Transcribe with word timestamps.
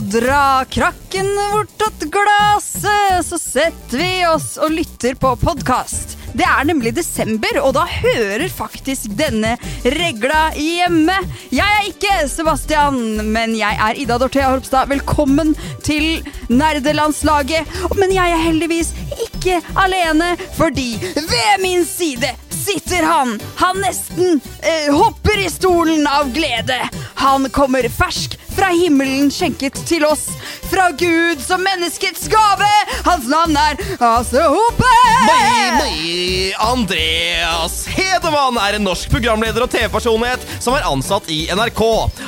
Dra 0.00 0.64
krakken 0.64 1.26
bortåt 1.52 2.00
glasset, 2.00 3.26
så 3.26 3.38
setter 3.38 3.98
vi 3.98 4.26
oss 4.26 4.56
og 4.58 4.72
lytter 4.74 5.14
på 5.14 5.30
podkast. 5.38 6.16
Det 6.34 6.42
er 6.42 6.66
nemlig 6.66 6.96
desember, 6.96 7.60
og 7.62 7.76
da 7.76 7.84
hører 7.86 8.48
faktisk 8.50 9.12
denne 9.14 9.52
regla 9.94 10.48
hjemme. 10.58 11.14
Jeg 11.54 11.78
er 11.78 11.86
ikke 11.92 12.16
Sebastian, 12.26 12.98
men 13.30 13.54
jeg 13.54 13.78
er 13.86 14.00
Ida 14.02 14.18
Dorthea 14.18 14.50
Horpstad. 14.50 14.90
Velkommen 14.90 15.54
til 15.86 16.24
nerdelandslaget. 16.50 17.70
Men 17.94 18.16
jeg 18.16 18.34
er 18.34 18.46
heldigvis 18.48 18.90
ikke 19.28 19.60
alene, 19.78 20.34
fordi 20.58 20.96
ved 21.14 21.62
min 21.62 21.86
side 21.86 22.34
sitter 22.64 23.06
han. 23.06 23.36
Han 23.60 23.78
nesten 23.84 24.40
eh, 24.64 24.90
hopper 24.90 25.38
i 25.38 25.50
stolen 25.52 26.08
av 26.10 26.32
glede. 26.34 26.80
Han 27.20 27.46
kommer 27.54 27.86
fersk 27.92 28.38
fra 28.56 28.70
himmelen 28.74 29.30
skjenket 29.32 29.78
til 29.88 30.04
oss. 30.06 30.28
Fra 30.70 30.88
Gud 30.98 31.42
som 31.42 31.62
menneskets 31.64 32.28
gave. 32.32 32.70
Hans 33.06 33.26
navn 33.30 33.56
er 33.58 33.78
Ase 33.98 34.42
Hope. 34.48 34.90
Mai, 35.24 35.70
mai, 35.78 36.54
Andreas 36.62 37.84
Hedemann 37.90 38.58
er 38.60 38.78
en 38.78 38.86
norsk 38.86 39.10
programleder 39.12 39.64
og 39.64 39.72
TV-personlighet 39.72 40.44
som 40.62 40.76
er 40.76 40.86
ansatt 40.88 41.28
i 41.32 41.44
NRK. 41.54 41.82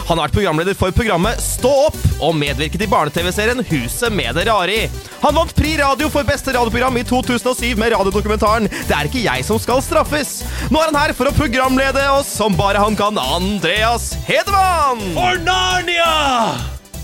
Han 0.09 0.17
har 0.17 0.27
vært 0.27 0.37
programleder 0.39 0.79
for 0.79 0.95
programmet 0.97 1.43
Stå 1.43 1.73
opp 1.89 1.99
og 2.23 2.37
medvirket 2.39 2.85
i 2.85 2.89
barne-TV-serien 2.91 3.63
Huset 3.71 4.15
med 4.15 4.37
det 4.39 4.47
rare 4.49 4.77
i. 4.87 4.89
Han 5.23 5.37
vant 5.37 5.55
Pri 5.57 5.77
Radio 5.81 6.09
for 6.13 6.27
beste 6.29 6.55
radioprogram 6.57 6.97
i 7.01 7.05
2007 7.07 7.75
med 7.81 7.95
radiodokumentaren 7.95 8.69
Det 8.69 8.95
er 8.97 9.09
ikke 9.09 9.25
jeg 9.25 9.47
som 9.47 9.61
skal 9.63 9.83
straffes. 9.85 10.39
Nå 10.71 10.81
er 10.81 10.91
han 10.91 11.01
her 11.01 11.17
for 11.17 11.31
å 11.31 11.37
programlede 11.37 12.05
oss 12.17 12.31
som 12.39 12.57
bare 12.57 12.83
han 12.83 12.97
kan, 12.99 13.19
Andreas 13.21 14.13
Hedemann! 14.29 15.03
For 15.17 15.41
Narnia! 15.45 16.16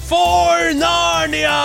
For 0.08 0.72
Narnia! 0.76 1.58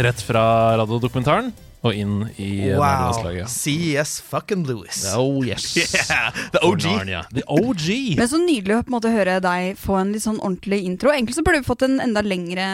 Rett 0.00 0.22
fra 0.24 0.42
radiodokumentaren 0.80 1.50
og 1.84 1.96
inn 1.96 2.14
i 2.40 2.48
Wow. 2.76 3.46
CS 3.48 4.18
fucking 4.30 4.66
Lewis. 4.68 5.02
Oh 5.16 5.40
yes. 5.46 5.66
Yeah, 5.80 6.30
the 6.52 6.60
For 6.62 6.74
OG. 6.74 6.84
Narnia. 6.86 7.22
The 7.32 7.44
OG. 7.48 7.86
Men 8.20 8.28
så 8.30 8.40
nydelig 8.42 8.76
å 8.78 8.82
på 8.84 8.92
en 8.92 8.96
måte 8.98 9.12
høre 9.14 9.38
deg 9.44 9.78
få 9.80 9.96
en 10.00 10.10
litt 10.14 10.24
sånn 10.26 10.38
ordentlig 10.40 10.82
intro. 10.88 11.12
Egentlig 11.14 11.38
så 11.38 11.44
burde 11.46 11.62
vi 11.62 11.68
fått 11.70 11.86
en 11.88 11.98
enda 12.04 12.22
lengre 12.26 12.66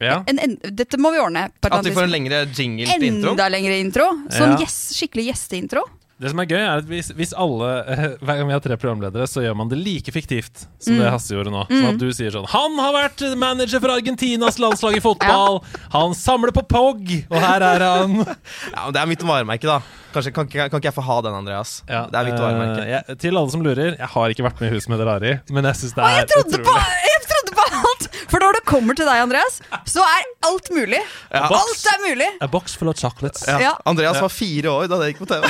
Ja. 0.00 0.20
en, 0.30 0.38
en, 0.38 0.56
Dette 0.62 1.00
må 1.02 1.10
vi 1.14 1.18
ordne. 1.22 1.48
At 1.66 1.84
vi 1.86 1.92
får 1.96 2.06
en 2.06 2.14
lengre 2.14 2.44
jingle 2.54 2.86
til 2.94 3.08
introen. 3.10 3.32
Enda 3.34 3.48
lengre 3.50 3.78
intro. 3.82 4.06
Sånn 4.30 4.54
Ja. 4.56 4.60
yes, 4.64 4.78
skikkelig 4.96 5.28
gjesteintro. 5.32 5.82
Det 6.18 6.32
som 6.32 6.40
er 6.42 6.48
gøy, 6.50 6.58
er 6.58 6.80
at 6.80 6.86
hvis, 6.90 7.12
hvis 7.14 7.30
alle 7.38 7.66
Hver 8.24 8.40
gang 8.40 8.48
vi 8.48 8.54
har 8.56 8.62
tre 8.64 8.74
programledere, 8.80 9.26
så 9.30 9.44
gjør 9.44 9.54
man 9.60 9.68
det 9.70 9.78
like 9.78 10.10
fiktivt 10.14 10.64
som 10.82 10.96
Mm. 10.98 11.02
det 11.04 11.10
Hasse 11.12 11.34
gjorde 11.36 11.52
nå. 11.54 11.60
Sånn 11.68 11.88
at 11.92 12.00
du 12.00 12.08
sier 12.16 12.32
sånn 12.34 12.46
Han 12.50 12.74
har 12.80 12.94
vært 12.96 13.22
manager 13.38 13.82
for 13.84 13.92
Argentinas 13.94 14.58
landslag 14.58 14.96
i 14.98 15.02
fotball! 15.04 15.60
Han 15.96 16.14
samler 16.18 16.50
på 16.56 16.64
POG! 16.66 17.14
Og 17.30 17.38
her 17.38 17.62
er 17.68 17.84
han! 17.86 18.18
Ja, 18.74 18.84
men 18.88 18.96
Det 18.96 19.02
er 19.02 19.10
mitt 19.14 19.22
varemerke, 19.26 19.68
da. 19.68 19.78
Kanskje 20.14 20.32
Kan 20.34 20.48
kan 20.48 20.66
ikke 20.80 20.88
jeg 20.88 20.96
få 20.96 21.04
ha 21.04 21.18
den, 21.26 21.36
Andreas? 21.36 21.82
Ja, 21.86 22.06
det 22.10 22.16
er 22.18 22.30
mitt 22.32 22.40
varemerke. 22.40 22.82
Uh, 22.82 22.90
jeg, 22.94 23.18
til 23.22 23.36
alle 23.38 23.52
som 23.52 23.62
lurer, 23.62 23.94
jeg 24.00 24.10
har 24.14 24.34
ikke 24.34 24.46
vært 24.48 24.62
med 24.64 24.72
i 24.72 24.74
Hus 24.78 24.88
med 24.90 24.98
det 25.02 25.06
rare 25.06 25.34
men 25.52 25.66
jeg 25.68 25.76
syns 25.82 25.94
det 25.98 26.02
er 26.06 26.16
jeg 26.22 26.28
trodde, 26.32 26.60
på, 26.64 26.72
utrolig. 26.72 27.02
jeg 27.12 27.22
trodde 27.28 27.54
på 27.58 27.66
alt! 27.78 28.08
For 28.28 28.42
når 28.44 28.58
det 28.58 28.62
kommer 28.68 28.96
til 28.98 29.06
deg, 29.08 29.22
Andreas, 29.24 29.60
så 29.88 30.02
er 30.04 30.24
alt 30.48 30.66
mulig. 30.74 30.98
Ja. 31.32 31.44
Alt 31.48 31.86
er 31.92 32.02
mulig. 32.04 32.26
A 32.44 32.48
box 32.50 32.74
full 32.76 32.90
of 32.92 32.98
chocolates. 33.00 33.44
Ja. 33.48 33.56
Ja. 33.62 33.70
Andreas 33.88 34.18
var 34.20 34.32
fire 34.32 34.72
år 34.74 34.88
da 34.90 34.98
det 35.00 35.12
gikk 35.14 35.22
på 35.22 35.28
TV. 35.30 35.46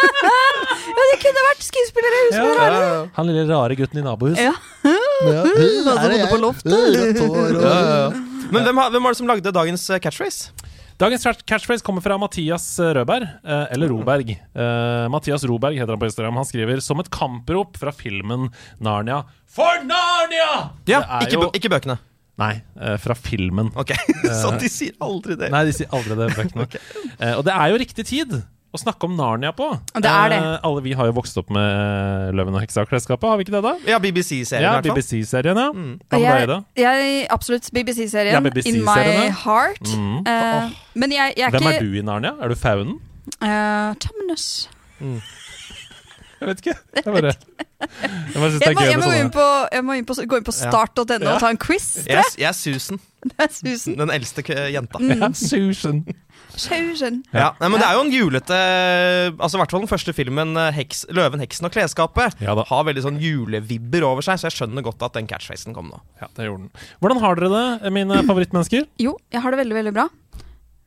Ja, 0.00 1.04
det 1.10 1.18
kunne 1.22 1.42
vært 1.46 1.62
skuespillere 1.64 2.18
i 2.18 2.24
huset. 2.28 2.40
Ja. 2.40 2.70
Ja. 2.70 3.06
Han 3.16 3.28
lille 3.30 3.46
rare 3.50 3.76
gutten 3.78 4.00
i 4.00 4.04
nabohuset. 4.04 4.42
Ja. 4.42 4.54
Og 5.20 5.96
så 6.00 6.08
bodde 6.08 6.26
på 6.30 6.38
loftet. 6.40 6.72
Men 8.50 8.64
hvem, 8.66 8.80
har, 8.82 8.90
hvem 8.90 9.04
var 9.06 9.14
det 9.14 9.18
som 9.20 9.28
lagde 9.30 9.52
dagens 9.54 9.84
eh, 9.94 10.00
catchphrase? 10.02 10.50
Dagens 11.00 11.22
catch- 11.24 11.44
catchphrase 11.48 11.84
kommer 11.86 12.02
fra 12.04 12.16
Mathias 12.20 12.64
Rødberg, 12.80 13.24
Røberg, 13.24 13.28
eh, 13.46 13.66
eller 13.76 13.88
Roberg. 13.92 14.30
Eh, 14.36 15.06
Mathias 15.12 15.44
Roberg 15.48 15.78
heter 15.78 15.94
han 15.94 16.00
på 16.02 16.08
Instagram. 16.10 16.36
Han 16.42 16.48
skriver 16.48 16.82
som 16.84 17.00
et 17.00 17.08
kamprop 17.14 17.78
fra 17.80 17.92
filmen 17.96 18.50
Narnia. 18.84 19.22
For 19.48 19.80
Narnia! 19.86 20.50
Ja, 20.90 21.00
Det 21.00 21.06
er 21.06 21.26
ikke, 21.28 21.36
jo- 21.38 21.46
bø- 21.46 21.56
ikke 21.60 21.72
bøkene. 21.72 21.98
Nei, 22.40 22.54
eh, 22.80 22.96
fra 23.00 23.14
filmen. 23.16 23.70
Ok, 23.76 23.92
Så 24.42 24.52
de 24.60 24.68
sier 24.72 24.92
aldri 25.04 25.36
det. 25.40 25.50
Nei, 25.52 25.64
de 25.68 25.74
sier 25.76 25.88
aldri 25.96 26.16
det 26.20 26.30
bøkene. 26.36 26.68
Eh, 27.20 27.34
og 27.36 27.42
det 27.44 27.52
er 27.52 27.68
jo 27.68 27.76
riktig 27.82 28.04
tid 28.08 28.30
å 28.70 28.78
snakke 28.78 29.08
om 29.08 29.16
Narnia 29.18 29.50
på. 29.56 29.66
Det 29.96 30.06
er 30.06 30.30
det. 30.30 30.38
Eh, 30.38 30.58
alle 30.68 30.82
vi 30.84 30.92
har 30.94 31.08
jo 31.10 31.14
vokst 31.16 31.38
opp 31.40 31.48
med 31.54 31.64
eh, 31.64 32.28
Løven 32.38 32.54
og 32.54 32.62
heksa-klesskapet, 32.62 33.26
har 33.26 33.40
vi 33.40 33.46
ikke 33.46 33.56
det, 33.56 33.62
da? 33.66 33.72
Ja, 33.90 33.98
BBC-serien 34.02 34.62
Ja, 34.62 34.76
i 34.76 34.78
hvert 34.78 34.90
fall. 34.92 35.00
BBC-serien, 35.00 35.58
ja. 35.58 35.72
Mm. 35.74 35.96
Hva 36.06 36.20
med 36.22 36.38
deg, 36.38 36.52
da? 36.52 36.58
jeg, 36.78 37.26
absolutt 37.34 37.70
BBC-serien. 37.74 38.36
Ja, 38.36 38.42
BBC 38.44 38.70
In 38.70 38.84
my 38.86 39.26
heart. 39.42 39.82
Mm. 39.90 40.22
Eh, 40.22 40.78
men 41.02 41.16
jeg, 41.16 41.34
jeg 41.36 41.48
er 41.48 41.56
Hvem 41.56 41.66
ikke 41.66 41.76
er 41.80 41.88
du 41.88 41.98
i 41.98 42.04
Narnia? 42.06 42.36
Er 42.38 42.54
du 42.54 42.58
faunen? 42.58 42.98
Uh, 43.42 43.90
Terminus. 44.02 44.46
Jeg 46.40 46.48
vet 46.48 46.62
ikke. 46.62 46.74
Jeg 46.96 47.04
bare, 47.04 47.32
jeg 47.34 48.40
bare 48.40 48.50
synes 48.50 48.62
det 48.62 48.68
er 48.70 48.74
må, 48.74 48.80
gøy 48.80 48.88
jeg 48.88 48.98
med 48.98 49.04
må, 49.04 49.12
inn 49.12 49.28
sånne 49.28 49.34
på, 49.34 49.46
jeg 49.74 49.84
må 49.84 49.96
inn 49.98 50.06
på, 50.08 50.16
gå 50.30 50.38
inn 50.40 50.46
på 50.46 50.54
start.no 50.56 51.18
Ja. 51.20 51.34
og 51.34 51.42
ta 51.42 51.50
en 51.52 51.58
quiz. 51.60 51.88
Jeg, 52.06 52.24
Jeg. 52.38 52.48
er- 52.48 52.56
Susan. 52.56 53.00
Det 53.20 53.36
er 53.36 53.50
Susan. 53.52 53.98
Den 53.98 54.10
eldste 54.14 54.42
jenta. 54.72 55.00
ja, 55.04 55.28
Susan. 55.36 56.04
Susan. 56.56 57.20
Ja, 57.34 57.50
nei, 57.60 57.68
men 57.68 57.80
Det 57.80 57.86
er 57.88 57.96
jo 57.98 58.04
en 58.04 58.12
julete 58.14 58.58
Altså 59.36 59.56
i 59.56 59.60
hvert 59.60 59.74
fall 59.74 59.84
den 59.84 59.90
første 59.90 60.14
filmen, 60.16 60.56
eh, 60.56 60.72
heks, 60.76 61.04
'Løven, 61.10 61.42
heksen 61.42 61.68
og 61.68 61.74
klesskapet', 61.74 62.40
Ja 62.40 62.54
har 62.70 62.84
veldig 62.86 63.02
sånn 63.02 63.20
julevibber 63.22 64.04
over 64.06 64.22
seg, 64.22 64.38
så 64.38 64.48
jeg 64.48 64.58
skjønner 64.58 64.84
godt 64.84 65.02
at 65.02 65.16
den 65.16 65.26
catchfacen 65.30 65.74
kom 65.74 65.88
nå. 65.90 66.00
Ja, 66.20 66.28
det 66.36 66.46
gjorde 66.46 66.68
den. 66.68 66.88
Hvordan 67.00 67.20
har 67.22 67.38
dere 67.38 67.50
det, 67.54 67.92
mine 67.92 68.22
favorittmennesker? 68.28 68.86
Jo, 69.00 69.16
jeg 69.32 69.42
har 69.42 69.50
det 69.50 69.62
veldig, 69.62 69.78
veldig 69.80 69.94
bra. 69.96 70.08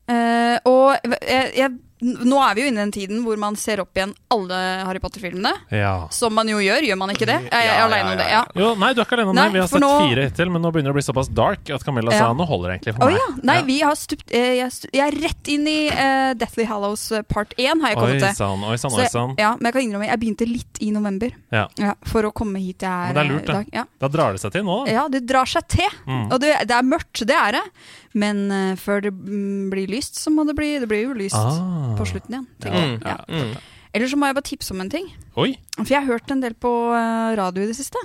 Uh, 0.03 0.57
og 0.67 0.99
jeg, 1.07 1.51
jeg, 1.55 1.71
nå 2.03 2.37
er 2.43 2.55
vi 2.57 2.63
jo 2.65 2.67
inne 2.71 2.81
i 2.81 2.83
den 2.85 2.91
tiden 2.95 3.21
hvor 3.25 3.37
man 3.39 3.55
ser 3.59 3.79
opp 3.83 3.95
igjen 3.97 4.11
alle 4.33 4.57
Harry 4.87 4.99
Potter-filmene. 5.03 5.51
Ja. 5.73 5.93
Som 6.13 6.35
man 6.37 6.49
jo 6.51 6.57
gjør, 6.61 6.83
gjør 6.83 6.99
man 6.99 7.13
ikke 7.13 7.27
det? 7.29 7.37
Jeg, 7.45 7.51
jeg 7.53 7.71
er 7.71 7.79
Ja, 7.79 7.85
alene 7.87 8.03
ja, 8.03 8.11
om 8.11 8.17
det. 8.21 8.27
ja. 8.33 8.41
Jo, 8.63 8.69
nei, 8.81 8.89
du 8.93 9.01
er 9.01 9.07
ikke 9.07 9.17
alene 9.19 9.31
om 9.33 9.37
Nei, 9.39 9.45
det. 9.47 9.53
Vi 9.55 9.61
har 9.63 9.67
sett 9.71 9.83
nå- 9.85 9.91
fire 10.09 10.25
hittil, 10.27 10.51
men 10.53 10.61
nå 10.65 10.71
begynner 10.75 10.91
det 10.91 10.95
å 10.95 10.99
bli 10.99 11.05
såpass 11.07 11.29
dark 11.33 11.71
at 11.77 11.85
Camilla 11.87 12.11
sa 12.15 12.31
nå 12.33 12.47
holder 12.49 12.69
det 12.73 12.75
egentlig 12.79 12.95
for 12.97 13.05
meg. 13.11 13.17
ja. 13.21 13.27
Nei, 13.49 13.57
vi 13.69 13.77
har 13.81 13.95
stupt 13.99 14.33
eh, 14.35 14.49
jeg, 14.59 14.69
stu- 14.75 14.89
jeg 14.93 15.05
er 15.07 15.17
rett 15.23 15.51
inn 15.55 15.67
i 15.71 15.77
eh, 15.89 16.33
Deathly 16.39 16.65
Hallows 16.69 17.05
eh, 17.15 17.23
part 17.23 17.53
1, 17.57 17.81
har 17.83 17.93
jeg 17.93 17.99
kommet 18.01 18.19
til. 18.23 18.35
sann, 18.37 18.63
oi 18.67 18.77
sann, 18.81 18.97
oi 18.99 19.07
sann. 19.11 19.35
ja, 19.39 19.53
men 19.59 19.69
jeg 19.71 19.77
kan 19.77 19.85
innrømme, 19.87 20.09
jeg 20.11 20.21
begynte 20.23 20.49
litt 20.49 20.81
i 20.83 20.91
november. 20.95 21.31
Ja. 21.53 21.67
Ja, 21.79 21.93
for 22.09 22.27
å 22.27 22.33
komme 22.35 22.59
hit 22.63 22.83
jeg 22.83 22.91
er 22.91 23.13
Men 23.13 23.15
det 23.15 23.23
er 23.23 23.31
lurt, 23.33 23.45
det. 23.53 23.75
Ja. 23.79 23.85
Da 24.03 24.07
drar 24.11 24.33
det 24.37 24.41
seg 24.43 24.51
til 24.57 24.65
nå, 24.67 24.79
da. 24.85 24.91
Ja, 24.97 25.07
det 25.07 25.23
drar 25.29 25.45
seg 25.49 25.67
til. 25.71 25.97
Mm. 26.07 26.25
Og 26.33 26.39
det, 26.43 26.53
det 26.67 26.75
er 26.77 26.83
mørkt, 26.87 27.23
det 27.29 27.35
er 27.37 27.57
det. 27.59 27.63
Men 28.13 28.43
uh, 28.51 28.75
før 28.77 29.01
det 29.07 29.13
mm, 29.13 29.69
blir 29.71 29.87
lyst, 29.89 30.19
så 30.21 30.29
må 30.29 30.43
det 30.45 30.53
bli 30.57 30.75
Det 30.79 30.87
blir 30.91 31.03
jo 31.07 31.13
lyst 31.17 31.33
Ah. 31.35 31.95
på 31.97 32.05
slutten 32.05 32.35
igjen. 32.35 32.47
Mm. 32.61 32.99
Ja. 33.05 33.15
Mm. 33.27 33.55
Eller 33.93 34.07
så 34.09 34.17
må 34.17 34.25
jeg 34.29 34.35
bare 34.37 34.47
tipse 34.49 34.71
om 34.73 34.81
en 34.81 34.89
ting. 34.89 35.07
Oi. 35.37 35.55
For 35.77 35.89
jeg 35.93 36.01
har 36.01 36.07
hørt 36.13 36.31
en 36.33 36.41
del 36.41 36.53
på 36.57 36.69
eh, 36.97 37.35
radio 37.37 37.63
i 37.63 37.67
det 37.69 37.75
siste. 37.77 37.97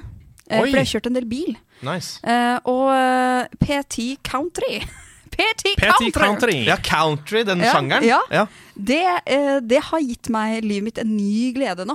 Eh, 0.48 0.60
Oi. 0.60 0.68
for 0.70 0.76
jeg 0.76 0.84
har 0.84 0.90
kjørt 0.92 1.06
en 1.08 1.16
del 1.16 1.28
bil. 1.28 1.54
Nice. 1.84 2.18
Uh, 2.24 2.58
og 2.68 2.88
eh, 2.92 3.46
PT 3.62 4.18
Country 4.26 4.80
PT 5.38 5.76
Country! 5.78 6.10
Country. 6.10 6.56
Ja, 6.66 6.76
country, 6.82 7.44
den 7.46 7.60
Ja, 7.62 7.72
sjangeren. 7.76 8.04
ja. 8.32 8.46
Det, 8.74 9.00
eh, 9.30 9.60
det 9.62 9.80
har 9.86 10.00
gitt 10.02 10.28
meg 10.34 10.64
livet 10.64 10.84
mitt 10.88 10.98
en 11.04 11.12
ny 11.16 11.52
glede 11.54 11.84
nå. 11.86 11.94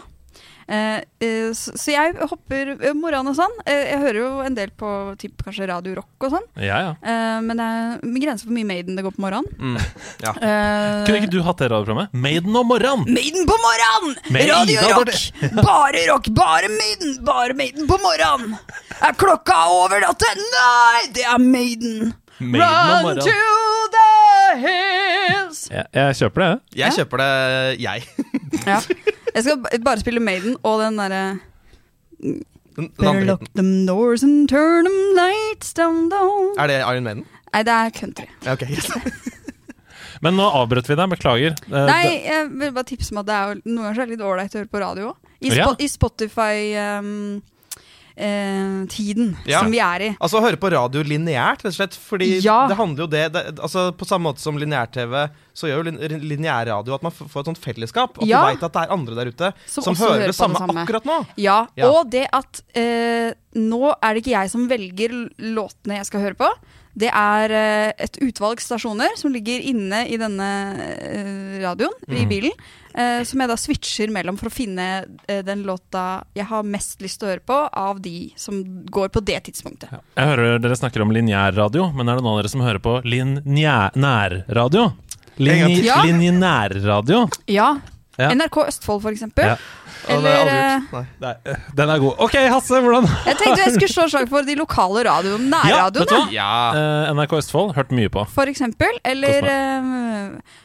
Eh, 0.68 1.00
eh, 1.20 1.50
så, 1.58 1.74
jeg 1.92 2.16
hopper 2.30 2.74
eh, 2.78 2.94
morgenen 2.96 3.32
og 3.34 3.38
sånn. 3.38 3.56
Jeg 3.68 4.00
hører 4.00 4.20
jo 4.20 4.30
en 4.46 4.56
del 4.58 4.72
på 4.80 4.90
typ, 5.20 5.36
kanskje 5.44 5.68
Radio 5.70 5.98
Rock 6.00 6.28
og 6.28 6.36
sånn. 6.38 6.46
Ja, 6.62 6.78
ja. 6.88 6.94
Eh, 7.04 7.40
men 7.44 7.60
det 7.60 7.68
er 7.68 8.22
grenser 8.24 8.48
for 8.48 8.56
mye 8.56 8.68
Maiden 8.70 8.96
det 9.00 9.04
går 9.06 9.16
på 9.18 9.24
morgenen. 9.26 9.50
Mm. 9.60 9.78
Ja. 10.24 10.32
Uh, 10.38 11.04
Kunne 11.08 11.20
ikke 11.20 11.32
du 11.34 11.42
hatt 11.46 11.60
det 11.60 11.70
radioprogrammet? 11.74 12.14
Maiden 12.16 12.56
om 12.56 12.68
morgenen! 12.72 13.06
Maiden 13.14 13.48
på 13.50 13.58
morgenen! 13.66 14.18
Med 14.34 14.50
Radio 14.52 14.80
Ida 14.80 14.98
Rock! 14.98 15.22
Bare 15.68 16.04
rock, 16.10 16.28
bare 16.36 16.70
Maiden! 16.72 17.18
Bare 17.28 17.54
Maiden 17.58 17.88
på 17.90 17.98
morgenen! 18.04 18.56
Er 19.04 19.16
klokka 19.20 19.58
over 19.74 20.00
natta? 20.04 20.32
Nei, 20.40 21.08
det 21.16 21.26
er 21.28 21.40
Maiden! 21.44 22.14
Maiden 22.40 23.06
Run 23.06 23.20
to 23.22 23.36
the 23.94 24.08
hills! 24.64 25.68
Jeg, 25.72 25.86
jeg 25.94 26.16
kjøper 26.24 26.44
det. 26.46 26.52
Jeg 26.80 26.88
Ja. 26.88 26.96
kjøper 26.98 27.22
det, 27.24 27.32
jeg. 27.84 28.08
Ja. 28.66 28.80
Jeg 29.34 29.44
skal 29.48 29.82
bare 29.84 30.00
spille 30.04 30.22
Maiden 30.22 30.58
og 30.64 30.80
den 30.84 30.98
derre 31.02 31.24
Better 32.74 33.26
lock 33.28 33.44
them 33.54 33.86
doors 33.86 34.24
and 34.24 34.48
turn 34.50 34.86
them 34.88 35.00
lights 35.18 35.74
down 35.78 36.08
down. 36.10 36.54
Er 36.58 36.68
det 36.72 36.80
Iron 36.82 37.04
Maiden? 37.06 37.26
Nei, 37.54 37.62
det 37.68 37.74
er 37.74 37.92
country. 37.94 38.26
Ja, 38.46 38.56
ok, 38.58 38.64
yes. 38.70 38.88
Men 40.24 40.38
nå 40.40 40.46
avbrøt 40.58 40.88
vi 40.90 40.96
deg, 40.98 41.10
beklager. 41.12 41.58
Eh, 41.68 41.86
Nei, 41.90 42.06
jeg 42.24 42.48
vil 42.50 42.72
bare 42.74 42.88
tipse 42.88 43.12
om 43.14 43.20
at 43.22 43.28
det 43.28 43.36
er 43.36 43.60
noen 43.68 43.84
ganger 43.90 44.02
er 44.06 44.12
litt 44.14 44.24
ålreit 44.26 44.56
å 44.56 44.62
høre 44.62 44.72
på 44.72 44.82
radio 44.82 45.10
òg. 45.12 45.32
I, 45.44 45.52
Ja. 45.52 45.68
Spo- 45.68 45.76
i 48.16 48.22
Spotify-tiden 48.24 49.36
Ja. 49.46 49.60
som 49.60 49.72
vi 49.72 49.80
er 49.80 50.02
i. 50.02 50.10
Altså 50.22 50.42
høre 50.42 50.58
på 50.58 50.70
radio 50.72 51.04
lineært, 51.04 51.64
rett 51.64 51.72
og 51.72 51.74
slett. 51.74 51.96
Fordi 51.98 52.42
Ja. 52.44 52.68
det 52.68 52.78
handler 52.78 53.04
jo 53.04 53.08
det, 53.08 53.32
det 53.34 53.56
altså 53.60 53.92
På 53.96 54.06
samme 54.06 54.32
måte 54.32 54.40
som 54.40 54.58
lineær-TV, 54.58 55.30
så 55.54 55.68
gjør 55.68 55.84
jo 55.84 55.92
lin- 55.92 56.22
lineær 56.22 56.66
radio 56.68 56.94
at 56.96 57.04
man 57.04 57.12
får 57.12 57.40
et 57.40 57.46
sånt 57.46 57.58
fellesskap. 57.58 58.18
At 58.22 58.28
Ja. 58.28 58.42
du 58.42 58.48
veit 58.56 58.64
at 58.64 58.74
det 58.74 58.82
er 58.84 58.92
andre 58.94 59.16
der 59.16 59.26
ute 59.32 59.54
Som 59.66 59.84
som, 59.84 59.96
hører 59.96 60.20
hører 60.20 60.28
det 60.28 60.36
samme, 60.36 60.56
samme. 60.56 60.86
akkurat 60.86 61.04
nå. 61.06 61.26
Ja, 61.38 61.68
Ja. 61.76 61.90
og 61.90 62.10
det 62.10 62.28
at 62.32 62.62
eh, 62.76 63.34
nå 63.56 63.96
er 64.02 64.14
det 64.14 64.24
ikke 64.24 64.40
jeg 64.42 64.50
som 64.50 64.68
velger 64.68 65.30
låtene 65.40 65.98
jeg 65.98 66.06
skal 66.06 66.22
høre 66.22 66.36
på. 66.36 66.50
Det 66.94 67.10
er 67.10 67.54
eh, 67.58 67.92
et 68.06 68.18
utvalg 68.22 68.62
stasjoner 68.62 69.16
som 69.18 69.34
ligger 69.34 69.64
inne 69.66 70.04
i 70.14 70.18
denne 70.22 70.50
eh, 70.78 71.60
radioen 71.64 71.94
Mm. 72.08 72.18
i 72.20 72.26
bilen. 72.30 72.52
eh, 72.94 73.24
som 73.26 73.40
jeg 73.42 73.50
da 73.50 73.56
switcher 73.58 74.12
mellom 74.14 74.38
for 74.38 74.52
å 74.52 74.54
finne 74.54 75.06
den 75.26 75.64
låta 75.66 76.24
jeg 76.38 76.46
har 76.46 76.62
mest 76.64 77.02
lyst 77.02 77.20
til 77.20 77.28
å 77.28 77.32
høre 77.32 77.42
på, 77.48 77.58
av 77.74 78.02
de 78.04 78.32
som 78.38 78.60
går 78.86 79.10
på 79.10 79.24
det 79.26 79.40
tidspunktet. 79.48 79.90
Jeg 80.16 80.28
hører 80.30 80.60
dere 80.62 80.78
snakker 80.78 81.02
om 81.02 81.10
lineærradio, 81.16 81.88
men 81.96 82.08
er 82.10 82.20
det 82.20 82.24
noen 82.24 82.38
av 82.38 82.44
dere 82.44 82.54
som 82.54 82.62
hører 82.62 82.84
på 82.84 83.00
gang 85.64 85.72
Linje. 85.74 85.86
Ja. 85.88 86.04
Lineærradio? 86.06 87.24
Ja. 87.50 87.72
Ja. 88.20 88.30
NRK 88.36 88.58
Østfold, 88.68 89.02
for 89.02 89.10
eksempel. 89.10 89.48
Ja. 89.54 89.56
Eller 90.14 90.50
eh. 90.52 90.88
Nei. 90.92 91.04
Nei, 91.24 91.32
den 91.78 91.92
er 91.94 92.02
god. 92.04 92.20
Ok, 92.22 92.36
Hasse, 92.52 92.82
hvordan 92.84 93.08
Jeg 93.08 93.38
tenkte 93.40 93.62
jeg 93.62 93.74
skulle 93.78 93.94
slå 93.94 94.08
slag 94.12 94.28
for 94.30 94.46
de 94.46 94.56
lokale 94.60 95.06
radioene. 95.08 95.48
Nærradioene, 95.54 96.20
Ja, 96.34 96.50
Ja. 96.76 97.08
Uh, 97.08 97.14
NRK 97.18 97.38
Østfold, 97.40 97.72
hørt 97.78 97.94
mye 97.96 98.12
på. 98.14 98.26
for 98.34 98.52
eksempel. 98.52 99.00
Eller 99.08 99.48
eh, 99.50 99.88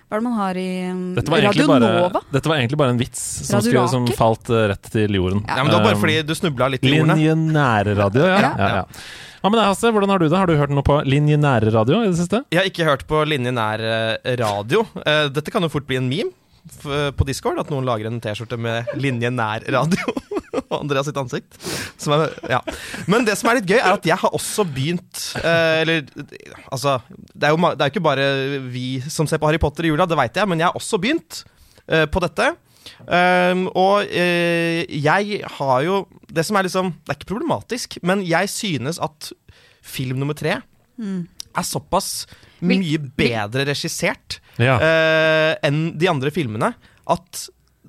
hva 0.08 0.18
er 0.18 0.20
det 0.20 0.26
man 0.26 0.36
har 0.40 0.60
i 0.60 0.68
um, 0.90 1.00
Radio 1.16 1.68
bare, 1.70 1.92
Nova? 2.02 2.22
dette 2.32 2.50
var 2.50 2.60
egentlig 2.60 2.80
bare 2.80 2.96
en 2.96 3.00
vits 3.00 3.22
som, 3.46 3.62
skulle, 3.64 3.86
som 3.92 4.10
falt 4.18 4.52
uh, 4.52 4.66
rett 4.72 4.92
til 4.92 5.16
jorden. 5.20 5.44
ja, 5.46 5.62
men 5.62 5.72
det 5.72 5.78
var 5.78 5.88
bare 5.90 6.02
fordi 6.02 6.20
du 6.28 6.34
snubla 6.36 6.70
litt 6.74 6.84
i 6.84 6.92
ordene. 6.98 7.16
Linjenærradio, 7.16 8.28
ja. 8.28 8.38
Ja. 8.44 8.52
ja. 8.58 8.70
ja. 8.82 8.84
Hva 9.38 9.52
med 9.52 9.60
deg, 9.60 9.68
Hasse? 9.70 9.92
Hvordan 9.94 10.10
har 10.10 10.18
du 10.18 10.26
det? 10.26 10.34
Har 10.34 10.50
du 10.50 10.56
hørt 10.58 10.72
noe 10.74 10.84
på 10.84 10.98
linjenærradio 11.06 12.02
i 12.02 12.10
det 12.10 12.18
siste? 12.18 12.42
Jeg 12.50 12.58
har 12.58 12.68
ikke 12.68 12.88
hørt 12.88 13.04
på 13.08 13.22
linje 13.28 13.52
nær 13.54 13.80
eh, 13.86 14.34
radio. 14.40 14.82
Eh, 15.04 15.28
dette 15.30 15.54
kan 15.54 15.62
jo 15.62 15.70
fort 15.70 15.86
bli 15.86 16.00
en 16.00 16.08
meme 16.10 16.34
på 16.82 17.26
Discord, 17.28 17.60
at 17.60 17.70
noen 17.72 17.86
lager 17.88 18.10
en 18.10 18.20
T-skjorte 18.22 18.58
med 18.60 18.90
linje 18.98 19.30
nær 19.34 19.64
radio. 19.72 20.14
Og 20.68 20.76
Andreas 20.82 21.08
sitt 21.08 21.18
ansikt. 21.20 21.58
Er, 22.08 22.34
ja. 22.50 22.60
Men 23.10 23.26
det 23.26 23.36
som 23.38 23.50
er 23.50 23.60
litt 23.60 23.68
gøy, 23.68 23.78
er 23.78 23.96
at 23.96 24.06
jeg 24.08 24.18
har 24.20 24.34
også 24.36 24.64
begynt 24.68 25.24
eh, 25.42 25.82
Eller 25.82 26.06
altså 26.70 26.98
det 27.34 27.48
er, 27.48 27.52
jo, 27.52 27.72
det 27.74 27.84
er 27.84 27.92
ikke 27.92 28.04
bare 28.04 28.28
vi 28.68 28.86
som 29.10 29.28
ser 29.28 29.40
på 29.40 29.48
Harry 29.48 29.60
Potter 29.62 29.86
i 29.86 29.92
jula, 29.92 30.08
det 30.08 30.18
veit 30.18 30.38
jeg, 30.38 30.48
men 30.48 30.62
jeg 30.62 30.70
har 30.70 30.78
også 30.78 31.00
begynt 31.02 31.42
eh, 31.86 32.06
på 32.10 32.22
dette. 32.24 32.52
Um, 33.04 33.66
og 33.76 34.08
eh, 34.16 34.86
jeg 34.88 35.42
har 35.58 35.82
jo 35.84 35.98
Det 36.32 36.40
som 36.46 36.56
er 36.56 36.64
liksom 36.64 36.88
Det 36.96 37.12
er 37.12 37.18
ikke 37.18 37.28
problematisk, 37.34 37.98
men 38.02 38.22
jeg 38.24 38.48
synes 38.48 38.96
at 39.04 39.28
film 39.84 40.22
nummer 40.22 40.36
tre 40.36 40.56
er 41.56 41.62
såpass. 41.66 42.26
Mye 42.60 42.98
bedre 42.98 43.64
regissert 43.70 44.40
Ja. 44.58 44.74
uh, 44.82 45.54
enn 45.62 45.92
de 45.98 46.08
andre 46.10 46.30
filmene 46.34 46.74
at 47.08 47.48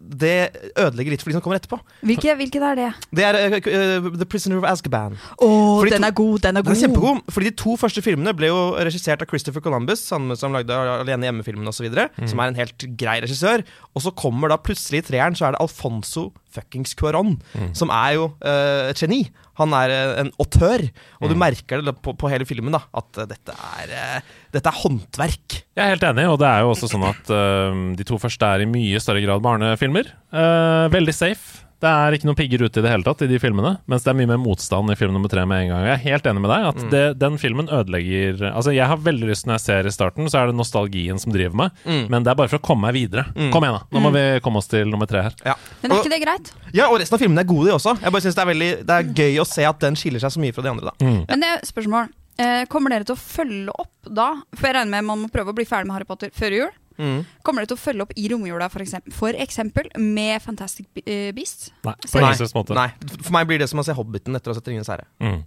det 0.10 0.56
ødelegger 0.80 1.12
litt 1.12 1.22
for 1.22 1.30
de 1.30 1.36
som 1.36 1.42
kommer 1.44 1.60
etterpå. 1.60 1.78
Hvilke, 2.08 2.32
hvilket 2.40 2.64
er 2.66 2.78
det? 2.80 2.86
Det 3.14 3.26
er 3.28 3.36
eh, 3.60 4.08
The 4.16 4.26
Prisoner 4.26 4.58
of 4.58 4.66
Azkaban. 4.66 5.18
Oh, 5.44 5.84
den 5.86 6.06
er 6.08 6.14
god! 6.16 6.40
Den 6.46 6.58
er 6.58 6.64
Den 6.66 6.72
er 6.74 6.80
kjempegod, 6.80 7.20
fordi 7.30 7.50
De 7.52 7.56
to 7.60 7.76
første 7.78 8.02
filmene 8.02 8.34
ble 8.34 8.48
jo 8.50 8.62
regissert 8.80 9.22
av 9.22 9.28
Christopher 9.30 9.62
Columbus, 9.62 10.08
han 10.10 10.32
som 10.40 10.56
lagde 10.56 10.72
Alene 10.74 11.28
hjemme-filmen 11.28 11.68
osv., 11.70 11.90
Mm. 11.92 12.28
som 12.32 12.40
er 12.40 12.48
en 12.48 12.56
helt 12.56 12.86
grei 12.98 13.20
regissør. 13.22 13.62
Og 13.94 14.02
så 14.02 14.16
kommer 14.16 14.50
da 14.50 14.58
plutselig 14.58 15.04
i 15.04 15.08
treeren 15.12 15.36
så 15.38 15.46
er 15.50 15.52
det 15.58 15.62
Alfonso 15.62 16.32
fuckings 16.50 16.96
Cuaron, 16.96 17.36
Mm. 17.54 17.76
som 17.76 17.90
er 17.94 18.14
jo 18.16 18.32
uh, 18.42 18.90
et 18.90 18.98
geni. 18.98 19.30
Han 19.60 19.74
er 19.78 19.94
eh, 19.94 20.12
en 20.24 20.32
autør, 20.40 20.86
og 21.20 21.28
Mm. 21.28 21.32
du 21.34 21.36
merker 21.40 21.82
det 21.86 21.94
på, 22.02 22.14
på 22.18 22.30
hele 22.32 22.48
filmen 22.48 22.74
da 22.76 22.82
at 22.96 23.18
eh, 23.22 23.28
dette 23.30 23.54
er, 23.54 23.94
eh, 23.94 24.36
dette 24.56 24.72
er 24.72 24.80
håndverk. 24.82 25.60
Jeg 25.78 25.84
er 25.86 25.94
helt 25.94 26.06
enig, 26.10 26.28
og 26.32 26.40
det 26.42 26.48
er 26.50 26.64
jo 26.66 26.72
også 26.74 26.90
sånn 26.92 27.06
at 27.08 27.30
uh, 27.32 27.96
de 27.96 28.04
to 28.08 28.18
første 28.20 28.44
er 28.48 28.64
i 28.66 28.70
mye 28.70 29.00
større 29.04 29.22
grad 29.24 29.44
barnefilmer. 29.46 30.10
Uh, 30.34 30.88
veldig 30.92 31.14
safe. 31.16 31.66
Det 31.80 31.88
er 31.88 32.16
ikke 32.18 32.28
noen 32.28 32.36
pigger 32.36 32.64
ute 32.66 32.82
i 32.82 32.84
det 32.84 32.90
hele 32.92 33.06
tatt 33.08 33.22
i 33.24 33.28
de 33.32 33.38
filmene, 33.40 33.78
mens 33.88 34.04
det 34.04 34.12
er 34.12 34.18
mye 34.20 34.28
mer 34.28 34.40
motstand 34.44 34.92
i 34.92 34.98
film 35.00 35.14
nummer 35.16 35.32
tre 35.32 35.46
med 35.48 35.64
en 35.64 35.70
gang. 35.72 35.86
Jeg 35.88 35.94
er 35.96 36.02
helt 36.10 36.26
enig 36.28 36.42
med 36.44 36.52
deg 36.52 36.66
at 36.74 36.82
det, 36.92 37.04
den 37.22 37.38
filmen 37.40 37.70
ødelegger 37.72 38.42
Altså, 38.52 38.74
jeg 38.76 38.88
har 38.92 39.00
veldig 39.06 39.30
lyst 39.30 39.48
når 39.48 39.56
jeg 39.60 39.64
ser 39.64 39.88
i 39.88 39.94
starten, 39.96 40.28
så 40.28 40.42
er 40.42 40.52
det 40.52 40.58
nostalgien 40.60 41.20
som 41.22 41.32
driver 41.32 41.56
meg, 41.56 41.72
men 42.12 42.26
det 42.28 42.34
er 42.34 42.40
bare 42.42 42.52
for 42.52 42.60
å 42.60 42.66
komme 42.68 42.90
meg 42.90 42.98
videre. 43.00 43.26
Kom 43.54 43.64
igjen, 43.64 43.80
da. 43.80 43.86
Nå 43.96 44.04
må 44.04 44.12
vi 44.16 44.26
komme 44.44 44.60
oss 44.60 44.68
til 44.72 44.92
nummer 44.92 45.08
tre 45.08 45.24
her. 45.30 45.38
Ja. 45.48 45.56
Men 45.82 45.92
er 45.96 46.04
ikke 46.04 46.14
det 46.18 46.22
greit? 46.26 46.52
Ja, 46.76 46.90
og 46.92 47.00
resten 47.00 47.16
av 47.16 47.24
filmene 47.24 47.46
er 47.46 47.50
gode, 47.50 47.70
de 47.70 47.78
også. 47.78 47.96
Jeg 48.04 48.12
bare 48.12 48.22
synes 48.28 48.36
Det 48.36 48.44
er 48.44 48.52
veldig 48.52 48.70
Det 48.86 48.96
er 49.00 49.10
gøy 49.24 49.40
å 49.42 49.48
se 49.48 49.64
at 49.66 49.80
den 49.82 49.96
skiller 50.00 50.20
seg 50.24 50.36
så 50.36 50.44
mye 50.44 50.54
fra 50.56 50.66
de 50.68 50.74
andre. 50.76 50.92
da 50.92 51.14
Men 51.32 51.40
det 51.44 51.50
er 51.56 51.64
spørsmål. 51.68 52.12
Eh, 52.40 52.66
kommer 52.72 52.94
dere 52.94 53.04
til 53.08 53.16
å 53.18 53.20
følge 53.20 53.74
opp 53.74 54.08
da? 54.16 54.30
For 54.56 54.70
jeg 54.70 54.76
regner 54.78 54.94
med 54.94 55.08
man 55.10 55.24
må 55.26 55.32
prøve 55.32 55.52
å 55.52 55.56
bli 55.58 55.66
ferdig 55.68 55.90
med 55.90 55.98
Harry 55.98 56.08
Potter 56.08 56.32
før 56.36 56.56
jul. 56.56 56.70
Mm. 57.00 57.22
Kommer 57.48 57.64
dere 57.64 57.72
til 57.72 57.80
å 57.80 57.82
følge 57.82 58.06
opp 58.06 58.14
i 58.20 58.26
romjula 58.32 58.68
for 58.72 58.84
eksempel, 58.84 59.14
for 59.16 59.38
eksempel 59.46 59.88
med 60.04 60.42
Fantastic 60.44 60.90
eh, 61.06 61.30
Beasts? 61.36 61.70
Nei, 61.88 61.96
på 62.04 62.20
Nei, 62.20 62.34
ingen 62.36 62.52
måte. 62.58 62.76
nei, 62.76 62.90
For 63.22 63.32
meg 63.38 63.48
blir 63.48 63.62
det 63.64 63.70
som 63.72 63.80
å 63.80 63.86
se 63.88 63.96
Hobbiten 63.96 64.36
etter 64.36 64.52
å 64.52 64.56
ha 64.56 64.60
sett 64.60 64.68
Ringenes 64.68 64.92
herre. 64.92 65.08
Mm. 65.24 65.40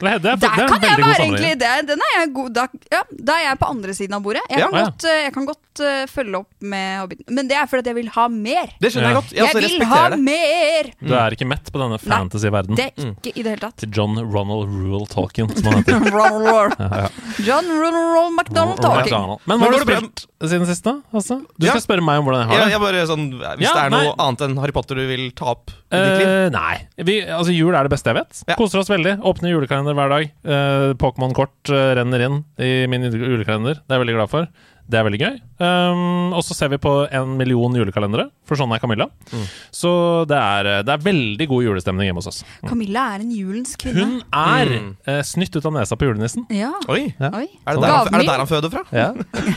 Det 0.00 0.08
er, 0.08 0.18
det 0.18 0.30
er, 0.32 0.36
Der 0.40 0.56
det 0.56 0.66
kan 0.70 0.80
jeg 0.82 0.98
være 1.04 1.24
egentlig! 1.26 1.50
Det, 1.60 1.70
den 1.90 2.00
er 2.06 2.12
jeg 2.16 2.30
god 2.34 2.52
da, 2.56 2.62
ja, 2.92 3.02
da 3.28 3.32
er 3.36 3.42
jeg 3.50 3.58
på 3.60 3.68
andre 3.70 3.94
siden 3.94 4.14
av 4.16 4.22
bordet. 4.24 4.42
Jeg 4.48 4.62
kan 4.64 4.72
Ja. 4.74 4.84
godt, 4.88 5.04
eh, 5.04 5.18
jeg 5.26 5.32
kan 5.34 5.46
godt 5.50 5.82
uh, 5.84 6.06
følge 6.08 6.36
opp 6.40 6.48
med 6.72 7.00
Hobbiten. 7.02 7.26
Men 7.36 7.48
det 7.50 7.56
er 7.60 7.66
fordi 7.68 7.80
at 7.84 7.90
jeg 7.92 7.94
vil 8.00 8.08
ha 8.16 8.24
mer. 8.28 8.72
Det 8.80 8.92
skjønner 8.94 9.10
Ja. 9.10 9.12
jeg 9.12 9.20
godt. 9.20 9.32
Jeg, 9.36 9.44
Jeg 9.44 9.78
vil 9.78 9.86
ha 9.92 10.00
det. 10.14 10.18
mer! 10.24 10.90
Du 11.04 11.14
er 11.14 11.30
ikke 11.36 11.46
mett 11.52 11.70
på 11.72 11.78
denne 11.82 11.98
fantasy-verdenen. 12.00 12.76
Det 12.80 12.88
er 12.96 13.12
ikke 13.12 13.32
i 13.36 13.42
det 13.44 13.50
hele 13.54 13.60
tatt. 13.66 13.76
Til 13.84 13.90
John 13.92 14.16
Ronald 14.18 14.68
Rule 14.72 15.06
Tolkien, 15.12 15.52
som 15.56 15.72
han 15.72 15.84
heter. 15.84 17.10
John 17.48 17.66
Ronald 17.68 18.34
McDonald 18.40 18.80
talking. 18.80 19.04
McDonald. 19.04 19.40
Men 19.44 19.58
Men 19.60 19.68
hva 19.68 19.78
har 19.78 19.84
du 19.84 19.92
spilt 19.92 20.26
siden 20.40 20.66
sist, 20.66 20.84
da? 20.84 20.94
Altså? 21.12 21.40
Du 21.58 21.66
Ja. 21.66 21.72
skal 21.76 21.82
spørre 21.84 22.04
meg 22.04 22.18
om 22.18 22.24
hvordan 22.24 22.40
jeg 22.40 22.48
har 22.48 22.56
Ja, 22.58 22.64
det. 22.64 22.72
jeg 22.72 22.80
bare 22.80 23.06
sånn, 23.06 23.24
Hvis 23.58 23.66
Ja, 23.68 23.74
det 23.74 23.84
er 23.84 23.90
noe 23.90 24.02
nei. 24.04 24.14
annet 24.18 24.40
enn 24.46 24.56
Harry 24.58 24.72
Potter 24.72 24.94
du 24.96 25.06
vil 25.06 25.30
ta 25.32 25.44
opp 25.52 25.70
i 25.92 25.96
ditt 25.96 26.18
liv? 26.18 26.28
Eh, 26.28 26.48
nei. 26.50 26.86
Vi, 26.98 27.20
altså, 27.26 27.52
jul 27.54 27.74
er 27.74 27.82
det 27.84 27.90
beste 27.90 28.04
jeg 28.12 28.14
vet. 28.16 28.42
Ja. 28.48 28.54
Koser 28.56 28.78
oss 28.80 28.88
veldig. 28.88 29.18
Åpner 29.22 29.50
julekalender 29.52 29.89
hver 29.98 30.12
dag. 30.12 30.30
Uh, 30.44 30.90
Pokémon-kort 31.00 31.70
uh, 31.74 31.94
renner 31.98 32.26
inn 32.26 32.42
i 32.58 32.86
min 32.90 33.08
julekalender. 33.10 33.80
Det 33.80 33.90
er 33.90 33.98
jeg 33.98 34.06
veldig 34.06 34.18
glad 34.20 34.30
for. 34.32 34.46
Det 34.90 34.98
er 34.98 35.04
veldig 35.06 35.18
gøy. 35.22 35.34
Um, 35.62 36.32
og 36.34 36.40
så 36.42 36.50
ser 36.58 36.70
vi 36.72 36.78
på 36.82 36.90
en 37.14 37.36
million 37.38 37.70
julekalendere, 37.78 38.24
for 38.48 38.58
sånn 38.58 38.72
er 38.74 38.80
Camilla. 38.82 39.06
Mm. 39.30 39.44
Så 39.70 39.90
det 40.26 40.34
er, 40.34 40.66
eh, 40.66 40.80
det 40.82 40.90
er 40.96 41.04
veldig 41.04 41.46
god 41.52 41.62
julestemning 41.62 42.08
hjemme 42.08 42.18
hos 42.18 42.26
oss. 42.26 42.40
Camilla 42.66 43.04
er 43.14 43.22
en 43.22 43.30
julens 43.30 43.76
kvinne. 43.78 44.02
Hun 44.02 44.16
er 44.34 44.66
Mm. 44.80 44.88
uh, 45.06 45.20
snytt 45.22 45.54
ut 45.54 45.64
av 45.70 45.76
nesa 45.78 45.94
på 45.94 46.08
julenissen. 46.10 46.42
Ja, 46.50 46.72
Oi, 46.90 47.14
Ja. 47.20 47.30
oi. 47.38 47.46
er 47.68 47.78
det, 47.78 47.82
der, 47.84 47.92
han- 47.94 48.14
er 48.14 48.18
det 48.18 48.26
der 48.26 48.42
han 48.42 48.50
føder 48.50 48.70
fra? 48.74 48.82
Ja. 48.90 49.12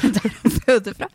Føder 0.68 0.94
fra. 0.94 1.08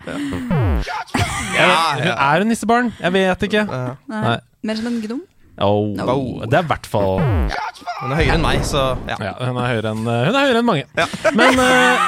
Ja, 1.54 1.70
Hun 1.94 2.12
er 2.12 2.38
hun 2.42 2.48
nissebarn? 2.50 2.92
Jeg 2.98 3.12
vet 3.14 3.42
ikke. 3.48 3.62
Ja. 3.70 3.94
Nei. 4.10 4.20
Nei. 4.26 4.38
Mer 4.66 4.74
som 4.80 4.86
en 4.90 5.00
gnom. 5.04 5.22
Oh, 5.64 5.88
No. 5.96 6.18
Det 6.46 6.54
er 6.58 6.64
i 6.64 6.70
hvert 6.70 6.86
fall 6.86 7.18
Hun 7.18 8.12
er 8.12 8.20
høyere 8.20 8.36
enn 8.38 8.44
meg, 8.44 8.60
så 8.66 8.92
ja. 9.08 9.16
Ja, 9.18 9.32
hun 9.40 9.58
er 9.58 9.72
høyere 9.72 9.94
enn, 9.94 10.04
hun 10.06 10.36
er 10.36 10.44
høyere 10.46 10.60
enn 10.62 10.68
mange. 10.68 10.84
Men 11.38 11.58
uh, 11.58 12.04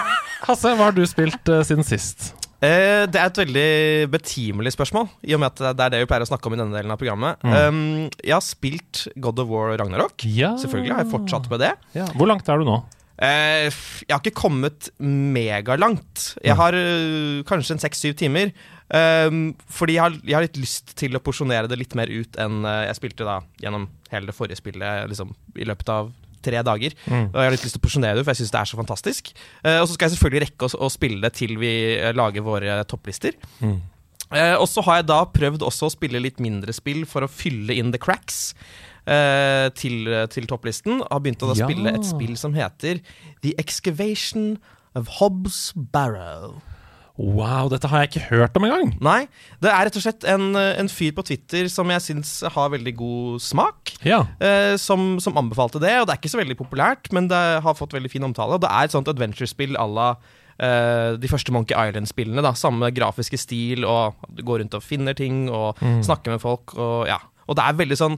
Hasse, 0.47 0.75
hva 0.77 0.91
har 0.91 0.95
du 0.97 1.03
spilt 1.11 1.51
uh, 1.51 1.63
siden 1.67 1.87
sist? 1.87 2.31
Uh, 2.61 3.09
det 3.09 3.17
er 3.17 3.27
et 3.27 3.41
veldig 3.41 3.69
betimelig 4.13 4.75
spørsmål, 4.77 5.09
i 5.25 5.35
og 5.35 5.41
med 5.43 5.51
at 5.51 5.75
det 5.79 5.85
er 5.87 5.95
det 5.97 6.03
vi 6.05 6.09
pleier 6.11 6.27
å 6.27 6.29
snakke 6.29 6.51
om 6.51 6.55
i 6.55 6.61
denne 6.61 6.77
delen 6.77 6.93
av 6.93 7.01
programmet. 7.01 7.41
Um, 7.43 7.83
jeg 8.21 8.37
har 8.37 8.45
spilt 8.45 9.07
God 9.17 9.41
of 9.43 9.51
War 9.51 9.73
Ragnarok. 9.81 10.23
Ja. 10.29 10.53
Selvfølgelig 10.61 10.95
har 10.95 11.05
jeg 11.07 11.13
fortsatt 11.15 11.51
med 11.51 11.65
det. 11.65 11.75
Ja. 11.97 12.07
Hvor 12.15 12.29
langt 12.31 12.49
er 12.53 12.61
du 12.61 12.69
nå? 12.69 12.79
Eh, 13.21 13.69
jeg 14.07 14.15
har 14.15 14.23
ikke 14.23 14.41
kommet 14.41 14.89
megalangt. 14.99 16.35
Jeg 16.45 16.57
har 16.57 16.77
øh, 16.77 17.43
kanskje 17.49 17.77
en 17.77 17.83
seks-syv 17.83 18.17
timer. 18.21 18.55
Ehm, 18.97 19.53
fordi 19.71 19.99
jeg 19.99 20.03
har, 20.03 20.17
jeg 20.25 20.35
har 20.35 20.47
litt 20.47 20.59
lyst 20.59 20.97
til 20.99 21.15
å 21.15 21.23
porsjonere 21.23 21.69
det 21.71 21.79
litt 21.79 21.95
mer 21.99 22.11
ut 22.11 22.35
enn 22.43 22.65
øh, 22.65 22.81
jeg 22.89 22.99
spilte 22.99 23.29
da 23.29 23.37
gjennom 23.63 23.87
hele 24.11 24.27
det 24.27 24.35
forrige 24.35 24.59
spillet 24.59 25.13
liksom, 25.13 25.31
i 25.55 25.69
løpet 25.69 25.93
av 25.95 26.11
tre 26.45 26.63
dager. 26.65 26.97
Og 27.11 27.39
jeg 27.39 27.49
har 27.49 27.55
litt 27.55 27.65
lyst 27.67 27.77
til 27.77 27.83
å 27.83 27.87
porsjonere 27.87 28.19
det, 28.19 28.25
for 28.25 28.33
jeg 28.33 28.43
syns 28.43 28.55
det 28.55 28.61
er 28.61 28.71
så 28.71 28.81
fantastisk. 28.81 29.33
Eh, 29.63 29.79
og 29.79 29.87
så 29.87 29.95
skal 29.95 30.09
jeg 30.09 30.17
selvfølgelig 30.17 30.45
rekke 30.47 30.71
å, 30.73 30.93
spille 30.93 31.23
det 31.25 31.35
til 31.39 31.57
vi 31.61 31.73
eh, 31.97 32.13
lager 32.17 32.47
våre 32.47 32.81
topplister. 32.89 33.37
Eh, 34.31 34.55
og 34.55 34.67
så 34.71 34.85
har 34.87 35.01
jeg 35.01 35.11
da 35.11 35.21
prøvd 35.35 35.67
også 35.67 35.89
å 35.89 35.95
spille 35.95 36.23
litt 36.23 36.41
mindre 36.43 36.75
spill 36.77 37.05
for 37.09 37.27
å 37.27 37.31
fylle 37.31 37.77
inn 37.77 37.93
the 37.95 38.01
cracks. 38.01 38.55
Eh, 39.11 39.69
til, 39.75 40.09
til 40.31 40.47
topplisten. 40.51 41.03
Har 41.11 41.21
begynt 41.25 41.43
å 41.43 41.53
Ja. 41.57 41.67
spille 41.67 41.93
et 41.97 42.07
spill 42.07 42.37
som 42.41 42.55
heter 42.55 43.03
The 43.43 43.55
Excavation 43.59 44.59
of 44.95 45.09
Hobbs 45.21 45.73
Barrow. 45.77 46.61
Wow, 47.21 47.69
dette 47.69 47.85
har 47.91 48.01
jeg 48.07 48.09
ikke 48.15 48.23
hørt 48.31 48.55
om 48.57 48.65
engang! 48.65 48.95
Nei, 49.05 49.27
det 49.61 49.69
er 49.69 49.83
rett 49.91 49.97
og 49.99 50.01
slett 50.07 50.25
en, 50.25 50.55
en 50.57 50.89
fyr 50.89 51.11
på 51.13 51.25
Twitter 51.29 51.67
som 51.69 51.91
jeg 51.93 52.01
syns 52.01 52.31
har 52.55 52.71
veldig 52.73 52.95
god 52.97 53.43
smak. 53.45 53.93
Ja. 54.09 54.23
eh, 54.41 54.73
som, 54.81 55.19
som 55.21 55.37
anbefalte 55.37 55.83
det, 55.83 55.93
og 56.01 56.07
det 56.09 56.15
er 56.15 56.21
ikke 56.23 56.33
så 56.33 56.41
veldig 56.41 56.57
populært, 56.63 57.11
men 57.13 57.29
det 57.29 57.43
har 57.67 57.77
fått 57.77 57.93
veldig 57.93 58.09
fin 58.15 58.25
omtale. 58.25 58.57
Og 58.57 58.63
det 58.65 58.71
er 58.73 58.89
et 58.89 58.95
sånt 58.97 59.11
adventure-spill 59.13 59.77
à 59.77 59.85
la 59.93 60.09
eh, 60.57 61.19
de 61.21 61.29
første 61.29 61.53
Monkey 61.53 61.77
Island-spillene. 61.77 62.41
da 62.47 62.55
Samme 62.57 62.89
grafiske 62.97 63.37
stil, 63.43 63.85
og 63.85 64.17
du 64.33 64.41
går 64.43 64.63
rundt 64.65 64.79
og 64.81 64.87
finner 64.87 65.13
ting 65.19 65.51
og 65.53 65.77
snakker 66.07 66.33
med 66.39 66.41
folk. 66.41 66.73
Og, 66.81 67.05
ja. 67.11 67.21
og 67.47 67.59
det 67.61 67.67
er 67.69 67.77
veldig 67.85 68.01
sånn 68.01 68.17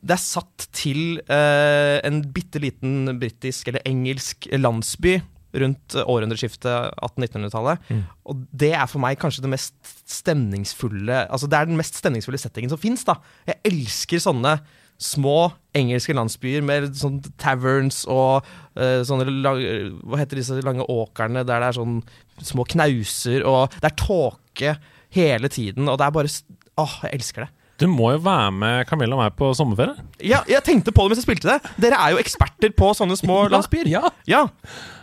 Det 0.00 0.14
er 0.16 0.22
satt 0.22 0.68
til 0.74 1.20
eh, 1.26 1.98
en 2.06 2.22
bitte 2.34 2.62
liten 2.62 3.18
britisk 3.20 3.68
eller 3.68 3.84
engelsk 3.88 4.48
landsby 4.56 5.18
rundt 5.52 5.96
århundreskiftet 6.00 6.94
1800-1900-tallet. 6.96 7.90
Og 8.24 8.44
det 8.56 8.70
er 8.72 8.86
for 8.88 9.02
meg 9.04 9.18
kanskje 9.20 9.44
det 9.44 9.50
mest 9.52 9.74
stemningsfulle 10.08 11.26
Altså 11.28 11.48
det 11.50 11.58
er 11.58 11.68
den 11.68 11.76
mest 11.76 11.98
stemningsfulle 12.00 12.40
settingen 12.40 12.72
som 12.72 12.80
fins. 12.80 13.04
Jeg 13.48 13.60
elsker 13.68 14.22
sånne 14.24 14.56
små 15.02 15.50
engelske 15.76 16.14
landsbyer 16.14 16.62
med 16.64 16.92
sånn 16.96 17.18
taverns 17.40 18.04
og 18.10 18.46
eh, 18.78 19.02
sånne 19.06 19.26
Hva 19.34 20.20
heter 20.20 20.38
disse 20.38 20.60
lange 20.64 20.86
åkrene 20.88 21.42
der 21.44 21.64
det 21.64 21.70
er 21.72 21.78
sånn 21.78 21.98
små 22.42 22.64
knauser, 22.68 23.44
og 23.46 23.74
det 23.80 23.90
er 23.90 23.98
tåke 23.98 24.76
hele 25.12 25.50
tiden, 25.52 25.88
og 25.90 25.98
det 26.00 26.06
er 26.06 26.14
bare 26.16 26.32
Åh, 26.80 26.94
jeg 27.04 27.18
elsker 27.18 27.44
det. 27.44 27.50
Du 27.82 27.88
må 27.90 28.12
jo 28.14 28.20
være 28.22 28.50
med 28.54 28.86
Camilla 28.86 29.16
og 29.18 29.22
meg 29.24 29.34
på 29.38 29.50
sommerferie. 29.58 29.98
Ja, 30.22 30.42
jeg 30.46 30.62
tenkte 30.66 30.94
på 30.94 31.02
det 31.04 31.12
mens 31.12 31.22
jeg 31.24 31.26
spilte 31.26 31.50
det. 31.50 31.72
Dere 31.82 31.98
er 31.98 32.14
jo 32.14 32.20
eksperter 32.22 32.70
på 32.78 32.92
sånne 32.94 33.16
små 33.18 33.42
landsbyer. 33.52 33.90
Ja. 33.90 34.12
Ja. 34.30 34.44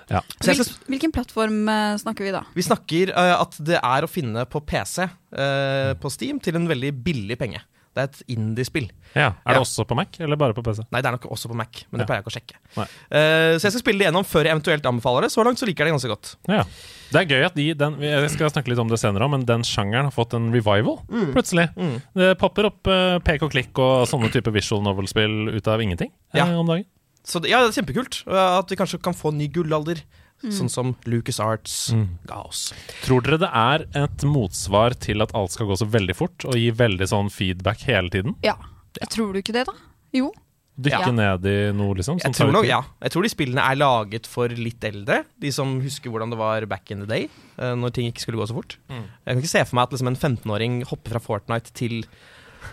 Ja. 0.10 0.22
Så 0.40 0.48
Hvil, 0.56 0.64
skal, 0.66 0.86
hvilken 0.90 1.12
plattform 1.14 1.58
eh, 1.70 1.98
snakker 2.02 2.26
vi 2.26 2.32
da? 2.34 2.40
vi 2.56 2.64
snakker 2.66 3.12
uh, 3.14 3.36
at 3.44 3.60
det 3.62 3.78
er 3.78 4.06
å 4.06 4.10
finne 4.10 4.42
på 4.50 4.62
PC 4.66 5.04
uh, 5.06 5.92
på 6.02 6.10
Steam 6.10 6.40
til 6.42 6.58
en 6.58 6.66
veldig 6.72 6.90
billig 7.06 7.38
penge. 7.38 7.62
Det 7.94 8.02
er 8.02 8.08
et 8.10 8.24
indiespill. 8.34 8.88
ja. 9.18 9.28
Er 9.44 9.54
det 9.54 9.60
Ja. 9.60 9.66
også 9.66 9.86
på 9.90 9.96
Mac, 10.00 10.18
eller 10.22 10.38
bare 10.40 10.56
på 10.58 10.64
PC? 10.66 10.82
Nei, 10.90 11.02
det 11.04 11.10
er 11.12 11.16
nok 11.20 11.28
også 11.34 11.50
på 11.52 11.58
Mac, 11.58 11.84
men 11.92 12.00
det 12.00 12.06
Ja. 12.06 12.10
pleier 12.10 12.22
jeg 12.22 12.26
ikke 12.26 12.32
å 12.34 12.38
sjekke. 12.38 12.58
Nei. 12.78 12.88
Eh, 13.20 13.54
så 13.58 13.66
jeg 13.68 13.74
skal 13.76 13.82
spille 13.84 14.00
det 14.02 14.08
gjennom 14.08 14.26
før 14.30 14.46
jeg 14.46 14.54
eventuelt 14.56 14.86
anbefaler 14.90 15.26
det. 15.28 15.32
Så 15.34 15.44
langt 15.46 15.60
så 15.62 15.66
liker 15.70 15.86
jeg 15.86 15.92
det 15.92 15.96
ganske 16.00 16.12
godt. 16.14 16.34
Ja. 16.48 16.64
Det 17.10 17.18
er 17.24 17.26
gøy 17.32 17.46
at 17.48 17.56
de 17.58 17.66
den, 17.74 17.96
Jeg 18.06 18.30
skal 18.36 18.52
snakke 18.54 18.70
litt 18.70 18.80
om 18.82 18.88
det 18.92 19.00
senere, 19.02 19.28
men 19.32 19.46
den 19.50 19.64
sjangeren 19.66 20.06
har 20.10 20.14
fått 20.14 20.36
en 20.38 20.52
revival, 20.54 21.00
plutselig. 21.34 21.68
Mm. 21.76 21.96
Det 22.14 22.30
popper 22.42 22.68
opp 22.70 22.86
uh, 22.88 23.18
pek 23.26 23.42
og 23.48 23.52
klikk 23.56 23.78
og 23.82 24.06
sånne 24.12 24.30
type 24.34 24.52
visual 24.54 24.84
novel-spill 24.86 25.56
ut 25.56 25.68
av 25.68 25.82
ingenting 25.82 26.12
eh, 26.34 26.40
Ja. 26.44 26.46
om 26.54 26.68
dagen. 26.70 26.86
Så 27.26 27.42
ja, 27.50 27.60
det 27.66 27.74
er 27.74 27.82
kjempekult 27.82 28.22
eh, 28.30 28.58
at 28.60 28.70
vi 28.72 28.78
kanskje 28.80 29.02
kan 29.04 29.14
få 29.18 29.34
en 29.34 29.40
ny 29.42 29.48
gullalder. 29.54 30.04
Sånn 30.40 30.70
som 30.72 30.94
Lucas 31.04 31.36
Arts 31.44 31.90
Mm. 31.92 32.06
ga 32.26 32.38
oss. 32.48 32.70
Tror 33.04 33.20
dere 33.26 33.38
det 33.42 33.50
er 33.52 33.84
et 34.06 34.24
motsvar 34.24 34.94
til 34.96 35.20
at 35.22 35.34
alt 35.36 35.52
skal 35.52 35.68
gå 35.68 35.76
så 35.76 35.84
veldig 35.92 36.16
fort, 36.16 36.46
og 36.48 36.56
gi 36.56 36.70
veldig 36.72 37.08
sånn 37.12 37.28
feedback 37.30 37.82
hele 37.90 38.08
tiden? 38.14 38.38
Ja. 38.42 38.54
Tror 39.12 39.34
du 39.34 39.42
ikke 39.42 39.52
det, 39.52 39.66
da? 39.68 39.74
Jo. 40.16 40.30
Dykke 40.80 41.00
Ja. 41.04 41.12
ned 41.12 41.46
i 41.46 41.56
noe, 41.76 41.94
liksom? 42.00 42.20
Jeg 42.24 42.32
tror, 42.38 42.52
nok, 42.56 42.66
ja. 42.70 42.78
jeg 43.04 43.12
tror 43.12 43.26
de 43.26 43.30
spillene 43.34 43.60
er 43.68 43.76
laget 43.76 44.28
for 44.32 44.48
litt 44.48 44.84
eldre. 44.88 45.26
De 45.42 45.52
som 45.52 45.82
husker 45.84 46.10
hvordan 46.14 46.30
det 46.32 46.38
var 46.40 46.66
back 46.72 46.92
in 46.92 47.02
the 47.04 47.06
day. 47.10 47.28
eh, 47.60 47.74
Når 47.76 47.92
ting 47.94 48.08
ikke 48.08 48.22
skulle 48.24 48.40
gå 48.40 48.48
så 48.48 48.56
fort. 48.56 48.78
Mm. 48.90 49.04
Jeg 49.26 49.34
kan 49.34 49.42
ikke 49.44 49.52
se 49.52 49.66
for 49.66 49.76
meg 49.76 49.84
at 49.84 49.92
liksom 49.98 50.08
en 50.14 50.16
15-åring 50.16 50.78
hopper 50.88 51.12
fra 51.18 51.20
Fortnite 51.20 51.74
til 51.76 52.06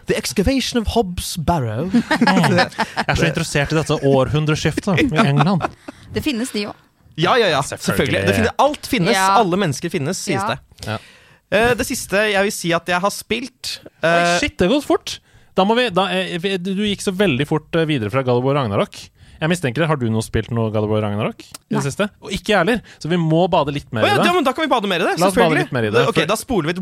The 0.07 0.17
excavation 0.19 0.81
of 0.81 0.89
Hobbes 0.95 1.37
Barrow. 1.39 1.91
Jeg 1.95 2.71
er 3.07 3.15
så 3.19 3.27
interessert 3.29 3.73
i 3.75 3.79
dette 3.81 3.99
århundreskiftet 4.07 4.99
i 5.05 5.07
England. 5.27 5.63
Det 6.15 6.23
finnes 6.25 6.51
de 6.55 6.67
òg. 6.71 6.75
Ja, 7.17 7.35
ja, 7.41 7.49
ja. 7.49 7.61
Selvfølgelig. 7.63 7.87
Selvfølgelig. 7.87 8.27
Det 8.29 8.35
finnes, 8.37 8.57
alt 8.61 8.87
finnes. 8.91 9.15
Ja. 9.17 9.29
Alle 9.41 9.57
mennesker 9.57 9.91
finnes, 9.91 10.19
sies 10.21 10.43
Ja. 10.43 10.55
det. 10.55 10.87
Ja. 10.87 10.99
Uh, 11.47 11.75
det 11.79 11.87
siste 11.87 12.19
jeg 12.33 12.43
vil 12.43 12.53
si 12.53 12.73
at 12.75 12.89
jeg 12.91 12.99
har 13.01 13.13
spilt 13.15 13.77
Oi, 14.03 14.09
eh, 14.11 14.33
shit, 14.43 14.57
det 14.59 14.67
går 14.69 14.81
fort! 14.83 15.21
Da 15.57 15.65
må 15.65 15.77
vi, 15.79 15.89
da, 15.95 16.09
eh, 16.13 16.59
du 16.61 16.85
gikk 16.85 17.05
så 17.05 17.15
veldig 17.17 17.47
fort 17.49 17.77
eh, 17.79 17.87
videre 17.89 18.13
fra 18.13 18.25
Galloway 18.27 18.57
Ragnarok. 18.59 18.99
Jeg 19.37 19.53
mistenker, 19.53 19.83
det. 19.83 19.89
Har 19.91 20.01
du 20.01 20.07
noe 20.13 20.25
spilt 20.25 20.53
noe 20.55 20.71
Galloway 20.73 21.03
Ragnarok 21.05 21.43
i 21.45 21.77
det 21.77 21.85
siste? 21.85 22.09
Og 22.25 22.33
ikke 22.33 22.55
jeg 22.55 22.61
heller, 22.63 22.81
så 23.01 23.11
vi 23.13 23.19
må 23.21 23.43
bade 23.53 23.75
litt 23.75 23.89
mer 23.93 24.05
oh, 24.05 24.09
ja, 24.09 24.17
i 24.17 24.21
det. 24.21 24.29
ja, 24.31 24.35
men 24.37 24.47
Da 24.47 24.55
kan 24.57 24.65
vi 24.65 24.73
bade 24.73 24.89
mer 24.91 25.05
i 25.05 25.09
det. 25.11 25.15
La 25.21 25.29
oss 25.29 25.37
bade 25.37 25.59
litt 25.59 25.73
mer 25.77 25.89
i 25.89 25.93
det, 25.93 26.07
Ok, 26.09 26.23
Da 26.29 26.39
spoler 26.41 26.73
vi 26.73 26.77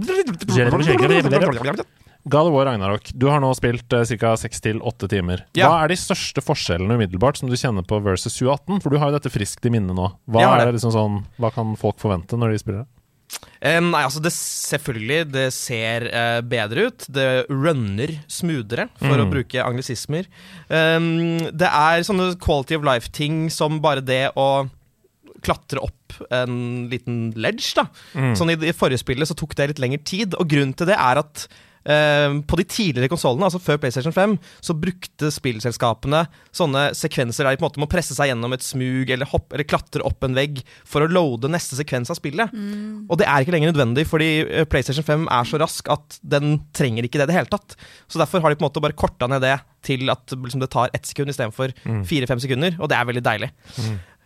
Galloway 2.24 2.64
Ragnarok, 2.64 3.10
du 3.12 3.26
har 3.28 3.42
nå 3.44 3.50
spilt 3.52 3.92
uh, 3.92 4.00
ca. 4.16 4.30
seks 4.40 4.62
til 4.64 4.78
åtte 4.80 5.10
timer. 5.12 5.42
Ja. 5.58 5.68
Hva 5.68 5.82
er 5.84 5.92
de 5.92 5.98
største 6.00 6.40
forskjellene 6.40 6.96
umiddelbart 6.96 7.36
som 7.36 7.50
du 7.52 7.56
kjenner 7.60 7.84
på 7.84 7.98
versus 8.00 8.38
2018? 8.38 8.80
For 8.80 8.94
du 8.94 8.96
har 9.02 9.12
jo 9.12 9.18
dette 9.18 9.32
friskt 9.34 9.68
i 9.68 9.72
minne 9.74 9.92
nå. 9.92 10.06
Hva, 10.24 10.46
det. 10.56 10.70
det 10.70 10.78
liksom 10.78 10.94
sånn, 10.94 11.18
hva 11.36 11.52
kan 11.52 11.76
folk 11.76 12.00
forvente 12.00 12.38
når 12.40 12.54
de 12.54 12.62
spiller 12.62 12.80
det? 12.80 12.88
Eh, 13.64 13.80
nei, 13.80 14.02
altså 14.04 14.20
det 14.20 14.32
Selvfølgelig, 14.34 15.18
det 15.32 15.46
ser 15.56 16.04
uh, 16.12 16.40
bedre 16.44 16.88
ut. 16.90 17.06
Det 17.08 17.26
runner 17.48 18.12
smoothere, 18.28 18.88
for 19.00 19.16
å 19.16 19.24
Mm. 19.24 19.30
bruke 19.32 19.64
anglisismer. 19.64 20.26
Um, 20.68 21.38
det 21.52 21.68
er 21.70 22.04
sånne 22.04 22.34
quality 22.40 22.76
of 22.76 22.84
life-ting 22.84 23.46
som 23.52 23.80
bare 23.84 24.04
det 24.04 24.26
å 24.36 24.68
klatre 25.44 25.80
opp 25.84 26.16
en 26.32 26.88
liten 26.88 27.32
ledge, 27.36 27.74
da. 27.76 27.86
Mm. 28.14 28.32
Sånn 28.38 28.52
i 28.52 28.56
det 28.56 28.76
forrige 28.76 29.02
spillet 29.02 29.28
så 29.28 29.36
tok 29.36 29.54
det 29.58 29.66
litt 29.72 29.80
lengre 29.82 30.00
tid, 30.04 30.34
og 30.38 30.48
grunnen 30.48 30.72
til 30.76 30.86
det 30.88 30.96
er 30.96 31.20
at 31.20 31.46
på 31.84 32.56
de 32.56 32.64
tidligere 32.64 33.10
konsollene, 33.12 33.44
altså 33.44 33.60
før 33.60 33.76
PlayStation 33.82 34.14
5, 34.14 34.36
så 34.64 34.76
brukte 34.78 35.28
spillselskapene 35.34 36.22
sånne 36.54 36.86
sekvenser 36.96 37.44
der 37.44 37.56
de 37.56 37.60
på 37.60 37.66
en 37.66 37.70
måte 37.70 37.82
må 37.82 37.88
presse 37.92 38.16
seg 38.16 38.30
gjennom 38.30 38.54
et 38.56 38.64
smug 38.64 39.10
eller, 39.12 39.28
hopp, 39.28 39.52
eller 39.52 39.68
klatre 39.68 40.04
opp 40.06 40.24
en 40.24 40.36
vegg 40.38 40.62
for 40.88 41.04
å 41.04 41.10
loade 41.10 41.50
neste 41.52 41.76
sekvens 41.76 42.12
av 42.12 42.16
spillet. 42.16 42.54
Og 43.08 43.20
det 43.20 43.28
er 43.28 43.44
ikke 43.44 43.52
lenger 43.56 43.74
nødvendig, 43.74 44.06
fordi 44.08 44.30
eh, 44.46 44.64
PlayStation 44.64 45.04
5 45.04 45.28
er 45.28 45.50
så 45.50 45.60
rask 45.60 45.92
at 45.92 46.18
den 46.24 46.56
trenger 46.76 47.04
ikke 47.04 47.20
det 47.20 47.28
i 47.28 47.32
det 47.34 47.38
hele 47.38 47.52
tatt. 47.52 47.76
Så 48.08 48.22
derfor 48.22 48.40
har 48.40 48.52
de 48.54 48.58
på 48.60 48.64
en 48.64 48.70
måte 48.70 48.84
bare 48.84 48.96
korta 48.96 49.28
ned 49.28 49.44
det 49.44 49.58
til 49.84 50.08
at 50.08 50.32
liksom, 50.32 50.64
det 50.64 50.72
tar 50.72 50.92
ett 50.96 51.04
sekund 51.06 51.28
istedenfor 51.28 51.74
fire-fem 52.08 52.40
sekunder, 52.40 52.76
og 52.80 52.88
det 52.88 52.96
er 52.96 53.08
veldig 53.10 53.24
deilig. 53.24 53.52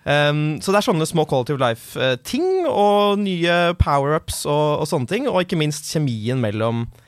Um, 0.08 0.56
så 0.62 0.72
det 0.72 0.78
er 0.78 0.86
sånne 0.86 1.08
små 1.08 1.26
quality 1.28 1.52
of 1.56 1.60
life-ting, 1.60 2.46
og 2.70 3.18
nye 3.20 3.58
power-ups 3.80 4.44
og, 4.48 4.84
og 4.84 4.88
sånne 4.88 5.10
ting. 5.10 5.28
Og 5.28 5.42
ikke 5.44 5.58
minst 5.60 5.90
kjemien 5.92 6.40
mellom, 6.40 6.86
eh, 6.86 7.07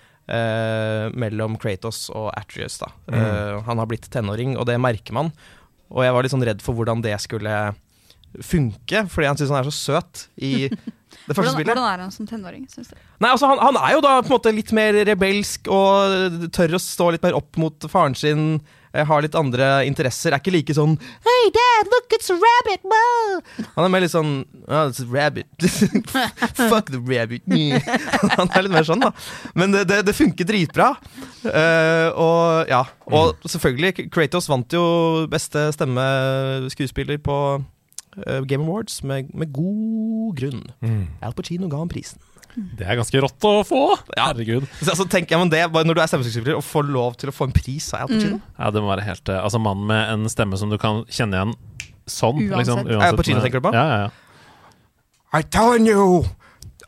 mellom 1.20 1.56
Kratos 1.60 2.04
og 2.14 2.30
Atreus. 2.38 2.78
Da. 2.82 2.90
Eh, 3.10 3.60
han 3.66 3.80
har 3.82 3.88
blitt 3.90 4.06
tenåring, 4.12 4.56
og 4.58 4.66
det 4.70 4.78
merker 4.80 5.16
man. 5.16 5.32
Og 5.90 6.04
jeg 6.06 6.14
var 6.14 6.22
litt 6.26 6.34
sånn 6.34 6.46
redd 6.46 6.62
for 6.62 6.78
hvordan 6.78 7.02
det 7.02 7.16
skulle 7.22 7.54
funke, 8.46 9.04
fordi 9.10 9.26
han 9.26 9.38
syns 9.38 9.50
han 9.50 9.58
er 9.64 9.70
så 9.70 9.74
søt 9.74 10.24
i 10.38 10.52
det 10.70 11.34
første 11.34 11.42
Hvordan, 11.42 11.54
spillet. 11.56 11.72
hvordan 11.72 11.86
er 11.90 12.04
han 12.04 12.12
som 12.14 12.28
tenåring, 12.30 12.66
syns 12.70 12.92
du? 12.92 12.98
Nei, 13.18 13.30
altså 13.32 13.48
han, 13.50 13.58
han 13.58 13.78
er 13.80 13.96
jo 13.96 14.04
da 14.04 14.12
på 14.22 14.30
en 14.30 14.36
måte 14.36 14.52
litt 14.54 14.70
mer 14.76 14.94
rebelsk 15.08 15.66
og 15.74 16.44
tør 16.54 16.76
å 16.78 16.82
stå 16.82 17.10
litt 17.16 17.26
mer 17.26 17.38
opp 17.38 17.58
mot 17.60 17.88
faren 17.90 18.14
sin. 18.18 18.44
Eh, 18.92 19.06
Har 19.06 19.24
litt 19.24 19.36
andre 19.38 19.70
interesser. 19.88 20.34
Er 20.34 20.42
ikke 20.42 20.54
like 20.54 20.76
sånn 20.76 20.96
Hey 21.26 21.50
dad, 21.54 21.90
look, 21.92 22.14
it's 22.16 22.30
a 22.32 22.36
rabbit! 22.36 22.84
Whoa! 22.86 23.40
Han 23.76 23.86
er 23.86 23.92
mer 23.92 24.04
litt 24.04 24.14
sånn 24.14 24.32
oh, 24.66 24.84
It's 24.90 25.02
a 25.02 25.08
rabbit. 25.10 25.48
Fuck 26.70 26.92
the 26.92 27.00
rabbit. 27.00 27.44
han 28.36 28.52
er 28.54 28.66
litt 28.66 28.74
mer 28.74 28.86
sånn, 28.88 29.04
da. 29.04 29.12
Men 29.58 29.76
det, 29.76 29.86
det, 29.90 30.02
det 30.08 30.16
funker 30.16 30.48
dritbra. 30.48 30.92
Uh, 31.44 32.08
og 32.20 32.70
ja. 32.70 32.84
Og 33.10 33.48
selvfølgelig, 33.48 34.08
Kratos 34.12 34.48
vant 34.50 34.76
jo 34.76 35.26
beste 35.30 35.64
stemmeskuespiller 35.74 37.18
på 37.24 37.36
eh, 37.58 38.42
Game 38.46 38.62
Awards 38.68 39.00
med, 39.02 39.32
med 39.34 39.50
god 39.54 40.36
grunn. 40.38 40.62
Al 41.24 41.34
Pacino 41.34 41.70
ga 41.72 41.80
ham 41.82 41.90
prisen. 41.90 42.22
Det 42.56 42.86
er 42.86 42.98
ganske 42.98 43.20
rått 43.22 43.46
å 43.46 43.52
få! 43.66 43.82
Herregud. 44.18 44.66
Så 44.80 44.90
altså, 44.92 45.06
tenk, 45.10 45.30
ja, 45.30 45.38
det, 45.52 45.60
bare 45.72 45.86
Når 45.86 45.98
du 45.98 46.02
er 46.02 46.10
stemmeskuespiller 46.10 46.58
og 46.58 46.64
får 46.66 46.88
lov 46.90 47.14
til 47.20 47.30
å 47.30 47.34
få 47.34 47.46
en 47.48 47.54
pris 47.54 47.86
av 47.94 48.06
Al 48.06 48.10
Pacino 48.10 48.40
Ja, 48.58 48.70
det 48.74 48.82
må 48.82 48.90
være 48.90 49.04
helt 49.06 49.30
eh, 49.30 49.38
Altså, 49.38 49.60
mann 49.62 49.84
med 49.86 50.14
en 50.14 50.26
stemme 50.32 50.58
som 50.58 50.72
du 50.72 50.78
kan 50.80 51.04
kjenne 51.08 51.38
igjen 51.38 51.54
sånn. 52.10 52.40
Uansett. 52.48 52.58
Liksom, 52.64 53.02
Al 53.06 53.16
Pacino 53.20 53.38
med- 53.38 53.46
tenker 53.46 53.62
du 53.62 53.68
på? 53.68 53.74
Ja, 53.76 53.86
ja, 53.86 54.08
ja. 54.08 54.10
I 55.32 55.42
telling 55.46 55.86
you, 55.86 56.24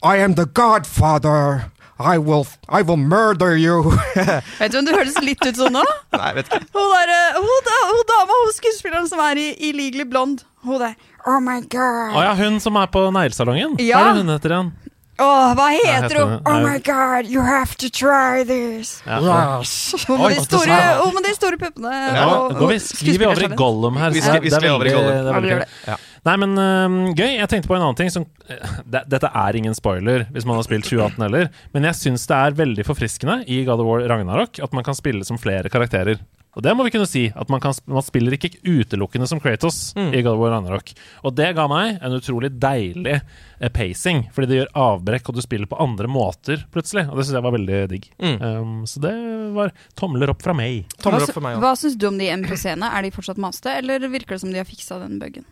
I 0.02 0.16
am 0.18 0.34
the 0.34 0.46
Godfather. 0.46 1.70
I 2.02 2.18
will, 2.18 2.46
I 2.68 2.82
will 2.82 2.96
murder 2.96 3.54
you. 3.56 3.92
Vet 4.58 4.72
du 4.72 4.78
om 4.80 4.86
du 4.88 4.90
høres 4.90 5.14
litt 5.22 5.44
ut 5.46 5.54
sånn 5.60 5.76
nå? 5.76 5.82
Nei, 6.18 6.32
vet 6.34 6.48
ikke. 6.50 6.64
Hun, 6.74 6.88
der, 6.96 7.12
eh, 7.14 7.38
hun, 7.38 7.66
da, 7.68 7.76
hun 7.92 8.02
dama, 8.08 8.38
hun 8.42 8.54
skuespilleren 8.56 9.06
som 9.10 9.22
er 9.22 9.38
i 9.38 9.48
Illegally 9.68 10.08
Blonde. 10.10 10.42
Hun 10.66 10.80
der. 10.82 10.96
Oh 11.28 11.38
my 11.42 11.60
god. 11.70 12.16
Å 12.18 12.24
ja, 12.26 12.32
hun 12.40 12.58
som 12.62 12.78
er 12.80 12.90
på 12.90 13.04
neglesalongen. 13.14 13.76
Ja. 13.82 14.00
Hva 14.00 14.10
er 14.10 14.18
det 14.18 14.24
hun 14.24 14.34
heter 14.34 14.56
igjen? 14.56 14.72
Åh, 15.20 15.52
hva 15.54 15.66
heter 15.76 16.16
hun? 16.22 16.30
det? 16.30 16.38
Oh 16.48 16.60
my 16.64 16.78
god, 16.78 17.28
you 17.30 17.42
have 17.44 17.76
to 17.76 17.88
try 17.92 18.44
this. 18.48 19.02
Ja. 19.06 19.18
yes. 19.60 19.94
Hun 20.08 20.18
med, 20.22 20.36
de 20.38 20.44
store, 20.44 20.78
hun 21.04 21.14
med 21.14 21.22
de 21.28 21.34
store 21.36 21.58
puppene. 21.60 21.92
Ja, 21.92 22.24
og- 22.26 22.56
og 22.62 22.72
sklir 22.80 23.18
vi 23.18 23.26
over 23.26 23.44
i. 23.44 23.56
Gollum 23.56 23.96
her? 24.00 24.10
Vi 24.10 24.20
skriver, 24.20 24.40
vi 24.40 24.48
det 24.48 24.64
er 24.64 24.70
over 24.72 24.86
i 24.86 24.94
Gollum. 24.96 25.12
det 25.12 25.34
Ja, 25.34 25.40
vi 25.40 25.48
gjør 25.48 25.58
det, 25.58 25.68
Ja. 25.86 25.96
Nei, 26.28 26.36
men 26.38 26.54
uh, 26.54 27.14
gøy. 27.16 27.32
Jeg 27.34 27.50
tenkte 27.50 27.70
på 27.70 27.76
en 27.76 27.82
annen 27.82 27.98
ting. 27.98 28.12
Som, 28.14 28.28
uh, 28.46 28.76
det, 28.86 29.06
dette 29.10 29.30
er 29.30 29.58
ingen 29.58 29.74
spoiler 29.78 30.28
hvis 30.34 30.46
man 30.46 30.60
har 30.60 30.66
spilt 30.68 30.86
2018 30.86 31.24
heller, 31.26 31.48
men 31.74 31.88
jeg 31.90 31.98
syns 31.98 32.28
det 32.30 32.38
er 32.38 32.60
veldig 32.62 32.86
forfriskende 32.86 33.42
i 33.50 33.64
God 33.66 33.82
of 33.82 33.90
War 33.90 34.06
Ragnarok 34.12 34.62
at 34.62 34.76
man 34.76 34.86
kan 34.86 34.98
spille 34.98 35.26
som 35.26 35.40
flere 35.42 35.72
karakterer. 35.72 36.22
Og 36.52 36.60
det 36.60 36.74
må 36.76 36.84
vi 36.84 36.90
kunne 36.92 37.08
si. 37.08 37.24
At 37.32 37.48
man, 37.48 37.62
kan, 37.64 37.72
man 37.88 38.04
spiller 38.04 38.34
ikke 38.36 38.58
utelukkende 38.60 39.24
som 39.26 39.40
Kratos 39.40 39.94
i 39.96 40.20
God 40.20 40.34
of 40.34 40.42
War 40.42 40.52
Ragnarok. 40.52 40.92
Og 41.24 41.32
det 41.34 41.48
ga 41.56 41.64
meg 41.72 41.96
en 42.04 42.14
utrolig 42.18 42.52
deilig 42.60 43.16
uh, 43.18 43.70
pacing, 43.72 44.26
fordi 44.36 44.50
det 44.50 44.58
gjør 44.60 44.70
avbrekk, 44.84 45.30
og 45.32 45.38
du 45.38 45.42
spiller 45.42 45.70
på 45.70 45.80
andre 45.82 46.10
måter 46.12 46.62
plutselig. 46.74 47.08
Og 47.08 47.18
det 47.18 47.24
syns 47.24 47.38
jeg 47.40 47.46
var 47.48 47.56
veldig 47.56 47.80
digg. 47.94 48.06
Um, 48.20 48.76
så 48.86 49.02
det 49.02 49.14
var 49.56 49.74
tomler 49.98 50.30
opp 50.30 50.44
fra 50.44 50.54
meg. 50.54 50.84
Tomler 51.00 51.24
Hva, 51.24 51.32
opp 51.32 51.40
for 51.40 51.46
meg 51.48 51.58
hva 51.64 51.72
syns 51.80 51.96
du 51.98 52.06
om 52.12 52.20
de 52.20 52.30
MPC-ene? 52.36 52.92
Er 52.92 53.08
de 53.08 53.14
fortsatt 53.16 53.40
maste, 53.42 53.74
eller 53.80 54.06
virker 54.12 54.36
det 54.36 54.44
som 54.44 54.52
de 54.52 54.60
har 54.60 54.68
fiksa 54.68 55.00
den 55.02 55.18
bugen? 55.24 55.48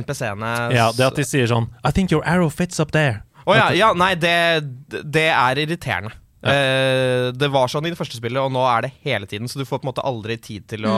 NPC-ene 0.00 0.50
Ja, 0.74 0.90
det 0.96 1.06
at 1.06 1.16
de 1.18 1.24
sier 1.26 1.46
sånn 1.50 1.68
I 1.86 1.92
think 1.94 2.12
your 2.14 2.24
arrow 2.26 2.50
fits 2.52 2.80
up 2.82 2.92
there. 2.94 3.22
Å 3.44 3.54
ja, 3.58 3.66
ja, 3.76 3.88
nei, 3.92 4.14
det, 4.16 4.34
det 4.88 5.26
er 5.30 5.60
irriterende. 5.60 6.14
Eh, 6.44 7.30
det 7.36 7.48
var 7.52 7.68
sånn 7.72 7.84
i 7.88 7.92
det 7.92 7.98
første 7.98 8.16
spillet, 8.16 8.40
og 8.40 8.52
nå 8.52 8.62
er 8.68 8.86
det 8.86 8.92
hele 9.04 9.28
tiden. 9.28 9.48
Så 9.48 9.60
du 9.60 9.66
får 9.68 9.80
på 9.82 9.86
en 9.86 9.90
måte 9.92 10.04
aldri 10.04 10.36
tid 10.40 10.64
til 10.68 10.86
å 10.88 10.94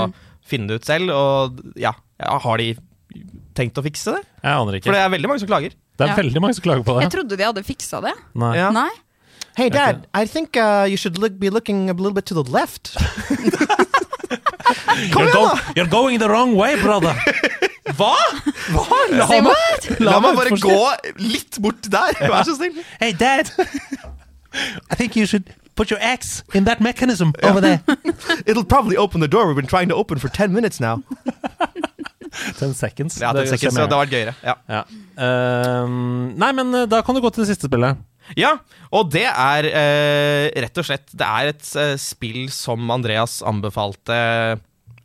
finne 0.47 0.71
det 0.71 0.81
ut 0.81 0.87
selv. 0.87 1.11
Og 1.15 1.59
ja, 1.79 1.93
ja, 2.23 2.37
har 2.43 2.63
de 2.63 2.69
tenkt 3.59 3.79
å 3.79 3.85
fikse 3.87 4.15
det? 4.15 4.23
Jeg 4.43 4.53
aner 4.63 4.79
ikke. 4.79 4.89
For 4.91 4.95
det 4.99 5.03
er 5.03 5.11
veldig 5.17 5.31
mange 5.33 5.43
som 5.43 5.51
klager. 5.51 5.75
Det 5.97 6.05
er 6.07 6.13
Ja. 6.13 6.17
veldig 6.21 6.43
mange 6.45 6.55
som 6.59 6.63
klager 6.67 6.87
på 6.87 6.95
det. 6.99 7.07
Jeg 7.09 7.15
trodde 7.17 7.37
de 7.41 7.47
hadde 7.49 7.67
fiksa 7.67 8.03
det. 8.05 8.15
Nei. 8.35 8.55
Ja. 8.59 8.71
Nei? 8.75 8.91
Hey 9.57 9.71
dad, 9.73 10.07
I 10.13 10.27
think 10.27 10.55
uh, 10.61 10.85
you 10.85 10.99
should 11.01 11.17
look, 11.19 11.39
be 11.41 11.49
looking 11.49 11.89
a 11.89 11.95
little 11.95 12.13
bit 12.13 12.27
to 12.27 12.35
the 12.35 12.45
left. 12.45 12.95
You're, 14.97 15.31
go, 15.33 15.55
you're 15.77 15.87
going 15.87 16.19
the 16.19 16.29
wrong 16.29 16.55
way, 16.57 16.81
brother. 16.81 17.15
Hva?! 17.95 18.15
Hva? 18.75 18.99
La, 19.13 19.29
meg, 19.47 19.87
la 20.03 20.19
meg 20.25 20.41
bare 20.41 20.59
gå 20.59 20.81
litt 21.23 21.61
bort 21.63 21.87
der, 21.93 22.19
vær 22.27 22.43
så 22.49 22.57
snill. 22.59 22.81
Hey, 22.99 23.15
dad. 23.15 23.53
I 24.91 24.97
think 24.97 25.17
you 25.17 25.27
should 25.27 25.53
put 25.77 25.91
your 25.91 26.01
axe 26.03 26.43
in 26.55 26.65
that 26.65 26.81
mechanism 26.81 27.33
over 27.43 27.61
there. 27.61 27.83
It'll 28.47 28.65
probably 28.65 28.97
open 28.97 29.21
the 29.21 29.29
door 29.29 29.47
we've 29.47 29.57
been 29.57 29.71
trying 29.71 29.89
to 29.89 29.95
open 29.95 30.19
for 30.19 30.29
10 30.29 30.53
minutes 30.53 30.81
now. 30.81 31.03
Ten 32.59 32.75
seconds. 32.75 33.21
Ja, 33.21 33.33
det, 33.33 33.47
Det 33.47 33.55
seconds, 33.55 33.75
det 33.75 33.85
hadde 33.87 33.99
vært 34.03 34.13
gøyere. 34.13 34.35
Ja. 34.45 34.57
Ja. 34.69 34.83
Uh, 35.17 35.87
nei, 36.37 36.51
men 36.57 36.75
eh, 36.75 36.89
da 36.91 37.01
kan 37.05 37.17
du 37.17 37.23
gå 37.25 37.31
til 37.33 37.45
det 37.45 37.53
siste 37.55 37.71
spillet. 37.71 38.03
Ja, 38.37 38.57
og 38.91 39.13
det 39.15 39.25
er 39.31 39.69
uh, 39.71 40.45
rett 40.65 40.81
og 40.83 40.87
slett 40.89 41.13
Det 41.15 41.27
er 41.27 41.53
et 41.53 41.69
uh, 41.79 41.93
spill 42.01 42.49
som 42.51 42.91
Andreas 42.91 43.39
anbefalte 43.47 44.17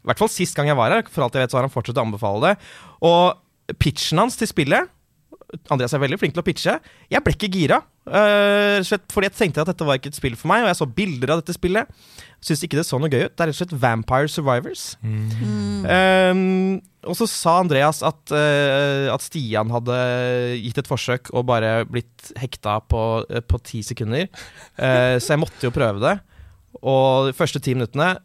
I 0.01 0.09
hvert 0.09 0.21
fall 0.21 0.31
sist 0.33 0.57
gang 0.57 0.71
jeg 0.71 0.79
var 0.79 0.93
her. 0.93 1.05
For 1.09 1.25
alt 1.25 1.37
jeg 1.37 1.45
vet 1.45 1.53
så 1.53 1.59
har 1.59 1.67
han 1.67 1.73
fortsatt 1.73 2.01
å 2.01 2.07
anbefale 2.07 2.51
det. 2.51 2.71
Og 3.07 3.77
pitchen 3.81 4.19
hans 4.19 4.35
til 4.39 4.49
spillet 4.49 4.89
Andreas 5.71 5.93
er 5.95 6.01
veldig 6.01 6.19
flink 6.19 6.35
til 6.35 6.43
å 6.43 6.47
pitche. 6.47 6.75
Jeg 7.11 7.23
ble 7.23 7.33
ikke 7.35 7.51
gira. 7.51 7.81
slett 8.87 9.11
fordi 9.13 9.29
jeg 9.29 9.37
tenkte 9.37 9.63
at 9.63 9.71
dette 9.71 9.85
var 9.87 9.99
ikke 9.99 10.11
et 10.11 10.17
spill 10.17 10.37
for 10.39 10.51
meg, 10.51 10.63
og 10.63 10.71
jeg 10.71 10.79
så 10.79 10.87
bilder 10.99 11.33
av 11.33 11.41
dette 11.41 11.55
spillet. 11.57 11.91
Syns 12.41 12.63
ikke 12.65 12.79
det 12.79 12.85
så 12.87 12.99
noe 12.99 13.11
gøy 13.11 13.27
ut. 13.27 13.35
Det 13.35 13.43
er 13.43 13.51
rett 13.51 13.57
og 13.57 13.59
slett 13.59 13.75
Vampire 13.83 14.31
Survivors. 14.31 14.85
Um, 15.03 16.79
og 17.05 17.17
så 17.17 17.27
sa 17.29 17.59
Andreas 17.61 18.01
at, 18.05 18.33
uh, 18.33 19.11
at 19.13 19.25
Stian 19.25 19.73
hadde 19.73 19.99
gitt 20.61 20.81
et 20.81 20.89
forsøk 20.89 21.33
og 21.35 21.47
bare 21.51 21.81
blitt 21.89 22.31
hekta 22.41 22.79
på, 22.89 23.05
uh, 23.27 23.43
på 23.43 23.61
ti 23.67 23.83
sekunder. 23.85 24.29
Så 24.77 25.35
jeg 25.35 25.41
måtte 25.41 25.67
jo 25.67 25.75
prøve 25.75 26.01
det. 26.03 26.17
Og 26.81 27.29
de 27.29 27.37
første 27.37 27.61
ti 27.61 27.75
minuttene 27.75 28.15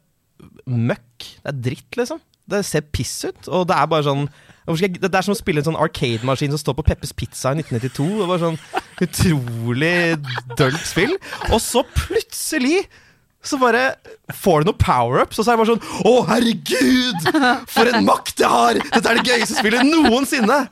møkk. 0.66 1.30
Det 1.42 1.52
er 1.52 1.62
dritt, 1.70 1.98
liksom. 2.00 2.20
Det 2.46 2.60
ser 2.66 2.84
piss 2.94 3.16
ut. 3.26 3.48
Og 3.48 3.64
det 3.66 3.74
er 3.76 3.88
bare 3.90 4.06
sånn 4.06 4.28
Det 4.66 5.10
er 5.10 5.24
som 5.26 5.34
å 5.34 5.38
spille 5.38 5.62
en 5.62 5.68
sånn 5.68 5.78
arcade-maskin 5.78 6.52
som 6.54 6.62
står 6.62 6.76
på 6.78 6.84
Peppers 6.88 7.14
Pizza 7.14 7.52
i 7.54 7.60
1992. 7.62 8.06
Det 8.20 8.28
var 8.30 8.42
sånn 8.42 8.60
utrolig 9.06 9.96
dølt 10.58 10.86
spill. 10.86 11.16
Og 11.50 11.60
så 11.62 11.82
plutselig 11.94 12.84
så 13.46 13.58
bare 13.62 13.92
får 14.34 14.64
du 14.64 14.70
noen 14.72 14.80
power-ups, 14.80 15.38
og 15.38 15.44
så 15.46 15.52
er 15.52 15.54
det 15.54 15.60
bare 15.60 15.74
sånn 15.76 16.08
Å, 16.10 16.14
herregud! 16.32 17.28
For 17.70 17.86
en 17.86 18.06
makt 18.08 18.42
jeg 18.42 18.50
har! 18.50 18.80
Dette 18.90 19.12
er 19.12 19.20
det 19.20 19.30
gøyeste 19.30 19.60
spillet 19.60 19.86
noensinne! 19.86 20.64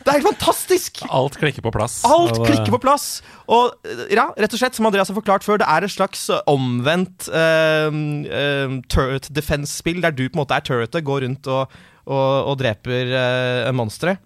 Det 0.00 0.08
er 0.08 0.16
helt 0.16 0.30
fantastisk! 0.30 1.02
Alt 1.12 1.36
klikker 1.36 1.64
på 1.66 1.72
plass. 1.74 1.98
Alt 2.08 2.38
Og, 2.38 2.46
eh, 2.46 2.48
klikker 2.48 2.72
på 2.72 2.80
plass. 2.80 3.06
Og 3.52 3.74
ja, 4.08 4.30
rett 4.40 4.54
og 4.56 4.60
slett, 4.62 4.78
som 4.78 4.88
Andreas 4.88 5.10
har 5.12 5.18
forklart 5.18 5.44
før, 5.44 5.60
det 5.60 5.68
er 5.68 5.84
et 5.84 5.92
slags 5.92 6.22
omvendt 6.48 7.28
uh, 7.28 8.80
turret 8.88 9.28
defense-spill, 9.36 10.00
der 10.00 10.14
du 10.16 10.24
på 10.28 10.38
en 10.38 10.42
måte 10.42 10.56
er 10.56 10.64
turretet, 10.64 11.04
går 11.04 11.26
rundt 11.26 11.50
og, 11.52 11.76
og, 12.08 12.48
og 12.52 12.58
dreper 12.62 13.12
uh, 13.12 13.70
monstre. 13.76 14.16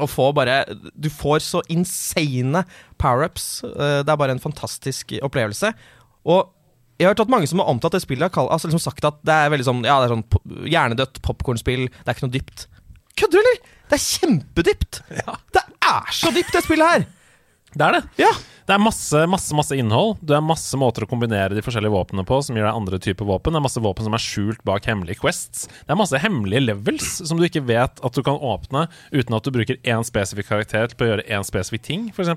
Og 0.00 0.08
får 0.08 0.30
bare 0.32 0.54
Du 0.96 1.10
får 1.12 1.42
så 1.44 1.60
insane 1.68 2.62
power-ups. 3.02 3.50
Uh, 3.66 4.00
det 4.06 4.08
er 4.14 4.16
bare 4.22 4.32
en 4.38 4.40
fantastisk 4.40 5.12
opplevelse. 5.20 5.74
Og 6.24 6.46
jeg 7.00 7.08
har 7.08 7.16
hørt 7.16 7.24
at 7.26 7.32
mange 7.34 7.48
som 7.50 7.58
har 7.58 7.68
omtalt 7.72 7.96
det 7.98 8.04
spillet, 8.04 8.22
har 8.28 8.30
kall- 8.32 8.52
altså 8.54 8.70
liksom 8.70 8.84
sagt 8.86 9.04
at 9.04 9.18
det 9.26 9.34
er 9.34 9.50
veldig 9.50 9.66
sånn 9.66 9.82
Ja, 9.84 9.98
det 9.98 10.06
er 10.06 10.14
sånn 10.14 10.68
hjernedødt 10.70 11.20
popkornspill. 11.26 11.88
Det 11.90 12.06
er 12.06 12.14
ikke 12.14 12.28
noe 12.28 12.36
dypt. 12.38 12.66
Kødder 13.18 13.40
du, 13.40 13.42
eller? 13.42 13.71
Det 13.92 13.98
er 13.98 14.06
kjempedypt! 14.08 15.02
Det 15.52 15.62
er 15.84 16.14
så 16.16 16.30
dypt, 16.32 16.54
det 16.54 16.64
spillet 16.64 16.94
her! 16.94 17.04
Det 17.72 17.84
er 17.86 17.94
det. 17.98 18.00
Ja. 18.20 18.30
Det 18.68 18.74
er 18.76 18.80
masse, 18.84 19.20
masse 19.32 19.56
masse 19.56 19.74
innhold. 19.80 20.18
Det 20.22 20.36
er 20.36 20.42
masse 20.44 20.76
måter 20.78 21.02
å 21.04 21.08
kombinere 21.10 21.56
de 21.56 21.62
forskjellige 21.64 21.92
våpnene 21.92 22.22
på 22.28 22.36
som 22.44 22.54
gir 22.56 22.66
deg 22.66 22.76
andre 22.78 22.98
typer 23.02 23.26
våpen. 23.26 23.52
Det 23.56 23.58
er 23.60 23.64
masse 23.64 23.82
våpen 23.82 24.06
som 24.06 24.14
er 24.16 24.22
skjult 24.22 24.60
bak 24.68 24.84
hemmelige 24.88 25.18
quests. 25.22 25.64
Det 25.82 25.90
er 25.92 25.98
masse 25.98 26.20
hemmelige 26.22 26.62
levels 26.68 27.08
som 27.26 27.40
du 27.40 27.46
ikke 27.48 27.64
vet 27.68 28.00
at 28.04 28.16
du 28.16 28.22
kan 28.24 28.36
åpne 28.38 28.84
uten 29.16 29.36
at 29.38 29.48
du 29.48 29.52
bruker 29.56 29.80
én 29.82 30.04
spesifikk 30.06 30.50
karakter 30.52 30.92
til 30.92 31.04
å 31.06 31.10
gjøre 31.10 31.26
én 31.32 31.48
spesifikk 31.48 31.84
ting, 31.88 32.06
f.eks. 32.14 32.32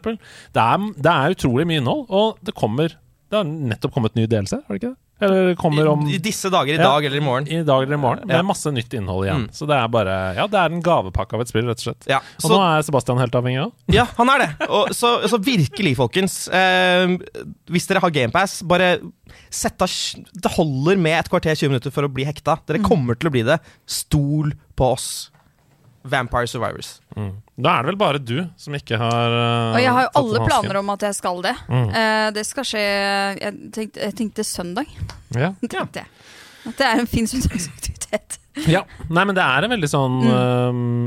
Det, 0.56 0.64
er- 0.66 0.92
det 0.96 1.14
er 1.14 1.36
utrolig 1.38 1.68
mye 1.70 1.84
innhold, 1.84 2.08
og 2.10 2.40
det 2.48 2.56
kommer 2.58 2.96
Det 3.30 3.38
har 3.40 3.44
nettopp 3.44 3.94
kommet 3.96 4.16
ny 4.16 4.28
delelse, 4.30 4.62
har 4.68 4.76
det 4.76 4.82
ikke 4.84 4.92
det? 4.94 5.00
Eller 5.26 5.54
kommer 5.56 5.88
om 5.88 6.02
I 6.12 6.18
disse 6.20 6.50
dager, 6.52 6.74
i 6.74 6.78
Ja. 6.78 6.84
dag 6.90 7.06
eller 7.08 7.18
i 7.18 7.24
morgen. 7.24 7.46
i 7.48 7.64
dag 7.64 7.84
eller 7.86 7.96
i 7.96 7.98
morgen. 8.02 8.28
Det 8.28 8.34
Ja. 8.36 8.40
er 8.40 8.44
masse 8.44 8.68
nytt 8.68 8.94
innhold 8.94 9.24
igjen. 9.26 9.46
Mm. 9.48 9.52
Så 9.56 9.66
det 9.66 9.78
er 9.80 9.88
bare 9.88 10.36
Ja, 10.36 10.46
det 10.46 10.60
er 10.60 10.66
en 10.76 10.82
gavepakke 10.84 11.34
av 11.34 11.42
et 11.42 11.48
spill, 11.48 11.64
rett 11.64 11.80
og 11.80 11.96
slett. 11.96 12.06
Ja, 12.06 12.20
Og 12.44 12.52
nå 12.52 12.60
er 12.60 12.84
Sebastian 12.84 13.18
helt 13.18 13.32
avhengig 13.32 13.64
av. 13.64 13.72
Ja, 13.88 14.04
han 14.18 14.30
er 14.30 14.40
det. 14.40 14.68
Og 14.70 14.90
så, 14.90 15.24
så 15.30 15.40
virkelig, 15.42 15.96
folkens. 15.96 16.50
Eh, 16.52 17.18
hvis 17.72 17.88
dere 17.88 18.02
har 18.02 18.10
GamePass, 18.12 18.62
bare 18.68 19.00
sett 19.50 19.82
av 19.82 19.88
Det 19.88 20.52
holder 20.52 20.98
med 20.98 21.18
et 21.20 21.30
kvarter 21.32 21.56
20 21.56 21.70
minutter 21.70 21.92
for 21.92 22.04
å 22.04 22.12
bli 22.14 22.26
hekta. 22.26 22.60
Dere 22.68 22.80
kommer 22.84 23.16
til 23.18 23.30
å 23.30 23.32
bli 23.32 23.42
det. 23.44 23.60
Stol 23.88 24.52
på 24.76 24.92
oss. 24.92 25.32
Vampire 26.06 26.48
Survivors. 26.48 27.00
Da 27.56 27.72
er 27.80 27.86
det 27.86 27.90
vel 27.94 27.98
bare 28.00 28.20
du 28.22 28.38
som 28.60 28.76
ikke 28.78 28.98
har 29.00 29.32
uh, 29.34 29.76
Og 29.78 29.82
jeg 29.82 29.92
har 29.96 30.06
jo 30.06 30.10
alle 30.22 30.42
planer 30.46 30.78
om 30.82 30.90
at 30.94 31.06
jeg 31.08 31.16
skal 31.18 31.42
det. 31.46 31.54
Mm. 31.72 31.86
Uh, 31.90 32.28
det 32.36 32.44
skal 32.46 32.66
skje 32.68 32.82
Jeg 33.40 33.54
tenkte, 33.74 34.02
jeg 34.04 34.16
tenkte 34.20 34.44
søndag. 34.48 34.90
Ja. 35.36 35.54
Tenkte 35.64 36.04
jeg. 36.04 36.10
At 36.66 36.76
det 36.82 36.88
er 36.90 37.00
en 37.04 37.08
fin 37.08 37.28
søndagsaktivitet. 37.32 38.40
ja. 38.72 38.82
Nei, 39.10 39.24
men 39.28 39.36
det 39.38 39.44
er 39.44 39.66
en 39.68 39.74
veldig 39.76 39.90
sånn 39.92 40.20
Mm. 40.26 40.30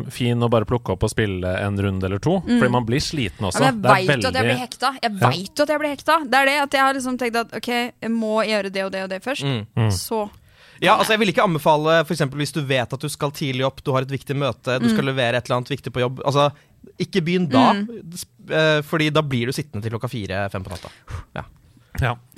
uh, 0.07 0.11
fin 0.15 0.41
å 0.45 0.49
bare 0.53 0.67
plukke 0.69 0.93
opp 0.95 1.05
og 1.07 1.11
spille 1.13 1.53
en 1.65 1.79
runde 1.85 2.05
eller 2.07 2.21
to. 2.23 2.39
Fordi 2.47 2.71
man 2.73 2.85
blir 2.89 3.01
sliten 3.03 3.49
også. 3.49 3.63
Ja, 3.65 3.73
men 3.73 3.85
jeg 3.85 4.09
veit 4.09 4.25
jo 4.25 4.29
at 4.33 4.39
jeg 4.41 4.49
blir 4.49 4.61
hekta. 4.65 4.91
Jeg 5.03 5.13
Ja. 5.13 5.31
vet 5.31 5.53
jo 5.59 5.63
at 5.69 5.73
jeg 5.75 5.81
blir 5.85 5.95
hekta. 5.97 6.19
Det 6.25 6.39
er 6.43 6.51
det 6.53 6.59
at 6.65 6.77
jeg 6.79 6.85
har 6.87 6.95
liksom 6.99 7.19
tenkt 7.21 7.37
at 7.45 7.55
ok, 7.61 7.71
jeg 8.03 8.11
må 8.15 8.35
gjøre 8.49 8.73
det 8.73 8.85
og 8.89 8.93
det 8.93 9.03
og 9.07 9.11
det 9.15 9.23
først. 9.25 9.45
Mm. 9.45 9.67
Mm. 9.77 9.91
Så 9.95 10.29
Ja, 10.83 10.95
altså 10.97 11.13
Jeg 11.17 11.21
vil 11.25 11.33
ikke 11.33 11.45
anbefale 11.45 11.99
for 12.07 12.15
hvis 12.39 12.53
du 12.55 12.61
vet 12.63 12.93
at 12.95 13.01
du 13.03 13.09
skal 13.11 13.33
tidlig 13.35 13.65
opp, 13.67 13.83
du 13.85 13.93
har 13.97 14.03
et 14.07 14.13
viktig 14.13 14.37
møte, 14.39 14.79
du 14.79 14.87
Mm. 14.89 14.95
skal 14.95 15.05
levere 15.11 15.37
et 15.41 15.47
eller 15.49 15.57
annet 15.61 15.71
viktig 15.75 15.93
på 15.93 16.01
jobb. 16.05 16.21
Altså, 16.25 16.51
Ikke 17.03 17.21
begynn 17.27 17.49
da, 17.51 17.73
mm. 17.75 18.83
Fordi 18.87 19.11
da 19.13 19.21
blir 19.23 19.47
du 19.47 19.53
sittende 19.53 19.83
til 19.83 19.91
klokka 19.93 20.09
fire-fem 20.09 20.63
på 20.65 20.71
natta. 20.71 20.91
Ja. 21.35 21.45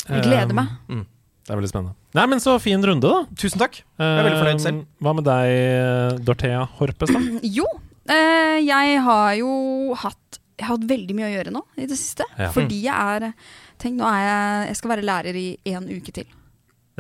jeg 0.09 0.23
gleder 0.25 0.55
meg. 0.57 0.69
Mm. 0.89 1.05
det 1.47 1.53
er 1.53 1.57
veldig 1.61 1.69
spennende. 1.71 1.95
Nei, 2.15 2.25
men 2.27 2.41
så 2.41 2.57
fin 2.61 2.83
runde, 2.83 3.07
da. 3.07 3.21
Tusen 3.37 3.59
takk. 3.61 3.83
Jeg 3.99 4.19
er 4.19 4.25
veldig 4.25 4.41
fornøyd 4.41 4.61
selv. 4.65 4.81
Um, 4.81 5.05
Hva 5.05 5.15
med 5.15 5.25
deg, 5.29 6.25
Dorthea 6.25 6.65
Horpes, 6.81 7.13
da? 7.15 7.21
Jo, 7.59 7.67
eh, 8.09 8.59
jeg 8.65 9.01
har 9.05 9.35
jo 9.39 9.95
hatt 10.01 10.41
Jeg 10.59 10.67
har 10.67 10.77
hatt 10.77 10.89
veldig 10.91 11.15
mye 11.17 11.29
å 11.29 11.35
gjøre 11.37 11.53
nå 11.55 11.63
i 11.77 11.87
det 11.87 11.97
siste. 12.01 12.25
Ja. 12.39 12.51
Fordi 12.57 12.83
jeg 12.89 12.95
er 12.95 13.33
Tenk, 13.81 13.97
nå 14.01 14.05
er 14.05 14.25
jeg 14.27 14.67
Jeg 14.73 14.77
skal 14.77 14.91
være 14.97 15.07
lærer 15.09 15.37
i 15.41 15.47
én 15.65 15.87
uke 15.89 16.13
til. 16.13 16.27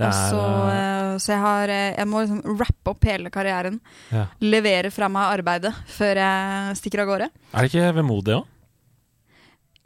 Er, 0.06 0.36
uh, 0.36 0.70
eh, 0.72 1.18
så 1.20 1.34
jeg 1.34 1.42
har 1.42 1.72
eh, 1.72 1.90
Jeg 1.98 2.08
må 2.08 2.22
liksom 2.22 2.56
rappe 2.60 2.94
opp 2.94 3.04
hele 3.08 3.32
karrieren. 3.32 3.80
ja. 4.14 4.26
Levere 4.40 4.92
fra 4.94 5.10
meg 5.12 5.34
arbeidet 5.40 5.74
før 5.90 6.22
jeg 6.22 6.78
stikker 6.80 7.04
av 7.04 7.12
gårde. 7.12 7.28
Er 7.52 7.66
det 7.66 7.72
ikke 7.72 7.92
vemodig 8.00 8.38
òg? 8.38 8.48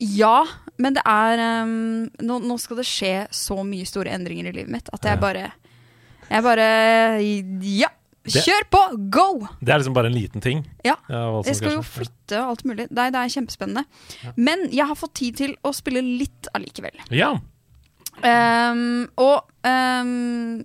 Ja, 0.04 0.42
men 0.82 0.96
det 0.96 1.04
er 1.06 1.40
um, 1.64 2.06
nå, 2.26 2.40
nå 2.42 2.56
skal 2.58 2.80
det 2.80 2.86
skje 2.88 3.12
så 3.34 3.60
mye 3.66 3.86
store 3.86 4.10
endringer 4.14 4.50
i 4.50 4.54
livet 4.56 4.72
mitt 4.74 4.88
at 4.92 5.06
jeg 5.06 5.20
bare 5.22 5.52
Jeg 6.26 6.42
bare 6.42 6.66
Ja! 7.62 7.92
Kjør 8.24 8.64
på! 8.72 8.80
Go! 9.12 9.26
Det 9.60 9.68
er 9.68 9.82
liksom 9.82 9.94
bare 9.96 10.08
en 10.08 10.16
liten 10.16 10.40
ting. 10.40 10.62
Ja. 10.84 10.94
Jeg 11.44 11.58
skal 11.58 11.74
jo 11.76 11.82
flytte 11.84 12.38
og 12.40 12.54
alt 12.54 12.62
mulig. 12.64 12.86
Nei, 12.88 13.10
det 13.12 13.20
er 13.20 13.32
kjempespennende. 13.34 13.82
Men 14.40 14.64
jeg 14.72 14.88
har 14.88 14.96
fått 14.96 15.12
tid 15.20 15.36
til 15.42 15.52
å 15.60 15.74
spille 15.76 16.00
litt 16.00 16.48
allikevel. 16.56 17.02
Ja. 17.12 17.34
Um, 18.24 19.04
og 19.20 19.44
ehm, 19.64 20.64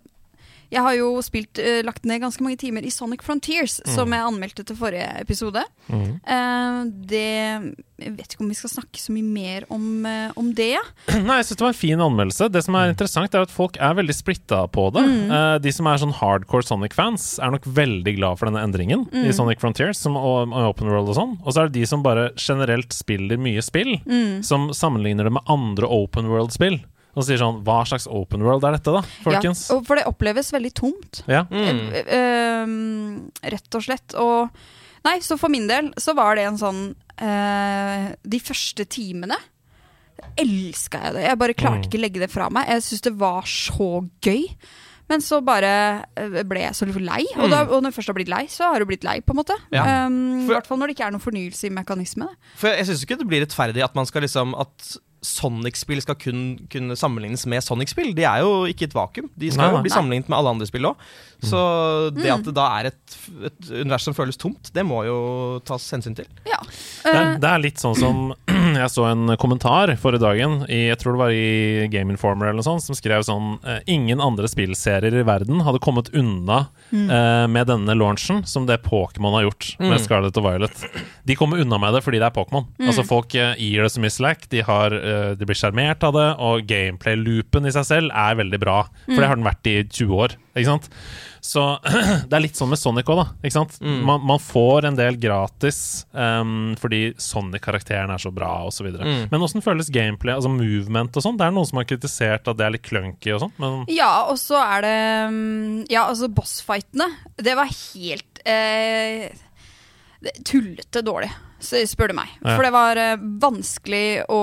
Jeg 0.70 0.84
har 0.86 0.94
jo 1.00 1.16
spilt, 1.26 1.58
uh, 1.58 1.80
lagt 1.82 2.04
ned 2.06 2.22
ganske 2.22 2.44
mange 2.46 2.60
timer 2.62 2.86
i 2.86 2.92
Sonic 2.94 3.24
Frontiers, 3.26 3.80
Mm. 3.82 3.90
som 3.96 4.12
jeg 4.14 4.22
anmeldte 4.22 4.64
til 4.64 4.76
forrige 4.78 5.08
episode. 5.20 5.64
Eh, 5.90 6.84
det 7.10 7.74
Jeg 8.00 8.12
vet 8.16 8.30
ikke 8.36 8.44
om 8.46 8.52
vi 8.52 8.54
skal 8.56 8.70
snakke 8.70 9.02
så 9.02 9.12
mye 9.12 9.26
mer 9.26 9.64
om, 9.74 10.06
uh, 10.06 10.30
om 10.38 10.54
det. 10.54 10.78
ja. 10.78 10.84
Nei, 11.26 11.40
jeg 11.40 11.48
synes 11.50 11.58
det 11.58 11.66
var 11.66 11.74
en 11.74 11.80
fin 11.80 12.00
anmeldelse. 12.06 12.52
Det 12.54 12.62
som 12.64 12.76
er 12.78 12.94
interessant, 12.94 13.34
er 13.34 13.42
at 13.42 13.50
folk 13.52 13.76
er 13.82 13.98
veldig 13.98 14.14
splitta 14.14 14.62
på 14.72 14.86
det. 14.94 15.04
Eh, 15.10 15.58
de 15.66 15.72
som 15.74 15.88
er 15.90 15.98
sånn 15.98 16.14
hardcore 16.14 16.64
Sonic-fans, 16.70 17.40
er 17.42 17.50
nok 17.58 17.66
veldig 17.66 18.16
glad 18.22 18.38
for 18.38 18.46
denne 18.52 18.62
endringen 18.62 19.08
i 19.26 19.34
Sonic 19.34 19.60
Frontiers 19.60 19.98
som, 19.98 20.16
og, 20.16 20.54
og 20.54 20.70
Open 20.76 20.88
World 20.88 21.10
og 21.10 21.18
sånn. 21.18 21.34
Og 21.44 21.52
så 21.52 21.64
er 21.66 21.74
det 21.74 21.80
de 21.82 21.86
som 21.90 22.04
bare 22.06 22.30
generelt 22.38 22.94
spiller 22.94 23.42
mye 23.42 23.66
spill, 23.66 23.98
som 24.46 24.70
sammenligner 24.70 25.26
det 25.26 25.34
med 25.34 25.50
andre 25.50 25.90
Open 25.90 26.30
World-spill. 26.30 26.78
Og 27.20 27.26
sier 27.28 27.40
sånn 27.42 27.62
Hva 27.68 27.82
slags 27.90 28.08
Open 28.08 28.46
World 28.46 28.64
er 28.68 28.78
dette, 28.78 28.94
da, 28.96 29.04
folkens? 29.26 29.66
Ja, 29.68 29.80
for 29.84 30.00
det 30.00 30.08
oppleves 30.08 30.54
veldig 30.56 30.72
tomt. 30.80 31.24
Ja. 31.28 31.44
Mm. 31.52 31.82
Eh, 31.92 32.12
eh, 32.16 32.76
rett 33.56 33.80
og 33.80 33.86
slett. 33.86 34.16
Og 34.20 34.62
Nei, 35.06 35.20
så 35.24 35.38
for 35.40 35.52
min 35.52 35.68
del 35.70 35.94
så 36.00 36.12
var 36.18 36.36
det 36.36 36.44
en 36.44 36.60
sånn 36.60 36.82
eh, 37.24 38.10
De 38.28 38.42
første 38.44 38.84
timene 38.92 39.38
elska 40.40 41.00
jeg 41.06 41.16
det. 41.16 41.26
Jeg 41.30 41.40
bare 41.40 41.56
klarte 41.56 41.88
ikke 41.88 42.00
legge 42.02 42.20
det 42.20 42.28
fra 42.32 42.50
meg. 42.52 42.68
Jeg 42.68 42.84
syntes 42.84 43.06
det 43.08 43.14
var 43.22 43.46
så 43.48 43.90
gøy. 44.24 44.50
Men 45.10 45.24
så 45.26 45.40
bare 45.42 45.72
eh, 46.20 46.42
ble 46.46 46.62
jeg 46.62 46.76
så 46.78 46.86
lei. 46.86 47.24
Og, 47.40 47.48
da, 47.50 47.64
og 47.66 47.82
når 47.82 47.94
du 47.94 47.98
først 47.98 48.12
har 48.12 48.18
blitt 48.20 48.32
lei, 48.32 48.44
så 48.52 48.70
har 48.70 48.84
du 48.84 48.90
blitt 48.90 49.08
lei, 49.08 49.18
på 49.26 49.34
en 49.34 49.40
måte. 49.42 49.56
Ja. 49.74 50.06
Um, 50.06 50.44
I 50.46 50.52
hvert 50.52 50.70
fall 50.70 50.82
når 50.82 50.92
det 50.92 50.98
ikke 50.98 51.08
er 51.08 51.16
noen 51.16 51.24
fornyelse 51.24 51.70
i 51.70 51.74
mekanismene. 51.74 52.36
For 52.60 52.76
jeg 52.76 52.90
syns 52.90 53.06
ikke 53.06 53.18
det 53.24 53.30
blir 53.32 53.44
rettferdig 53.46 53.86
at 53.86 53.96
man 53.98 54.10
skal 54.10 54.26
liksom 54.26 54.54
At 54.60 54.92
Sonic-spill 55.26 56.02
skal 56.04 56.16
kun 56.20 56.44
kunne 56.72 56.96
sammenlignes 57.00 57.46
med 57.50 57.64
Sonic-spill. 57.66 58.14
De 58.18 58.24
er 58.28 58.44
jo 58.46 58.66
ikke 58.72 58.88
et 58.90 58.96
vakuum. 58.96 59.30
De 59.40 59.52
skal 59.52 59.66
Nei, 59.66 59.72
jo 59.74 59.80
nei. 59.80 59.86
bli 59.88 59.94
sammenlignet 59.94 60.30
med 60.32 60.38
alle 60.40 60.54
andre 60.56 60.68
spill 60.70 60.90
òg. 60.92 61.10
Så 61.40 61.60
det 62.18 62.28
at 62.34 62.44
det 62.44 62.52
da 62.58 62.66
er 62.82 62.90
et, 62.90 63.18
et 63.48 63.70
univers 63.80 64.04
som 64.04 64.16
føles 64.18 64.36
tomt, 64.40 64.72
det 64.76 64.84
må 64.84 65.06
jo 65.08 65.20
tas 65.68 65.86
hensyn 65.96 66.18
til. 66.18 66.28
Ja. 66.50 66.60
Det 66.60 67.14
er, 67.16 67.20
Eh, 67.20 67.38
det 67.40 67.48
er 67.48 67.62
litt 67.64 67.80
sånn 67.80 67.96
som 67.96 68.18
Jeg 68.80 68.90
så 68.92 69.06
en 69.08 69.32
kommentar 69.40 69.90
forrige 70.02 70.20
dagen 70.22 70.58
i, 70.68 70.90
Jeg 70.90 70.98
tror 71.00 71.16
det 71.16 71.22
var 71.22 71.32
i 71.34 71.88
Game 71.90 72.12
Informer 72.14 72.50
eller 72.50 72.60
noe 72.60 72.68
sånt, 72.68 72.84
som 72.84 72.98
skrev 72.98 73.24
sånn 73.26 73.54
eh, 73.64 73.80
Ingen 73.96 74.20
andre 74.22 74.50
spillserier 74.52 75.16
i 75.16 75.24
verden 75.26 75.64
hadde 75.66 75.80
kommet 75.82 76.12
unna 76.14 76.66
eh, 76.92 77.46
med 77.50 77.70
denne 77.72 77.96
launchen 77.98 78.44
som 78.46 78.68
det 78.70 78.82
Pokémon 78.86 79.38
har 79.40 79.48
gjort 79.48 79.72
med 79.80 79.90
Mm. 79.90 80.04
Scarlett 80.04 80.38
og 80.38 80.44
Violet. 80.46 80.84
De 81.26 81.36
kommer 81.40 81.60
unna 81.64 81.80
med 81.82 81.96
det 81.96 82.04
fordi 82.06 82.20
det 82.22 82.28
er 82.28 82.36
Pokémon. 82.36 82.68
Altså 82.84 83.04
Folk 83.08 83.32
gir 83.34 83.82
det 83.82 83.90
så 83.96 84.04
mye 84.04 84.14
slack, 84.14 84.46
de, 84.52 84.62
har, 84.68 84.94
de 85.40 85.48
blir 85.48 85.58
sjarmert 85.58 86.04
av 86.08 86.16
det, 86.18 86.28
og 86.44 86.68
gameplay-loopen 86.70 87.68
i 87.70 87.74
seg 87.76 87.88
selv 87.88 88.14
er 88.16 88.38
veldig 88.40 88.62
bra. 88.62 88.84
For 89.08 89.20
det 89.20 89.32
har 89.32 89.40
den 89.40 89.48
vært 89.48 89.72
i 89.72 89.80
20 89.84 90.24
år. 90.26 90.38
Ikke 90.56 90.72
sant? 90.72 90.90
Så 91.42 91.62
det 92.30 92.36
er 92.36 92.44
litt 92.44 92.60
sånn 92.60 92.72
med 92.72 92.80
Sonic 92.82 93.10
òg, 93.10 93.22
da. 93.22 93.26
Ikke 93.42 93.56
sant? 93.56 93.78
Man, 93.82 94.24
man 94.28 94.42
får 94.44 94.90
en 94.90 94.98
del 95.00 95.18
gratis 95.22 95.80
um, 96.12 96.74
fordi 96.80 97.14
Sonic-karakteren 97.22 98.12
er 98.14 98.22
så 98.22 98.32
bra, 98.36 98.52
osv. 98.68 98.90
Mm. 98.92 99.28
Men 99.32 99.46
åssen 99.46 99.64
føles 99.66 99.92
gameplay, 99.94 100.36
altså 100.36 100.52
movement 100.52 101.16
og 101.16 101.26
sånn? 101.26 101.40
Det 101.40 101.48
er 101.48 101.56
noen 101.56 101.70
som 101.70 101.82
har 101.82 101.88
kritisert 101.90 102.50
at 102.52 102.60
det 102.60 102.68
er 102.68 102.76
litt 102.76 102.88
clunky 102.88 103.34
og 103.36 103.44
sånn, 103.46 103.56
men 103.62 103.84
Ja, 103.94 104.30
og 104.30 104.40
så 104.42 104.60
er 104.62 104.86
det 104.86 104.98
mm, 105.34 105.86
Ja, 105.92 106.08
altså 106.08 106.30
bossfightene. 106.34 107.08
Det 107.40 107.56
var 107.58 107.72
helt 107.72 108.42
eh, 108.48 109.30
tullete 110.48 111.04
dårlig, 111.06 111.32
spør 111.60 112.12
du 112.12 112.16
meg. 112.18 112.32
Ja. 112.42 112.56
For 112.56 112.66
det 112.66 112.72
var 112.76 113.00
uh, 113.00 113.26
vanskelig 113.42 114.06
å, 114.32 114.42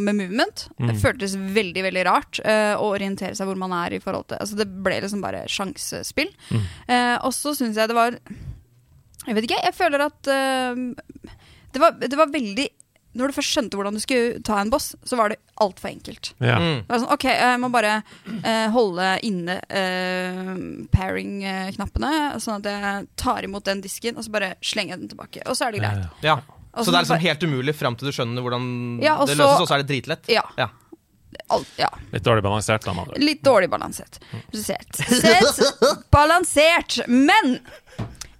med 0.00 0.18
movement. 0.18 0.66
Mm. 0.78 0.88
Det 0.90 0.96
føltes 1.02 1.36
veldig 1.36 1.84
veldig 1.88 2.04
rart 2.08 2.40
uh, 2.44 2.74
å 2.80 2.90
orientere 2.94 3.36
seg 3.36 3.48
hvor 3.48 3.60
man 3.60 3.74
er 3.76 3.96
i 3.96 4.02
forhold 4.02 4.28
til 4.30 4.40
Altså 4.40 4.58
Det 4.58 4.68
ble 4.86 5.00
liksom 5.04 5.24
bare 5.24 5.44
sjansespill. 5.50 6.32
Mm. 6.50 6.64
Uh, 6.88 7.16
og 7.26 7.32
så 7.36 7.54
syns 7.56 7.80
jeg 7.80 7.90
det 7.90 7.98
var 7.98 8.16
Jeg 9.24 9.36
vet 9.36 9.48
ikke, 9.48 9.60
jeg 9.68 9.76
føler 9.76 10.04
at 10.04 10.18
det, 10.24 11.80
var, 11.80 11.94
det 12.00 12.16
var 12.18 12.32
veldig 12.32 12.66
Når 13.14 13.30
du 13.30 13.34
først 13.36 13.52
skjønte 13.54 13.78
hvordan 13.78 13.94
du 13.94 14.00
skulle 14.02 14.40
ta 14.42 14.56
en 14.60 14.70
boss, 14.72 14.92
så 15.06 15.16
var 15.16 15.30
det 15.30 15.36
altfor 15.62 15.88
enkelt. 15.92 16.32
ja. 16.42 16.56
Mm. 16.58 16.80
Det 16.82 16.90
var 16.90 16.98
sånn, 17.04 17.12
ok, 17.14 17.24
jeg 17.30 17.60
må 17.62 17.70
bare 17.70 17.92
eh, 18.42 18.66
holde 18.74 19.08
inne 19.28 19.58
eh, 19.70 20.52
pairing-knappene, 20.94 22.12
sånn 22.42 22.58
at 22.60 22.68
jeg 22.70 23.06
tar 23.20 23.46
imot 23.46 23.64
den 23.68 23.82
disken, 23.84 24.18
og 24.18 24.26
så 24.26 24.34
bare 24.34 24.54
slenger 24.64 24.96
jeg 24.96 25.04
den 25.04 25.12
tilbake. 25.14 25.42
Og 25.46 25.56
så 25.58 25.68
er 25.68 25.76
det 25.76 25.82
greit. 25.84 26.06
Ja. 26.26 26.38
Og 26.74 26.82
Så 26.84 26.90
det 26.90 26.98
er 26.98 27.04
liksom 27.04 27.14
bare- 27.14 27.28
helt 27.28 27.42
umulig 27.46 27.74
fram 27.78 27.94
til 27.96 28.08
du 28.10 28.12
skjønner 28.16 28.42
hvordan 28.42 28.64
Ja, 29.02 29.16
og 29.22 29.28
det 29.30 29.36
løses, 29.38 29.60
og 29.62 29.68
så 29.68 29.74
er 29.78 29.84
det 29.84 29.92
dritlett. 29.92 30.26
Ja. 30.28 30.42
Ja. 30.58 30.68
Alt, 31.50 31.66
ja. 31.78 31.88
Litt 32.12 32.22
dårlig 32.24 32.42
balansert, 32.46 32.84
da. 32.86 33.04
Litt 33.18 33.42
dårlig 33.42 33.68
balansert. 33.70 34.18
Sett. 34.54 34.96
Sett 34.96 35.80
balansert. 36.14 37.00
Men 37.08 37.58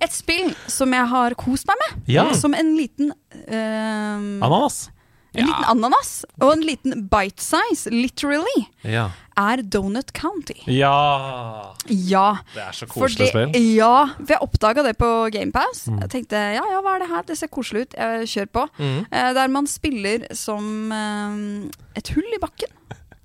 et 0.05 0.15
spill 0.15 0.51
som 0.71 0.93
jeg 0.95 1.07
har 1.11 1.35
kost 1.41 1.67
meg 1.71 1.81
med, 1.85 2.03
Ja. 2.15 2.27
som 2.37 2.55
en 2.55 2.75
liten 2.79 3.13
uh, 3.13 4.45
Ananas. 4.45 4.89
En 5.35 5.49
liten 5.49 5.65
ananas 5.67 6.11
og 6.39 6.53
en 6.53 6.61
liten 6.63 7.09
bite 7.11 7.43
size, 7.43 7.91
literally, 7.91 8.69
Ja. 8.87 9.09
er 9.37 9.63
Donut 9.67 10.13
County. 10.15 10.55
ja. 10.71 11.73
Ja. 11.91 12.37
Det 12.55 12.63
er 12.63 12.71
så 12.79 12.87
koselig 12.87 13.33
spill. 13.33 13.51
Ja, 13.75 14.07
for 14.21 14.31
jeg 14.37 14.39
oppdaga 14.47 14.85
det 14.87 14.93
på 15.01 15.09
GamePass. 15.35 15.89
Jeg 15.91 16.11
tenkte 16.13 16.39
ja, 16.55 16.63
ja, 16.71 16.79
hva 16.87 16.95
er 16.95 17.03
det 17.03 17.11
her? 17.11 17.27
Det 17.27 17.39
ser 17.41 17.51
koselig 17.51 17.89
ut. 17.89 17.97
Jeg 17.99 18.29
kjør 18.31 18.47
på. 18.61 18.67
Mm. 18.79 19.01
Eh, 19.11 19.33
der 19.41 19.49
man 19.51 19.67
spiller 19.67 20.29
som 20.39 20.93
eh, 20.95 21.99
et 21.99 22.15
hull 22.15 22.31
i 22.31 22.39
bakken. 22.39 22.71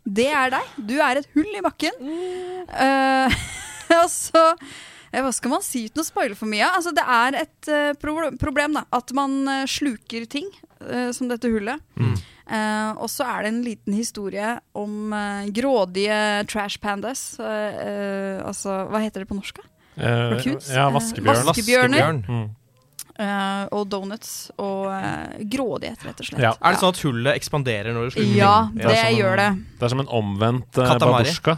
Det 0.09 0.31
er 0.33 0.49
deg. 0.57 0.73
Du 0.89 0.95
er 0.97 1.21
et 1.21 1.29
hull 1.37 1.53
i 1.53 1.61
bakken. 1.61 1.93
Eh, 2.73 3.37
og 4.01 4.09
så 4.09 4.47
eh, 4.55 4.69
Hva 5.11 5.31
skal 5.33 5.49
man 5.55 5.63
si 5.65 5.85
uten 5.87 6.03
å 6.03 6.05
spoile 6.05 6.35
for 6.37 6.45
mye? 6.51 6.67
Altså, 6.69 6.91
det 6.95 7.03
er 7.05 7.37
et 7.43 7.69
eh, 7.73 7.93
pro 7.99 8.29
problem 8.39 8.77
da, 8.77 8.83
at 8.93 9.11
man 9.17 9.39
eh, 9.47 9.63
sluker 9.69 10.27
ting, 10.29 10.49
eh, 10.85 11.09
som 11.15 11.27
dette 11.31 11.49
hullet. 11.49 11.81
Eh, 12.49 12.91
og 12.97 13.09
så 13.13 13.25
er 13.29 13.43
det 13.45 13.49
en 13.53 13.63
liten 13.65 13.93
historie 13.93 14.55
om 14.77 15.13
eh, 15.13 15.49
grådige 15.53 16.21
trash 16.49 16.79
pandas. 16.81 17.35
eh, 17.39 17.81
eh, 17.87 18.37
altså, 18.45 18.83
hva 18.89 19.01
heter 19.03 19.21
det 19.25 19.29
på 19.29 19.37
norsk? 19.37 19.59
Eh, 19.99 20.29
Raccoons? 20.35 20.69
ja, 20.73 20.87
Eh, 20.87 20.93
vaskebjørn. 20.95 21.45
vaskebjørner. 21.51 22.23
Mm. 22.29 22.47
Uh, 23.19 23.65
og 23.75 23.89
donuts 23.91 24.29
og 24.63 24.85
uh, 24.87 25.33
grådighet, 25.51 25.99
rett 26.07 26.21
og 26.23 26.27
slett. 26.29 26.39
Ja. 26.39 26.53
Er 26.63 26.71
det 26.71 26.79
sånn 26.79 26.93
at 26.93 27.01
hullet 27.03 27.35
ekspanderer 27.35 27.91
når 27.91 28.05
du 28.07 28.13
sluker? 28.15 28.37
Ja, 28.37 28.53
det, 28.71 28.85
det 28.87 29.01
gjør 29.17 29.33
en- 29.43 29.57
det. 29.59 29.75
Det 29.81 29.83
er 29.89 29.91
som 29.91 29.99
en 30.05 30.11
omvendt 30.21 30.79
uh, 30.79 30.93
babusjka. 31.03 31.57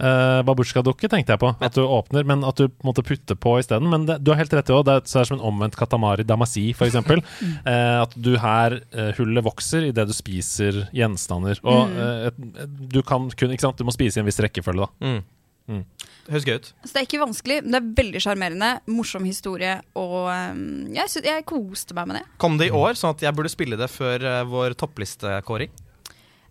Uh, 0.00 0.40
Babusjka-dukke 0.48 1.10
tenkte 1.12 1.34
jeg 1.34 1.42
på. 1.42 1.52
At 1.60 1.76
du 1.76 1.82
åpner, 1.84 2.26
men 2.28 2.44
at 2.48 2.60
du 2.60 2.70
måtte 2.86 3.04
putte 3.06 3.36
på 3.36 3.56
isteden. 3.60 3.90
Men 3.92 4.06
det, 4.08 4.20
du 4.24 4.32
har 4.32 4.40
helt 4.40 4.54
rett 4.56 4.72
i 4.72 4.76
òg. 4.76 4.86
Det 4.88 4.96
er 4.96 5.10
så 5.10 5.24
som 5.28 5.38
en 5.38 5.46
omvendt 5.52 5.78
katamari 5.78 6.26
damasi, 6.26 6.70
f.eks. 6.74 6.96
Uh, 7.00 7.64
at 8.04 8.16
du 8.16 8.32
her 8.40 8.80
uh, 8.96 9.10
Hullet 9.18 9.46
vokser 9.46 9.90
idet 9.90 10.08
du 10.08 10.16
spiser 10.16 10.86
gjenstander. 10.96 11.60
Og 11.68 11.92
uh, 11.92 12.30
du 12.90 13.02
kan 13.06 13.28
kun 13.30 13.52
Ikke 13.52 13.68
sant, 13.68 13.78
du 13.78 13.86
må 13.86 13.94
spise 13.94 14.18
i 14.18 14.24
en 14.24 14.28
viss 14.28 14.40
rekkefølge, 14.42 14.88
da. 14.88 15.06
Mm. 15.06 15.20
Mm. 15.70 15.84
Høres 16.30 16.46
gøy 16.46 16.56
ut. 16.58 16.70
Så 16.84 16.92
det 16.92 17.00
er 17.00 17.06
ikke 17.06 17.22
vanskelig, 17.22 17.58
men 17.64 17.74
det 17.74 17.80
er 17.80 17.92
veldig 18.00 18.22
sjarmerende. 18.24 18.70
Morsom 18.90 19.26
historie, 19.26 19.76
og 19.98 20.16
eh, 20.32 20.62
jeg, 20.96 21.22
jeg 21.26 21.46
koste 21.48 21.96
meg 21.96 22.10
med 22.10 22.20
det. 22.20 22.24
Kom 22.42 22.58
det 22.60 22.70
i 22.70 22.74
år, 22.74 22.98
sånn 22.98 23.14
at 23.14 23.24
jeg 23.24 23.36
burde 23.36 23.52
spille 23.52 23.78
det 23.80 23.90
før 23.92 24.26
eh, 24.26 24.42
vår 24.50 24.76
topplistekåring? 24.80 25.72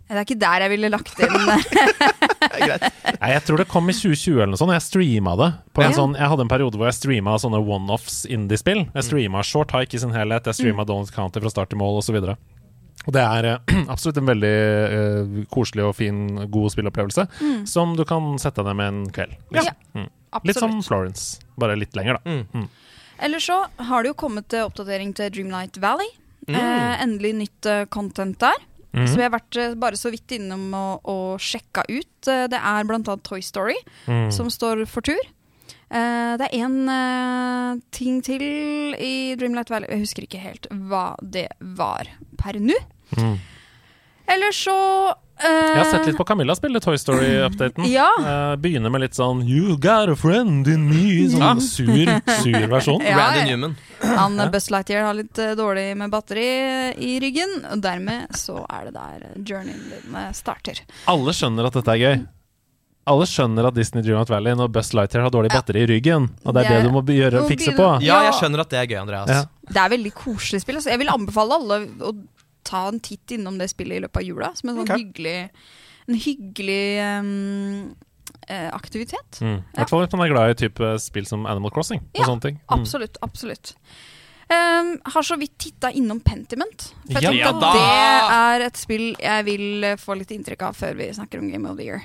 Det 0.10 0.18
er 0.18 0.26
ikke 0.26 0.40
der 0.42 0.64
jeg 0.66 0.72
ville 0.74 0.90
lagt 0.90 1.20
inn 1.22 1.36
Nei, 3.20 3.30
jeg 3.36 3.42
tror 3.46 3.62
det 3.62 3.68
kom 3.70 3.90
i 3.92 3.94
2020 3.94 4.40
eller 4.40 4.54
noe 4.56 4.60
sånt. 4.60 4.74
Jeg 4.74 4.86
streama 4.86 5.36
det. 5.38 5.50
På 5.76 5.84
en 5.84 5.92
Ja. 5.92 5.98
sånn, 5.98 6.16
jeg 6.18 6.30
hadde 6.32 6.46
en 6.46 6.52
periode 6.52 6.80
hvor 6.80 6.90
jeg 6.90 6.98
streama 6.98 7.36
sånne 7.38 7.60
one-offs 7.62 8.24
indie-spill. 8.26 8.88
Jeg 8.96 9.06
streama 9.06 9.44
Short 9.46 9.72
Hike 9.76 9.94
i 9.96 10.02
sin 10.02 10.12
helhet, 10.16 10.46
jeg 10.50 10.58
streama 10.58 10.86
Donald 10.88 11.12
County 11.14 11.40
fra 11.44 11.52
start 11.54 11.70
til 11.70 11.78
mål 11.82 12.00
osv. 12.02 12.18
Og, 12.18 13.14
det 13.14 13.22
er 13.22 13.46
eh, 13.54 13.60
absolutt 13.94 14.18
en 14.18 14.28
veldig 14.28 14.54
uh, 14.92 15.46
koselig 15.54 15.86
og 15.88 15.96
fin, 15.96 16.24
god 16.52 16.74
spillopplevelse 16.74 17.28
som 17.70 17.96
du 17.96 18.04
kan 18.06 18.34
sette 18.42 18.66
deg 18.66 18.76
med 18.76 18.88
en 18.94 19.04
kveld. 19.14 19.38
Ja, 19.56 19.70
Mm. 19.96 20.10
Litt 20.46 20.60
som. 20.60 20.76
Florence, 20.86 21.40
bare 21.58 21.74
litt 21.76 21.96
lenger, 21.98 22.20
da. 22.24 22.38
Mm. 22.54 22.68
Ellers 23.26 23.48
så 23.50 23.66
har 23.90 24.04
det 24.06 24.12
jo 24.12 24.18
kommet 24.22 24.46
til 24.54 24.62
oppdatering 24.68 25.14
til 25.18 25.32
Dreamlight 25.34 25.80
Valley. 25.82 26.06
Eh, 26.48 27.02
endelig 27.04 27.32
nytt 27.36 27.66
eh, 27.66 27.86
content 27.90 28.38
der. 28.40 28.54
Mhm. 28.94 29.08
Som 29.08 29.20
jeg 29.22 29.30
har 29.30 29.36
vært 29.40 29.58
eh, 29.62 29.74
bare 29.78 29.98
så 30.00 30.10
vidt 30.10 30.32
innom 30.34 30.74
og, 30.74 31.02
og 31.06 31.40
sjekka 31.40 31.84
ut. 31.90 32.28
Eh, 32.28 32.48
det 32.50 32.58
er 32.58 32.84
annet 32.98 33.24
Toy 33.24 33.42
Story 33.46 33.76
Mm. 34.08 34.32
som 34.34 34.50
står 34.50 34.86
for 34.90 35.02
tur. 35.06 35.20
Eh, 35.92 36.38
det 36.38 36.48
er 36.50 36.58
én 36.66 37.82
ting 37.92 38.22
til 38.26 38.42
i 38.98 39.36
Dreamlight 39.36 39.70
Valley 39.70 39.90
Jeg 39.90 40.00
husker 40.08 40.26
ikke 40.26 40.42
helt 40.42 40.68
hva 40.72 41.16
det 41.22 41.48
var 41.62 42.10
per 42.38 42.54
nå. 42.60 42.74
Mm. 43.18 43.38
Ellers 44.30 44.58
så 44.66 44.76
Jeg 45.40 45.78
har 45.78 45.86
sett 45.88 46.06
litt 46.10 46.18
på 46.20 46.26
Camilla 46.28 46.56
spille 46.58 46.80
Toy 46.84 46.98
Story-updaten. 47.00 47.86
Ja. 47.88 48.08
Eh, 48.20 48.56
begynner 48.60 48.92
med 48.92 49.02
litt 49.06 49.16
sånn 49.16 49.46
You 49.48 49.78
got 49.80 50.10
a 50.12 50.16
friend 50.20 50.68
in 50.68 50.88
me. 50.90 51.30
Sånn 51.32 51.62
sur, 51.64 52.10
sur 52.44 52.68
versjon. 52.74 53.00
Ja, 53.10 53.16
Randy 53.18 53.40
ja. 53.40 53.46
Newman. 53.54 53.78
Han 54.04 54.40
eh, 54.40 54.50
Buzz 54.52 54.70
Lightyear 54.74 55.06
har 55.08 55.16
litt 55.18 55.40
eh, 55.40 55.54
dårlig 55.60 55.88
med 56.00 56.12
batteri 56.12 56.48
i 57.00 57.14
ryggen, 57.24 57.56
og 57.72 57.82
dermed 57.84 58.36
så 58.36 58.66
er 58.68 58.90
det 58.90 58.94
der 58.98 59.24
eh, 59.30 59.38
journeyen 59.48 59.88
din 59.94 60.16
eh, 60.20 60.30
starter. 60.36 60.84
Alle 61.12 61.34
skjønner 61.36 61.70
at 61.72 61.80
dette 61.80 61.96
er 61.96 62.04
gøy. 62.04 62.20
alle 63.10 63.26
skjønner 63.26 63.66
at 63.66 63.74
Disney 63.74 64.04
Dreamlight 64.06 64.30
Valley 64.30 64.54
når 64.60 64.68
Buzz 64.76 64.92
Lightyear 64.94 65.24
har 65.26 65.32
dårlig 65.34 65.50
batteri 65.50 65.82
i 65.82 65.88
ryggen, 65.90 66.28
og 66.46 66.54
det 66.54 66.66
er 66.66 66.76
Det- 66.76 66.84
du 66.86 66.92
må 66.94 67.02
gjøre 67.02 67.46
fikse 67.50 67.72
på. 67.74 67.88
Ja, 68.06 68.20
Ja. 68.20 68.24
jeg 68.30 68.34
skjønner 68.42 68.60
at 68.62 68.70
det 68.70 68.78
er 68.84 68.86
gøy, 68.92 69.00
Andreas. 69.02 69.30
Ja. 69.30 69.46
Det 69.70 69.78
er 69.82 69.90
veldig 69.96 70.12
koselig 70.14 70.62
spill. 70.62 70.76
Altså. 70.78 70.90
Jeg 70.92 71.00
vil 71.00 71.10
anbefale 71.10 71.56
alle 71.58 71.80
å 72.06 72.14
ta 72.70 72.86
en 72.92 73.02
titt 73.04 73.34
innom 73.36 73.58
det 73.60 73.72
spillet 73.72 74.00
i 74.00 74.04
løpet 74.06 74.22
av 74.22 74.28
jula. 74.28 74.52
Som 74.58 74.72
en 74.72 74.80
sånn 74.80 74.88
okay. 74.88 75.04
hyggelig, 75.04 75.38
en 76.08 76.20
hyggelig 76.26 76.86
um, 77.20 77.90
eh, 78.48 78.70
aktivitet. 78.76 79.42
Mm. 79.42 79.60
I 79.60 79.82
hvert 79.82 79.94
fall 79.94 80.06
hvis 80.06 80.16
man 80.16 80.26
er 80.28 80.34
glad 80.34 80.54
i 80.54 80.60
type 80.66 80.94
spill 81.04 81.28
som 81.30 81.48
Animal 81.50 81.74
Crossing 81.76 82.04
og 82.06 82.22
Ja, 82.22 82.30
sånne 82.30 82.46
ting. 82.46 82.62
Mm. 82.66 82.86
Absolutt. 83.26 83.76
Ehm, 84.50 84.98
har 85.04 85.24
så 85.24 85.36
vidt 85.36 85.58
titta 85.58 85.92
innom 85.92 86.20
Pentiment. 86.20 86.94
For 87.06 87.22
jeg 87.22 87.38
Ja, 87.38 87.52
tenkte 87.52 87.68
ja 87.70 87.70
at 87.70 87.76
det 87.78 88.36
er 88.36 88.64
et 88.66 88.78
spill 88.82 89.06
jeg 89.22 89.46
vil 89.46 89.86
få 90.02 90.16
litt 90.18 90.32
inntrykk 90.34 90.64
av 90.66 90.78
før 90.78 90.96
vi 90.98 91.10
snakker 91.14 91.42
om 91.42 91.52
Game 91.52 91.70
of 91.70 91.78
the 91.78 91.86
Year. 91.86 92.02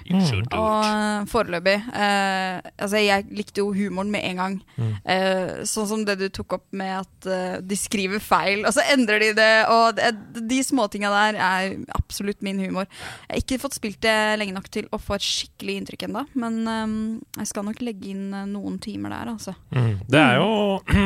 Og 0.53 0.85
eh, 0.85 1.25
foreløpig 1.31 1.77
uh, 1.89 2.61
Altså, 2.77 3.01
jeg 3.01 3.25
likte 3.33 3.63
jo 3.63 3.71
humoren 3.73 4.13
med 4.13 4.27
en 4.29 4.43
gang. 4.43 4.59
Mm. 4.77 4.93
Uh, 5.09 5.65
sånn 5.69 5.89
som 5.89 6.03
det 6.05 6.19
du 6.21 6.27
tok 6.29 6.59
opp 6.59 6.67
med 6.77 6.93
at 6.99 7.29
uh, 7.31 7.57
de 7.65 7.79
skriver 7.81 8.21
feil, 8.21 8.67
og 8.69 8.77
så 8.77 8.85
endrer 8.93 9.25
de 9.25 9.31
det. 9.39 9.53
Og 9.73 9.97
det, 9.97 10.13
de 10.45 10.61
småtinga 10.65 11.13
der 11.15 11.41
er 11.41 11.79
absolutt 11.97 12.45
min 12.45 12.61
humor. 12.61 12.85
Jeg 13.25 13.33
har 13.33 13.45
ikke 13.47 13.61
fått 13.65 13.79
spilt 13.79 14.03
det 14.05 14.19
lenge 14.41 14.57
nok 14.57 14.69
til 14.69 14.91
å 14.93 15.01
få 15.01 15.17
et 15.17 15.25
skikkelig 15.25 15.79
inntrykk 15.81 16.07
ennå, 16.11 16.27
men 16.37 16.61
um, 16.69 16.95
jeg 17.41 17.49
skal 17.55 17.65
nok 17.71 17.81
legge 17.85 18.13
inn 18.13 18.29
noen 18.53 18.77
timer 18.85 19.17
der, 19.17 19.33
altså. 19.33 19.57
Mm. 19.73 20.05
Det 20.13 20.21
er 20.21 20.41
jo 20.43 20.53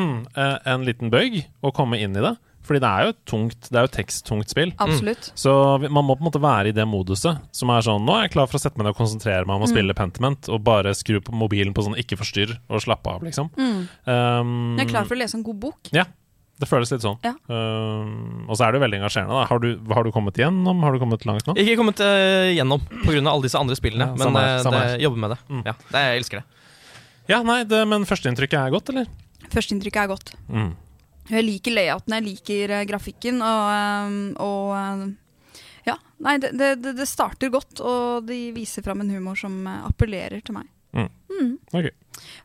en 0.75 0.89
liten 0.89 1.15
bøyg 1.29 1.47
å 1.63 1.73
komme 1.75 1.99
inn 2.01 2.17
i 2.17 2.23
det. 2.25 2.37
Fordi 2.69 2.81
det 2.85 2.89
er 2.91 3.05
jo 3.07 3.13
et 3.15 3.21
tungt 3.25 3.69
Det 3.71 3.79
er 3.81 3.87
jo 3.87 3.91
teksttungt 3.95 4.51
spill. 4.53 4.73
Absolutt. 4.77 5.31
Så 5.39 5.53
man 5.89 6.05
må 6.05 6.17
på 6.19 6.21
en 6.21 6.27
måte 6.29 6.41
være 6.43 6.69
i 6.69 6.75
det 6.77 6.85
moduset 6.85 7.39
som 7.57 7.71
er 7.73 7.81
sånn 7.87 8.05
Nå 8.05 8.13
er 8.13 8.27
jeg 8.27 8.35
klar 8.35 8.51
for 8.51 8.59
å 8.59 8.61
sette 8.61 8.77
meg 8.77 8.85
ned 8.85 8.93
og 8.93 8.99
konsentrere 8.99 9.47
meg 9.49 9.57
om 9.57 9.65
å 9.65 9.71
spille 9.71 9.95
Pentiment, 9.97 10.51
og 10.53 10.61
bare 10.67 10.93
skru 10.99 11.17
på 11.25 11.33
mobilen 11.33 11.73
på 11.73 11.87
sånn 11.87 11.97
ikke 11.97 12.19
forstyrr, 12.21 12.59
og 12.69 12.83
slappe 12.85 13.09
av, 13.15 13.25
liksom. 13.25 13.49
Um, 13.57 13.87
Mm. 14.09 14.77
Jeg 14.79 14.85
er 14.87 14.91
klar 14.91 15.07
for 15.09 15.17
å 15.17 15.21
lese 15.23 15.39
en 15.39 15.45
god 15.47 15.61
bok. 15.63 15.89
Ja. 15.97 16.05
Det 16.59 16.67
føles 16.67 16.91
litt 16.91 17.05
sånn. 17.07 17.17
Ja. 17.23 17.33
Um, 17.47 18.45
og 18.51 18.57
så 18.59 18.67
er 18.67 18.73
det 18.75 18.81
jo 18.81 18.85
veldig 18.85 18.99
engasjerende. 18.99 19.31
Da. 19.37 19.45
Har, 19.47 19.61
du, 19.63 19.69
har 19.95 20.03
du 20.05 20.11
kommet 20.11 20.37
igjennom? 20.41 20.81
Har 20.83 20.93
du 20.93 20.99
kommet 20.99 21.23
langt 21.29 21.47
nå? 21.47 21.55
Ikke 21.55 21.77
kommet 21.79 22.01
uh, 22.03 22.51
gjennom 22.51 22.83
pga. 23.05 23.23
alle 23.23 23.47
disse 23.47 23.61
andre 23.61 23.77
spillene, 23.79 24.09
Ja, 24.11 24.17
men 24.19 24.27
samme 24.27 24.43
her, 24.43 24.57
eh, 24.57 24.65
samme 24.67 24.81
det, 24.83 24.99
jobber 25.07 25.23
med 25.25 25.31
det. 25.37 25.39
Mm. 25.49 25.63
Ja, 25.71 25.75
det. 25.93 26.03
Jeg 26.03 26.21
elsker 26.25 26.41
det. 26.43 26.45
Ja, 27.31 27.41
nei, 27.47 27.63
det, 27.69 27.81
men 27.87 28.05
førsteinntrykket 28.11 28.59
er 28.59 28.75
godt, 28.75 28.91
eller? 28.91 29.07
Førsteinntrykket 29.55 30.03
er 30.03 30.11
godt. 30.11 30.35
Mm. 30.51 30.73
Jeg 31.29 31.45
liker 31.45 31.75
layouten, 31.77 32.15
jeg 32.17 32.25
liker 32.25 32.71
eh, 32.79 32.85
grafikken, 32.89 33.43
og, 33.45 33.71
eh, 33.75 34.19
og 34.45 34.77
eh, 34.77 35.07
Ja. 35.91 35.97
Nei, 36.25 36.37
det, 36.43 36.53
det, 36.59 36.97
det- 36.97 37.09
starter 37.09 37.49
godt, 37.55 37.81
og 37.81 38.27
de 38.27 38.51
viser 38.57 38.83
fram 38.83 39.01
en 39.05 39.11
humor 39.15 39.37
som 39.39 39.61
appellerer 39.67 40.43
til 40.45 40.55
meg. 40.59 40.67
Ok. 41.73 41.89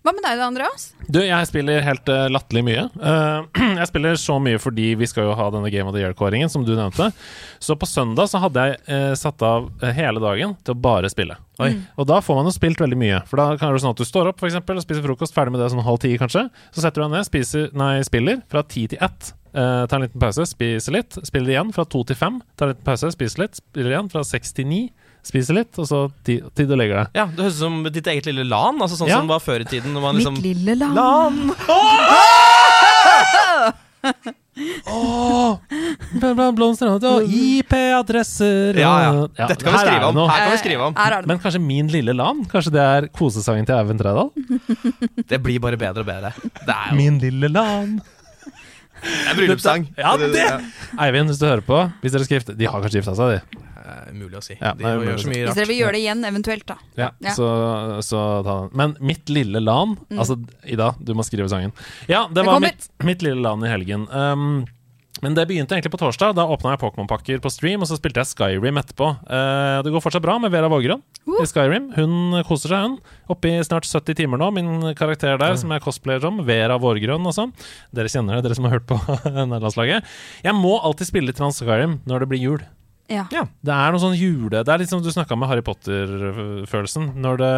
Hva 0.03 0.11
med 0.13 0.21
deg 0.25 0.37
da, 0.37 0.47
Andreas? 0.49 0.85
Du, 1.07 1.19
jeg 1.23 1.47
spiller 1.49 1.83
helt 1.85 2.09
uh, 2.11 2.27
latterlig 2.31 2.63
mye. 2.67 2.83
Uh, 2.99 3.45
jeg 3.79 3.89
spiller 3.89 4.19
så 4.19 4.37
mye 4.43 4.59
fordi 4.61 4.91
vi 4.99 5.07
skal 5.09 5.29
jo 5.29 5.35
ha 5.39 5.47
denne 5.53 5.71
Game 5.73 5.89
of 5.89 5.95
the 5.95 6.03
Year-kåringen, 6.03 6.51
som 6.51 6.65
du 6.67 6.73
nevnte. 6.75 7.09
Så 7.63 7.77
på 7.79 7.89
søndag 7.89 8.29
så 8.31 8.41
hadde 8.43 8.67
jeg 8.67 8.81
uh, 8.89 9.13
satt 9.19 9.43
av 9.45 9.69
hele 9.97 10.21
dagen 10.23 10.57
til 10.61 10.75
å 10.75 10.81
bare 10.85 11.11
spille. 11.11 11.39
Og 11.63 12.07
da 12.09 12.17
får 12.23 12.39
man 12.39 12.49
jo 12.49 12.55
spilt 12.55 12.81
veldig 12.81 12.99
mye. 12.99 13.21
For 13.29 13.39
da 13.39 13.53
kan 13.53 13.69
det 13.69 13.77
være 13.77 13.85
sånn 13.85 13.95
at 13.95 14.01
du 14.01 14.07
står 14.07 14.31
opp 14.31 14.41
for 14.41 14.49
eksempel, 14.49 14.79
og 14.79 14.85
spiser 14.85 15.05
frokost, 15.05 15.35
ferdig 15.35 15.55
med 15.55 15.63
det 15.63 15.71
sånn 15.73 15.85
halv 15.85 16.01
ti 16.03 16.11
kanskje. 16.19 16.47
Så 16.73 16.83
setter 16.83 17.01
du 17.01 17.07
deg 17.07 17.15
ned, 17.15 17.29
spiser, 17.29 17.71
nei, 17.77 17.93
spiller 18.07 18.43
fra 18.51 18.65
ti 18.67 18.87
til 18.91 19.01
ett. 19.05 19.33
Uh, 19.53 19.85
tar 19.85 19.99
en 19.99 20.07
liten 20.07 20.21
pause, 20.21 20.45
spiser 20.49 20.95
litt. 20.95 21.17
Spiller 21.29 21.53
igjen 21.53 21.73
fra 21.75 21.85
to 21.85 22.01
til 22.09 22.17
fem. 22.17 22.41
Tar 22.57 22.71
en 22.71 22.75
liten 22.75 22.87
pause, 22.87 23.11
spiser 23.13 23.45
litt. 23.45 23.59
Spiller 23.61 23.93
igjen 23.93 24.09
fra 24.11 24.25
seks 24.25 24.55
til 24.57 24.69
ni. 24.69 24.83
Spiser 25.23 25.55
litt, 25.55 25.77
og 25.79 25.87
så 25.87 25.99
tid, 26.27 26.43
tid 26.55 26.71
å 26.73 26.77
legge 26.79 26.97
deg. 26.99 27.07
Ja, 27.15 27.25
Det 27.31 27.45
høres 27.45 27.55
ut 27.55 27.63
som 27.63 27.83
ditt 27.87 28.07
eget 28.11 28.25
lille 28.27 28.43
LAN, 28.43 28.81
altså 28.83 28.97
sånn 28.99 29.07
Ja. 29.07 29.17
som 29.21 29.27
det 29.27 29.35
var 29.37 29.43
før 29.43 29.61
i 29.63 29.67
tiden. 29.69 29.93
Når 29.95 30.01
man 30.03 30.15
liksom 30.19 30.33
Mitt 30.35 30.43
lille 30.43 30.75
LAN. 30.75 30.93
LAN! 30.99 31.53
Blomster 36.53 36.91
og 36.91 37.23
IP-adresser 37.25 38.77
Ja, 38.77 38.91
ja. 39.01 39.11
Ja, 39.37 39.47
Dette 39.49 39.63
kan 39.65 39.73
vi 39.73 39.79
skrive 39.81 40.09
om. 40.11 40.19
Her 40.29 40.43
kan 40.43 40.51
vi 40.51 40.57
skrive 40.61 40.87
om. 40.89 40.95
Her. 40.97 41.21
Men 41.29 41.39
kanskje 41.41 41.61
Min 41.63 41.87
lille 41.93 42.13
land? 42.13 42.45
Kanskje 42.51 42.73
det 42.75 42.83
er 42.83 43.07
kosesangen 43.15 43.65
til 43.65 43.75
Eivind 43.77 44.01
Trædal? 44.03 44.29
Det 45.29 45.39
blir 45.41 45.59
bare 45.63 45.79
bedre 45.79 46.03
og 46.03 46.09
bedre. 46.09 46.33
Det 46.65 46.75
er 46.75 46.91
jo 46.91 46.99
Min 46.99 47.19
lille 47.23 47.49
land 47.53 48.01
det 49.03 49.27
er 49.27 49.35
bryllupssang. 49.35 49.81
Ja, 49.99 50.13
det! 50.15 50.43
Eivind, 50.95 51.27
hvis 51.27 51.39
du 51.41 51.43
hører 51.43 51.63
på 51.65 51.75
Hvis 51.99 52.13
dere 52.13 52.23
skal 52.23 52.37
gifte 52.37 52.53
De 52.55 52.69
har 52.71 52.79
kanskje 52.79 53.01
gifta 53.01 53.15
seg, 53.17 53.33
de. 53.33 53.59
Er 53.83 54.11
umulig 54.13 54.39
å 54.39 54.43
si. 54.45 54.57
Ja, 54.59 54.73
de 54.77 54.85
er 54.87 55.01
gjør 55.03 55.17
så 55.17 55.23
si. 55.23 55.29
rart. 55.29 55.47
Hvis 55.49 55.59
dere 55.59 55.69
vil 55.71 55.79
gjøre 55.81 55.95
det 55.97 56.03
igjen, 56.03 56.23
eventuelt, 56.29 56.65
da. 56.69 56.77
Ja, 56.99 57.09
Ja. 57.23 57.33
Så, 57.37 57.47
så 58.05 58.21
ta 58.45 58.59
den. 58.63 58.69
Men 58.77 58.95
Mitt 59.03 59.29
lille 59.29 59.59
land 59.63 59.97
Altså, 60.13 60.37
Ida, 60.69 60.93
du 60.99 61.13
må 61.17 61.25
skrive 61.27 61.49
sangen. 61.51 61.73
Ja, 62.07 62.27
det 62.27 62.43
Det 62.43 62.47
var 62.47 62.59
mitt, 62.63 62.89
mitt 63.03 63.21
lille 63.25 63.41
LAN 63.41 63.63
i 63.63 63.71
helgen. 63.71 64.07
Um, 64.11 64.65
men 65.23 65.35
det 65.37 65.45
begynte 65.47 65.75
egentlig 65.77 65.93
på 65.93 65.99
torsdag. 66.01 66.33
Da 66.35 66.43
åpna 66.51 66.73
jeg 66.73 66.81
Pokémon-pakker 66.81 67.39
på 67.43 67.51
stream, 67.53 67.83
og 67.83 67.87
så 67.87 67.95
spilte 67.95 68.19
jeg 68.19 68.33
Skyrim 68.33 68.79
etterpå. 68.81 69.07
Uh, 69.23 69.79
det 69.85 69.93
går 69.93 70.03
fortsatt 70.03 70.23
bra 70.25 70.35
med 70.41 70.51
Vera 70.51 70.67
Vågerød 70.71 71.39
i 71.39 71.47
Skyrim. 71.47 71.91
Hun 71.95 72.43
koser 72.47 72.73
seg, 72.73 72.87
hun. 72.89 72.97
Oppe 73.31 73.53
i 73.53 73.63
snart 73.63 73.87
70 73.87 74.17
timer 74.19 74.41
nå, 74.41 74.49
min 74.55 74.71
karakter 74.99 75.39
der, 75.39 75.55
som 75.59 75.71
jeg 75.71 75.85
cosplayer 75.85 76.23
som. 76.25 76.41
Vera 76.47 76.75
Vårgrønn, 76.81 77.23
altså. 77.29 77.47
Dere 77.95 78.11
kjenner 78.11 78.39
det, 78.39 78.49
dere 78.49 78.59
som 78.59 78.67
har 78.67 78.75
hørt 78.79 78.89
på 78.89 78.99
nederlandslaget. 79.53 80.13
Jeg 80.43 80.59
må 80.59 80.75
alltid 80.81 81.13
spille 81.13 81.31
litt 81.31 81.43
Skyrim 81.43 82.01
når 82.09 82.25
det 82.25 82.33
blir 82.33 82.43
jul. 82.43 82.65
Ja. 83.11 83.25
Det 83.31 83.73
er 83.75 83.91
noe 83.93 84.01
sånn 84.01 84.15
jule... 84.15 84.63
Det 84.63 84.71
er 84.71 84.81
litt 84.81 84.91
som 84.91 85.03
du 85.03 85.09
snakka 85.11 85.35
med 85.39 85.49
Harry 85.51 85.63
Potter-følelsen. 85.65 87.11
Når 87.23 87.41
det, 87.41 87.53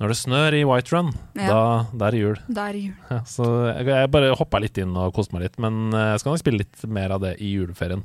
når 0.00 0.12
det 0.14 0.16
snør 0.16 0.54
i 0.56 0.62
Whiterun, 0.64 1.10
Ja. 1.36 1.46
da, 1.50 1.60
da 1.92 2.06
er 2.08 2.14
det 2.16 2.20
jul. 2.22 2.38
Da 2.48 2.68
er 2.70 2.76
det 2.78 2.82
jul. 2.86 2.94
Ja, 3.10 3.18
så 3.28 3.46
jeg, 3.76 3.86
jeg 3.92 4.10
bare 4.14 4.30
hoppa 4.38 4.60
litt 4.64 4.78
inn 4.80 4.94
og 4.96 5.12
koste 5.16 5.34
meg 5.36 5.44
litt, 5.44 5.58
men 5.60 5.92
eh, 5.92 6.06
jeg 6.14 6.22
skal 6.22 6.32
nok 6.34 6.40
spille 6.42 6.62
litt 6.62 6.84
mer 6.88 7.12
av 7.16 7.20
det 7.24 7.34
i 7.44 7.50
juleferien. 7.58 8.02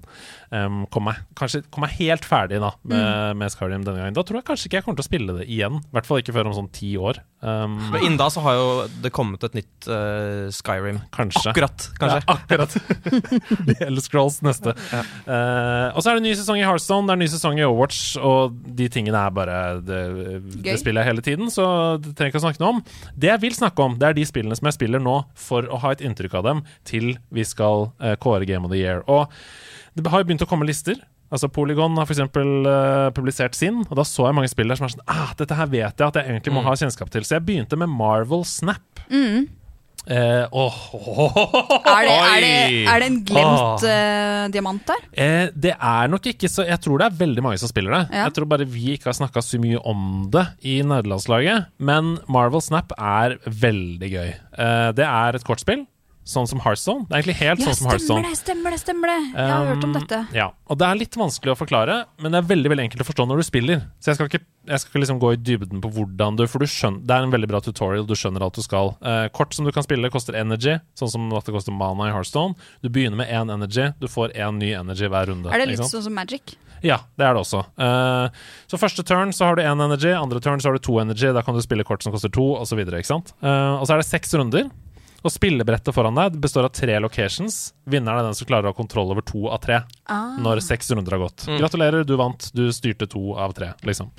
Um, 0.56 0.84
kom 0.94 1.08
meg, 1.10 1.18
kanskje 1.40 1.64
kom 1.74 1.84
meg 1.84 1.96
helt 1.98 2.24
ferdig 2.28 2.60
da 2.62 2.70
med, 2.88 3.36
med 3.42 3.52
Skyrim 3.52 3.84
denne 3.88 4.00
gangen. 4.04 4.16
Da 4.16 4.24
tror 4.28 4.40
jeg 4.42 4.48
kanskje 4.48 4.68
ikke 4.70 4.78
jeg 4.82 4.86
kommer 4.86 5.00
til 5.00 5.06
å 5.06 5.10
spille 5.10 5.38
det 5.40 5.48
igjen. 5.52 5.80
I 5.82 5.96
hvert 5.98 6.08
fall 6.10 6.22
ikke 6.22 6.36
før 6.36 6.52
om 6.52 6.56
sånn 6.60 6.70
ti 6.76 6.92
år. 7.02 7.20
Um, 7.46 7.76
Men 7.94 8.06
innen 8.06 8.20
da 8.22 8.28
så 8.34 8.42
har 8.46 8.56
jo 8.58 8.68
det 9.04 9.12
kommet 9.14 9.44
et 9.48 9.56
nytt 9.58 9.88
uh, 9.90 10.48
Skyrim. 10.56 11.00
kanskje. 11.16 11.50
Akkurat, 11.52 11.88
kanskje. 12.00 12.22
Ja, 12.22 12.36
akkurat. 12.36 12.78
Eller 13.66 13.88
Elder 13.90 14.06
Scrolls 14.06 14.40
neste. 14.46 14.74
Eh, 14.96 15.88
og 15.96 16.02
så 16.04 16.12
er 16.12 16.20
det 16.20 16.26
ny 16.26 16.34
sesong 16.38 16.60
i 16.60 16.66
Hearthstone, 16.66 17.08
det 17.10 17.16
er 17.16 17.22
ny 17.24 17.28
sesong 17.32 17.60
i 17.60 17.66
Overwatch, 17.66 18.00
og 18.22 18.56
de 18.78 18.88
tingene 18.92 19.20
er 19.28 19.34
bare 19.36 19.58
Det, 19.86 20.00
det 20.66 20.78
spiller 20.82 21.04
jeg 21.04 21.12
hele 21.14 21.26
tiden, 21.26 21.52
så 21.54 21.66
det 22.02 22.14
trenger 22.16 22.34
ikke 22.34 22.42
å 22.42 22.46
snakke 22.46 22.64
noe 22.64 22.76
om. 22.76 22.84
Det 23.16 23.32
jeg 23.32 23.44
vil 23.46 23.58
snakke 23.58 23.86
om, 23.86 23.98
det 24.02 24.10
er 24.10 24.18
de 24.18 24.28
spillene 24.28 24.58
som 24.58 24.70
jeg 24.70 24.78
spiller 24.78 25.04
nå 25.04 25.18
for 25.40 25.68
å 25.70 25.82
ha 25.84 25.96
et 25.96 26.04
inntrykk 26.06 26.38
av 26.40 26.48
dem 26.50 26.64
til 26.88 27.16
vi 27.34 27.46
skal 27.48 27.90
uh, 28.04 28.16
kåre 28.22 28.48
Game 28.50 28.68
of 28.68 28.74
the 28.74 28.82
Year. 28.82 29.04
Og 29.12 29.32
det 29.96 30.12
har 30.12 30.24
jo 30.24 30.30
begynt 30.30 30.46
å 30.46 30.50
komme 30.50 30.68
lister. 30.68 31.00
Altså 31.34 31.50
Polygon 31.50 31.98
har 31.98 32.08
f.eks. 32.08 32.22
Uh, 32.22 33.10
publisert 33.16 33.58
sin, 33.58 33.82
og 33.88 33.96
da 33.98 34.06
så 34.08 34.30
jeg 34.30 34.38
mange 34.38 34.52
spill 34.52 34.70
der 34.72 34.80
som 34.80 34.88
er 34.88 34.94
sånn 34.94 35.08
ah, 35.10 35.34
Dette 35.40 35.58
her 35.58 35.72
vet 35.72 35.98
jeg 35.98 36.08
at 36.08 36.20
jeg 36.22 36.30
egentlig 36.30 36.54
må 36.56 36.66
ha 36.68 36.76
kjennskap 36.78 37.12
til. 37.14 37.26
Så 37.26 37.40
jeg 37.40 37.48
begynte 37.48 37.80
med 37.80 37.92
Marvel 37.92 38.46
Snap. 38.48 39.06
Eh, 40.06 40.46
åh, 40.62 40.76
Er 41.90 42.06
det, 42.06 42.16
er 42.16 42.44
det, 42.44 42.54
er 42.92 43.00
det 43.02 43.08
en 43.10 43.20
glemt 43.26 43.86
Åh. 43.86 43.86
eh, 43.90 44.44
diamant 44.54 44.84
der? 44.86 45.02
Eh, 45.18 45.48
det 45.56 45.74
er 45.76 46.12
nok 46.12 46.28
ikke 46.30 46.50
så 46.52 46.66
Jeg 46.68 46.78
tror 46.84 47.02
det 47.02 47.08
er 47.10 47.18
veldig 47.24 47.44
mange 47.46 47.58
som 47.62 47.72
spiller 47.72 47.96
det. 47.98 48.04
Ja. 48.14 48.28
Jeg 48.28 48.36
tror 48.38 48.50
bare 48.52 48.68
vi 48.70 48.94
ikke 48.96 49.10
har 49.10 49.18
snakka 49.18 49.42
så 49.46 49.60
mye 49.62 49.82
om 49.82 50.28
det 50.34 50.46
i 50.66 50.78
nederlandslaget. 50.86 51.72
Men 51.80 52.16
Marvel 52.32 52.62
Snap 52.62 52.94
er 52.98 53.38
veldig 53.46 54.12
gøy. 54.14 54.30
Eh, 54.58 54.90
det 54.98 55.06
er 55.10 55.40
et 55.40 55.46
kortspill, 55.48 55.86
sånn 56.26 56.48
som 56.50 56.60
Hearthstone. 56.64 57.06
Det 57.06 57.14
er 57.14 57.22
egentlig 57.22 57.36
helt 57.38 57.60
Ja, 57.62 57.66
sånn 57.70 57.78
som 57.78 57.90
Hearthstone. 57.92 58.24
det, 58.26 58.38
stemmer 58.40 58.74
det, 58.74 58.80
stemmer 58.82 59.12
det. 59.12 59.18
Jeg 59.36 59.52
har 59.52 59.68
hørt 59.70 59.84
om 59.86 59.92
Um, 59.92 59.98
dette. 60.00 60.20
Ja, 60.34 60.48
og 60.68 60.80
det 60.82 60.88
er 60.90 60.98
litt 60.98 61.16
vanskelig 61.22 61.54
å 61.54 61.58
forklare, 61.60 61.98
men 62.20 62.34
det 62.34 62.40
er 62.42 62.48
veldig 62.50 62.72
veldig 62.74 62.86
enkelt 62.88 63.04
å 63.06 63.08
forstå 63.08 63.28
når 63.30 63.38
du 63.38 63.46
spiller. 63.46 63.84
Så 64.02 64.10
jeg 64.12 64.18
skal 64.18 64.32
ikke, 64.32 64.42
jeg 64.66 64.82
skal 64.82 64.90
ikke 64.92 65.04
liksom 65.06 65.20
gå 65.22 65.32
i 65.36 65.38
dybden 65.38 65.82
på 65.86 65.92
hvordan 65.94 66.36
du 66.40 66.48
For 66.50 66.60
du 66.60 66.66
skjønner, 66.66 67.06
det 67.06 67.14
er 67.16 67.24
en 67.28 67.32
veldig 67.36 67.48
bra 67.54 67.62
tutorial, 67.62 68.06
du 68.10 68.16
skjønner 68.18 68.42
alt 68.42 68.58
du 68.58 68.64
skal. 68.66 68.96
Uh, 69.06 69.28
kort 69.30 69.54
som 69.54 69.66
du 69.66 69.72
kan 69.72 69.86
spille, 69.86 70.10
koster 70.10 70.34
energy, 70.34 70.80
sånn 70.98 71.14
som 71.14 71.30
at 71.38 71.46
det 71.46 71.54
koster 71.54 71.72
mana 71.72 72.10
i 72.10 72.14
Hearthstone. 72.16 72.58
Du 72.82 72.90
begynner 72.90 73.22
med 73.22 73.30
én 73.30 73.54
energy, 73.54 73.94
du 74.02 74.08
får 74.10 74.34
én 74.34 74.58
ny 74.58 74.74
energy 74.74 75.06
hver 75.08 75.30
runde. 75.30 75.54
Er 75.54 75.62
det 75.62 75.76
litt 75.76 75.86
sånn 75.86 76.02
som 76.10 76.14
Magic? 76.18 76.58
Ja, 76.84 77.00
det 77.18 77.26
er 77.26 77.34
det 77.34 77.42
også. 77.42 77.64
Uh, 77.80 78.30
så 78.70 78.78
første 78.78 79.02
turn 79.08 79.32
så 79.34 79.46
har 79.48 79.56
du 79.58 79.64
én 79.64 79.80
energy, 79.82 80.12
andre 80.14 80.42
turn 80.44 80.60
så 80.62 80.70
har 80.70 80.78
du 80.78 80.84
to 80.86 81.00
energy. 81.02 81.32
Da 81.34 81.42
kan 81.42 81.56
du 81.56 81.62
spille 81.62 81.86
kort 81.88 82.04
som 82.04 82.12
koster 82.14 82.30
to, 82.30 82.44
osv. 82.60 82.82
Uh, 82.82 83.80
og 83.80 83.86
så 83.88 83.96
er 83.96 84.02
det 84.04 84.10
seks 84.10 84.34
runder. 84.38 84.68
Og 85.26 85.34
spillebrettet 85.34 85.96
foran 85.96 86.14
deg 86.20 86.36
består 86.42 86.68
av 86.68 86.74
tre 86.78 87.00
locations. 87.02 87.74
Vinneren 87.90 88.22
er 88.22 88.28
den 88.28 88.38
som 88.38 88.46
klarer 88.46 88.70
å 88.70 88.74
ha 88.76 88.78
kontroll 88.78 89.10
over 89.16 89.26
to 89.26 89.48
av 89.50 89.58
tre 89.64 89.80
Ah. 90.06 90.36
når 90.38 90.62
seks 90.62 90.92
runder 90.94 91.16
har 91.18 91.24
gått. 91.26 91.48
Gratulerer, 91.58 92.06
du 92.06 92.14
vant. 92.16 92.52
Du 92.54 92.68
styrte 92.72 93.08
to 93.10 93.34
av 93.34 93.56
tre, 93.58 93.74
liksom. 93.82 94.12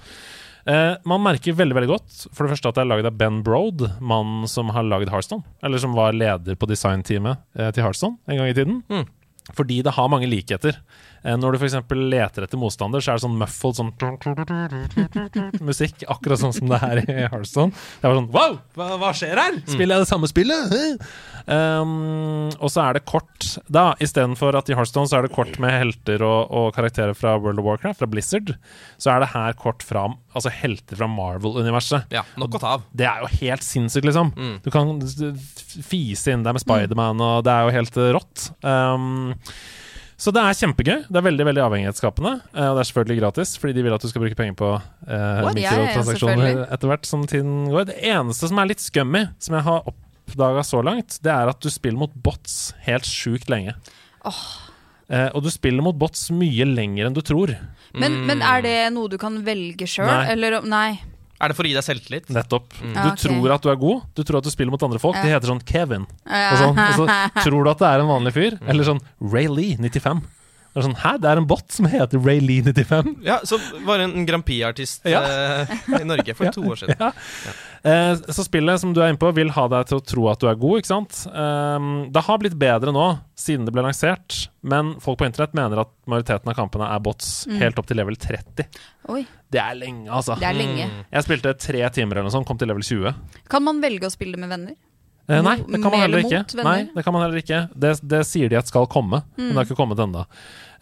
Eh, 0.67 0.97
man 1.07 1.23
merker 1.23 1.55
veldig 1.55 1.77
veldig 1.77 1.89
godt 1.93 2.15
For 2.35 2.43
det 2.43 2.57
første 2.57 2.69
at 2.73 2.75
det 2.75 2.81
er 2.83 2.89
laget 2.91 3.07
av 3.07 3.15
Ben 3.17 3.37
Broad, 3.47 3.85
mannen 4.03 4.49
som 4.51 4.73
har 4.75 4.83
lagd 4.83 5.13
Hearthstone. 5.13 5.45
Eller 5.63 5.79
som 5.79 5.95
var 5.95 6.11
leder 6.13 6.57
på 6.59 6.67
designteamet 6.67 7.39
eh, 7.55 7.71
til 7.71 7.85
Hearthstone 7.87 8.19
en 8.27 8.37
gang 8.41 8.49
i 8.51 8.57
tiden. 8.57 8.83
Mm. 8.91 9.07
Fordi 9.55 9.79
det 9.87 9.93
har 9.95 10.09
mange 10.11 10.27
likheter. 10.27 10.75
Eh, 11.27 11.37
når 11.41 11.57
du 11.57 11.59
f.eks. 11.61 11.77
leter 11.97 12.47
etter 12.47 12.61
motstander, 12.61 13.03
så 13.03 13.13
er 13.13 13.19
det 13.19 13.25
sånn 13.25 13.39
muffled 13.41 13.81
sånn 13.81 13.93
musikk, 15.67 16.05
akkurat 16.13 16.43
sånn 16.43 16.55
som 16.55 16.71
det 16.71 16.79
er 16.87 17.03
i 17.03 17.17
Hearthstone. 17.25 17.75
Det 18.01 18.07
var 18.07 18.19
sånn 18.21 18.31
Wow, 18.37 18.59
hva, 18.79 18.89
hva 19.01 19.11
skjer 19.17 19.39
her? 19.41 19.59
Spiller 19.67 19.97
jeg 19.97 20.05
det 20.05 20.11
samme 20.11 20.31
spillet? 20.31 20.75
Um, 21.47 22.51
og 22.59 22.71
så 22.73 22.85
er 22.85 22.99
det 22.99 23.05
kort, 23.09 23.49
da. 23.71 23.89
Istedenfor 24.03 24.59
at 24.59 24.71
i 24.71 24.77
Hearthstone 24.79 25.11
så 25.11 25.19
er 25.19 25.27
det 25.27 25.35
kort 25.35 25.59
med 25.63 25.75
helter 25.75 26.23
og, 26.27 26.53
og 26.55 26.69
karakterer 26.77 27.17
fra 27.17 27.37
World 27.41 27.63
of 27.63 27.67
Warcraft, 27.69 28.01
fra 28.03 28.11
Blizzard, 28.11 28.55
så 29.03 29.15
er 29.15 29.25
det 29.25 29.33
her 29.35 29.57
kort 29.59 29.85
fra 29.87 30.07
altså 30.37 30.53
helter 30.53 30.99
fra 31.01 31.09
Marvel-universet. 31.11 32.13
Ja, 32.13 32.23
nok 32.39 32.59
å 32.59 32.61
ta 32.63 32.75
av. 32.77 32.85
Det 32.95 33.07
er 33.09 33.25
jo 33.25 33.31
helt 33.41 33.65
sinnssykt, 33.65 34.07
liksom. 34.07 34.35
Du 34.63 34.71
kan 34.75 34.99
fise 35.87 36.35
inn 36.35 36.45
der 36.47 36.57
med 36.57 36.63
Spiderman, 36.63 37.23
og 37.25 37.47
det 37.47 37.55
er 37.55 37.67
jo 37.67 37.77
helt 37.79 38.01
rått. 38.19 38.49
Um, 38.67 39.33
så 40.17 40.33
det 40.33 40.41
er 40.41 40.57
kjempegøy. 40.57 41.01
Det 41.13 41.19
er 41.21 41.25
veldig 41.27 41.47
veldig 41.51 41.63
avhengighetsskapende. 41.67 42.33
eh, 42.55 42.69
og 42.71 42.79
det 42.79 42.83
er 42.83 42.89
selvfølgelig 42.91 43.19
gratis, 43.21 43.57
fordi 43.61 43.77
de 43.77 43.85
vil 43.85 43.97
at 43.97 44.05
du 44.05 44.09
skal 44.09 44.23
bruke 44.25 44.39
penger 44.39 44.57
på 44.57 44.71
uh, 44.77 45.49
mikrotransaksjoner 45.53 46.47
Ja, 46.49 46.67
etter 46.73 46.93
hvert 46.93 47.09
som 47.09 47.27
tiden 47.29 47.67
går. 47.73 47.91
Det 47.91 47.99
eneste 48.01 48.49
som 48.49 48.63
er 48.63 48.71
litt 48.71 48.81
scummy, 48.81 49.27
som 49.39 49.59
jeg 49.59 49.67
har 49.69 49.91
oppdaga 49.93 50.65
så 50.65 50.81
langt, 50.85 51.19
det 51.23 51.35
er 51.35 51.53
at 51.53 51.61
du 51.61 51.69
spiller 51.73 52.01
mot 52.01 52.15
bots 52.25 52.73
helt 52.87 53.05
sjukt 53.09 53.53
lenge. 53.53 53.77
Eh, 55.07 55.29
og 55.37 55.45
du 55.45 55.51
spiller 55.55 55.85
mot 55.85 55.95
bots 55.95 56.31
mye 56.35 56.65
lenger 56.67 57.07
enn 57.07 57.15
du 57.15 57.23
tror. 57.23 57.53
Men, 57.95 58.25
men 58.27 58.43
er 58.43 58.65
det 58.65 58.79
noe 58.97 59.13
du 59.13 59.19
kan 59.21 59.39
velge 59.47 59.87
sjøl, 59.89 60.11
eller 60.33 60.63
Nei. 60.67 60.97
Er 61.37 61.53
det 61.53 61.57
for 61.59 61.67
å 61.67 61.71
gi 61.71 61.75
deg 61.77 61.85
selvtillit? 61.85 62.31
Nettopp. 62.33 62.71
Mm. 62.81 62.95
Du 62.95 63.01
okay. 63.03 63.19
tror 63.27 63.53
at 63.57 63.67
du 63.67 63.73
er 63.73 63.81
god, 63.81 64.07
du 64.17 64.23
tror 64.25 64.41
at 64.41 64.47
du 64.47 64.53
spiller 64.55 64.73
mot 64.73 64.87
andre 64.87 65.01
folk. 65.03 65.19
De 65.21 65.33
heter 65.35 65.53
sånn 65.53 65.61
Kevin. 65.69 66.07
Ja. 66.25 66.47
Og, 66.55 66.63
sånn, 66.63 66.81
og 66.81 66.97
så 66.97 67.43
tror 67.47 67.67
du 67.67 67.73
at 67.75 67.83
det 67.83 67.91
er 67.93 68.05
en 68.05 68.11
vanlig 68.15 68.33
fyr. 68.37 68.57
Eller 68.65 68.89
sånn 68.89 69.03
Ray 69.21 69.51
Lee 69.53 69.77
95. 69.77 70.25
Det 70.77 70.83
er 70.83 70.85
sånn, 70.91 70.97
Hæ, 71.01 71.11
det 71.25 71.29
er 71.31 71.39
en 71.41 71.47
bot 71.49 71.73
som 71.73 71.87
heter 71.89 72.21
Ray 72.21 72.41
Lee 72.45 72.61
95? 72.61 73.15
Ja, 73.25 73.39
Som 73.49 73.63
var 73.89 74.03
en 74.05 74.27
Grand 74.29 74.45
Prix-artist 74.45 75.07
Ja. 75.09 75.23
eh, 75.25 75.71
i 75.97 76.05
Norge 76.05 76.35
for 76.37 76.53
to 76.57 76.67
år 76.69 76.83
siden. 76.83 77.01
Ja. 77.01 77.13
Eh, 77.87 78.15
så 78.35 78.43
spillet 78.43 78.81
som 78.83 78.91
du 78.95 78.99
er 78.99 79.13
inne 79.13 79.21
på, 79.21 79.29
vil 79.37 79.53
ha 79.55 79.67
deg 79.71 79.87
til 79.87 80.01
å 80.01 80.03
tro 80.03 80.25
at 80.33 80.41
du 80.43 80.49
er 80.51 80.59
god, 80.59 80.81
ikke 80.81 80.91
sant? 80.91 81.21
Um, 81.31 82.09
det 82.11 82.25
har 82.27 82.41
blitt 82.43 82.57
bedre 82.59 82.91
nå, 82.95 83.05
siden 83.39 83.69
det 83.69 83.75
ble 83.77 83.85
lansert, 83.87 84.49
men 84.67 84.97
folk 85.05 85.21
på 85.21 85.29
internett 85.29 85.55
mener 85.55 85.85
at 85.85 85.93
majoriteten 86.11 86.51
av 86.51 86.57
kampene 86.59 86.89
er 86.91 87.05
bots 87.05 87.31
helt 87.61 87.79
opp 87.79 87.87
til 87.87 88.01
level 88.01 88.19
30. 88.19 88.67
Oi, 89.15 89.23
Det 89.55 89.63
er 89.63 89.79
lenge, 89.79 90.09
altså. 90.11 90.35
det 90.41 90.49
er 90.49 90.59
lenge. 90.59 90.89
Jeg 91.15 91.29
spilte 91.29 91.55
tre 91.63 91.85
timer 91.95 92.19
eller 92.19 92.27
noe 92.27 92.35
sånt, 92.35 92.49
kom 92.49 92.59
til 92.59 92.73
level 92.73 92.83
20. 92.83 93.15
Kan 93.53 93.67
man 93.69 93.79
velge 93.85 94.11
å 94.11 94.15
spille 94.17 94.41
med 94.41 94.51
venner? 94.51 94.75
Eh, 95.27 95.43
nei, 95.43 95.57
det 95.59 95.81
kan 95.83 95.91
man 95.91 96.03
heller 96.05 96.23
ikke. 96.23 96.43
Nei, 96.63 96.77
det 96.95 97.03
kan 97.03 97.15
man 97.15 97.25
heller 97.25 97.41
ikke. 97.41 97.65
Det, 97.75 97.97
det 98.03 98.23
sier 98.27 98.51
de 98.51 98.59
at 98.59 98.69
skal 98.71 98.87
komme, 98.91 99.23
men 99.39 99.55
det 99.55 99.59
har 99.59 99.67
ikke 99.67 99.79
kommet 99.79 100.03
ennå. 100.03 100.27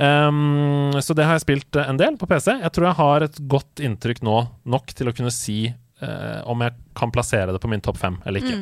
Um, 0.00 0.96
så 1.04 1.16
det 1.16 1.24
har 1.24 1.36
jeg 1.38 1.46
spilt 1.46 1.80
en 1.84 2.00
del 2.00 2.18
på 2.20 2.28
PC. 2.28 2.52
Jeg 2.64 2.72
tror 2.76 2.90
jeg 2.90 2.98
har 3.00 3.28
et 3.28 3.40
godt 3.48 3.80
inntrykk 3.84 4.20
nå, 4.24 4.42
nok 4.68 4.92
til 4.96 5.08
å 5.08 5.16
kunne 5.16 5.32
si 5.32 5.58
eh, 6.02 6.40
om 6.50 6.64
jeg 6.64 6.74
kan 6.96 7.12
plassere 7.14 7.52
det 7.54 7.61
på 7.62 7.70
min 7.70 7.83
topp 7.85 7.98
fem 8.00 8.18
eller 8.26 8.40
ikke. 8.40 8.59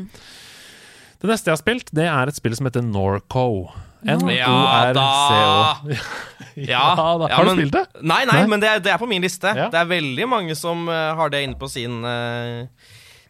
Det 1.22 1.30
neste 1.30 1.48
jeg 1.50 1.54
har 1.54 1.60
spilt, 1.62 1.92
det 1.94 2.08
er 2.10 2.28
et 2.32 2.36
spill 2.38 2.54
som 2.58 2.66
heter 2.66 2.82
Norco. 2.82 3.70
N-O-R-C-O. 4.02 5.94
Ja, 6.52 6.82
da. 6.98 7.28
ja, 7.30 7.36
Har 7.38 7.46
du 7.46 7.50
spilt 7.54 7.72
det? 7.72 7.86
Nei, 8.02 8.26
nei, 8.28 8.42
Nei? 8.42 8.48
men 8.50 8.60
det 8.60 8.68
er, 8.68 8.80
det 8.84 8.90
er 8.92 8.98
på 9.00 9.06
min 9.08 9.22
liste. 9.24 9.48
Ja. 9.56 9.70
Det 9.72 9.78
er 9.78 9.86
veldig 9.88 10.26
mange 10.28 10.56
som 10.58 10.82
eh, 10.90 11.12
har 11.16 11.30
det 11.32 11.40
inne 11.46 11.56
på 11.56 11.68
sin, 11.72 12.02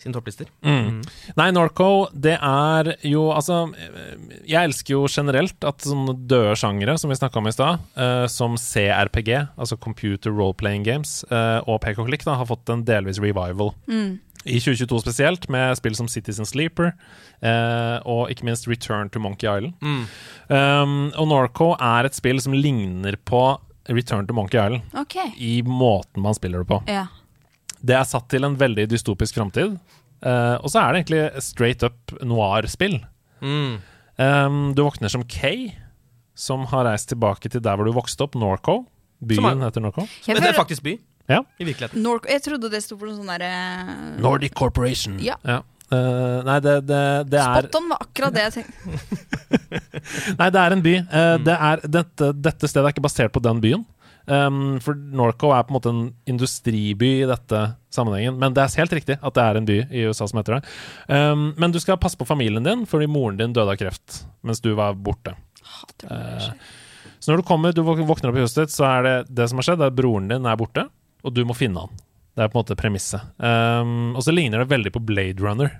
uh, 0.02 0.06
sin 0.06 0.16
topplister. 0.16 0.50
Mm. 0.64 1.02
Nei, 1.38 1.48
Norco, 1.54 2.08
det 2.12 2.38
er 2.38 2.94
jo 3.06 3.28
Altså, 3.32 3.64
jeg 4.48 4.58
elsker 4.58 4.96
jo 4.96 5.06
generelt 5.10 5.64
at 5.66 5.84
sånne 5.86 6.14
døde 6.28 6.56
sjangere, 6.58 6.96
som 7.00 7.10
vi 7.10 7.18
snakka 7.18 7.40
om 7.40 7.48
i 7.48 7.54
stad, 7.54 7.82
uh, 7.96 8.26
som 8.30 8.58
CRPG, 8.60 9.30
altså 9.56 9.78
Computer 9.80 10.34
Role-Playing 10.34 10.84
Games, 10.86 11.20
uh, 11.32 11.60
og 11.66 11.80
PK-Click 11.84 12.12
klikk, 12.12 12.26
da, 12.28 12.36
har 12.36 12.50
fått 12.50 12.68
en 12.72 12.84
delvis 12.84 13.20
revival. 13.22 13.72
I 14.44 14.58
2022 14.58 15.00
spesielt, 15.04 15.48
med 15.48 15.76
spill 15.78 15.94
som 15.94 16.08
Citizen 16.10 16.46
Sleeper 16.48 16.90
eh, 17.46 17.98
og 18.10 18.30
ikke 18.32 18.48
minst 18.48 18.66
Return 18.66 19.10
to 19.14 19.22
Monkey 19.22 19.46
Island. 19.46 19.76
Um, 20.50 21.12
og 21.14 21.28
Norco 21.30 21.72
er 21.78 22.08
et 22.08 22.18
spill 22.18 22.42
som 22.42 22.56
ligner 22.56 23.14
på 23.22 23.44
Return 23.90 24.26
to 24.26 24.34
Monkey 24.34 24.58
Island 24.58 24.82
okay. 24.98 25.30
i 25.38 25.62
måten 25.62 26.22
man 26.22 26.34
spiller 26.34 26.62
det 26.62 26.70
på. 26.70 26.82
Ja. 26.90 27.06
Det 27.82 27.96
er 27.98 28.06
satt 28.08 28.28
til 28.30 28.46
en 28.46 28.56
veldig 28.60 28.86
dystopisk 28.92 29.34
framtid. 29.38 29.76
Uh, 30.22 30.56
og 30.62 30.68
så 30.70 30.78
er 30.84 30.92
det 30.94 31.00
egentlig 31.02 31.42
straight 31.42 31.82
up 31.82 32.12
noir-spill. 32.22 33.00
Mm. 33.42 33.80
Um, 34.22 34.60
du 34.76 34.84
våkner 34.84 35.10
som 35.10 35.24
Kay, 35.26 35.72
som 36.38 36.66
har 36.70 36.86
reist 36.86 37.10
tilbake 37.10 37.50
til 37.50 37.62
der 37.64 37.76
hvor 37.76 37.88
du 37.88 37.94
vokste 37.96 38.22
opp, 38.28 38.38
Norco. 38.38 38.84
Byen 39.22 39.50
er- 39.58 39.66
heter 39.66 39.82
Norco. 39.82 40.06
Men 40.28 40.38
det 40.42 40.52
er 40.52 40.58
faktisk 40.58 40.82
by. 40.86 40.96
Ja. 41.30 41.42
I 41.58 41.64
virkeligheten. 41.66 42.02
Norc 42.02 42.26
jeg 42.30 42.42
trodde 42.42 42.70
det 42.70 42.82
sto 42.82 42.96
for 42.98 43.06
noe 43.08 43.16
sånn 43.18 43.30
derre 43.30 44.18
Nordic 44.22 44.54
Corporation. 44.58 45.18
Ja. 45.22 45.36
Eh, 45.92 46.38
nei, 46.46 46.56
det, 46.64 46.74
det, 46.88 47.00
det 47.30 47.38
er 47.38 47.66
Spot 47.66 47.76
on 47.78 47.88
var 47.92 48.00
akkurat 48.06 48.34
det 48.34 48.44
jeg 48.46 48.52
tenkte. 48.56 49.52
Nei, 50.40 50.48
det 50.54 50.60
er 50.62 50.74
en 50.76 50.82
by. 50.84 50.94
Eh, 51.02 51.34
det 51.46 51.56
er, 51.68 51.82
dette, 51.98 52.30
dette 52.42 52.70
stedet 52.70 52.86
er 52.88 52.94
ikke 52.94 53.04
basert 53.04 53.34
på 53.34 53.42
den 53.44 53.60
byen. 53.62 53.84
Um, 54.26 54.78
for 54.82 54.94
Norco 54.94 55.50
er 55.50 55.64
på 55.66 55.72
en 55.72 55.78
måte 55.78 55.92
en 55.92 56.04
industriby 56.30 57.10
i 57.22 57.28
dette 57.28 57.62
sammenhengen. 57.94 58.38
Men 58.40 58.54
det 58.56 58.64
er 58.64 58.76
helt 58.82 58.94
riktig 58.98 59.18
at 59.18 59.38
det 59.38 59.46
er 59.46 59.58
en 59.58 59.68
by 59.68 59.78
i 59.90 60.04
USA 60.08 60.28
som 60.30 60.40
heter 60.40 60.58
det. 60.58 60.76
Um, 61.08 61.50
men 61.58 61.74
du 61.74 61.80
skal 61.82 62.00
passe 62.02 62.18
på 62.20 62.28
familien 62.28 62.66
din, 62.66 62.86
fordi 62.88 63.10
moren 63.10 63.40
din 63.40 63.56
døde 63.56 63.74
av 63.74 63.80
kreft 63.80 64.22
mens 64.46 64.62
du 64.62 64.72
var 64.78 64.94
borte. 64.98 65.34
Uh. 66.06 66.52
Så 67.22 67.30
når 67.30 67.42
du 67.42 67.46
kommer, 67.46 67.74
du 67.74 67.84
våkner 67.86 68.32
opp 68.32 68.38
i 68.38 68.42
huset 68.42 68.64
ditt, 68.64 68.74
så 68.74 68.88
er 68.88 69.04
det 69.06 69.16
det 69.30 69.46
som 69.50 69.60
har 69.60 69.68
skjedd, 69.68 69.82
er 69.84 69.92
at 69.92 69.98
broren 69.98 70.26
din 70.30 70.48
er 70.48 70.58
borte, 70.58 70.88
og 71.22 71.34
du 71.36 71.44
må 71.46 71.54
finne 71.54 71.84
han. 71.84 72.02
Det 72.34 72.42
er 72.42 72.50
på 72.50 72.56
en 72.56 72.64
måte 72.64 72.78
premisset. 72.80 73.32
Um, 73.38 74.14
og 74.16 74.24
så 74.24 74.34
ligner 74.34 74.62
det 74.62 74.72
veldig 74.72 74.90
på 74.94 75.02
Blade 75.06 75.44
Runner. 75.44 75.70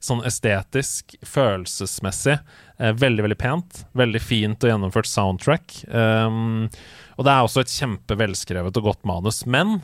Sånn 0.00 0.22
estetisk, 0.24 1.16
følelsesmessig. 1.26 2.38
Uh, 2.80 2.92
veldig, 2.96 3.26
veldig 3.26 3.38
pent. 3.40 3.82
Veldig 3.98 4.22
fint 4.22 4.64
og 4.64 4.72
gjennomført 4.72 5.10
soundtrack. 5.10 5.80
Um, 5.92 6.70
og 7.20 7.26
det 7.26 7.32
er 7.32 7.44
også 7.44 7.60
et 7.60 7.72
kjempevelskrevet 7.74 8.78
og 8.80 8.86
godt 8.86 9.02
manus. 9.08 9.42
Men 9.44 9.76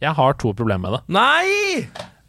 jeg 0.00 0.16
har 0.16 0.38
to 0.40 0.54
problemer 0.56 0.86
med 0.86 0.96
det. 0.96 1.00
Nei! 1.12 1.82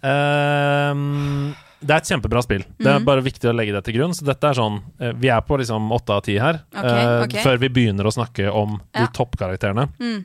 Ehm, 0.03 1.53
det 1.79 1.95
er 1.95 2.01
et 2.01 2.11
kjempebra 2.11 2.43
spill. 2.43 2.65
Det 2.75 2.91
er 2.91 3.05
bare 3.07 3.23
viktig 3.23 3.47
å 3.47 3.55
legge 3.55 3.77
det 3.77 3.85
til 3.87 3.95
grunn. 3.95 4.15
Så 4.17 4.27
dette 4.27 4.49
er 4.49 4.57
sånn 4.57 4.81
eh, 4.99 5.15
Vi 5.15 5.31
er 5.31 5.39
på 5.47 5.55
liksom 5.61 5.87
åtte 5.95 6.17
av 6.17 6.25
ti 6.27 6.35
her, 6.41 6.59
okay, 6.75 7.07
okay. 7.23 7.39
Uh, 7.39 7.45
før 7.47 7.63
vi 7.63 7.71
begynner 7.71 8.09
å 8.09 8.13
snakke 8.13 8.51
om 8.51 8.75
de 8.97 9.07
toppkarakterene. 9.15 9.87
Mm. 10.01 10.19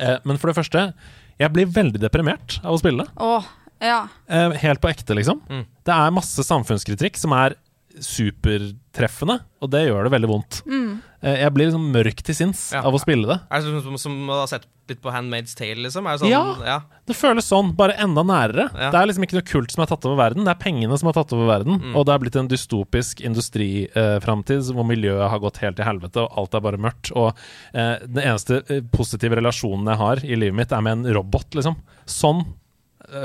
Eh, 0.00 0.16
men 0.24 0.40
for 0.40 0.50
det 0.50 0.56
første, 0.62 0.88
jeg 1.36 1.52
blir 1.52 1.68
veldig 1.76 2.00
deprimert 2.00 2.58
av 2.64 2.78
å 2.78 2.80
spille 2.80 3.04
det. 3.04 3.12
Å, 3.20 3.36
ja. 3.84 4.00
Eh, 4.32 4.56
helt 4.64 4.80
på 4.80 4.90
ekte, 4.90 5.16
liksom. 5.18 5.44
Mm. 5.52 5.64
Det 5.84 6.00
er 6.00 6.16
masse 6.16 6.48
samfunnskritikk 6.48 7.20
som 7.20 7.36
er 7.36 7.60
supertreffende, 8.02 9.40
og 9.62 9.70
det 9.72 9.86
gjør 9.88 10.06
det 10.06 10.12
veldig 10.16 10.28
vondt. 10.30 10.62
Mm. 10.68 10.96
Eh, 11.22 11.36
jeg 11.42 11.52
blir 11.56 11.68
liksom 11.70 11.86
mørk 11.94 12.22
til 12.26 12.34
sinns 12.38 12.72
Ja. 12.74 12.82
av 12.86 12.94
å 12.94 13.00
spille 13.02 13.26
det. 13.26 13.38
Er 13.50 13.60
det 13.60 13.66
som, 13.68 13.82
som, 13.82 13.98
som 13.98 14.16
å 14.30 14.40
ha 14.42 14.46
sett 14.50 14.66
litt 14.88 15.00
på 15.02 15.10
Handmaid's 15.10 15.56
Tale, 15.58 15.80
liksom? 15.82 16.06
Er 16.06 16.14
det 16.14 16.20
sånn, 16.22 16.30
Ja. 16.30 16.42
ja. 16.64 16.76
Det 17.08 17.16
føles 17.18 17.48
sånn, 17.50 17.72
bare 17.74 17.96
enda 17.98 18.22
nærere. 18.22 18.68
Ja. 18.74 18.90
Det 18.94 19.00
er 19.00 19.06
liksom 19.10 19.24
ikke 19.26 19.38
noe 19.40 19.46
kult 19.48 19.72
som 19.74 19.82
er 19.82 19.90
tatt 19.90 20.04
over 20.06 20.16
verden, 20.20 20.44
det 20.46 20.52
er 20.54 20.60
pengene 20.62 20.98
som 21.00 21.08
har 21.10 21.16
tatt 21.18 21.32
over 21.34 21.48
verden. 21.50 21.80
Mm. 21.82 21.96
Og 21.96 22.06
det 22.06 22.14
er 22.14 22.22
blitt 22.22 22.36
en 22.38 22.48
dystopisk 22.52 23.20
industriframtid 23.26 24.70
hvor 24.74 24.86
miljøet 24.86 25.30
har 25.30 25.42
gått 25.42 25.58
helt 25.64 25.76
til 25.80 25.88
helvete, 25.88 26.22
og 26.26 26.38
alt 26.38 26.54
er 26.54 26.60
bare 26.68 26.78
mørkt. 26.82 27.10
Og 27.16 27.32
eh, 27.74 27.96
den 28.06 28.22
eneste 28.22 28.62
eh, 28.70 28.84
positive 28.92 29.36
relasjonen 29.40 29.86
jeg 29.92 30.02
har 30.02 30.22
i 30.24 30.38
livet 30.38 30.54
mitt, 30.62 30.72
er 30.72 30.84
med 30.86 31.00
en 31.00 31.14
robot, 31.18 31.50
liksom. 31.58 31.76
Sånn 32.06 32.44
eh, 32.44 32.54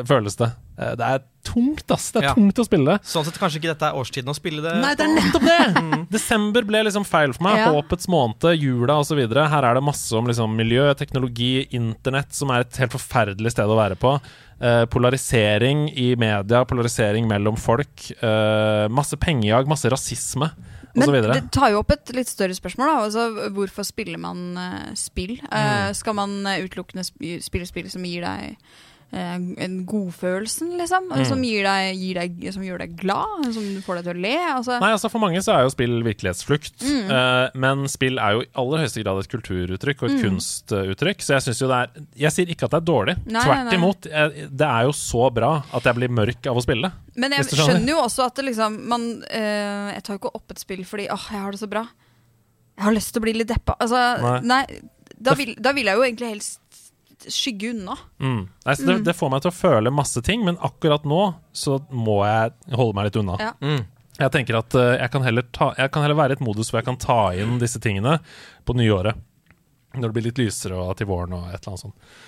føles 0.07 0.37
det. 0.39 0.51
Eh, 0.77 0.93
det 0.99 1.07
er 1.07 1.21
tungt, 1.45 1.89
ass. 1.91 2.11
Det 2.11 2.21
er 2.21 2.27
Ja. 2.29 2.33
tungt 2.37 2.59
å 2.61 2.65
spille 2.65 2.85
det. 2.85 3.03
Sånn 3.07 3.25
sett 3.25 3.39
kanskje 3.41 3.59
ikke 3.59 3.71
dette 3.73 3.87
er 3.89 3.97
årstiden 3.97 4.29
å 4.29 4.35
spille 4.37 4.61
det 4.61 4.75
Nei, 4.81 4.93
det 4.95 5.05
er 5.07 5.15
nettopp 5.15 5.45
det! 5.47 6.07
Desember 6.15 6.61
ble 6.67 6.83
liksom 6.85 7.05
feil 7.07 7.33
for 7.33 7.43
meg. 7.47 7.57
Ja. 7.57 7.71
Håpets 7.73 8.07
måned, 8.11 8.45
jula 8.61 8.99
osv. 9.01 9.17
Her 9.17 9.63
er 9.65 9.73
det 9.79 9.83
masse 9.83 10.13
om 10.17 10.29
liksom 10.29 10.55
miljø, 10.55 10.93
teknologi, 10.97 11.67
internett, 11.73 12.33
som 12.33 12.51
er 12.51 12.65
et 12.65 12.81
helt 12.81 12.93
forferdelig 12.93 13.55
sted 13.55 13.65
å 13.65 13.79
være 13.79 13.97
på. 13.99 14.15
Eh, 14.61 14.85
polarisering 14.85 15.87
i 15.97 16.11
media, 16.15 16.63
polarisering 16.69 17.27
mellom 17.27 17.57
folk. 17.57 18.11
eh, 18.21 18.87
masse 18.87 19.17
pengejag, 19.17 19.67
masse 19.67 19.89
rasisme 19.89 20.51
Men 20.93 21.11
det 21.31 21.51
tar 21.51 21.71
jo 21.71 21.79
opp 21.79 21.91
et 21.95 22.11
litt 22.13 22.27
større 22.27 22.55
spørsmål. 22.55 22.89
Da. 22.89 23.03
Altså, 23.07 23.49
hvorfor 23.55 23.85
spiller 23.87 24.19
man 24.19 24.57
uh, 24.59 24.89
spill? 24.93 25.37
Eh, 25.51 25.91
skal 25.95 26.17
man 26.17 26.45
eh, 26.45 26.65
utelukkende 26.65 27.05
spille 27.07 27.67
spill 27.69 27.87
som 27.89 28.03
gir 28.03 28.25
deg 28.25 28.49
eh, 28.51 28.81
en 29.11 29.73
godfølelsen, 29.85 30.69
liksom? 30.79 31.09
Mm. 31.11 31.23
Som, 31.27 31.41
gir 31.43 31.65
deg, 31.67 31.97
gir 31.99 32.15
deg, 32.15 32.37
som 32.55 32.61
gjør 32.63 32.79
deg 32.85 32.93
glad? 32.95 33.49
Som 33.51 33.65
får 33.83 33.97
deg 33.99 34.05
til 34.07 34.13
å 34.15 34.21
le? 34.23 34.33
Altså, 34.53 34.77
Nei, 34.79 34.91
altså 34.95 35.09
For 35.11 35.19
mange 35.19 35.41
så 35.43 35.51
er 35.57 35.65
jo 35.65 35.73
spill 35.73 35.97
virkelighetsflukt. 36.05 36.77
Mm. 36.85 37.09
Uh, 37.11 37.57
men 37.65 37.83
spill 37.91 38.21
er 38.23 38.37
jo 38.37 38.45
i 38.45 38.49
aller 38.63 38.83
høyeste 38.85 39.03
grad 39.03 39.19
et 39.19 39.31
kulturuttrykk 39.33 40.03
og 40.05 40.09
et 40.09 40.15
Mm. 40.15 40.21
kunstuttrykk. 40.29 41.25
Så 41.27 41.33
jeg 41.35 41.45
synes 41.47 41.59
jo 41.61 41.67
det 41.71 41.79
er 41.81 42.05
Jeg 42.25 42.31
sier 42.37 42.53
ikke 42.55 42.69
at 42.69 42.71
det 42.71 42.79
er 42.81 42.87
dårlig. 42.91 43.17
Nei, 43.25 43.43
Tvert 43.43 43.57
nei, 43.57 43.67
nei. 43.67 43.75
imot. 43.81 44.07
eh, 44.11 44.47
Det 44.47 44.67
er 44.69 44.87
jo 44.87 44.95
så 44.95 45.27
bra 45.33 45.51
at 45.73 45.83
jeg 45.83 45.95
blir 45.99 46.09
mørk 46.09 46.47
av 46.47 46.55
å 46.55 46.63
spille. 46.63 46.91
Men 47.15 47.31
jeg 47.35 47.45
skjønner. 47.51 47.87
jo 47.91 47.97
også 48.05 48.25
at 48.29 48.35
det 48.39 48.45
liksom 48.53 48.79
man, 48.87 49.09
uh, 49.27 49.91
Jeg 49.91 50.03
tar 50.03 50.15
jo 50.15 50.19
ikke 50.23 50.35
opp 50.35 50.51
et 50.55 50.59
spill 50.63 50.85
fordi 50.87 51.09
åh, 51.11 51.27
jeg 51.31 51.39
har 51.41 51.51
det 51.51 51.59
så 51.59 51.67
bra. 51.67 51.83
Jeg 52.77 52.83
har 52.87 52.93
lyst 52.95 53.11
til 53.13 53.19
å 53.21 53.25
bli 53.27 53.33
litt 53.33 53.51
deppa. 53.51 53.75
Altså, 53.83 54.41
nei, 54.47 54.63
da, 55.19 55.35
vil, 55.37 55.51
da 55.59 55.73
vil 55.75 55.85
jeg 55.91 55.99
jo 55.99 56.03
egentlig 56.07 56.29
helst 56.31 56.59
skygge 57.29 57.71
unna. 57.75 57.97
Mm. 58.19 58.43
Nei, 58.65 58.75
så 58.75 58.87
det, 58.87 58.97
det 59.05 59.15
får 59.17 59.31
meg 59.33 59.43
til 59.43 59.51
å 59.51 59.55
føle 59.55 59.93
masse 59.93 60.21
ting, 60.25 60.45
men 60.47 60.59
akkurat 60.63 61.05
nå 61.07 61.23
så 61.53 61.79
må 61.93 62.21
jeg 62.25 62.77
holde 62.77 62.97
meg 62.97 63.09
litt 63.09 63.19
unna. 63.21 63.37
Ja. 63.41 63.51
Mm. 63.61 63.83
Jeg 64.21 64.33
tenker 64.35 64.59
at 64.59 64.75
uh, 64.77 64.93
jeg, 64.97 65.09
kan 65.13 65.25
heller 65.25 65.45
ta, 65.55 65.71
jeg 65.77 65.91
kan 65.93 66.05
heller 66.05 66.19
være 66.19 66.35
i 66.35 66.39
et 66.39 66.43
modus 66.45 66.69
hvor 66.69 66.81
jeg 66.81 66.89
kan 66.89 66.99
ta 67.01 67.21
inn 67.37 67.57
disse 67.61 67.81
tingene 67.81 68.17
på 68.67 68.75
nyåret. 68.77 69.17
Når 69.95 70.07
det 70.07 70.15
blir 70.15 70.27
litt 70.29 70.39
lysere 70.39 70.77
og 70.79 70.93
til 70.99 71.09
våren 71.09 71.33
og 71.35 71.47
et 71.49 71.57
eller 71.57 71.73
annet 71.73 71.85
sånt. 71.85 72.19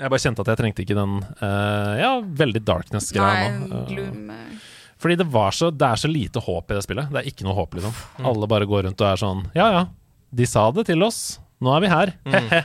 Jeg 0.00 0.08
bare 0.08 0.22
kjente 0.22 0.44
at 0.44 0.50
jeg 0.52 0.60
trengte 0.62 0.84
ikke 0.84 0.96
den 0.96 1.18
uh, 1.42 1.94
ja, 2.00 2.12
veldig 2.24 2.62
darkness-greia 2.64 3.50
nå. 3.58 3.82
Uh. 3.90 4.70
Fordi 5.02 5.16
det, 5.18 5.26
var 5.34 5.50
så, 5.56 5.68
det 5.74 5.88
er 5.88 5.98
så 5.98 6.08
lite 6.08 6.40
håp 6.40 6.70
i 6.70 6.78
det 6.78 6.84
spillet. 6.86 7.10
Det 7.10 7.20
er 7.20 7.28
ikke 7.28 7.44
noe 7.44 7.56
håp, 7.58 7.74
liksom. 7.74 7.96
Alle 8.30 8.48
bare 8.48 8.68
går 8.70 8.86
rundt 8.86 9.02
og 9.02 9.08
er 9.08 9.18
sånn 9.18 9.42
Ja 9.58 9.66
ja, 9.74 9.82
de 10.30 10.46
sa 10.48 10.68
det 10.72 10.86
til 10.88 11.02
oss. 11.04 11.40
Nå 11.62 11.74
er 11.74 11.82
vi 11.84 11.90
her. 11.90 12.14
He-he. 12.32 12.62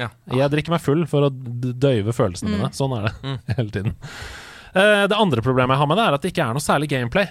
Ja. 0.00 0.10
Jeg 0.34 0.50
drikker 0.50 0.74
meg 0.74 0.82
full 0.82 1.04
for 1.10 1.28
å 1.28 1.32
døyve 1.32 2.14
følelsene 2.16 2.56
mine. 2.56 2.70
Sånn 2.74 2.94
er 2.98 3.08
det 3.08 3.34
hele 3.58 3.70
tiden. 3.70 3.98
Uh, 4.74 5.04
det 5.06 5.18
andre 5.18 5.42
problemet 5.44 5.76
jeg 5.76 5.84
har 5.84 5.90
med 5.90 6.00
det, 6.00 6.06
er 6.06 6.16
at 6.16 6.24
det 6.24 6.32
ikke 6.34 6.48
er 6.48 6.56
noe 6.56 6.64
særlig 6.64 6.90
gameplay 6.90 7.28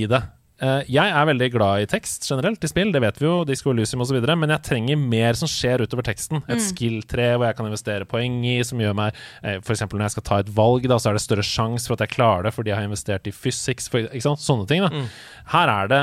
i 0.00 0.06
det. 0.08 0.22
Uh, 0.62 0.78
jeg 0.86 1.10
er 1.10 1.26
veldig 1.26 1.48
glad 1.50 1.82
i 1.82 1.86
tekst 1.90 2.28
generelt 2.30 2.62
i 2.62 2.68
spill, 2.70 2.92
det 2.94 3.00
vet 3.02 3.16
vi 3.18 3.26
jo, 3.26 3.40
Disco 3.48 3.72
Elysium 3.72 4.04
osv., 4.04 4.20
men 4.22 4.52
jeg 4.54 4.62
trenger 4.68 5.00
mer 5.00 5.36
som 5.36 5.50
skjer 5.50 5.82
utover 5.82 6.06
teksten. 6.06 6.40
Et 6.46 6.62
skill-tre 6.62 7.32
hvor 7.34 7.48
jeg 7.48 7.58
kan 7.58 7.68
investere 7.68 8.06
poeng 8.08 8.38
i, 8.46 8.54
som 8.64 8.80
gjør 8.80 8.94
meg 8.96 9.18
uh, 9.42 9.58
F.eks. 9.58 9.84
når 9.90 10.06
jeg 10.06 10.14
skal 10.14 10.26
ta 10.30 10.40
et 10.44 10.54
valg, 10.54 10.86
da, 10.88 11.00
så 11.02 11.10
er 11.10 11.18
det 11.18 11.24
større 11.26 11.44
sjanse 11.44 11.90
for 11.90 11.98
at 11.98 12.06
jeg 12.06 12.14
klarer 12.14 12.48
det 12.48 12.54
fordi 12.56 12.72
jeg 12.72 12.78
har 12.78 12.88
investert 12.88 13.28
i 13.28 13.34
physics, 13.34 13.90
for, 13.92 14.06
ikke 14.06 14.28
sant? 14.30 14.44
sånne 14.44 14.68
ting. 14.70 14.86
da 14.86 15.04
Her 15.52 15.74
er 15.74 15.92
det 15.92 16.02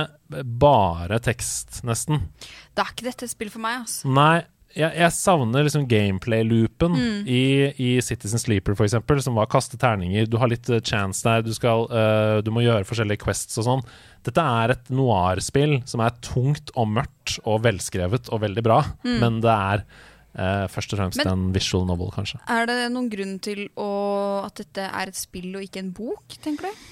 bare 0.61 1.17
tekst, 1.23 1.81
nesten. 1.87 2.27
Da 2.77 2.85
er 2.85 2.93
ikke 2.93 3.09
dette 3.09 3.25
et 3.25 3.33
spill 3.33 3.49
for 3.53 3.63
meg, 3.63 3.87
altså. 3.87 4.11
Nei, 4.11 4.43
jeg, 4.75 4.91
jeg 4.99 5.13
savner 5.15 5.65
liksom 5.65 5.87
gameplay-loopen 5.89 6.95
i, 7.25 7.41
i 7.81 7.89
Citizen 8.05 8.41
Sleeper, 8.41 8.75
for 8.77 8.85
eksempel, 8.85 9.21
som 9.25 9.37
var 9.39 9.49
kaste 9.49 9.79
terninger. 9.81 10.27
Du 10.29 10.37
har 10.41 10.51
litt 10.51 10.69
eh, 10.69 10.81
chance 10.85 11.23
der, 11.25 11.41
du, 11.45 11.51
skal, 11.55 11.87
uh, 11.89 12.37
du 12.45 12.51
må 12.53 12.61
gjøre 12.65 12.85
forskjellige 12.87 13.23
quests 13.23 13.57
og 13.61 13.65
sånn. 13.65 13.81
Dette 14.27 14.43
er 14.43 14.75
et 14.75 14.91
noir-spill 14.93 15.79
som 15.89 16.03
er 16.05 16.13
tungt 16.25 16.69
og 16.77 16.91
mørkt 16.99 17.39
og 17.49 17.63
velskrevet 17.65 18.29
og 18.29 18.43
veldig 18.45 18.65
bra, 18.65 18.81
men 19.07 19.39
det 19.41 19.55
er 19.55 19.83
uh, 19.87 20.67
først 20.69 20.93
og 20.93 21.01
fremst 21.01 21.23
Men- 21.23 21.31
en 21.33 21.49
visual 21.55 21.87
novel, 21.89 22.13
kanskje. 22.13 22.41
Er 22.51 22.69
det 22.69 22.77
noen 22.93 23.09
grunn 23.11 23.37
til 23.41 23.65
å, 23.79 23.89
at 24.45 24.61
dette 24.61 24.85
er 24.91 25.09
et 25.11 25.17
spill 25.17 25.53
og 25.55 25.65
ikke 25.65 25.81
en 25.85 25.91
bok, 25.95 26.37
tenker 26.43 26.69
du? 26.69 26.85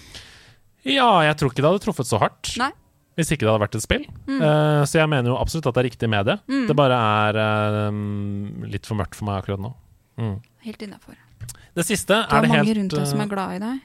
Ja, 0.88 1.10
jeg 1.28 1.36
tror 1.38 1.52
ikke 1.52 1.62
det 1.62 1.72
hadde 1.74 1.84
truffet 1.84 2.08
så 2.10 2.20
hardt. 2.22 2.54
Nei. 2.62 2.72
Hvis 3.18 3.32
ikke 3.34 3.48
det 3.48 3.50
hadde 3.50 3.64
vært 3.66 3.76
et 3.80 3.84
spill. 3.86 4.04
Eh, 4.30 4.82
så 4.86 5.00
jeg 5.00 5.10
mener 5.10 5.32
jo 5.34 5.40
absolutt 5.42 5.68
at 5.72 5.78
det 5.78 5.82
er 5.82 5.90
riktig 5.90 6.10
med 6.14 6.28
det. 6.30 6.38
Det 6.70 6.76
bare 6.78 6.98
er 7.28 7.40
uh, 7.90 8.68
litt 8.70 8.86
for 8.86 9.00
mørkt 9.00 9.18
for 9.18 9.26
meg 9.26 9.42
akkurat 9.42 9.64
nå. 9.64 9.72
Mm. 10.22 10.36
Helt 10.68 10.86
innafor. 10.86 11.18
Det 11.78 11.86
siste 11.86 12.14
Du 12.14 12.18
er 12.18 12.34
har 12.34 12.46
det 12.46 12.52
mange 12.54 12.76
rundt 12.80 12.94
deg 12.98 13.06
som 13.10 13.22
eh, 13.22 13.26
er 13.26 13.32
glad 13.32 13.56
i 13.56 13.60
deg, 13.62 13.82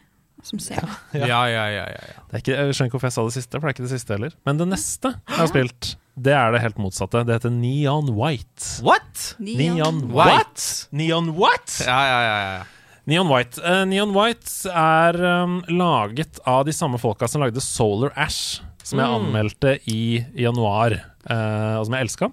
som 0.49 0.61
ser 0.63 0.85
deg. 0.85 1.01
Ja, 1.33 1.43
ja, 1.49 1.65
ja, 1.69 1.87
ja, 1.93 2.05
ja. 2.13 2.23
det 2.29 2.39
er 2.39 2.45
ikke, 2.45 2.55
Jeg 2.57 2.77
skjønner 2.77 2.91
ikke 2.91 2.97
hvorfor 2.99 3.11
jeg 3.11 3.17
sa 3.17 3.25
det 3.27 3.35
siste, 3.37 3.57
for 3.57 3.65
det 3.65 3.73
er 3.73 3.77
ikke 3.77 3.87
det 3.87 3.93
siste 3.93 4.17
heller. 4.17 4.37
Men 4.49 4.61
det 4.61 4.69
neste 4.71 5.15
jeg 5.17 5.39
har 5.41 5.51
spilt, 5.53 5.91
det 6.29 6.37
er 6.37 6.55
det 6.55 6.63
helt 6.65 6.81
motsatte. 6.81 7.25
Det 7.29 7.37
heter 7.37 7.53
Neon 7.53 8.13
White. 8.17 8.69
What? 8.85 9.27
Neon 9.41 9.81
Neon 9.81 10.01
White? 10.13 10.69
Neon 10.93 11.33
What? 11.37 11.77
Ja, 11.85 12.01
ja, 12.09 12.23
ja, 12.29 12.39
ja. 12.49 12.63
Neon 13.05 13.29
White. 13.33 13.59
Uh, 13.61 13.83
Neon 13.89 14.13
White 14.15 14.71
er 14.71 15.17
um, 15.43 15.57
laget 15.69 16.39
av 16.47 16.65
de 16.69 16.75
samme 16.77 17.01
folka 17.03 17.27
som 17.29 17.43
lagde 17.43 17.61
Solar 17.65 18.13
Ash, 18.15 18.61
som 18.83 19.01
jeg 19.01 19.17
anmeldte 19.19 19.77
i 19.91 20.23
januar, 20.39 20.99
eh, 21.31 21.75
og 21.79 21.87
som 21.87 21.97
jeg 21.97 22.09
elska. 22.09 22.31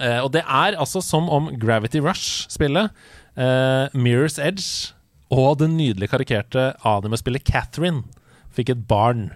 Eh, 0.00 0.20
og 0.20 0.32
det 0.34 0.42
er 0.42 0.76
altså 0.76 1.02
som 1.04 1.30
om 1.32 1.48
Gravity 1.60 2.02
Rush-spillet, 2.02 2.90
eh, 3.36 3.86
Mirror's 3.94 4.38
Edge 4.42 4.92
og 5.30 5.58
det 5.58 5.70
nydelig 5.72 6.10
karikerte 6.12 6.72
anime-spillet 6.86 7.46
Catherine 7.46 8.04
fikk 8.54 8.70
et 8.74 8.86
barn. 8.88 9.30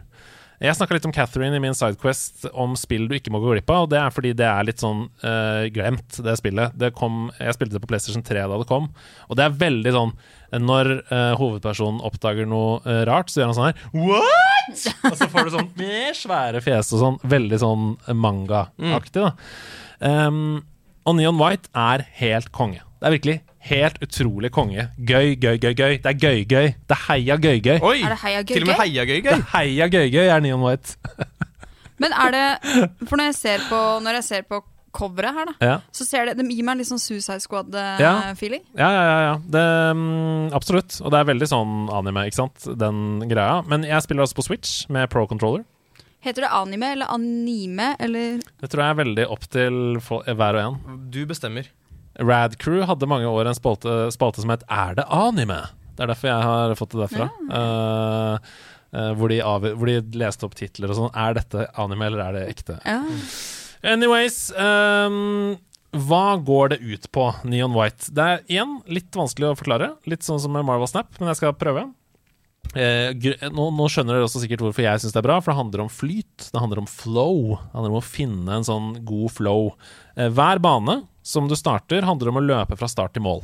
Jeg 0.61 0.76
snakka 0.76 0.92
litt 0.92 1.06
om 1.08 1.12
Catherine 1.16 1.56
i 1.56 1.61
min 1.62 1.72
sidequest 1.76 2.44
om 2.52 2.74
spill 2.76 3.06
du 3.08 3.14
ikke 3.16 3.32
må 3.32 3.38
gå 3.40 3.54
glipp 3.54 3.70
av. 3.72 3.86
Og 3.86 3.92
det 3.94 3.96
er 3.96 4.12
fordi 4.12 4.34
det 4.36 4.44
er 4.44 4.66
litt 4.68 4.82
sånn 4.82 5.06
uh, 5.24 5.64
glemt, 5.72 6.18
det 6.20 6.34
spillet. 6.36 6.76
Det 6.76 6.90
kom, 6.98 7.30
jeg 7.40 7.56
spilte 7.56 7.78
det 7.78 7.80
på 7.80 7.88
PlayStation 7.88 8.24
3 8.26 8.44
da 8.44 8.58
det 8.61 8.68
kom. 8.68 8.90
Og 9.30 9.40
det 9.40 9.46
er 9.46 9.56
veldig 9.62 9.94
sånn 9.96 10.12
Når 10.61 10.92
uh, 11.08 11.32
hovedpersonen 11.40 12.04
oppdager 12.04 12.48
noe 12.50 12.76
uh, 12.84 13.00
rart, 13.08 13.32
så 13.32 13.40
gjør 13.40 13.52
han 13.52 13.56
sånn 13.56 13.70
her 13.70 13.80
What?! 13.96 14.84
Og 15.08 15.16
så 15.16 15.30
får 15.32 15.48
du 15.48 15.54
sånn 15.56 15.70
med 15.80 16.18
svære 16.18 16.61
fjes 16.66 16.92
og 16.92 17.04
sånn. 17.06 17.20
Veldig 17.32 17.64
sånn 17.64 17.86
manga-aktig, 18.20 19.24
da. 19.24 19.32
Um, 20.04 20.61
og 21.08 21.16
Neon 21.16 21.40
White 21.40 21.72
er 21.72 22.04
helt 22.20 22.52
konge. 22.52 22.84
Det 23.00 23.08
er 23.08 23.16
virkelig 23.16 23.40
helt 23.68 23.98
utrolig 24.02 24.50
konge. 24.54 24.88
Gøy, 24.96 25.34
gøy, 25.36 25.58
gøy, 25.61 25.74
gøy. 25.76 25.98
Det 26.00 26.06
er 26.06 26.16
gøy-gøy. 26.16 26.66
Det 26.88 26.96
er 26.96 27.02
heia 27.08 27.36
gøy-gøy. 27.36 27.78
Oi! 27.84 27.98
Er 28.02 28.14
det 28.14 28.18
heia 28.24 28.42
Til 28.48 28.62
og 28.64 28.70
med 28.70 28.76
gøy-gøy? 28.76 28.86
heia 28.86 29.04
gøy 29.04 29.20
Det 29.20 29.24
gøy. 29.24 29.38
er 29.38 29.46
heia 29.54 29.88
gøy-gøy 29.92 30.26
er 30.36 30.40
Neon 30.40 30.62
White. 30.64 30.96
Men 32.00 32.12
er 32.16 32.30
det 32.32 32.44
For 33.08 33.16
når 33.20 33.26
jeg 33.30 33.34
ser 33.36 33.64
på, 33.68 33.80
når 34.04 34.20
jeg 34.20 34.24
ser 34.24 34.42
på 34.48 34.62
coveret 34.96 35.34
her, 35.36 35.44
da, 35.46 35.52
Ja. 35.62 35.74
så 35.94 36.02
ser 36.04 36.24
det, 36.26 36.32
det 36.40 36.46
gir 36.50 36.64
meg 36.66 36.72
en 36.72 36.78
litt 36.80 36.88
sånn 36.88 36.98
Suicide 36.98 37.38
Squad-feeling. 37.44 38.62
Ja, 38.74 38.88
ja, 38.90 39.02
ja. 39.06 39.18
ja. 39.28 39.34
Det, 39.54 39.66
mm, 39.94 40.48
absolutt. 40.56 40.96
Og 41.04 41.12
det 41.14 41.20
er 41.20 41.28
veldig 41.28 41.46
sånn 41.52 41.74
anime, 41.94 42.24
ikke 42.26 42.40
sant, 42.40 42.64
den 42.80 43.20
greia. 43.30 43.61
Men 43.70 43.84
jeg 43.86 44.02
spiller 44.02 44.24
altså 44.26 44.40
på 44.40 44.46
Switch 44.48 44.88
med 44.90 45.06
pro 45.12 45.26
controller. 45.30 45.62
Heter 46.24 46.42
det 46.44 46.50
anime 46.52 46.90
eller 46.96 47.06
anime 47.14 47.92
eller 48.02 48.40
Det 48.61 48.68
tror 48.68 48.82
jeg 48.82 48.90
er 48.90 48.98
veldig 49.04 49.28
opp 49.32 49.46
til 49.48 49.78
hver 50.02 50.58
og 50.58 50.64
en. 50.64 50.98
Du 51.14 51.22
bestemmer. 51.30 51.68
Rad 52.20 52.58
Crew 52.60 52.84
hadde 52.88 53.08
mange 53.10 53.28
år 53.28 53.48
en 53.48 53.56
spalte, 53.56 53.94
spalte 54.14 54.42
som 54.44 54.52
het 54.52 54.66
Er 54.68 54.98
det 54.98 55.06
anime? 55.08 55.62
Det 55.96 56.04
er 56.04 56.12
derfor 56.12 56.30
jeg 56.30 56.48
har 56.48 56.74
fått 56.78 56.94
det 56.94 57.00
derfra. 57.02 57.30
Ja. 57.50 57.62
Uh, 57.62 58.52
uh, 58.96 59.10
hvor, 59.18 59.32
de 59.32 59.40
av, 59.44 59.66
hvor 59.76 59.90
de 59.90 60.20
leste 60.20 60.46
opp 60.46 60.54
titler 60.56 60.92
og 60.92 60.96
sånn. 60.96 61.10
Er 61.18 61.36
dette 61.36 61.66
anime, 61.80 62.08
eller 62.08 62.22
er 62.26 62.38
det 62.38 62.44
ekte? 62.54 62.78
ja. 62.84 63.02
Anyways 63.80 64.50
um, 64.60 65.54
Hva 66.04 66.34
går 66.44 66.74
det 66.74 66.78
ut 66.84 67.06
på, 67.16 67.30
Neon 67.48 67.72
White? 67.72 68.10
Det 68.12 68.26
er 68.26 68.42
igjen 68.44 68.74
litt 68.92 69.16
vanskelig 69.16 69.54
å 69.54 69.56
forklare. 69.56 69.94
Litt 70.10 70.26
sånn 70.26 70.40
som 70.42 70.52
med 70.52 70.66
Marvel 70.68 70.90
Snap, 70.90 71.14
men 71.16 71.32
jeg 71.32 71.40
skal 71.40 71.56
prøve. 71.56 71.86
Eh, 72.78 73.10
nå, 73.50 73.64
nå 73.74 73.86
skjønner 73.90 74.14
dere 74.14 74.26
også 74.28 74.44
sikkert 74.44 74.62
hvorfor 74.62 74.84
jeg 74.84 75.02
syns 75.02 75.14
det 75.14 75.18
er 75.18 75.26
bra, 75.26 75.38
for 75.42 75.52
det 75.52 75.58
handler 75.58 75.84
om 75.84 75.92
flyt. 75.92 76.50
Det 76.52 76.60
handler 76.60 76.82
om 76.82 76.90
flow. 76.90 77.56
Det 77.58 77.72
handler 77.74 77.94
om 77.94 78.00
å 78.00 78.04
finne 78.06 78.58
en 78.58 78.66
sånn 78.66 78.90
god 79.06 79.32
flow. 79.34 79.72
Eh, 80.16 80.30
hver 80.34 80.62
bane 80.62 81.00
som 81.26 81.48
du 81.50 81.56
starter, 81.58 82.06
handler 82.06 82.30
om 82.30 82.38
å 82.40 82.44
løpe 82.44 82.78
fra 82.78 82.88
start 82.90 83.16
til 83.16 83.26
mål. 83.26 83.42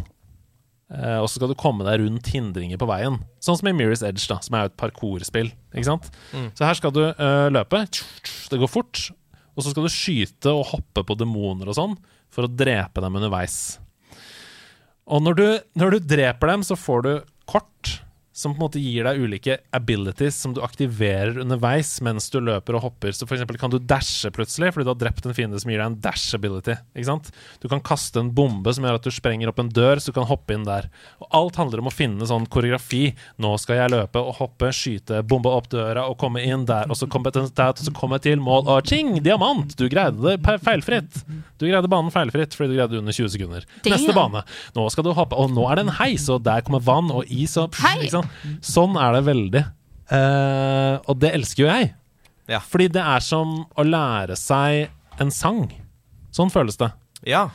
Eh, 0.94 1.18
og 1.18 1.26
så 1.26 1.40
skal 1.40 1.50
du 1.50 1.58
komme 1.58 1.86
deg 1.86 2.04
rundt 2.04 2.30
hindringer 2.30 2.78
på 2.78 2.88
veien. 2.88 3.18
Sånn 3.42 3.58
som 3.58 3.70
i 3.70 3.74
Mirror's 3.74 4.04
Edge, 4.06 4.28
da, 4.30 4.38
som 4.44 4.54
er 4.54 4.66
jo 4.66 4.72
et 4.72 4.78
parkourspill. 4.78 5.50
Ikke 5.74 5.88
sant? 5.88 6.10
Så 6.54 6.66
her 6.68 6.78
skal 6.78 6.94
du 6.94 7.02
eh, 7.08 7.48
løpe. 7.50 7.82
Det 8.52 8.60
går 8.62 8.70
fort. 8.70 9.08
Og 9.56 9.64
så 9.64 9.72
skal 9.72 9.88
du 9.88 9.92
skyte 9.92 10.52
og 10.52 10.68
hoppe 10.70 11.02
på 11.08 11.16
demoner 11.18 11.72
og 11.72 11.78
sånn 11.78 11.98
for 12.32 12.46
å 12.46 12.52
drepe 12.52 13.02
dem 13.02 13.18
underveis. 13.18 13.78
Og 15.06 15.22
når 15.22 15.38
du, 15.38 15.46
når 15.78 15.96
du 15.96 16.10
dreper 16.14 16.52
dem, 16.52 16.64
så 16.66 16.76
får 16.78 17.06
du 17.06 17.12
kort 17.48 17.96
som 18.36 18.52
på 18.52 18.60
en 18.60 18.64
måte 18.66 18.80
gir 18.82 19.06
deg 19.06 19.16
ulike 19.22 19.54
abilities 19.72 20.36
som 20.42 20.52
du 20.52 20.60
aktiverer 20.60 21.38
underveis 21.40 21.94
mens 22.04 22.28
du 22.28 22.36
løper 22.44 22.76
og 22.76 22.82
hopper. 22.84 23.14
Så 23.16 23.24
eksempel 23.24 23.56
kan 23.56 23.72
du 23.72 23.78
dashe 23.80 24.28
plutselig 24.34 24.74
fordi 24.74 24.84
du 24.84 24.90
har 24.92 24.98
drept 25.00 25.24
en 25.24 25.32
fiende 25.36 25.56
som 25.62 25.72
gir 25.72 25.80
deg 25.80 25.88
en 25.88 25.96
dash 26.04 26.36
ability. 26.36 26.74
Ikke 26.92 27.08
sant? 27.08 27.30
Du 27.62 27.68
kan 27.72 27.80
kaste 27.80 28.20
en 28.20 28.28
bombe 28.36 28.74
som 28.76 28.84
gjør 28.84 28.98
at 29.00 29.08
du 29.08 29.14
sprenger 29.14 29.48
opp 29.48 29.62
en 29.62 29.70
dør, 29.72 30.02
så 30.02 30.12
du 30.12 30.18
kan 30.18 30.28
hoppe 30.28 30.52
inn 30.52 30.66
der. 30.68 30.90
Og 31.24 31.30
alt 31.38 31.56
handler 31.62 31.80
om 31.80 31.88
å 31.88 31.94
finne 31.94 32.28
sånn 32.28 32.44
koreografi. 32.52 33.14
Nå 33.40 33.54
skal 33.62 33.80
jeg 33.80 33.94
løpe 33.94 34.20
og 34.20 34.36
hoppe, 34.42 34.68
skyte, 34.76 35.22
bombe 35.24 35.54
opp 35.56 35.70
døra 35.72 36.04
og 36.10 36.18
komme 36.20 36.44
inn 36.44 36.68
der, 36.68 36.90
og 36.92 37.00
så 37.00 37.08
komme 37.08 37.32
til, 37.32 37.48
kom 37.96 38.16
jeg 38.18 38.26
til 38.28 38.44
mål, 38.44 38.68
og 38.68 38.92
ching! 38.92 39.16
Diamant! 39.24 39.72
Du 39.80 39.86
greide 39.88 40.20
det 40.20 40.60
feilfritt. 40.66 41.22
Du 41.56 41.64
greide 41.64 41.88
banen 41.88 42.12
feilfritt 42.12 42.52
fordi 42.52 42.74
du 42.74 42.76
greide 42.76 42.92
det 42.92 43.00
under 43.00 43.16
20 43.16 43.32
sekunder. 43.32 43.64
Neste 43.88 44.12
bane. 44.16 44.44
Nå 44.76 44.86
skal 44.92 45.08
du 45.08 45.14
hoppe, 45.16 45.40
og 45.40 45.56
nå 45.56 45.64
er 45.70 45.80
det 45.80 45.86
en 45.86 45.96
heis, 46.02 46.28
og 46.32 46.44
der 46.44 46.60
kommer 46.66 46.84
vann 46.84 47.08
og 47.08 47.24
is 47.32 47.56
og 47.60 47.72
Hei! 47.80 47.96
ikke 48.04 48.18
sant? 48.18 48.25
Sånn 48.64 48.96
er 49.00 49.16
det 49.18 49.24
veldig. 49.28 49.64
Uh, 50.06 51.02
og 51.10 51.18
det 51.22 51.32
elsker 51.34 51.64
jo 51.64 51.70
jeg. 51.70 51.90
Ja. 52.50 52.60
Fordi 52.62 52.86
det 52.94 53.02
er 53.02 53.24
som 53.24 53.58
å 53.74 53.86
lære 53.86 54.36
seg 54.38 54.92
en 55.22 55.32
sang. 55.34 55.66
Sånn 56.34 56.52
føles 56.52 56.78
det. 56.78 56.92
Ja. 57.26 57.48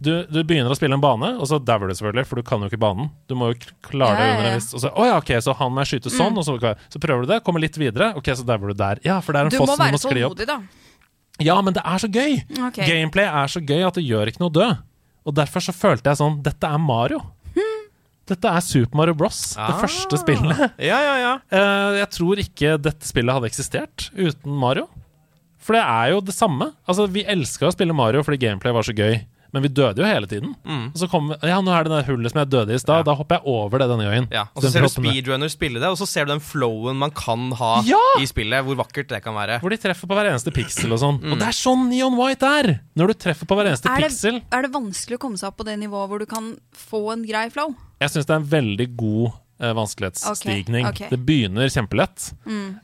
Du, 0.00 0.10
du 0.32 0.40
begynner 0.48 0.72
å 0.72 0.76
spille 0.76 0.96
en 0.96 1.02
bane, 1.02 1.34
og 1.36 1.48
så 1.48 1.58
dauer 1.60 1.90
du 1.90 1.94
selvfølgelig, 1.96 2.26
for 2.28 2.40
du 2.40 2.44
kan 2.46 2.62
jo 2.64 2.70
ikke 2.70 2.80
banen. 2.80 3.10
Du 3.28 3.34
må 3.36 3.50
jo 3.52 3.58
klare 3.84 4.16
Ja, 4.16 4.26
ja, 4.26 4.36
under 4.36 4.48
en 4.48 4.54
viss 4.56 4.70
Og 4.72 4.80
så, 4.80 4.92
oh, 4.96 5.04
ja, 5.04 5.18
ok, 5.20 5.32
så 5.44 5.54
han 5.58 5.74
må 5.76 5.84
jeg 5.84 5.90
skyte 5.94 6.12
sånn, 6.14 6.38
og 6.40 6.46
så, 6.46 6.56
så 6.56 7.02
prøver 7.02 7.26
du 7.26 7.32
det, 7.34 7.42
kommer 7.44 7.60
litt 7.62 7.76
videre, 7.80 8.14
ok, 8.16 8.30
så 8.40 8.46
dauer 8.48 8.72
du 8.72 8.78
der. 8.80 9.02
Ja, 9.04 9.18
for 9.24 9.36
det 9.36 9.42
er 9.42 9.50
en 9.50 9.52
Du 9.52 9.58
foss 9.60 9.68
må 9.68 9.76
som 9.76 9.82
du 9.82 9.84
være 9.84 9.96
må 9.96 10.00
skli 10.02 10.24
opp. 10.24 10.38
tålmodig, 10.38 10.48
da. 10.48 10.88
Ja, 11.40 11.56
men 11.64 11.76
det 11.76 11.84
er 11.84 12.00
så 12.00 12.08
gøy! 12.12 12.38
Okay. 12.70 12.88
Gameplay 12.88 13.28
er 13.28 13.52
så 13.52 13.60
gøy 13.64 13.84
at 13.88 13.96
det 13.96 14.04
gjør 14.04 14.32
ikke 14.32 14.42
noe 14.42 14.52
å 14.52 14.56
dø. 14.56 14.70
Og 15.28 15.36
derfor 15.36 15.64
så 15.64 15.72
følte 15.76 16.08
jeg 16.12 16.20
sånn 16.20 16.40
Dette 16.44 16.68
er 16.68 16.80
Mario. 16.80 17.20
Dette 18.30 18.46
er 18.54 18.62
Super 18.64 19.00
Mario 19.02 19.16
Bros. 19.18 19.40
Det 19.56 19.66
Ah. 19.66 19.80
første 19.82 20.20
spillet. 20.22 20.62
Ja, 20.90 21.00
ja, 21.02 21.16
ja. 21.18 21.32
Uh, 21.50 21.98
jeg 21.98 22.10
tror 22.14 22.40
ikke 22.44 22.76
dette 22.80 23.08
spillet 23.10 23.34
hadde 23.34 23.50
eksistert 23.50 24.08
uten 24.14 24.54
Mario. 24.62 24.86
For 25.60 25.76
det 25.76 25.82
er 25.84 26.14
jo 26.14 26.22
det 26.24 26.32
samme. 26.38 26.70
Altså, 26.88 27.04
Vi 27.10 27.26
elska 27.28 27.68
å 27.68 27.74
spille 27.74 27.92
Mario 27.94 28.22
fordi 28.24 28.38
gameplay 28.46 28.72
var 28.72 28.86
så 28.86 28.94
gøy, 28.96 29.18
men 29.52 29.64
vi 29.66 29.68
døde 29.74 29.98
jo 30.00 30.06
hele 30.08 30.28
tiden. 30.30 30.54
Og 30.64 30.94
så 30.96 31.08
kom 31.10 31.32
Ja, 31.42 31.58
nå 31.60 31.74
er 31.74 31.84
det 31.84 31.90
det 31.92 32.06
hullet 32.06 32.30
som 32.32 32.38
jeg 32.40 32.48
døde 32.54 32.72
i 32.72 32.78
stad. 32.80 33.04
Da 33.04 33.12
hopper 33.18 33.36
jeg 33.40 33.50
over 33.50 33.82
det 33.82 33.88
denne 33.90 34.06
gangen. 34.06 34.28
Ja, 34.32 34.44
og 34.54 34.62
så 34.64 34.70
ser 34.72 34.86
du 34.86 34.88
speedrunner 34.88 35.50
spille 35.52 35.82
det, 35.82 35.90
og 35.90 35.98
så 36.00 36.06
ser 36.08 36.24
du 36.24 36.32
den 36.32 36.40
flowen 36.40 36.96
man 37.02 37.10
kan 37.10 37.50
ha 37.58 37.82
Ja! 37.84 38.00
i 38.22 38.24
spillet. 38.30 38.64
Hvor 38.64 38.78
vakkert 38.80 39.10
det 39.12 39.20
kan 39.26 39.34
være. 39.36 39.58
Hvor 39.60 39.74
de 39.74 39.76
treffer 39.82 40.06
på 40.08 40.16
hver 40.16 40.30
eneste 40.32 40.54
piksel 40.54 40.94
og 40.96 41.02
sånn. 41.02 41.18
Og 41.28 41.36
det 41.42 41.50
er 41.50 41.58
sånn 41.60 41.88
Neon 41.90 42.16
White 42.16 42.46
er! 42.46 42.72
Når 42.96 43.12
du 43.12 43.14
treffer 43.26 43.44
på 43.50 43.58
hver 43.58 43.68
eneste 43.74 43.90
Er 43.90 44.00
det, 44.00 44.08
piksel. 44.14 44.40
er 44.54 44.62
det 44.64 44.72
vanskelig 44.72 45.18
å 45.18 45.24
komme 45.26 45.36
seg 45.42 45.50
opp 45.52 45.58
på 45.60 45.66
det 45.68 45.76
nivået 45.82 46.08
hvor 46.08 46.22
du 46.24 46.26
kan 46.30 46.54
få 46.88 47.04
en 47.18 47.26
grei 47.26 47.48
flow? 47.52 47.74
Jeg 48.00 48.12
syns 48.14 48.28
det 48.28 48.34
er 48.34 48.40
en 48.40 48.50
veldig 48.50 48.86
god 48.98 49.26
uh, 49.30 49.72
vanskelighetsstigning. 49.76 50.88
Okay, 50.88 51.06
okay. 51.06 51.10
Det 51.12 51.20
begynner 51.26 51.72
kjempelett, 51.72 52.30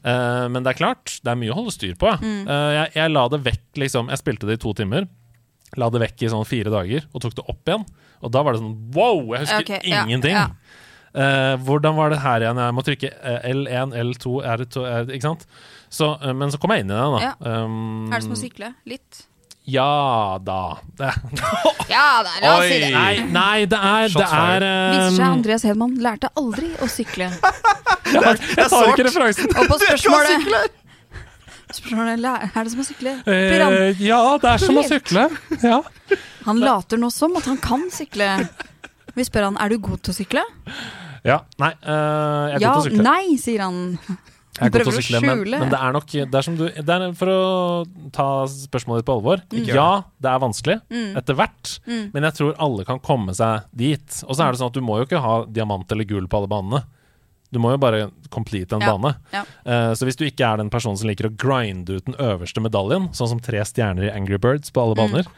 Eh, 0.07 0.47
men 0.53 0.63
det 0.63 0.75
er 0.75 0.79
klart, 0.79 1.19
det 1.25 1.33
er 1.33 1.39
mye 1.41 1.55
å 1.55 1.57
holde 1.57 1.73
styr 1.75 1.95
på. 1.99 2.11
Mm. 2.21 2.43
Uh, 2.47 2.73
jeg, 2.77 2.91
jeg 2.99 3.13
la 3.15 3.23
det 3.33 3.41
vekk, 3.47 3.65
liksom. 3.83 4.11
Jeg 4.13 4.23
spilte 4.23 4.49
det 4.49 4.59
i 4.59 4.63
to 4.63 4.75
timer. 4.77 5.09
La 5.81 5.89
det 5.91 6.03
vekk 6.05 6.27
i 6.27 6.33
sånn 6.33 6.47
fire 6.47 6.73
dager, 6.73 7.07
og 7.13 7.25
tok 7.25 7.37
det 7.39 7.47
opp 7.49 7.71
igjen. 7.71 7.87
Og 8.25 8.33
da 8.33 8.43
var 8.45 8.55
det 8.55 8.63
sånn 8.63 8.77
wow! 8.95 9.23
Jeg 9.35 9.47
husker 9.47 9.65
okay, 9.67 9.81
ingenting. 9.89 10.37
ja. 10.37 10.51
Eh, 11.17 11.55
hvordan 11.65 11.97
var 11.97 12.13
det 12.13 12.21
her 12.21 12.45
igjen? 12.45 12.59
Jeg 12.61 12.77
må 12.77 12.85
trykke 12.85 13.09
eh, 13.09 13.49
L1, 13.55 13.95
L2, 14.03 14.33
R2 14.45 14.83
R, 14.85 15.15
Ikke 15.17 15.25
sant? 15.31 15.47
Så, 15.89 16.11
eh, 16.21 16.35
men 16.37 16.53
så 16.53 16.61
kom 16.61 16.75
jeg 16.75 16.85
inn 16.85 16.93
i 16.93 16.97
det, 16.97 17.07
da. 17.15 17.23
Ja. 17.25 17.63
Um, 17.65 18.11
Er 18.11 18.19
det 18.19 18.27
som 18.27 18.35
å 18.37 18.41
sykle? 18.41 18.75
Litt? 18.89 19.23
Ja 19.67 20.39
da. 20.47 20.79
Det, 20.99 21.11
Ja, 21.91 22.23
da, 22.23 22.33
la 22.43 22.53
oss 22.59 22.69
si 22.71 22.79
det. 22.81 22.91
nei, 22.95 23.15
nei, 23.35 23.67
det 23.67 23.79
er, 23.79 24.09
det 24.15 24.27
er 24.27 24.65
Viser 24.67 25.09
um, 25.11 25.17
seg 25.17 25.27
Andreas 25.27 25.65
Hedman 25.67 25.97
lærte 26.03 26.31
aldri 26.39 26.69
å 26.83 26.89
sykle. 26.91 27.31
Tar, 28.07 28.39
jeg 28.39 28.69
tar 28.71 28.91
ikke 28.93 29.07
referansen. 29.09 29.51
Og 29.59 29.71
på 29.73 29.79
spørsmålet 29.83 30.83
Spørsmålet 31.75 32.23
er 32.31 32.63
det 32.63 32.71
som 32.73 32.81
å 32.81 32.87
sykle? 32.87 33.17
Eh, 33.27 33.99
ja, 34.07 34.21
det 34.41 34.53
er 34.53 34.63
som 34.63 34.79
å 34.79 34.85
sykle. 34.87 35.25
Ja. 35.67 35.81
Han 36.47 36.61
later 36.63 37.01
nå 37.03 37.11
som 37.11 37.35
at 37.41 37.49
han 37.51 37.59
kan 37.59 37.83
sykle. 37.93 38.29
Vi 39.19 39.27
spør 39.27 39.49
han 39.49 39.59
er 39.61 39.75
du 39.75 39.81
god 39.83 39.99
til 40.07 40.15
å 40.15 40.17
sykle. 40.21 40.45
ja. 41.27 41.41
Nei, 41.59 41.73
uh, 41.83 42.55
jeg 42.55 42.61
er 42.61 42.63
Ja, 42.63 42.71
god 42.79 42.87
til 42.87 42.95
å 42.95 42.95
sykle. 42.95 43.03
nei, 43.11 43.37
sier 43.43 43.65
han. 43.67 43.81
Jeg 44.57 44.71
er 44.71 44.73
prøver 44.73 44.99
å 44.99 45.05
skjule 45.05 45.21
men, 45.25 45.43
men 45.61 45.71
det 45.73 45.79
er 45.79 45.95
nok 45.97 46.07
det 46.17 46.39
er 46.41 46.45
som 46.47 46.57
du, 46.57 46.65
det 46.73 46.95
er 46.97 47.07
For 47.19 47.31
å 47.33 47.41
ta 48.15 48.29
spørsmålet 48.49 49.03
ditt 49.03 49.09
på 49.09 49.17
alvor. 49.19 49.43
Mm. 49.53 49.65
Ja, 49.69 49.89
det 50.23 50.33
er 50.33 50.43
vanskelig 50.43 50.79
etter 51.21 51.37
hvert, 51.39 51.77
men 51.87 52.29
jeg 52.29 52.39
tror 52.39 52.57
alle 52.63 52.87
kan 52.89 53.01
komme 53.05 53.35
seg 53.37 53.67
dit. 53.77 54.23
Og 54.27 54.37
så 54.37 54.47
er 54.47 54.53
det 54.55 54.63
sånn 54.63 54.73
at 54.73 54.79
du 54.79 54.85
må 54.85 55.01
jo 55.01 55.09
ikke 55.09 55.23
ha 55.23 55.39
diamant 55.47 55.93
eller 55.93 56.09
gull 56.09 56.29
på 56.31 56.41
alle 56.41 56.51
banene. 56.51 56.85
Du 57.55 57.61
må 57.63 57.71
jo 57.73 57.79
bare 57.81 58.09
complete 58.35 58.75
en 58.75 58.83
Ja, 58.83 58.97
bane. 58.97 59.15
ja. 59.33 59.45
Uh, 59.63 59.93
så 59.95 60.07
hvis 60.09 60.19
du 60.19 60.25
ikke 60.27 60.45
er 60.49 60.59
den 60.59 60.71
personen 60.73 60.99
som 60.99 61.09
liker 61.09 61.29
å 61.29 61.35
grinde 61.39 62.01
ut 62.01 62.09
den 62.09 62.19
øverste 62.19 62.61
medaljen, 62.61 63.07
sånn 63.15 63.31
som 63.31 63.41
tre 63.43 63.63
stjerner 63.65 64.09
i 64.09 64.11
Angry 64.13 64.39
Birds 64.43 64.73
på 64.75 64.83
alle 64.83 64.99
baner, 64.99 65.31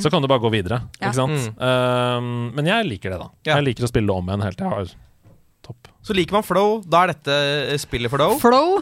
så 0.00 0.10
kan 0.10 0.24
du 0.24 0.28
bare 0.30 0.42
gå 0.42 0.50
videre. 0.54 0.80
Mm. 0.80 0.90
Ja. 0.96 1.04
Ikke 1.04 1.18
sant? 1.20 1.60
Eh, 1.60 2.30
men 2.56 2.70
jeg 2.72 2.88
liker 2.88 3.12
det, 3.14 3.20
da. 3.20 3.28
Ja. 3.44 3.58
Jeg 3.58 3.68
liker 3.68 3.86
å 3.86 3.92
spille 3.92 4.16
om 4.16 4.32
igjen 4.32 4.46
helt 4.46 4.58
til 4.58 4.66
jeg 4.66 4.78
har. 4.78 4.96
Så 6.06 6.16
liker 6.16 6.38
man 6.38 6.46
flow, 6.46 6.80
da 6.88 7.04
er 7.04 7.14
dette 7.14 7.78
spillet 7.82 8.12
for 8.12 8.22
dough. 8.22 8.38
Flow. 8.40 8.80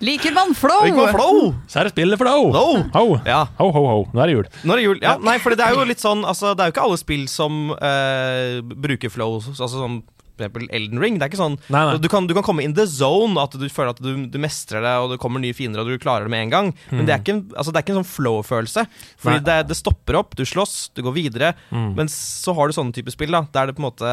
Liker 0.00 0.32
man 0.34 0.54
flow? 0.56 0.84
Liker 0.86 0.96
man 0.96 1.12
flow? 1.14 1.50
Så 1.68 1.80
er 1.80 1.88
det 1.88 1.94
spillet 1.94 2.20
for 2.20 2.28
deg! 2.28 2.46
Flow. 2.54 2.80
Ho! 2.94 3.18
Ja. 3.28 3.42
Ho, 3.58 3.68
ho, 3.74 3.84
ho. 3.90 4.00
Nå 4.14 4.22
er 4.24 4.30
det 4.30 4.38
jul. 4.38 4.48
Nå 4.62 4.74
er 4.74 4.80
det 4.80 4.86
jul. 4.86 4.98
Ja, 5.04 5.14
nei, 5.20 5.36
for 5.42 5.56
det 5.56 5.66
er 5.66 5.76
jo 5.76 5.84
litt 5.88 6.02
sånn 6.02 6.24
altså, 6.26 6.54
Det 6.56 6.64
er 6.64 6.70
jo 6.70 6.74
ikke 6.76 6.88
alle 6.88 7.00
spill 7.00 7.24
som 7.30 7.70
eh, 7.76 8.58
bruker 8.62 9.12
flow, 9.12 9.40
altså 9.42 9.70
sånn 9.74 10.02
for 10.34 10.42
eksempel 10.42 10.64
Elden 10.74 10.98
Ring. 10.98 11.18
Det 11.18 11.26
er 11.26 11.30
ikke 11.30 11.38
sånn 11.38 11.56
Nei, 11.70 11.80
nei. 11.86 11.98
Du, 12.02 12.08
kan, 12.10 12.26
du 12.26 12.34
kan 12.34 12.42
komme 12.46 12.64
in 12.66 12.74
the 12.74 12.88
zone, 12.90 13.38
at 13.38 13.52
du 13.54 13.68
føler 13.70 13.92
at 13.94 14.00
du, 14.02 14.24
du 14.26 14.38
mestrer 14.42 14.82
det, 14.82 14.94
og 14.98 15.12
det 15.12 15.20
kommer 15.22 15.42
nye 15.42 15.54
fiender, 15.54 15.84
og 15.84 15.92
du 15.92 16.02
klarer 16.02 16.26
det 16.26 16.34
med 16.34 16.48
en 16.48 16.54
gang. 16.54 16.70
Men 16.90 17.06
det 17.06 17.14
er 17.14 17.22
ikke, 17.22 17.36
altså, 17.54 17.70
det 17.70 17.78
er 17.78 17.86
ikke 17.86 17.94
en 17.94 18.00
sånn 18.00 18.10
flow-følelse. 18.16 18.84
Fordi 19.22 19.44
det, 19.46 19.60
det 19.70 19.78
stopper 19.78 20.18
opp, 20.18 20.34
du 20.34 20.42
slåss, 20.48 20.88
du 20.98 21.04
går 21.06 21.14
videre. 21.20 21.52
Mm. 21.70 21.92
Men 22.00 22.10
så 22.10 22.54
har 22.58 22.66
du 22.66 22.74
sånne 22.74 22.96
type 22.96 23.14
spill, 23.14 23.30
da, 23.36 23.44
der 23.54 23.70
det 23.70 23.76
på 23.78 23.84
en 23.84 23.88
måte 23.92 24.10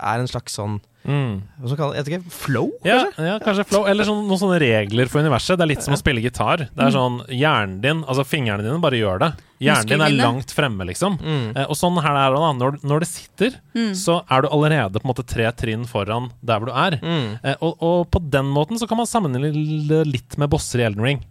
er 0.00 0.22
en 0.22 0.30
slags 0.32 0.56
sånn 0.56 0.80
Mm. 1.08 1.36
Det? 1.62 1.76
Jeg 1.78 2.04
vet 2.04 2.08
ikke, 2.10 2.32
flow? 2.34 2.66
Ja, 2.84 3.06
ja, 3.16 3.38
kanskje 3.40 3.64
flow. 3.70 3.86
Eller 3.88 4.04
sånn, 4.04 4.26
noen 4.28 4.40
sånne 4.40 4.58
regler 4.60 5.08
for 5.08 5.22
universet. 5.24 5.56
Det 5.56 5.64
er 5.64 5.70
litt 5.72 5.82
som 5.86 5.94
å 5.96 5.98
spille 6.00 6.20
gitar. 6.20 6.66
Det 6.68 6.84
er 6.86 6.92
sånn, 6.94 7.22
Hjernen 7.32 7.78
din, 7.80 8.02
altså 8.04 8.26
fingrene 8.28 8.62
dine, 8.66 8.76
bare 8.82 9.00
gjør 9.00 9.22
det. 9.24 9.30
Hjernen 9.64 9.88
din 9.88 10.04
er 10.04 10.14
langt 10.20 10.52
fremme, 10.56 10.84
liksom. 10.88 11.16
Mm. 11.20 11.48
Eh, 11.56 11.64
og 11.68 11.76
sånn 11.76 11.96
her 12.04 12.16
er 12.20 12.36
det 12.36 12.42
da. 12.44 12.52
Når, 12.60 12.78
når 12.92 13.00
det 13.04 13.08
sitter, 13.10 13.56
så 13.96 14.20
er 14.28 14.42
du 14.44 14.48
allerede 14.52 15.00
på 15.00 15.04
en 15.08 15.12
måte 15.14 15.26
tre 15.28 15.48
trinn 15.56 15.84
foran 15.88 16.30
der 16.44 16.60
hvor 16.60 16.70
du 16.70 16.76
er. 16.76 16.98
Mm. 17.00 17.26
Eh, 17.44 17.56
og, 17.64 17.76
og 17.80 18.06
på 18.12 18.22
den 18.32 18.48
måten 18.52 18.80
så 18.80 18.88
kan 18.88 19.00
man 19.00 19.08
sammenligne 19.08 19.88
det 19.88 20.04
litt 20.08 20.36
med 20.40 20.52
bosser 20.52 20.80
i 20.84 20.88
Elden 20.88 21.04
Ring. 21.04 21.24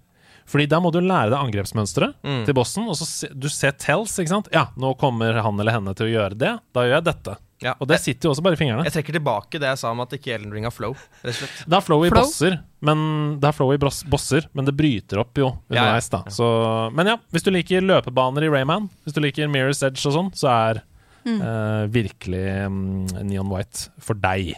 Fordi 0.49 0.65
da 0.65 0.79
må 0.81 0.89
du 0.89 0.97
lære 0.97 1.29
deg 1.29 1.37
angrepsmønsteret 1.45 2.15
Mm. 2.25 2.39
til 2.47 2.55
bossen, 2.57 2.87
og 2.89 2.95
så 2.97 3.05
se, 3.05 3.27
du 3.37 3.45
ser 3.53 3.75
tells, 3.77 4.15
ikke 4.17 4.31
sant? 4.33 4.47
Ja, 4.51 4.63
nå 4.81 4.95
kommer 4.97 5.37
han 5.45 5.59
eller 5.61 5.75
henne 5.77 5.93
til 5.93 6.07
å 6.07 6.13
gjøre 6.15 6.37
det. 6.41 6.55
Da 6.73 6.87
gjør 6.87 6.95
jeg 6.97 7.05
dette. 7.05 7.35
Ja. 7.59 7.73
Og 7.83 7.89
det 7.91 7.97
sitter 7.99 8.29
jo 8.29 8.31
også 8.31 8.43
bare 8.45 8.55
i 8.55 8.59
fingrene. 8.59 8.85
Jeg 8.87 8.93
trekker 8.95 9.15
tilbake 9.17 9.59
det 9.59 9.67
jeg 9.73 9.79
sa 9.81 9.89
om 9.91 9.99
at 10.03 10.13
ikke 10.15 10.31
Elden 10.37 10.53
Ring 10.55 10.63
har 10.67 10.71
flow. 10.71 10.93
Rett 11.25 11.33
og 11.33 11.39
slett. 11.41 11.57
Det 11.67 11.75
er 11.79 11.83
flow 11.83 12.05
i 12.07 12.11
Flow? 12.13 12.23
bosser, 12.23 12.53
men 12.87 13.01
det 13.41 13.49
er 13.49 13.55
flow 13.57 13.73
i 13.75 13.79
bosser, 13.81 14.47
men 14.55 14.63
det 14.69 14.75
bryter 14.79 15.19
opp 15.19 15.35
jo 15.41 15.49
Ja, 15.49 15.75
ja. 15.75 15.81
underveis, 15.81 16.07
da. 16.13 16.21
Så, 16.31 16.47
men 16.95 17.09
ja, 17.11 17.17
hvis 17.35 17.43
du 17.43 17.49
liker 17.51 17.83
løpebaner 17.83 18.47
i 18.47 18.51
Rayman, 18.53 18.87
hvis 19.03 19.17
du 19.17 19.19
liker 19.25 19.51
Mirror's 19.51 19.83
Edge 19.83 19.99
og 20.07 20.15
sånn, 20.15 20.31
så 20.39 20.47
er 20.53 20.79
eh, 21.27 21.83
virkelig 21.91 22.45
um, 22.69 22.79
Neon 23.27 23.51
White 23.51 23.89
for 23.99 24.15
deg. 24.15 24.53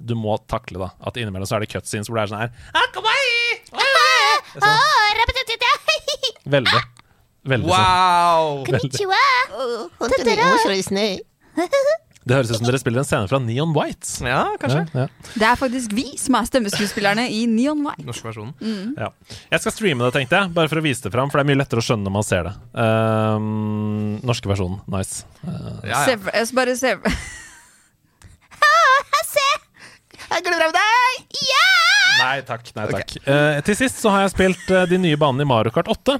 Du 0.00 0.14
må 0.16 0.38
takle 0.48 0.80
da 0.80 0.88
at 1.08 1.16
innimellom 1.20 1.48
så 1.48 1.56
er 1.58 1.64
det 1.64 1.70
cutscenes 1.72 2.08
hvor 2.08 2.16
det 2.20 2.24
er 2.26 2.32
sånn 2.32 2.42
her 2.44 2.52
Veldig. 6.46 6.80
Veldig 7.50 7.66
sånn. 7.68 7.74
Wow! 7.74 8.62
Konnichiwa. 8.68 9.22
Det 12.26 12.34
høres 12.34 12.50
ut 12.50 12.58
som 12.58 12.66
dere 12.66 12.78
spiller 12.82 12.98
en 13.04 13.06
scene 13.06 13.28
fra 13.30 13.38
Neon 13.38 13.70
White. 13.76 14.08
Ja, 14.26 14.40
kanskje. 14.58 14.80
Ja, 14.96 15.04
ja. 15.06 15.32
Det 15.38 15.46
er 15.46 15.58
faktisk 15.60 15.92
vi 15.94 16.04
som 16.18 16.34
er 16.34 16.48
stemmeskuespillerne 16.48 17.28
i 17.30 17.44
Neon 17.46 17.84
White. 17.86 18.02
Norske 18.08 18.26
versjonen. 18.26 18.54
Ja. 18.98 19.12
Jeg 19.52 19.62
skal 19.62 19.74
streame 19.76 20.02
det, 20.08 20.12
tenkte 20.16 20.40
jeg, 20.40 20.50
bare 20.56 20.68
for 20.72 20.80
å 20.82 20.84
vise 20.88 21.06
det 21.06 21.12
fram, 21.14 21.30
for 21.30 21.38
det 21.38 21.46
er 21.46 21.50
mye 21.52 21.60
lettere 21.62 21.84
å 21.84 21.86
skjønne 21.86 22.02
når 22.08 22.14
man 22.16 22.26
ser 22.26 22.48
det. 22.48 22.54
Um, 22.74 24.18
norske 24.26 24.50
versjonen. 24.50 24.80
Nice. 24.90 25.22
Uh, 25.46 25.78
Ja, 25.86 25.92
ja. 25.92 26.04
Se 26.08 26.16
for- 26.18 26.34
Jeg 26.34 26.50
skal 26.50 26.58
bare 26.62 26.76
se 26.82 26.94
Nei 32.16 32.40
takk. 32.48 32.70
nei 32.76 32.86
takk 32.90 33.16
Eh, 33.28 33.60
Til 33.66 33.76
sist 33.78 34.00
så 34.02 34.10
har 34.10 34.24
jeg 34.24 34.32
spilt 34.34 34.70
uh, 34.72 34.84
de 34.88 34.98
nye 34.98 35.16
banene 35.20 35.44
i 35.44 35.48
Mario 35.48 35.70
Kart 35.74 35.86
8. 35.92 36.16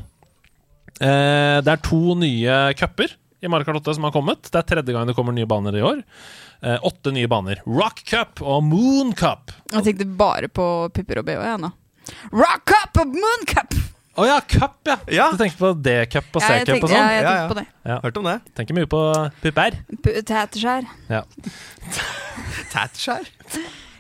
Eh, 1.01 1.61
det 1.65 1.73
er 1.75 1.81
to 1.85 2.15
nye 2.17 2.59
cuper 2.79 3.11
i 3.47 3.53
Mario 3.53 3.69
Kart 3.69 3.81
8 3.81 3.97
som 3.97 4.07
har 4.09 4.15
kommet. 4.15 4.51
Det 4.51 4.61
er 4.61 4.69
tredje 4.75 4.95
gang 4.95 5.09
det 5.09 5.17
kommer 5.17 5.35
nye 5.37 5.49
baner 5.49 5.79
i 5.79 5.85
år. 5.87 6.03
Eh, 6.61 6.79
åtte 6.87 7.15
nye 7.15 7.31
baner. 7.31 7.63
Rock 7.67 8.05
Cup 8.11 8.43
og 8.45 8.65
Moon 8.67 9.15
Cup. 9.17 9.55
Jeg 9.73 9.87
tenkte 9.89 10.09
bare 10.19 10.51
på 10.53 10.67
pupper 10.95 11.23
og 11.23 11.29
bh, 11.29 11.43
jeg 11.47 11.63
nå. 11.65 11.73
Rock 12.35 12.67
Cup 12.71 13.03
og 13.03 13.15
moon 13.15 13.47
cup! 13.51 13.75
Å 14.17 14.25
ja, 14.25 14.37
cup, 14.49 14.79
ja. 14.89 14.95
Ja. 15.13 15.27
Du 15.35 15.41
tenkte 15.43 15.59
på 15.61 15.73
D-cup 15.85 16.39
og 16.39 16.41
C-cup 16.41 16.87
og 16.87 16.89
sånn? 16.89 16.97
ja, 16.97 17.09
jeg 17.13 17.25
tenkte 17.27 17.41
ja. 17.43 17.49
på 17.51 17.57
det. 17.59 17.65
Ja. 17.85 17.97
Hørt 18.07 18.21
om 18.23 18.29
det? 18.31 18.37
Tenker 18.57 18.79
mye 18.79 18.89
på 18.89 19.01
pupper. 19.43 19.77
Tæteskjær. 20.07 20.89
Ja. 21.13 21.25
Tatskjær? 22.73 23.29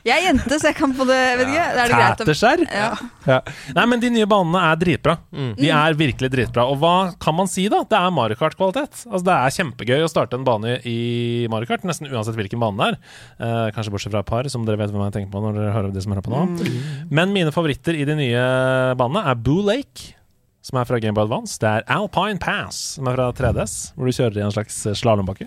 Jeg 0.07 0.23
er 0.23 0.27
jente, 0.29 0.59
så 0.61 0.69
jeg 0.71 0.77
kan 0.79 0.93
få 0.95 1.05
det. 1.09 1.19
Vet 1.41 1.49
ikke, 1.51 1.63
er 1.67 1.77
det 1.91 1.99
greit 1.99 2.21
å 2.23 2.51
ja. 2.71 2.91
Ja. 3.27 3.39
Nei, 3.75 3.87
men 3.91 4.03
de 4.03 4.11
nye 4.15 4.29
banene 4.31 4.61
er 4.69 4.79
dritbra. 4.79 5.17
Mm. 5.35 5.49
De 5.59 5.71
er 5.75 5.97
virkelig 5.99 6.31
dritbra. 6.31 6.67
Og 6.71 6.79
hva 6.83 6.93
kan 7.23 7.35
man 7.35 7.51
si, 7.51 7.65
da? 7.73 7.81
Det 7.89 7.99
er 7.99 8.15
Mario 8.15 8.39
Kart-kvalitet. 8.39 9.03
Altså, 9.09 9.25
det 9.27 9.35
er 9.35 9.57
kjempegøy 9.57 10.05
å 10.07 10.11
starte 10.11 10.39
en 10.39 10.47
bane 10.47 10.77
i 10.87 10.97
Mario 11.51 11.71
Kart, 11.71 11.87
nesten 11.89 12.11
uansett 12.13 12.39
hvilken 12.39 12.63
bane 12.63 12.79
det 12.79 12.93
er. 12.93 12.99
Eh, 13.43 13.63
kanskje 13.75 13.95
bortsett 13.97 14.15
fra 14.15 14.23
et 14.23 14.31
par, 14.31 14.51
som 14.53 14.67
dere 14.69 14.79
vet 14.81 14.95
hvem 14.95 15.07
jeg 15.09 15.17
tenker 15.19 15.35
på 15.35 15.43
når 15.43 15.59
dere 15.59 15.75
hører 15.75 15.95
de 15.95 16.05
som 16.05 16.15
hører 16.15 16.27
på 16.29 16.35
nå. 16.35 16.45
Mm. 16.55 17.11
Men 17.19 17.35
mine 17.35 17.55
favoritter 17.55 17.99
i 17.99 18.07
de 18.07 18.19
nye 18.23 18.47
banene 19.01 19.27
er 19.27 19.43
Boo 19.43 19.65
Lake. 19.67 20.13
Som 20.67 20.81
er 20.81 20.87
fra 20.89 20.99
Game 20.99 21.15
Boy 21.15 21.29
Advance. 21.29 21.61
Det 21.63 21.69
er 21.71 21.85
Alpine 21.95 22.41
Pass, 22.43 22.97
som 22.97 23.07
er 23.07 23.15
fra 23.15 23.29
3DS, 23.39 23.75
hvor 23.95 24.09
du 24.09 24.15
kjører 24.15 24.41
i 24.41 24.47
en 24.49 24.55
slags 24.55 24.81
slalåmbakke. 24.99 25.47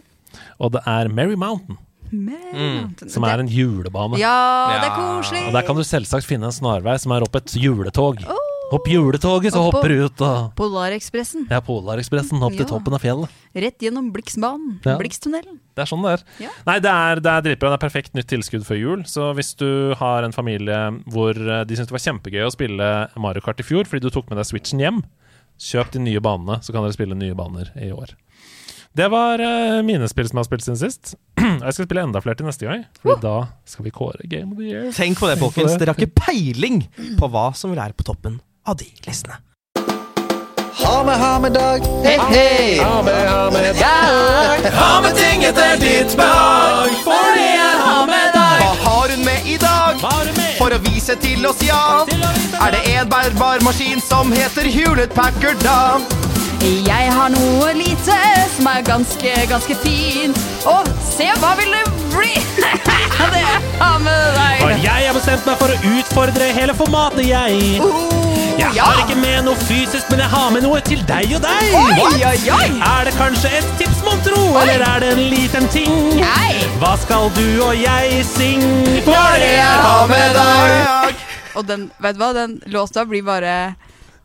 Og 0.64 0.72
det 0.76 0.84
er 0.88 1.10
Merry 1.12 1.36
Mountain, 1.39 1.76
Men, 2.12 2.93
som 3.10 3.24
er 3.28 3.39
en 3.43 3.47
julebane. 3.51 4.18
Ja, 4.22 4.36
det 4.80 4.89
er 4.89 4.95
koselig. 4.97 5.47
Og 5.47 5.53
der 5.57 5.66
kan 5.68 5.76
du 5.80 5.84
selvsagt 5.88 6.26
finne 6.28 6.49
en 6.49 6.55
snarvei 6.55 6.97
som 6.99 7.12
er 7.16 7.26
opp 7.26 7.36
et 7.39 7.53
juletog. 7.60 8.24
Hopp 8.70 8.86
juletoget, 8.86 9.49
så 9.49 9.57
Oppå- 9.64 9.80
hopper 9.80 9.89
du 9.89 10.03
ut 10.05 10.22
og 10.22 10.51
Polarekspressen. 10.60 11.47
Ja, 11.49 11.57
Polarekspressen 11.66 12.38
opp 12.45 12.51
til 12.53 12.68
Ja. 12.68 12.70
toppen 12.70 12.93
av 12.93 13.01
fjellet. 13.01 13.30
Rett 13.55 13.80
gjennom 13.82 14.12
Blixbanen. 14.14 14.76
Ja. 14.86 14.93
Blixtunnelen. 14.99 15.57
Det 15.74 15.82
er 15.82 15.89
sånn 15.89 16.03
det 16.05 16.12
er. 16.20 16.24
Ja. 16.45 16.49
Nei, 16.68 16.76
det 16.80 16.91
er, 16.93 17.16
det 17.20 17.32
er 17.34 17.41
dritbra. 17.47 17.72
Det 17.74 17.80
er 17.80 17.88
perfekt 17.89 18.14
nytt 18.14 18.28
tilskudd 18.30 18.66
før 18.68 18.78
jul. 18.80 19.03
Så 19.10 19.34
hvis 19.34 19.55
du 19.57 19.95
har 19.97 20.22
en 20.24 20.32
familie 20.32 20.78
hvor 21.10 21.32
eh, 21.34 21.64
de 21.66 21.76
syntes 21.76 21.89
det 21.89 21.97
var 21.97 22.05
kjempegøy 22.05 22.45
å 22.45 22.51
spille 22.53 23.10
Mario 23.18 23.41
Kart 23.41 23.60
i 23.60 23.64
fjor 23.66 23.86
fordi 23.89 24.01
du 24.05 24.12
tok 24.14 24.30
med 24.30 24.38
deg 24.38 24.45
Switchen 24.45 24.80
hjem, 24.86 25.01
kjøp 25.60 25.89
de 25.91 25.99
nye 26.05 26.22
banene, 26.22 26.62
så 26.62 26.72
kan 26.72 26.84
dere 26.86 26.93
spille 26.93 27.18
nye 27.18 27.34
baner 27.34 27.72
i 27.76 27.89
år. 27.91 28.14
Det 28.93 29.07
var 29.07 29.39
uh, 29.39 29.83
mine 29.85 30.07
spill 30.09 30.27
som 30.29 30.39
jeg 30.39 30.41
har 30.43 30.47
spilt 30.47 30.65
siden 30.65 30.79
sist. 30.81 31.11
Jeg 31.39 31.73
skal 31.75 31.85
spille 31.85 32.01
enda 32.07 32.21
flere 32.23 32.39
til 32.39 32.47
neste 32.49 32.65
gang, 32.65 32.87
Fordi 33.03 33.21
da 33.21 33.35
skal 33.69 33.85
vi 33.85 33.91
kåre 33.93 34.25
Game 34.31 34.51
of 34.55 34.57
the 34.57 34.65
Year. 34.71 34.89
Tenk 34.95 35.19
på 35.19 35.29
det, 35.29 35.37
folkens. 35.39 35.75
Dere 35.77 35.93
har 35.93 35.99
ikke 36.01 36.25
peiling 36.25 36.81
på 37.19 37.29
hva 37.29 37.51
som 37.55 37.69
vil 37.71 37.79
være 37.79 37.93
på 37.93 38.07
toppen 38.09 38.39
av 38.65 38.79
de 38.81 38.89
listene. 39.05 39.37
Ha 40.79 41.03
med, 41.03 41.15
ha 41.19 41.31
med 41.43 41.53
dag. 41.53 41.85
Hei, 42.05 42.15
hei! 42.31 42.79
Ha 42.79 43.01
med, 43.03 43.19
ha 43.29 43.49
med 43.53 43.75
dag. 43.77 44.67
Ha 44.79 44.91
med 45.03 45.17
ting 45.19 45.43
etter 45.43 45.75
ditt 45.81 46.15
behag. 46.17 46.93
Fordi 47.03 47.45
jeg 47.45 47.75
har 47.83 48.05
med 48.09 48.29
deg. 48.37 48.63
Hva 48.63 48.71
har 48.87 49.13
hun 49.13 49.25
med 49.27 49.49
i 49.53 49.57
dag? 49.61 50.01
For 50.57 50.73
å 50.75 50.79
vise 50.87 51.19
til 51.21 51.45
oss, 51.45 51.61
ja. 51.67 52.07
Er 52.63 52.73
det 52.73 52.81
en 52.95 53.11
bærbar 53.11 53.61
maskin 53.67 54.01
som 54.03 54.31
heter 54.33 54.71
Hewlett 54.71 55.13
Packard, 55.15 55.61
da? 55.61 56.38
Jeg 56.60 57.12
har 57.16 57.30
noe 57.32 57.70
lite 57.72 58.16
som 58.51 58.68
er 58.68 58.82
ganske, 58.84 59.32
ganske 59.47 59.76
fint. 59.80 60.39
Og 60.68 60.88
se, 61.07 61.30
hva 61.39 61.53
vil 61.55 61.72
det 61.72 61.86
bli? 62.12 62.34
det 63.34 63.45
har 63.80 64.01
med 64.03 64.26
deg. 64.36 64.57
For 64.60 64.74
jeg 64.84 65.07
har 65.07 65.16
bestemt 65.16 65.47
meg 65.47 65.62
for 65.62 65.72
å 65.72 65.93
utfordre 65.93 66.49
hele 66.57 66.76
formatet, 66.76 67.24
jeg. 67.30 67.80
Jeg 68.60 68.76
ja. 68.76 68.84
har 68.84 68.99
ikke 69.05 69.16
med 69.22 69.47
noe 69.47 69.55
fysisk, 69.70 70.10
men 70.12 70.20
jeg 70.26 70.32
har 70.34 70.49
med 70.51 70.66
noe 70.68 70.82
til 70.84 70.99
deg 71.07 71.32
og 71.38 71.45
deg. 71.47 71.72
Oi, 71.80 72.20
oi, 72.28 72.38
oi. 72.57 72.68
Er 72.89 73.07
det 73.07 73.16
kanskje 73.16 73.53
et 73.62 73.70
tips, 73.80 74.03
mon 74.03 74.20
tro, 74.28 74.43
eller 74.60 74.84
er 74.84 75.05
det 75.05 75.14
en 75.16 75.26
liten 75.32 75.70
ting? 75.72 75.95
Nei. 76.20 76.57
Hva 76.84 76.97
skal 76.99 77.32
du 77.39 77.45
og 77.64 77.72
jeg 77.80 78.26
synge? 78.28 78.99
For 79.07 79.39
jeg 79.39 79.64
har 79.64 80.12
med 80.12 80.36
deg. 80.36 81.28
Og 81.55 81.72
den, 81.72 81.88
vet 82.03 82.20
du 82.20 82.22
hva, 82.22 82.34
den 82.36 82.60
låta 82.76 83.07
blir 83.07 83.24
bare 83.26 83.55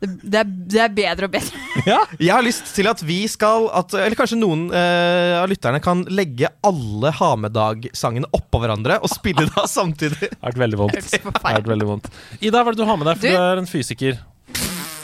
det, 0.07 0.21
det, 0.23 0.39
er, 0.41 0.51
det 0.75 0.81
er 0.85 0.93
bedre 0.97 1.29
og 1.29 1.33
bedre. 1.35 1.63
Jeg 2.27 2.33
har 2.35 2.45
lyst 2.47 2.71
til 2.77 2.89
at 2.91 3.01
vi 3.05 3.21
skal 3.31 3.69
at, 3.75 3.95
Eller 3.99 4.17
kanskje 4.19 4.39
noen 4.41 4.67
eh, 4.75 5.35
av 5.41 5.49
lytterne 5.51 5.81
kan 5.85 6.05
legge 6.13 6.51
alle 6.65 7.11
Ha 7.19 7.33
med 7.41 7.55
dag-sangene 7.57 8.29
oppå 8.37 8.61
hverandre 8.63 9.01
og 9.05 9.11
spille 9.13 9.47
da 9.55 9.67
samtidig. 9.71 10.21
Det 10.31 10.39
har 10.41 10.53
vært 10.53 10.63
veldig 10.65 10.81
vondt. 10.85 11.19
Vært 11.45 11.69
veldig 11.73 11.89
vondt. 11.91 12.09
Ida, 12.41 12.63
hva 12.63 12.71
er 12.73 12.79
det 12.79 12.83
du 12.85 12.89
har 12.89 13.01
med 13.01 13.11
deg? 13.11 13.19
For 13.19 13.27
Du- 13.29 13.35
du 13.35 13.43
er 13.43 13.63
en 13.65 13.71
fysiker. 13.71 14.23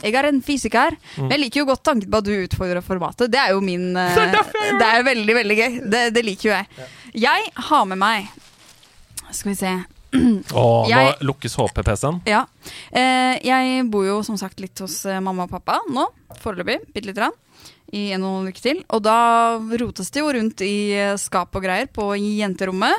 Jeg 0.01 0.15
er 0.17 0.25
en 0.31 0.41
fysiker. 0.41 0.95
Mm. 1.15 1.23
Men 1.27 1.31
jeg 1.35 1.41
liker 1.43 1.61
jo 1.61 1.65
godt 1.69 1.83
tanken 1.85 2.09
på 2.09 2.17
at 2.21 2.25
du 2.25 2.31
utfordrer 2.33 2.81
formatet. 2.81 3.29
Det 3.29 3.37
er 3.37 3.51
jo 3.53 3.61
min 3.61 3.91
eh, 3.95 4.15
Det 4.81 4.87
er 4.87 5.03
veldig, 5.05 5.35
veldig 5.37 5.57
gøy. 5.59 5.79
Det, 5.93 6.03
det 6.15 6.23
liker 6.25 6.49
jo 6.49 6.53
jeg. 6.55 6.87
Jeg 7.27 7.51
har 7.69 7.85
med 7.91 7.99
meg 8.01 8.31
Skal 9.31 9.51
vi 9.53 9.57
se. 9.59 9.73
Åh, 10.13 10.89
Jeg- 10.89 11.15
Nå 11.21 11.27
lukkes 11.31 11.55
HP-PC-en. 11.55 12.21
Ja. 12.27 12.45
Eh, 12.91 13.39
jeg 13.43 13.85
bor 13.91 14.05
jo 14.05 14.21
som 14.23 14.37
sagt 14.37 14.59
litt 14.59 14.77
hos 14.83 15.05
eh, 15.05 15.19
mamma 15.23 15.43
og 15.47 15.49
pappa 15.53 15.79
nå, 15.89 16.07
foreløpig. 16.41 16.79
Bitte 16.93 17.07
lite 17.11 17.19
grann. 17.21 17.37
I 17.93 18.11
en 18.15 18.23
og 18.23 18.41
en 18.41 18.51
uke 18.51 18.61
til. 18.63 18.83
Og 18.89 19.01
da 19.03 19.57
rotes 19.59 20.11
det 20.11 20.21
jo 20.23 20.31
rundt 20.31 20.61
i 20.63 20.91
eh, 20.95 21.15
skap 21.19 21.55
og 21.55 21.63
greier 21.63 21.87
på 21.91 22.11
jenterommet. 22.19 22.93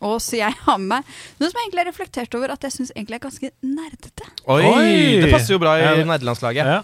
Og 0.00 0.20
så 0.22 0.36
jeg 0.38 0.54
har 0.62 0.78
med 0.78 0.88
meg 0.92 1.04
noe 1.40 1.48
som 1.50 1.56
jeg 1.58 1.64
egentlig 1.66 1.82
har 1.82 1.88
reflektert 1.90 2.34
over 2.38 2.52
at 2.54 2.62
jeg 2.62 2.70
syns 2.76 2.92
egentlig 2.94 3.16
er 3.18 3.24
ganske 3.24 3.50
nerdete. 3.66 4.28
Oi, 4.46 4.60
Oi. 4.62 4.92
Det 5.24 5.32
passer 5.32 5.56
jo 5.56 5.58
bra 5.58 5.72
i 5.76 5.82
Ja. 5.82 5.96
nerdelandslaget. 6.06 6.64
Ja. 6.70 6.82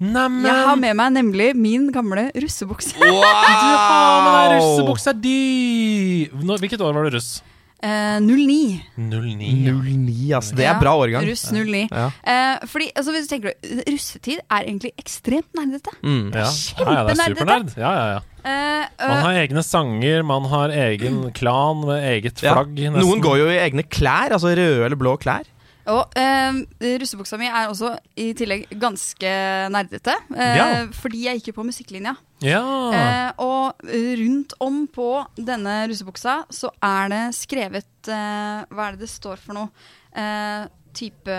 Neimen 0.00 0.44
Jeg 0.44 0.64
har 0.66 0.76
med 0.80 0.96
meg 0.96 1.12
nemlig 1.12 1.54
min 1.56 1.90
gamle 1.92 2.30
russebukse. 2.34 2.94
Du 3.00 3.06
har 3.06 4.20
med 4.24 4.32
deg 4.32 4.44
er 4.44 4.54
russebuksa 4.60 5.12
di! 5.12 6.28
Hvilket 6.32 6.80
år 6.80 6.94
var 6.96 7.04
du 7.08 7.16
russ? 7.16 7.42
Eh, 7.82 8.18
09. 8.20 8.82
09. 8.96 9.72
09, 9.72 10.32
altså. 10.36 10.54
Det 10.56 10.64
Ja, 10.66 10.74
er 10.74 10.80
bra 10.82 10.92
årgang. 11.00 11.24
Russ 11.30 11.46
09. 11.52 11.88
Ja. 11.90 12.10
Eh, 12.22 12.66
fordi, 12.68 12.90
altså, 12.94 13.12
hvis 13.14 13.26
du 13.28 13.34
tenker 13.34 13.54
Russetid 13.88 14.38
er 14.50 14.66
egentlig 14.68 14.90
ekstremt 15.00 15.48
nerdete. 15.56 15.94
Mm. 16.02 16.26
Ja. 16.34 16.44
ja, 16.44 16.92
ja, 16.92 17.04
det 17.08 17.14
er 17.18 17.34
Kjempenerdete. 17.34 17.78
Ja, 17.80 17.92
ja, 17.92 18.06
ja. 18.18 18.20
Uh, 18.40 18.86
Man 19.08 19.22
har 19.24 19.32
egne 19.42 19.62
sanger, 19.62 20.22
man 20.24 20.44
har 20.48 20.68
egen 20.72 21.30
klan 21.36 21.82
med 21.86 22.04
eget 22.08 22.38
flagg. 22.40 22.70
nesten. 22.76 23.00
Noen 23.00 23.20
går 23.20 23.36
jo 23.42 23.48
i 23.52 23.58
egne 23.60 23.82
klær, 23.84 24.32
altså 24.32 24.52
røde 24.56 24.84
eller 24.86 24.96
blå 24.96 25.16
klær. 25.20 25.44
og 25.90 26.12
eh, 26.16 26.52
russebuksa 27.00 27.36
mi 27.40 27.46
er 27.48 27.68
også 27.68 27.96
i 28.16 28.32
tillegg 28.38 28.68
ganske 28.80 29.32
nerdete. 29.72 30.14
eh, 30.36 30.56
Ja. 30.56 30.66
Fordi 30.92 31.24
jeg 31.24 31.40
gikk 31.40 31.48
jo 31.52 31.62
på 31.62 31.66
musikklinja. 31.68 32.14
Ja. 32.40 32.60
Eh, 32.96 33.32
og 33.44 33.82
rundt 34.20 34.54
om 34.64 34.82
på 34.88 35.08
denne 35.36 35.82
russebuksa 35.90 36.38
så 36.48 36.70
er 36.80 37.10
det 37.12 37.22
skrevet 37.36 38.08
eh, 38.08 38.62
Hva 38.72 38.86
er 38.86 38.96
det 38.96 39.04
det 39.04 39.10
står 39.12 39.42
for 39.42 39.58
noe? 39.58 39.68
Eh, 40.16 40.64
type 40.96 41.36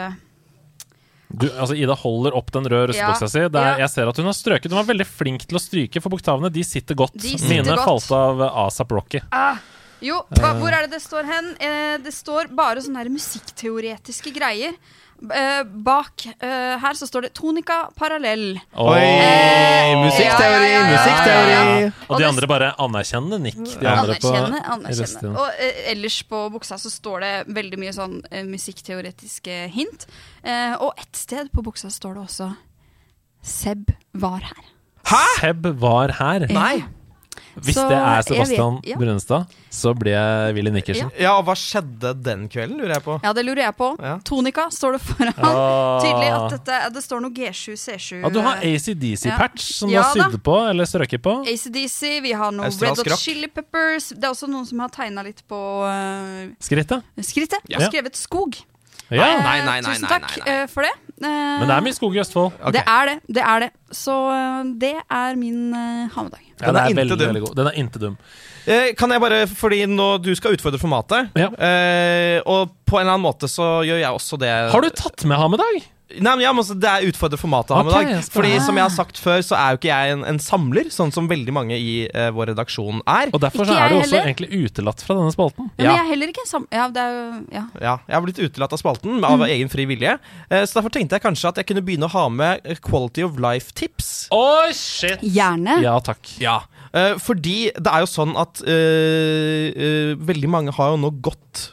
Du, 1.32 1.48
altså 1.50 1.76
Ida 1.80 1.96
holder 1.98 2.36
opp 2.38 2.52
den 2.54 2.68
røde 2.70 2.92
russebuksa 2.92 3.26
Ja, 3.28 3.32
si. 3.34 3.44
Det 3.48 3.60
er, 3.64 3.70
ja. 3.74 3.82
Jeg 3.86 3.94
ser 3.96 4.12
at 4.12 4.18
hun 4.22 4.30
har 4.30 4.38
strøket. 4.38 4.70
Hun 4.72 4.82
var 4.84 4.90
veldig 4.94 5.08
flink 5.10 5.46
til 5.48 5.58
å 5.58 5.64
stryke, 5.64 6.02
for 6.04 6.12
bokstavene 6.14 6.52
de 6.54 6.64
sitter 6.68 6.98
godt. 7.00 7.16
De 7.18 7.34
sitter 7.38 7.50
Mine 7.64 7.76
godt. 7.78 7.86
falt 7.88 8.12
av 8.18 8.42
eh, 8.46 8.58
ASAP 8.66 8.92
Rocky. 8.98 9.22
ah, 9.32 9.62
Jo, 10.04 10.18
hva, 10.38 10.54
hvor 10.60 10.74
er 10.74 10.88
det 10.88 10.96
det 10.98 11.02
står 11.04 11.28
hen? 11.30 11.52
Eh, 11.62 11.96
det 12.04 12.12
står 12.16 12.50
bare 12.58 12.82
sånne 12.84 13.04
her 13.04 13.12
musikkteoretiske 13.14 14.34
greier. 14.36 14.76
Eh, 15.22 15.64
bak 15.86 16.24
eh, 16.26 16.80
her 16.82 16.98
så 16.98 17.06
står 17.06 17.28
det 17.28 17.30
tonika 17.38 17.84
parallell. 17.98 18.56
Oi! 18.74 19.02
Eh, 19.02 19.92
musikkteori, 20.02 20.66
ja, 20.66 20.72
ja, 20.72 20.80
ja, 20.80 20.86
musikkteori! 20.90 21.52
ja, 21.52 21.60
ja. 21.84 21.92
Og 22.08 22.16
Og 22.16 22.24
de 22.24 22.26
andre 22.26 22.50
bare 22.50 22.72
anerkjennende 22.82 23.40
nikk. 23.44 23.60
De 23.62 23.86
andre 23.86 24.16
Anerkjenne, 24.18 24.62
på, 24.64 24.74
anerkjenne. 24.78 25.34
Og 25.38 25.62
eh, 25.62 25.84
ellers 25.94 26.18
på 26.32 26.42
buksa 26.56 26.80
så 26.82 26.90
står 26.94 27.26
det 27.26 27.34
veldig 27.60 27.82
mye 27.84 27.94
sånn 27.94 28.18
eh, 28.32 28.48
musikkteoretiske 28.50 29.60
hint. 29.76 30.08
Eh, 30.42 30.74
og 30.82 30.98
ett 30.98 31.22
sted 31.22 31.52
på 31.54 31.66
buksa 31.70 31.92
står 31.94 32.18
det 32.18 32.26
også 32.26 32.50
Seb 33.46 33.94
var 34.22 34.42
her. 34.46 34.66
Hæ?! 35.10 35.22
Seb 35.40 35.70
var 35.82 36.18
her. 36.18 36.50
Nei! 36.54 36.82
Hvis 37.56 37.76
Så 37.76 37.84
det 37.90 37.98
er 37.98 38.22
Sebastian 38.24 38.76
vet- 38.80 38.88
ja. 38.92 38.98
Brunstad, 39.00 39.46
så 39.70 39.92
blir 39.98 40.14
jeg 40.16 40.54
Willy 40.56 40.72
Nikkersen. 40.72 41.12
Ja, 41.20 41.34
og 41.38 41.46
hva 41.48 41.56
skjedde 41.60 42.14
den 42.24 42.48
kvelden, 42.52 42.78
lurer 42.80 42.94
jeg 42.96 43.04
på. 43.04 43.18
Ja, 43.24 43.34
det 43.34 43.44
lurer 43.46 43.64
jeg 43.66 43.76
på. 43.76 43.90
Ja. 44.00 44.14
Tonika 44.24 44.70
står 44.72 44.96
det 44.98 45.02
foran. 45.02 45.34
Ah. 45.38 46.00
Tydelig 46.04 46.30
at 46.38 46.56
dette, 46.56 46.80
det 46.96 47.04
står 47.04 47.22
noe 47.26 47.32
G7, 47.36 47.76
C7 47.76 48.22
Ja, 48.22 48.30
du 48.30 48.40
har 48.46 48.64
ACDC-patch 48.64 49.68
som 49.82 49.90
du 49.90 49.96
Ja 49.96 50.04
har 50.08 50.16
sydd 50.16 50.40
på, 50.44 50.56
eller 50.70 50.86
strøket 50.86 51.22
på. 51.24 51.36
ACDC, 51.48 52.22
vi 52.24 52.32
har 52.32 52.52
noe 52.56 52.66
Australsk 52.72 53.06
Red 53.06 53.12
Hot. 53.16 53.20
Chili 53.20 53.48
Peppers. 53.48 54.10
Det 54.16 54.24
er 54.24 54.32
også 54.32 54.48
noen 54.52 54.66
som 54.68 54.80
har 54.80 54.90
tegna 54.90 55.24
litt 55.24 55.44
på 55.48 55.60
uh, 55.86 56.52
Skrittet. 56.64 57.04
skrittet. 57.20 57.60
Ja. 57.68 57.80
Og 57.82 57.90
skrevet 57.92 58.16
skog. 58.16 58.56
Ja. 59.12 59.26
Eh, 59.28 59.44
Nei, 59.44 59.58
nei, 59.66 59.80
nei, 59.82 59.92
Tusen 59.92 60.06
nei, 60.08 60.20
takk 60.20 60.48
eh, 60.48 60.66
for 60.72 60.88
det. 60.88 60.94
Eh, 61.22 61.60
Men 61.62 61.68
det 61.70 61.76
er 61.78 61.84
mye 61.86 61.94
skog 61.94 62.16
i 62.16 62.22
Østfold. 62.24 62.54
Okay. 62.60 62.72
Det 62.78 62.84
er 62.88 63.06
det. 63.12 63.18
det 63.38 63.44
er 63.46 63.60
det 63.66 63.72
Så 63.94 64.16
eh, 64.34 64.64
det 64.82 64.94
er 65.10 65.36
min 65.38 65.74
uh, 65.74 66.08
hamedag. 66.16 66.42
Ja, 66.62 66.66
Den 66.66 66.76
den 66.76 66.82
er 66.82 66.90
er 66.90 66.96
veldig, 67.02 67.18
dum. 67.18 67.28
veldig 67.32 67.42
god. 67.46 67.56
Den 67.60 67.68
er 67.68 67.78
inte 67.82 68.00
dum. 68.02 68.18
Eh, 68.68 68.92
kan 68.98 69.10
jeg 69.10 69.22
bare, 69.22 69.40
fordi 69.50 69.80
nå 69.90 70.08
du 70.22 70.30
skal 70.38 70.54
utfordre 70.54 70.78
formatet, 70.82 71.30
Ja. 71.36 71.48
eh, 71.58 72.42
og 72.46 72.76
på 72.86 73.00
en 73.00 73.08
eller 73.08 73.16
annen 73.18 73.26
måte 73.26 73.50
så 73.50 73.82
gjør 73.88 73.98
jeg 74.04 74.12
også 74.18 74.38
det 74.42 74.52
Har 74.72 74.82
du 74.82 74.90
tatt 74.90 75.26
med 75.26 75.38
ham 75.38 75.54
i 75.58 75.58
dag? 75.58 75.80
Nei, 76.20 76.34
men 76.36 76.44
ja, 76.44 76.52
men 76.52 76.62
altså, 76.64 76.76
Det 76.80 76.90
er 76.90 77.06
utfordre 77.08 77.38
formatet 77.40 77.72
av 77.76 77.86
med 77.88 77.94
i 77.94 78.14
dag. 78.14 78.26
Fordi 78.34 78.52
som 78.66 78.78
jeg 78.80 78.84
har 78.86 78.94
sagt 78.94 79.20
før, 79.22 79.40
så 79.46 79.56
er 79.58 79.76
jo 79.76 79.80
ikke 79.80 79.90
jeg 79.92 80.16
en, 80.16 80.26
en 80.32 80.40
samler, 80.42 80.90
sånn 80.94 81.14
som 81.16 81.30
veldig 81.32 81.54
mange 81.56 81.78
i 81.78 81.94
uh, 82.12 82.30
vår 82.36 82.52
redaksjon 82.52 83.02
er. 83.06 83.32
Og 83.32 83.42
derfor 83.44 83.70
så 83.70 83.78
er 83.78 83.94
du 83.94 83.98
også 84.00 84.18
heller. 84.18 84.30
egentlig 84.32 84.50
utelatt 84.68 85.04
fra 85.06 85.18
denne 85.20 85.34
spalten. 85.36 85.70
Ja. 85.78 85.82
Ja. 85.82 85.88
Men 85.88 85.96
jeg 85.96 86.04
er 86.04 86.10
heller 86.12 86.34
ikke 86.34 86.44
en 86.46 86.52
sam... 86.52 86.68
Ja, 86.74 86.88
det 86.92 87.06
er 87.06 87.16
jo 87.16 87.24
Ja. 87.52 87.64
Ja, 87.82 87.96
Jeg 88.08 88.16
har 88.18 88.26
blitt 88.28 88.42
utelatt 88.42 88.76
av 88.76 88.82
spalten 88.82 89.24
av 89.28 89.46
egen 89.48 89.72
fri 89.72 89.88
vilje. 89.90 90.18
Uh, 90.52 90.62
så 90.66 90.80
derfor 90.80 90.94
tenkte 90.94 91.18
jeg 91.20 91.26
kanskje 91.26 91.52
at 91.54 91.62
jeg 91.62 91.70
kunne 91.72 91.86
begynne 91.86 92.10
å 92.10 92.14
ha 92.16 92.28
med 92.34 92.66
eh, 92.66 92.80
Quality 92.82 93.26
of 93.28 93.40
Life-tips. 93.42 94.12
Oh, 94.36 94.68
shit! 94.76 95.24
Gjerne. 95.24 95.80
Ja 95.86 95.98
takk. 96.04 96.36
Ja, 96.42 96.62
Uh, 96.92 97.14
fordi 97.24 97.70
det 97.72 97.88
er 97.88 98.02
jo 98.04 98.08
sånn 98.12 98.34
at 98.36 98.60
veldig 100.28 100.50
mange 100.52 100.74
har 100.76 100.90
jo 100.92 100.98
nå 101.00 101.14
gått 101.24 101.70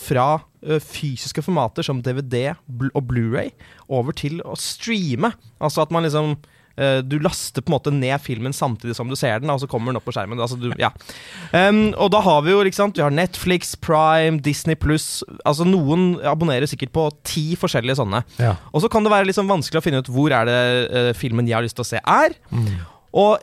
fra 0.00 0.28
eh, 0.64 0.80
fysiske 0.80 1.44
formater 1.44 1.86
som 1.86 2.00
DVD 2.04 2.54
og 2.94 3.04
Blu-ray 3.10 3.52
over 3.90 4.16
til 4.16 4.40
å 4.46 4.56
streame. 4.58 5.34
Altså 5.60 5.84
at 5.84 5.92
man 5.94 6.06
liksom 6.06 6.34
eh, 6.80 7.00
du 7.04 7.18
laster 7.22 7.64
på 7.64 7.70
en 7.70 7.76
måte 7.76 7.92
ned 7.94 8.16
filmen 8.24 8.54
samtidig 8.56 8.96
som 8.96 9.10
du 9.10 9.16
ser 9.18 9.42
den, 9.42 9.52
og 9.52 9.60
så 9.62 9.68
kommer 9.70 9.92
den 9.92 10.00
opp 10.00 10.06
på 10.08 10.14
skjermen. 10.16 10.40
Altså 10.40 10.58
du, 10.60 10.70
ja. 10.80 10.92
um, 11.52 11.90
og 11.96 12.12
da 12.14 12.22
har 12.24 12.44
vi 12.46 12.54
jo 12.54 12.62
sant, 12.76 12.96
vi 12.96 13.04
har 13.04 13.14
Netflix, 13.14 13.74
Prime, 13.76 14.40
Disney 14.44 14.78
pluss 14.78 15.20
altså 15.44 15.66
Noen 15.68 16.14
abonnerer 16.24 16.70
sikkert 16.70 16.94
på 16.96 17.08
ti 17.26 17.50
forskjellige 17.60 18.00
sånne. 18.00 18.24
Ja. 18.40 18.56
Og 18.72 18.84
så 18.84 18.92
kan 18.92 19.06
det 19.06 19.12
være 19.12 19.28
liksom 19.30 19.50
vanskelig 19.50 19.82
å 19.82 19.84
finne 19.84 20.00
ut 20.02 20.12
hvor 20.12 20.32
er 20.34 20.48
det 20.48 20.62
uh, 20.88 21.12
filmen 21.18 21.48
jeg 21.48 21.58
har 21.58 21.66
lyst 21.66 21.78
til 21.80 21.86
å 21.86 21.92
se, 21.92 22.00
er. 22.00 22.40
Og 23.10 23.42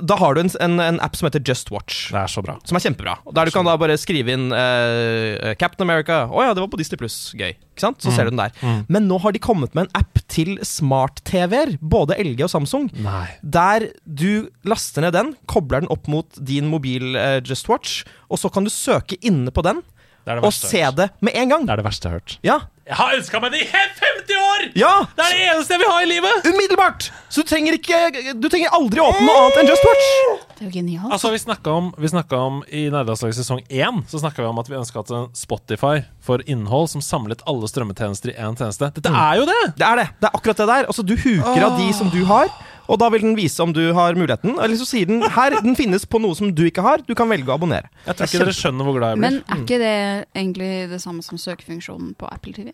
da 0.00 0.16
har 0.16 0.34
du 0.34 0.40
en, 0.40 0.50
en, 0.64 0.78
en 0.80 0.98
app 1.04 1.16
som 1.18 1.26
heter 1.28 1.42
Just 1.44 1.68
Watch. 1.70 2.06
Det 2.14 2.16
er 2.16 2.30
så 2.32 2.40
bra. 2.44 2.54
Som 2.64 2.78
er 2.78 2.84
kjempebra. 2.86 3.18
Der 3.36 3.48
du 3.48 3.52
kan 3.52 3.66
da 3.68 3.74
bare 3.80 3.98
skrive 4.00 4.32
inn 4.32 4.46
eh, 4.56 5.52
Captain 5.60 5.84
America. 5.84 6.22
Å 6.32 6.46
ja, 6.46 6.54
det 6.56 6.64
var 6.64 6.70
på 6.72 6.80
Disney 6.80 7.00
Pluss. 7.00 7.18
Gøy. 7.36 7.52
Ikke 7.52 7.84
sant? 7.84 8.00
Så 8.00 8.14
ser 8.14 8.28
du 8.28 8.32
den 8.32 8.40
der. 8.40 8.54
Men 8.88 9.08
nå 9.10 9.18
har 9.20 9.34
de 9.36 9.42
kommet 9.44 9.74
med 9.76 9.86
en 9.86 10.00
app 10.00 10.22
til 10.32 10.56
smart-TV-er. 10.64 11.76
Både 11.84 12.16
LG 12.22 12.46
og 12.46 12.52
Samsung. 12.54 12.88
Nei. 13.04 13.26
Der 13.42 13.90
du 14.06 14.48
laster 14.64 15.04
ned 15.04 15.16
den, 15.16 15.34
kobler 15.50 15.84
den 15.84 15.92
opp 15.92 16.08
mot 16.08 16.40
din 16.40 16.70
mobil 16.72 17.12
eh, 17.20 17.40
Just 17.44 17.68
Watch, 17.68 18.04
og 18.32 18.40
så 18.40 18.48
kan 18.52 18.64
du 18.64 18.72
søke 18.72 19.18
inne 19.20 19.52
på 19.54 19.62
den 19.66 19.82
Det 20.24 20.38
det 20.38 20.44
og 20.46 20.54
se 20.56 20.80
det 20.96 21.10
med 21.20 21.36
en 21.36 21.52
gang. 21.52 21.66
Det 21.68 21.74
er 21.76 21.82
det 21.82 21.86
verste 21.90 22.08
jeg 22.08 22.14
har 22.14 22.22
hørt. 22.22 22.38
Ja. 22.46 22.58
Jeg 22.84 22.96
har 22.98 23.14
ønska 23.16 23.38
meg 23.40 23.54
det 23.54 23.62
i 23.64 23.66
50 23.72 24.34
år! 24.36 24.64
ja! 24.76 24.90
Det 25.16 25.24
er 25.24 25.36
det 25.38 25.44
eneste 25.54 25.72
jeg 25.72 25.80
vil 25.80 25.88
ha 25.88 26.00
i 26.04 26.08
livet! 26.10 26.48
Umiddelbart! 26.50 27.06
Så 27.32 27.40
du 27.40 27.48
trenger 27.48 27.78
ikke 27.78 28.34
Du 28.36 28.48
trenger 28.52 28.74
aldri 28.76 29.00
åpne 29.00 29.24
noe 29.24 29.38
annet 29.40 29.60
enn 29.62 29.70
Just 29.72 29.86
Watch. 29.88 30.10
Det 30.54 30.66
er 30.66 30.68
jo 30.68 30.72
genialt. 30.74 31.14
Altså, 31.16 31.30
vi 31.32 31.40
snakka 31.40 31.72
om, 31.72 31.88
vi 31.96 32.10
om 32.36 32.60
I 32.68 32.84
Nerdelandslaget 32.92 33.38
sesong 33.40 33.62
1 33.72 34.04
Så 34.12 34.20
snakket 34.20 34.44
vi 34.44 34.50
om 34.50 34.60
at 34.60 34.68
vi 34.68 34.76
ønska 34.76 35.00
at 35.00 35.14
Spotify 35.38 36.04
for 36.24 36.44
innhold 36.44 36.92
som 36.92 37.00
samlet 37.04 37.40
alle 37.48 37.68
strømmetjenester 37.72 38.34
i 38.34 38.36
én 38.36 38.56
tjeneste. 38.60 38.92
Dette 39.00 39.08
er 39.08 39.40
jo 39.40 39.48
det! 39.48 39.58
Det 39.80 39.88
er 39.88 40.02
det. 40.02 40.06
Det 40.20 40.28
er 40.28 40.38
akkurat 40.38 40.60
det 40.60 40.68
der. 40.74 40.92
Altså, 40.92 41.02
du 41.02 41.16
huker 41.16 41.64
av 41.64 41.80
de 41.80 41.88
som 41.96 42.12
du 42.12 42.20
har, 42.28 42.52
Og 42.84 42.98
da 43.00 43.08
vil 43.12 43.22
den 43.24 43.36
vise 43.36 43.62
om 43.64 43.72
du 43.72 43.80
har 43.96 44.16
muligheten. 44.18 44.58
Eller 44.60 44.76
så 44.76 44.84
sier 44.88 45.08
den 45.08 45.22
her, 45.36 45.56
den 45.64 45.76
finnes 45.78 46.04
på 46.04 46.20
noe 46.20 46.36
som 46.36 46.50
du 46.52 46.66
ikke 46.68 46.84
har. 46.84 47.00
Du 47.08 47.14
kan 47.16 47.30
velge 47.32 47.48
å 47.48 47.56
abonnere. 47.56 47.88
Jeg 48.04 48.18
tror 48.18 48.28
ikke 48.28 48.42
dere 48.42 48.56
skjønner 48.58 48.88
hvor 48.88 48.98
glad 48.98 49.14
jeg 49.14 49.20
blir. 49.22 49.24
Men 49.24 49.40
er 49.40 49.62
ikke 49.62 49.78
det 49.80 49.94
egentlig 50.36 50.72
det 50.92 51.00
samme 51.04 51.24
som 51.24 51.40
søkefunksjonen 51.40 52.12
på 52.20 52.28
Apple 52.28 52.52
TV? 52.56 52.73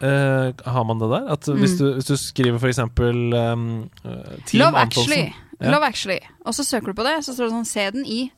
Eh, 0.00 0.52
har 0.64 0.84
man 0.88 0.98
det 1.02 1.10
der? 1.12 1.28
At 1.36 1.44
hvis, 1.60 1.76
du, 1.78 1.92
hvis 1.94 2.08
du 2.08 2.16
skriver 2.16 2.58
for 2.58 2.68
eksempel 2.72 3.34
um, 3.36 3.64
eh, 4.04 4.36
Team 4.48 4.62
Love 4.62 4.78
Antonsen 4.80 5.12
Actually. 5.12 5.32
Ja. 5.60 5.70
Love 5.74 5.84
Actually. 5.86 6.20
Og 6.46 6.54
så 6.56 6.64
søker 6.64 6.92
du 6.94 7.00
på 7.02 7.04
det, 7.04 7.18
så 7.24 7.34
står 7.36 7.50
det 7.50 7.52
sånn 7.58 7.68
'se 7.68 7.90
den 7.96 8.04
i'. 8.08 8.30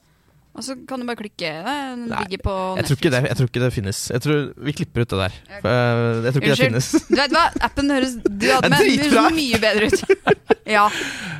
Og 0.52 0.60
så 0.66 0.74
kan 0.88 1.00
du 1.00 1.06
bare 1.08 1.16
klikke. 1.16 1.48
Den 1.64 2.08
Nei, 2.10 2.24
ligger 2.26 2.42
på 2.44 2.54
Jeg 2.76 2.84
tror, 2.84 2.96
ikke 2.98 3.10
det, 3.14 3.20
jeg 3.28 3.36
tror 3.38 3.46
ikke 3.48 3.62
det 3.62 3.72
finnes. 3.72 4.00
Jeg 4.12 4.20
tror 4.20 4.40
Vi 4.56 4.72
klipper 4.72 5.00
ut 5.06 5.08
det 5.08 5.18
der. 5.22 5.32
Eh, 5.48 6.24
Jeg 6.26 6.32
tror 6.34 6.42
ikke 6.42 6.50
det 6.50 6.58
finnes. 6.66 6.90
Du 7.08 7.16
vet 7.16 7.32
hva, 7.32 7.44
appen 7.68 7.88
høres 7.90 8.18
Du 8.42 8.46
hadde 8.50 8.68
dritbra. 8.68 9.22
høres 9.22 9.38
mye 9.38 9.62
bedre 9.62 9.86
ut. 9.88 10.04
Ja. 10.72 10.84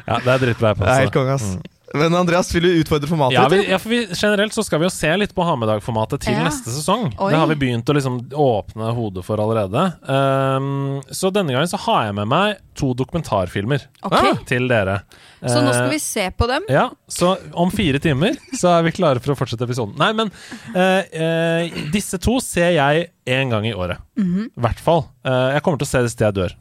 Ja, 0.07 0.17
det 0.19 0.33
er 0.33 0.39
drittbra. 0.43 0.73
Det 0.75 0.89
er 0.89 1.05
helt 1.05 1.13
konge, 1.15 1.37
ass. 1.37 1.59
Men 1.95 2.15
Andreas, 2.15 2.49
vil 2.55 2.63
du 2.63 2.69
utfordre 2.81 3.09
formatet? 3.11 3.35
Ja, 3.37 3.49
vi, 3.53 3.59
ja, 3.71 3.79
for 3.79 3.89
vi, 3.93 4.07
Generelt 4.17 4.55
så 4.57 4.63
skal 4.65 4.81
vi 4.81 4.87
jo 4.87 4.91
se 4.95 5.11
litt 5.21 5.35
på 5.37 5.45
ha 5.45 5.57
med 5.61 5.69
dag-formatet 5.69 6.23
til 6.25 6.33
Ja. 6.39 6.45
neste 6.47 6.71
sesong. 6.73 7.11
Oi. 7.19 7.31
Det 7.33 7.39
har 7.39 7.47
vi 7.51 7.57
begynt 7.61 7.85
å 7.93 7.97
liksom 7.97 8.17
åpne 8.33 8.93
hodet 8.97 9.25
for 9.27 9.37
allerede. 9.43 9.83
Um, 10.09 11.03
så 11.13 11.31
denne 11.35 11.53
gangen 11.53 11.69
så 11.69 11.77
har 11.85 12.07
jeg 12.09 12.15
med 12.17 12.29
meg 12.33 12.57
to 12.79 12.95
dokumentarfilmer 12.97 13.85
Ok. 14.03 14.13
Ah, 14.17 14.41
til 14.49 14.69
dere. 14.71 15.03
Så 15.43 15.59
nå 15.61 15.73
skal 15.75 15.89
Eh, 15.89 15.91
vi 15.91 15.99
se 15.99 16.31
på 16.31 16.47
dem. 16.49 16.63
Ja, 16.71 16.87
så 17.11 17.37
om 17.53 17.71
fire 17.71 17.99
timer 18.01 18.37
så 18.57 18.79
er 18.79 18.83
vi 18.87 18.93
klare 18.97 19.21
for 19.21 19.35
å 19.35 19.37
fortsette 19.37 19.67
episoden. 19.67 19.97
Nei, 19.99 20.13
men 20.17 20.31
uh, 20.75 21.03
uh, 21.03 21.91
disse 21.93 22.17
to 22.23 22.39
ser 22.41 22.73
jeg 22.79 23.11
én 23.27 23.51
gang 23.53 23.67
i 23.67 23.75
året. 23.75 23.99
I 24.17 24.23
Mhm. 24.23 24.51
hvert 24.57 24.79
fall. 24.81 25.05
Uh, 25.27 25.53
jeg 25.57 25.63
kommer 25.63 25.79
til 25.79 25.87
å 25.87 25.93
se 25.93 26.03
disse 26.07 26.17
til 26.17 26.27
jeg 26.31 26.35
dør, 26.41 26.55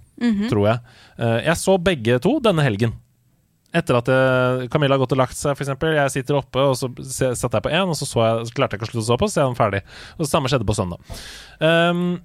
tror 0.50 0.68
jeg. 0.68 0.80
Eh, 1.22 1.40
jeg 1.46 1.56
så 1.58 1.78
begge 1.82 2.20
to 2.22 2.40
denne 2.40 2.62
helgen. 2.66 2.94
Etter 3.72 3.98
at 4.02 4.10
eh, 4.12 4.66
Camilla 4.72 4.98
har 4.98 5.04
gått 5.04 5.14
og 5.16 5.22
lagt 5.22 5.38
seg, 5.40 5.56
f.eks. 5.56 5.72
Jeg 5.96 6.16
sitter 6.16 6.42
oppe, 6.42 6.64
og 6.72 6.76
så 6.76 6.90
satte 7.38 7.56
jeg 7.56 7.68
på 7.68 7.72
én, 7.72 7.88
og 7.88 7.96
så, 7.96 8.08
så, 8.10 8.26
jeg, 8.26 8.50
så 8.50 8.58
klarte 8.58 8.76
jeg 8.76 8.82
ikke 8.82 8.90
å 8.90 8.92
slutte 8.92 9.06
å 9.06 9.10
så 9.14 9.20
på, 9.22 9.32
så 9.32 9.44
er 9.44 9.48
den 9.48 9.60
ferdig. 9.60 9.82
Og 10.18 10.26
det 10.26 10.32
samme 10.32 10.52
skjedde 10.52 10.68
på 10.68 10.76
søndag. 10.78 11.16
Um, 11.64 12.20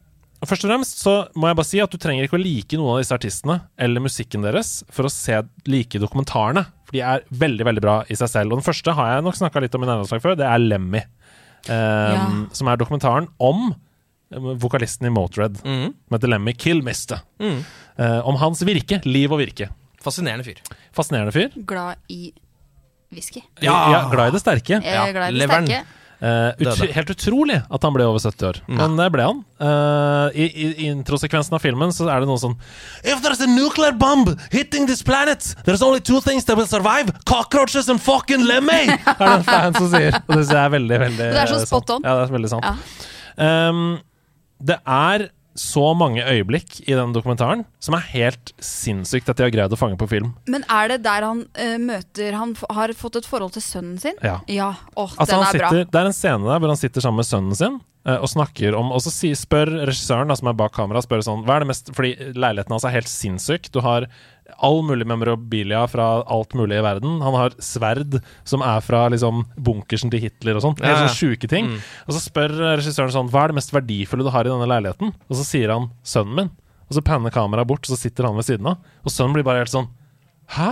Først 0.45 0.67
og 0.67 0.69
fremst 0.69 1.01
så 1.01 1.13
må 1.39 1.49
jeg 1.49 1.57
bare 1.57 1.69
si 1.69 1.79
at 1.81 1.93
du 1.93 1.97
trenger 2.01 2.27
ikke 2.27 2.37
å 2.37 2.43
like 2.43 2.77
noen 2.77 2.93
av 2.93 3.01
disse 3.01 3.17
artistene 3.17 3.57
eller 3.81 4.05
musikken 4.05 4.45
deres 4.45 4.83
for 4.93 5.09
å 5.09 5.13
se 5.13 5.39
like 5.65 6.01
dokumentarene. 6.03 6.67
For 6.87 6.99
de 6.99 7.03
er 7.09 7.25
veldig 7.41 7.67
veldig 7.71 7.83
bra 7.83 7.97
i 8.13 8.19
seg 8.19 8.31
selv. 8.31 8.53
Og 8.53 8.61
den 8.61 8.67
første 8.67 8.95
har 8.99 9.15
jeg 9.15 9.25
nok 9.25 9.39
snakka 9.39 9.63
litt 9.65 9.79
om 9.79 9.87
i 9.87 9.89
nærmest 9.89 10.13
før. 10.21 10.37
Det 10.39 10.47
er 10.47 10.61
Lemmy. 10.61 11.03
Um, 11.67 12.45
Som 12.55 12.69
er 12.71 12.79
dokumentaren 12.79 13.31
om 13.43 13.73
um, 13.73 14.53
vokalisten 14.61 15.09
i 15.09 15.11
Motred, 15.11 15.57
mm. 15.65 15.89
som 16.05 16.19
heter 16.19 16.31
Lemmy 16.31 16.55
Killmister. 16.55 17.25
Mm. 17.43 17.65
Uh, 17.97 18.21
om 18.29 18.39
hans 18.43 18.63
virke. 18.69 19.01
Liv 19.09 19.33
og 19.33 19.41
virke. 19.41 19.73
Fascinerende 20.07 20.47
fyr. 20.47 20.63
Fascinerende 20.97 21.35
fyr. 21.35 21.55
Glad 21.67 22.03
i 22.13 22.31
whisky. 23.15 23.43
Ja. 23.61 23.77
Ja, 23.93 24.09
glad 24.13 24.33
i 24.33 24.37
det 24.37 24.43
sterke. 24.45 24.81
Er 24.81 25.13
glad 25.13 25.31
i 25.31 25.37
det 25.37 25.45
leveren. 25.45 25.71
sterke. 25.71 26.03
Uh, 26.17 26.49
ut, 26.57 26.79
helt 26.97 27.11
utrolig 27.13 27.59
at 27.61 27.83
han 27.85 27.93
ble 27.93 28.07
over 28.09 28.23
70 28.23 28.47
år. 28.49 28.59
Men 28.73 28.95
det 28.97 29.11
ble 29.13 29.25
han. 29.27 29.43
Uh, 29.61 30.33
i, 30.33 30.47
I 30.73 30.87
introsekvensen 30.89 31.53
av 31.59 31.61
filmen 31.61 31.93
så 31.93 32.07
er 32.09 32.25
det 32.25 32.29
noe 32.31 32.41
sånn 32.41 32.55
If 33.05 33.21
there's 33.21 33.43
a 33.45 33.49
nuclear 33.51 33.93
bomb 33.93 34.31
hitting 34.49 34.89
this 34.89 35.05
planet, 35.05 35.51
there's 35.69 35.85
only 35.85 36.01
two 36.01 36.23
things 36.25 36.49
that 36.49 36.57
will 36.57 36.69
survive. 36.71 37.13
Cockroaches 37.29 37.91
and 37.93 38.01
fucking 38.01 38.47
lemmy! 38.49 38.87
er 38.97 39.21
det 39.21 39.33
en 39.35 39.47
fan 39.51 39.77
som 39.77 39.91
sier. 39.93 40.17
Og 40.25 40.41
det 40.41 40.61
er 40.63 40.73
veldig, 40.79 41.01
veldig 41.05 41.31
Det 41.37 41.45
er 41.45 41.53
så 41.53 41.61
spot 41.67 41.99
on. 41.99 42.09
Ja, 42.09 42.17
det 42.23 42.31
er 42.31 42.37
veldig 42.39 42.53
sant. 42.55 42.71
Ja. 43.37 43.69
Um, 43.69 43.85
det 44.65 44.81
er 44.89 45.29
så 45.57 45.95
mange 45.97 46.23
øyeblikk 46.23 46.81
i 46.87 46.93
den 46.95 47.13
dokumentaren 47.17 47.65
som 47.83 47.97
er 47.99 48.05
helt 48.13 48.53
sinnssykt 48.63 49.29
at 49.33 49.39
de 49.41 49.47
har 49.47 49.53
greid 49.55 49.73
å 49.75 49.79
fange 49.81 49.99
på 50.01 50.09
film. 50.11 50.35
Men 50.47 50.65
er 50.71 50.93
det 50.95 51.01
der 51.07 51.25
han 51.27 51.43
uh, 51.47 51.77
møter 51.83 52.37
Han 52.37 52.55
har 52.77 52.93
fått 52.99 53.17
et 53.23 53.27
forhold 53.29 53.53
til 53.57 53.65
sønnen 53.65 53.99
sin? 54.03 54.17
Ja. 54.23 54.39
Ja. 54.53 54.71
Åh, 54.95 55.17
Altså, 55.17 55.37
den 55.37 55.45
er 55.45 55.55
er 55.55 55.65
bra. 55.65 55.85
det 55.93 56.01
er 56.03 56.11
en 56.13 56.17
scene 56.17 56.47
der 56.49 56.61
hvor 56.63 56.73
han 56.73 56.81
sitter 56.81 57.05
sammen 57.05 57.23
med 57.23 57.29
sønnen 57.29 57.57
sin 57.59 57.79
uh, 58.07 58.19
og 58.21 58.29
snakker 58.31 58.77
om 58.79 58.93
Og 58.93 59.03
så 59.05 59.11
si, 59.15 59.33
spør 59.37 59.73
regissøren, 59.89 60.29
da, 60.31 60.37
som 60.39 60.49
er 60.53 60.59
bak 60.59 60.75
kamera, 60.77 61.03
spør 61.05 61.25
sånn 61.27 61.45
Hva 61.47 61.57
er 61.59 61.65
det 61.67 61.71
mest 61.73 61.93
Fordi 61.97 62.15
leiligheten 62.37 62.77
hans 62.77 62.85
er 62.87 62.95
helt 62.97 63.11
sinnssyk. 63.11 63.71
Du 63.75 63.81
har 63.85 64.09
all 64.57 64.83
mulig 64.87 65.07
memorabilia 65.09 65.83
fra 65.91 66.23
alt 66.23 66.55
mulig 66.55 66.79
i 66.79 66.85
verden. 66.85 67.19
Han 67.25 67.35
har 67.37 67.55
sverd 67.63 68.19
som 68.47 68.63
er 68.65 68.81
fra 68.85 69.07
liksom 69.13 69.45
bunkersen 69.57 70.13
til 70.13 70.23
Hitler 70.23 70.59
og 70.59 70.65
sånn. 70.65 70.77
Helt 70.81 71.03
sånne 71.03 71.17
sjuke 71.17 71.51
ting. 71.51 71.73
Og 72.07 72.17
så 72.17 72.23
spør 72.25 72.55
regissøren 72.79 73.13
sånn 73.15 73.31
Hva 73.33 73.45
er 73.45 73.53
det 73.53 73.59
mest 73.61 73.75
verdifulle 73.75 74.27
du 74.27 74.33
har 74.33 74.49
i 74.49 74.53
denne 74.53 74.69
leiligheten? 74.71 75.13
Og 75.29 75.39
så 75.41 75.47
sier 75.47 75.75
han 75.75 75.91
sønnen 76.07 76.39
min. 76.41 76.53
Og 76.87 76.99
så 76.99 77.03
panner 77.03 77.35
kameraet 77.35 77.67
bort, 77.69 77.83
og 77.87 77.91
så 77.93 77.99
sitter 77.99 78.29
han 78.29 78.37
ved 78.39 78.47
siden 78.47 78.69
av. 78.71 78.79
Og 79.03 79.13
sønnen 79.13 79.35
blir 79.37 79.47
bare 79.47 79.65
helt 79.65 79.73
sånn 79.73 79.91
Hæ? 80.55 80.71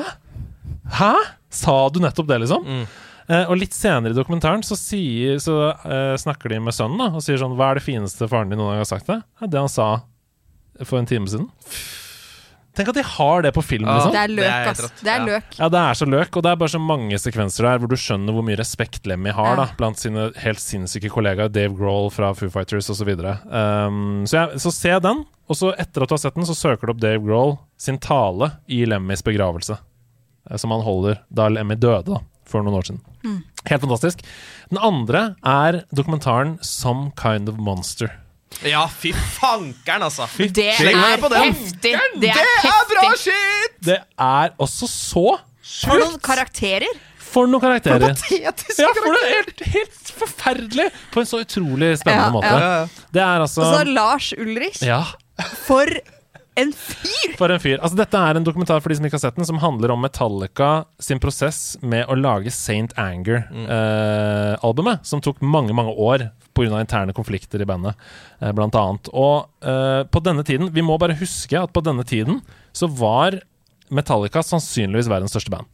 Hæ? 1.01 1.14
Sa 1.51 1.75
du 1.91 1.99
nettopp 2.03 2.29
det, 2.31 2.39
liksom? 2.45 2.87
Eh, 3.27 3.49
og 3.49 3.57
litt 3.57 3.75
senere 3.75 4.12
i 4.12 4.16
dokumentaren 4.16 4.62
så, 4.66 4.77
sier, 4.79 5.39
så 5.43 5.57
eh, 5.72 6.14
snakker 6.20 6.53
de 6.53 6.61
med 6.61 6.77
sønnen 6.77 7.01
da, 7.01 7.09
og 7.16 7.25
sier 7.25 7.41
sånn 7.41 7.57
Hva 7.59 7.72
er 7.72 7.81
det 7.81 7.87
fineste 7.87 8.29
faren 8.31 8.53
din 8.53 8.61
noen 8.61 8.75
gang 8.75 8.83
har 8.85 8.91
sagt 8.91 9.09
deg? 9.11 9.25
Ja, 9.41 9.49
det 9.51 9.62
han 9.64 9.72
sa 9.72 9.89
for 10.85 10.99
en 11.01 11.09
time 11.09 11.31
siden. 11.31 11.49
Tenk 12.75 12.89
at 12.91 12.95
de 12.99 13.03
har 13.07 13.43
det 13.43 13.53
på 13.55 13.62
film, 13.62 13.85
Ja. 13.87 13.95
liksom. 13.95 14.12
Det 14.12 14.20
er 14.20 14.27
Det 14.27 14.37
løk, 14.37 14.51
er 14.51 14.68
ass. 14.70 14.91
Det 15.01 15.07
er 15.12 15.18
Ja. 15.18 15.25
løk. 15.27 15.59
Ja, 15.59 15.68
det 15.68 15.79
er 15.79 15.95
så 15.95 16.07
løk, 16.11 16.37
og 16.37 16.43
det 16.43 16.51
er 16.53 16.57
bare 16.57 16.68
så 16.68 16.81
mange 16.81 17.14
sekvenser 17.22 17.62
der 17.62 17.79
hvor 17.79 17.89
du 17.89 17.95
skjønner 17.95 18.33
hvor 18.35 18.43
mye 18.43 18.57
respekt 18.59 19.07
Lemmy 19.07 19.31
har 19.31 19.55
Ja. 19.57 19.57
da, 19.57 19.66
blant 19.79 19.97
sine 19.99 20.33
helt 20.37 20.59
sinnssyke 20.59 21.09
kollegaer, 21.09 21.49
Dave 21.53 21.77
Grohl 21.77 22.11
fra 22.11 22.33
Foo 22.35 22.49
Fighters 22.51 22.91
osv. 22.91 23.09
Um, 23.14 24.25
så, 24.27 24.33
jeg- 24.51 24.59
så 24.59 24.72
se 24.72 24.99
den, 25.01 25.25
og 25.49 25.57
så 25.57 25.72
etter 25.79 26.03
at 26.03 26.09
du 26.09 26.14
har 26.14 26.18
sett 26.18 26.35
den, 26.35 26.45
så 26.45 26.55
søker 26.57 26.87
du 26.87 26.91
opp 26.91 27.01
Dave 27.01 27.20
Grohl 27.25 27.59
sin 27.79 27.99
tale 27.99 28.53
i 28.68 28.85
Lemmys 28.85 29.22
begravelse, 29.22 29.79
eh, 30.51 30.57
som 30.57 30.70
han 30.70 30.83
holder 30.83 31.20
da 31.33 31.49
Lemmy 31.49 31.77
døde 31.77 32.05
da, 32.07 32.18
for 32.45 32.62
noen 32.62 32.75
år 32.75 32.83
siden. 32.89 33.01
Mm. 33.25 33.43
Helt 33.66 33.81
fantastisk. 33.83 34.20
Den 34.68 34.79
andre 34.79 35.37
er 35.45 35.85
dokumentaren 35.95 36.59
Some 36.62 37.12
Kind 37.16 37.49
of 37.49 37.57
Monster. 37.57 38.11
Ja, 38.64 38.84
fy 38.88 39.11
fankeren, 39.36 40.02
altså. 40.07 40.26
Det 40.38 40.68
Sleng 40.78 40.96
meg 41.00 41.24
er 41.24 41.42
heftig! 41.48 41.94
Det 42.14 42.20
Det 42.22 42.30
er 42.30 42.68
er 42.70 42.86
bra 42.92 43.09
shit! 43.20 43.74
Det 43.84 43.98
er 44.18 44.55
også 44.62 44.88
så 44.88 45.24
For 45.64 45.98
noen 46.00 46.18
karakterer! 46.24 46.94
For 47.34 47.48
noen 47.50 47.61
karakterer. 47.64 48.12
Patetisk. 48.14 48.78
Ja, 48.78 48.92
for 48.94 49.11
det 49.11 49.22
er 49.26 49.32
helt, 49.34 49.62
helt 49.74 50.11
forferdelig 50.20 50.84
på 51.11 51.20
en 51.24 51.26
så 51.26 51.40
utrolig 51.42 51.88
spennende 51.98 52.28
Ja, 52.28 52.30
måte. 52.30 52.52
ja. 52.62 53.07
Det 53.16 53.22
er 53.24 53.42
altså 53.42 53.64
Og 53.64 53.72
så 53.74 53.84
Lars 53.90 54.28
Ulrich. 54.38 54.82
Ja, 54.86 55.00
For 55.66 55.90
en 56.61 56.72
fyr! 56.72 57.34
for 57.38 57.50
en 57.50 57.62
fyr. 57.62 57.78
Altså, 57.80 57.96
dette 57.98 58.18
er 58.18 58.38
en 58.38 58.46
dokumentar 58.46 58.82
for 58.82 58.88
de 58.92 58.96
som 58.98 59.07
ikke 59.09 59.18
har 59.18 59.24
sett 59.26 59.38
den, 59.38 59.48
som 59.48 59.61
handler 59.62 59.88
om 59.94 60.02
Metallica 60.05 60.70
sin 61.02 61.20
prosess 61.22 61.76
med 61.82 62.07
å 62.11 62.14
lage 62.18 62.52
Saint 62.55 62.92
Anger-albumet, 63.00 64.98
som 65.07 65.22
tok 65.24 65.42
mange, 65.42 65.74
mange 65.74 65.94
år 65.94 66.28
pga. 66.55 66.80
interne 66.80 67.12
konflikter 67.16 67.62
i 67.62 67.66
bandet, 67.66 67.94
eh, 68.40 68.52
blant 68.52 68.74
annet. 68.74 69.09
Og 69.12 69.48
eh, 69.66 70.05
på 70.07 70.22
denne 70.22 70.44
tiden 70.46 70.72
Vi 70.72 70.82
må 70.82 70.98
bare 70.98 71.16
huske 71.18 71.59
at 71.59 71.72
på 71.72 71.82
denne 71.82 72.05
tiden 72.07 72.40
så 72.72 72.86
var 72.86 73.40
Metallica 73.90 74.42
sannsynligvis 74.42 75.09
verdens 75.11 75.30
største 75.34 75.50
band. 75.52 75.66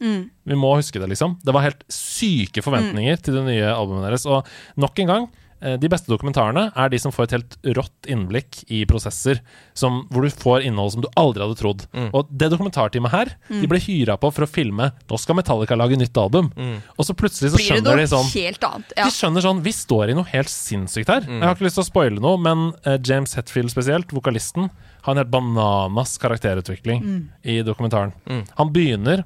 Vi 0.45 0.55
må 0.59 0.75
huske 0.77 0.99
det, 0.99 1.09
liksom. 1.13 1.37
Det 1.45 1.53
var 1.55 1.63
helt 1.63 1.85
syke 1.89 2.61
forventninger 2.65 3.17
til 3.23 3.35
det 3.39 3.45
nye 3.47 3.69
albumet 3.71 4.09
deres. 4.09 4.27
Og 4.27 4.45
nok 4.77 4.99
en 4.99 5.07
gang, 5.07 5.29
eh, 5.29 5.50
de 5.61 5.89
beste 5.93 6.09
dokumentarene 6.09 6.71
er 6.73 6.89
de 6.93 6.99
som 7.03 7.13
får 7.13 7.27
et 7.27 7.35
helt 7.37 7.57
rått 7.77 8.09
innblikk 8.09 8.63
i 8.73 8.83
prosesser, 8.89 9.43
som, 9.77 10.03
hvor 10.11 10.25
du 10.25 10.33
får 10.33 10.65
innhold 10.69 10.95
som 10.95 11.05
du 11.05 11.09
aldri 11.21 11.45
hadde 11.45 11.59
trodd. 11.61 11.85
Og 12.17 12.31
det 12.31 12.49
dokumentarteamet 12.53 13.13
her, 13.13 13.33
de 13.51 13.69
ble 13.69 13.81
hyra 13.85 14.17
på 14.21 14.31
for 14.33 14.47
å 14.47 14.51
filme 14.51 14.91
Nå 15.11 15.19
skal 15.21 15.37
Metallica 15.37 15.77
lage 15.77 15.99
nytt 16.01 16.17
album. 16.21 16.49
Og 16.97 17.07
så 17.07 17.15
plutselig 17.19 17.53
så 17.53 17.61
skjønner 17.61 18.01
de 18.01 18.07
sånn 18.11 18.31
helt 18.33 18.65
annet? 18.67 18.95
Ja. 18.97 19.09
de 19.09 19.15
skjønner 19.15 19.45
sånn 19.45 19.61
Vi 19.65 19.73
står 19.77 20.13
i 20.13 20.17
noe 20.17 20.29
helt 20.33 20.51
sinnssykt 20.53 21.13
her. 21.13 21.27
Jeg 21.29 21.45
har 21.45 21.57
ikke 21.57 21.67
lyst 21.69 21.79
til 21.81 21.85
å 21.85 21.89
spoile 21.91 22.23
noe, 22.25 22.41
men 22.41 22.71
eh, 22.85 22.97
James 23.07 23.37
Hetfield 23.37 23.73
spesielt, 23.73 24.15
vokalisten, 24.17 24.71
har 25.05 25.13
en 25.15 25.21
helt 25.23 25.33
bananas 25.33 26.17
karakterutvikling 26.21 27.05
i 27.43 27.61
dokumentaren. 27.67 28.15
Han 28.61 28.73
begynner 28.75 29.25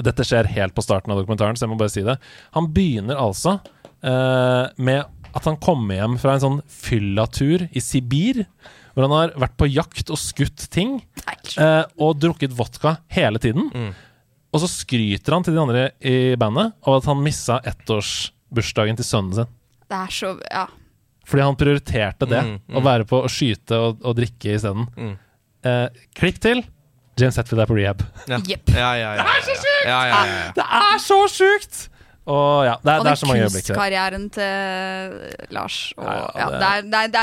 Dette 0.00 0.24
skjer 0.24 0.46
helt 0.54 0.72
på 0.72 0.82
starten 0.84 1.12
av 1.12 1.18
dokumentaren, 1.20 1.58
så 1.58 1.66
jeg 1.66 1.72
må 1.74 1.76
bare 1.80 1.92
si 1.92 2.00
det. 2.06 2.14
Han 2.56 2.70
begynner 2.72 3.18
altså 3.20 3.58
uh, 3.60 4.70
med 4.80 5.02
at 5.36 5.44
han 5.46 5.56
kommer 5.62 5.98
hjem 6.00 6.16
fra 6.20 6.34
en 6.36 6.42
sånn 6.44 6.58
fyllatur 6.70 7.66
i 7.70 7.80
Sibir, 7.84 8.44
hvor 8.94 9.06
han 9.06 9.14
har 9.14 9.34
vært 9.38 9.56
på 9.60 9.68
jakt 9.70 10.10
og 10.10 10.18
skutt 10.18 10.64
ting 10.74 10.96
eh, 11.56 11.84
og 12.02 12.18
drukket 12.22 12.54
vodka 12.58 12.96
hele 13.14 13.38
tiden. 13.42 13.70
Og 14.50 14.62
så 14.64 14.66
skryter 14.66 15.36
han 15.36 15.44
til 15.46 15.54
de 15.54 15.62
andre 15.62 15.84
i 16.02 16.34
bandet 16.40 16.72
av 16.82 16.96
at 16.98 17.06
han 17.06 17.22
missa 17.22 17.60
ettårsbursdagen 17.70 18.98
til 18.98 19.06
sønnen 19.06 19.36
sin. 19.40 19.50
Det 19.90 19.98
er 20.04 20.14
så 20.14 20.34
Ja. 20.50 20.66
Fordi 21.30 21.44
han 21.46 21.54
prioriterte 21.54 22.26
det, 22.26 22.40
Mm, 22.42 22.74
å 22.74 22.80
være 22.82 23.04
på 23.06 23.20
å 23.22 23.28
skyte 23.30 23.76
og, 23.78 24.00
og 24.02 24.16
drikke 24.18 24.56
isteden. 24.56 24.88
Mm. 24.96 25.12
Eh, 25.62 25.88
klikk 26.18 26.40
til. 26.42 26.64
James 27.20 27.36
Hetfield 27.38 27.62
er 27.62 27.66
på 27.70 27.76
rehab. 27.76 28.02
Ja. 28.26 28.38
Yep. 28.40 28.72
Ja, 28.74 28.88
ja, 28.98 29.12
ja, 29.14 29.22
ja, 29.22 29.22
ja. 29.22 29.54
ja, 29.84 30.00
ja, 30.08 30.24
ja, 30.26 30.34
ja. 30.40 30.52
Det 30.56 30.64
er 30.80 30.98
så 31.04 31.18
sjukt! 31.30 31.84
Og 32.30 32.64
ja, 32.68 32.76
det 32.84 32.92
er, 32.92 33.00
Og 33.00 33.06
det 33.08 33.10
er 33.12 33.18
så 33.20 33.26
mange 33.28 33.42
øyeblikk 33.46 33.64
Og 33.64 33.70
kunstkarrieren 33.74 34.26
til 34.36 35.48
Lars. 35.56 35.78
Og, 35.98 36.04
Ja, 36.06 36.28
ja, 36.38 36.46
det- 36.50 36.68
er, 36.70 36.82
det, 36.82 37.00
er, 37.00 37.08
det 37.10 37.20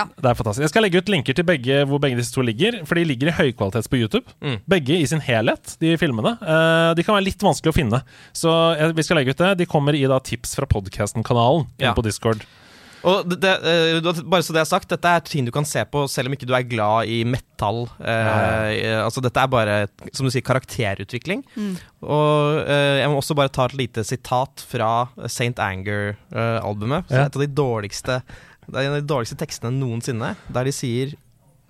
er 0.00 0.08
Det 0.16 0.30
er 0.30 0.34
fantastisk. 0.40 0.64
Jeg 0.64 0.72
skal 0.72 0.82
legge 0.86 0.98
ut 1.04 1.12
linker 1.14 1.36
til 1.38 1.46
begge 1.48 1.84
hvor 1.86 2.00
begge 2.02 2.18
disse 2.18 2.34
to 2.34 2.42
ligger, 2.42 2.80
for 2.88 2.98
de 2.98 3.04
ligger 3.04 3.30
i 3.30 3.36
høykvalitets 3.38 3.88
på 3.92 4.00
YouTube. 4.00 4.26
Mm. 4.42 4.58
Begge 4.68 4.98
i 4.98 5.06
sin 5.06 5.20
helhet, 5.24 5.76
de 5.80 5.94
filmene. 6.00 6.34
Eh, 6.42 6.90
de 6.98 7.02
kan 7.06 7.14
være 7.18 7.28
litt 7.30 7.42
vanskelig 7.46 7.72
å 7.72 7.76
finne, 7.78 8.02
så 8.34 8.76
jeg, 8.78 8.96
vi 8.98 9.02
skal 9.06 9.20
legge 9.20 9.30
ut 9.36 9.42
det. 9.44 9.52
De 9.62 9.66
kommer 9.70 9.94
i 9.94 10.04
da 10.10 10.18
tips 10.18 10.56
fra 10.58 10.66
podkasten-kanalen 10.66 11.66
Ja. 11.78 11.94
på 11.94 12.02
Discord. 12.02 12.42
Og 13.04 13.28
det, 13.28 13.38
det, 13.42 13.52
eh, 13.68 14.22
bare 14.24 14.44
så 14.44 14.54
det 14.56 14.62
er 14.62 14.68
sagt, 14.68 14.88
dette 14.88 15.10
er 15.10 15.24
ting 15.26 15.44
du 15.46 15.52
kan 15.54 15.66
se 15.68 15.82
på 15.88 16.06
selv 16.10 16.30
om 16.30 16.36
ikke 16.36 16.48
du 16.48 16.54
er 16.56 16.64
glad 16.68 17.10
i 17.12 17.20
metal. 17.28 17.84
Ja. 18.00 18.70
eh, 18.72 19.00
altså 19.02 19.22
Dette 19.24 19.42
er 19.42 19.50
bare, 19.52 19.76
som 20.12 20.26
du 20.26 20.32
sier, 20.32 20.44
karakterutvikling. 20.46 21.44
Og 22.04 22.62
eh, 22.64 23.02
jeg 23.02 23.12
må 23.12 23.20
også 23.20 23.36
bare 23.38 23.52
ta 23.52 23.68
et 23.68 23.76
lite 23.78 24.06
sitat 24.08 24.64
fra 24.70 24.90
St. 25.28 25.54
Anger-albumet. 25.60 27.12
Ja. 27.12 27.26
Et 27.28 27.36
av 27.36 27.44
de 27.44 27.50
dårligste 27.50 28.20
Det 28.64 28.78
er 28.80 28.86
en 28.88 28.96
av 28.96 29.02
de 29.02 29.10
dårligste 29.10 29.36
tekstene 29.40 29.74
noensinne, 29.76 30.34
der 30.48 30.64
de 30.68 30.72
sier 30.72 31.12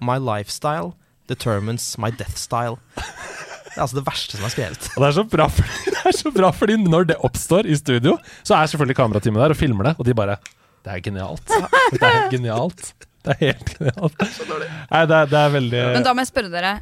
My 0.05 0.19
lifestyle 0.21 0.93
determines 1.31 1.95
my 1.99 2.11
death 2.15 2.37
style. 2.39 2.77
Det 2.95 3.81
er 3.81 3.87
altså 3.87 3.99
det 3.99 4.05
verste 4.07 4.39
som 4.39 4.47
er 4.47 4.53
skrevet. 4.53 4.89
Og 4.95 5.03
det 5.03 5.09
er 5.09 5.15
så 5.17 5.25
bra, 5.27 5.47
fordi, 5.51 5.79
det 5.95 6.03
er 6.07 6.17
så 6.19 6.31
bra 6.35 6.51
fordi 6.55 6.77
når 6.85 7.09
det 7.11 7.17
oppstår 7.27 7.67
i 7.67 7.79
studio, 7.79 8.19
så 8.47 8.59
er 8.59 8.71
selvfølgelig 8.71 8.99
kamerateamet 9.01 9.43
der 9.43 9.55
og 9.57 9.59
filmer 9.59 9.89
det, 9.89 9.95
og 9.99 10.07
de 10.07 10.15
bare 10.15 10.37
Det 10.85 10.93
er 10.93 11.01
genialt. 11.05 11.45
Det 11.49 12.01
er 12.03 12.15
helt 12.19 12.33
genialt. 12.35 12.89
Det 13.25 13.33
er 13.33 13.39
helt 13.41 13.71
genialt. 13.79 14.25
Nei, 14.91 15.05
det 15.09 15.17
er, 15.17 15.29
det 15.31 15.39
er 15.41 15.53
veldig 15.55 15.85
Men 15.95 16.05
da 16.05 16.13
må 16.13 16.21
jeg 16.25 16.29
spørre 16.29 16.51
dere. 16.53 16.75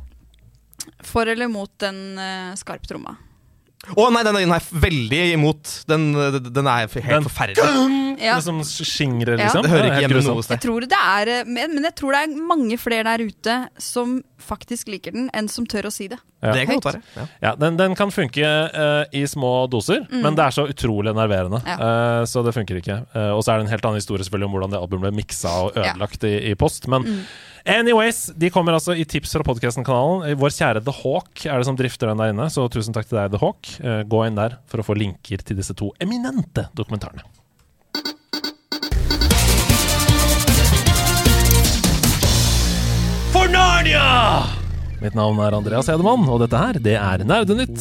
For 1.06 1.30
eller 1.30 1.46
mot 1.52 1.70
den 1.82 2.00
uh, 2.18 2.50
skarptromma? 2.58 3.14
Å 3.98 4.06
nei, 4.14 4.22
den, 4.26 4.38
den 4.42 4.54
er 4.54 4.66
veldig 4.82 5.20
imot. 5.36 5.70
Den, 5.90 6.08
den 6.50 6.68
er 6.70 6.84
helt 6.86 6.98
Den- 6.98 7.26
forferdelig. 7.28 8.11
Ja. 8.22 8.36
Liksom 8.38 8.60
skingre, 8.86 9.34
Ja. 9.36 9.44
liksom. 9.44 9.62
Det 9.66 9.70
hører 9.72 9.88
ikke 9.90 10.02
hjemme 10.06 10.22
noe 10.28 10.42
sted. 10.46 10.54
Jeg 10.56 10.62
tror 10.66 10.86
det 10.86 10.98
er, 10.98 11.28
eh, 11.40 11.44
men, 11.48 11.74
men 11.74 11.84
jeg 11.88 11.94
tror 11.98 12.14
det 12.14 12.20
er 12.22 12.36
mange 12.52 12.78
flere 12.78 13.04
der 13.08 13.24
ute 13.26 13.56
som 13.82 14.20
faktisk 14.42 14.88
liker 14.90 15.14
den, 15.14 15.28
enn 15.34 15.48
som 15.50 15.66
tør 15.66 15.86
å 15.86 15.92
si 15.94 16.08
det. 16.10 16.18
Ja. 16.42 16.52
Det 16.56 16.64
kan 16.66 16.80
godt 16.80 16.88
være. 16.88 17.02
Ja. 17.14 17.24
Ja, 17.44 17.52
den, 17.54 17.76
den 17.78 17.94
kan 17.94 18.10
funke 18.10 18.42
uh, 18.42 19.04
i 19.14 19.22
små 19.30 19.68
doser, 19.70 20.00
men 20.10 20.34
det 20.34 20.42
er 20.42 20.54
så 20.56 20.64
utrolig 20.66 21.12
nerverende. 21.14 21.60
Ja. 21.62 21.76
Uh, 21.78 22.24
så 22.26 22.42
det 22.42 22.50
funker 22.56 22.80
ikke. 22.80 22.96
Uh, 23.14 23.30
og 23.36 23.44
så 23.46 23.52
er 23.52 23.60
det 23.60 23.68
en 23.68 23.70
helt 23.74 23.86
annen 23.86 24.00
historie 24.02 24.26
selvfølgelig 24.26 24.48
om 24.50 24.56
hvordan 24.56 24.74
det 24.74 24.80
albumet 24.82 25.06
ble 25.06 25.12
miksa 25.20 25.52
og 25.68 25.76
Ja. 25.78 25.92
ødelagt 25.92 26.26
i, 26.26 26.32
i 26.50 26.56
post. 26.58 26.88
Men 26.90 27.06
anyways, 27.64 28.32
de 28.34 28.50
kommer 28.50 28.74
altså 28.74 28.96
i 28.98 29.04
tips 29.06 29.36
fra 29.38 29.46
podkasten-kanalen. 29.46 30.34
Vår 30.42 30.50
kjære 30.58 30.82
The 30.82 30.96
Hawk 31.02 31.46
er 31.46 31.62
det 31.62 31.68
som 31.70 31.78
drifter 31.78 32.10
den 32.10 32.18
der 32.18 32.34
inne, 32.34 32.50
så 32.50 32.66
tusen 32.70 32.94
takk 32.96 33.06
til 33.06 33.20
deg, 33.20 33.30
The 33.36 33.42
Hawk. 33.42 33.70
Gå 34.10 34.24
inn 34.26 34.38
der 34.38 34.58
for 34.66 34.82
å 34.82 34.86
få 34.86 34.98
linker 34.98 35.46
til 35.46 35.58
disse 35.62 35.78
to 35.78 35.92
eminente 36.02 36.66
dokumentarene. 36.74 37.22
For 43.32 43.48
Narnia! 43.48 44.42
Mitt 45.02 45.14
navn 45.18 45.38
er 45.42 45.52
Andreas 45.56 45.88
Hedemann, 45.90 46.28
og 46.30 46.40
dette 46.44 46.58
her, 46.60 46.78
det 46.78 46.94
er 47.00 47.24
Nerdenytt. 47.26 47.78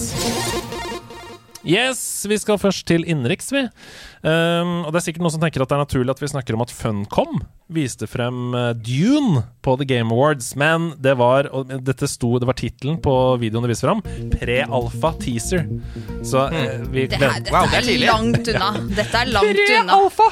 Yes, 1.61 2.25
vi 2.25 2.37
skal 2.41 2.57
først 2.57 2.87
til 2.89 3.05
innenriks, 3.05 3.51
vi. 3.53 3.67
Um, 4.21 4.83
og 4.85 4.91
det 4.91 5.01
er 5.01 5.07
sikkert 5.07 5.25
noen 5.25 5.33
som 5.33 5.41
tenker 5.41 5.63
at 5.63 5.71
det 5.71 5.77
er 5.79 5.85
naturlig 5.85 6.13
at 6.13 6.21
vi 6.21 6.29
snakker 6.29 6.57
om 6.57 6.65
at 6.65 6.73
Funcom 6.75 7.41
viste 7.71 8.07
frem 8.07 8.53
eh, 8.53 8.69
Dune 8.69 9.43
på 9.61 9.75
The 9.77 9.85
Game 9.85 10.13
Awards, 10.13 10.55
men 10.55 10.91
det 11.01 11.13
var 11.19 11.47
og 11.55 11.69
dette 11.85 12.07
sto, 12.09 12.33
det 12.41 12.47
var 12.49 12.57
tittelen 12.59 12.97
på 13.03 13.13
videoen 13.41 13.65
de 13.65 13.71
viste 13.71 13.85
fram. 13.87 14.01
Pre-alfa 14.33 15.13
teaser. 15.21 15.67
Så 16.25 16.47
eh, 16.49 16.81
vi 16.91 17.05
Det 17.11 17.21
her, 17.21 17.39
dette 17.39 17.53
Wow, 17.55 17.69
det 17.71 17.81
er 17.81 17.89
er 17.93 18.03
langt 18.03 18.51
unna. 18.51 18.71
Dette 18.97 19.21
er 19.21 19.31
langt 19.31 19.61
unna. 19.77 20.29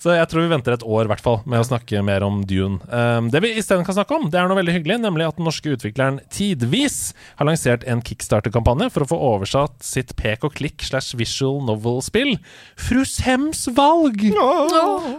Så 0.00 0.14
jeg 0.16 0.28
tror 0.30 0.44
vi 0.44 0.50
venter 0.50 0.74
et 0.74 0.86
år 0.86 1.06
i 1.06 1.10
hvert 1.12 1.22
fall 1.24 1.40
med 1.50 1.62
å 1.62 1.66
snakke 1.66 2.02
mer 2.04 2.24
om 2.26 2.40
Dune. 2.48 2.80
Um, 2.88 3.30
det 3.32 3.42
vi 3.44 3.52
isteden 3.60 3.84
kan 3.86 3.96
snakke 3.96 4.16
om, 4.16 4.28
det 4.32 4.40
er 4.40 4.50
noe 4.50 4.58
veldig 4.58 4.74
hyggelig, 4.80 4.98
nemlig 5.04 5.28
at 5.28 5.38
den 5.38 5.46
norske 5.48 5.74
utvikleren 5.76 6.20
Tidvis 6.32 7.12
har 7.38 7.48
lansert 7.48 7.86
en 7.90 8.02
kickstarter-kampanje 8.04 8.90
for 8.94 9.04
å 9.04 9.10
få 9.12 9.20
oversatt 9.30 9.78
sitt 9.84 10.16
pek 10.18 10.46
og 10.48 10.56
klikk 10.58 10.82
slash 10.86 11.14
visual 11.18 11.60
novel-spill 11.68 12.36
Frushems 13.30 13.68
valg! 13.76 14.22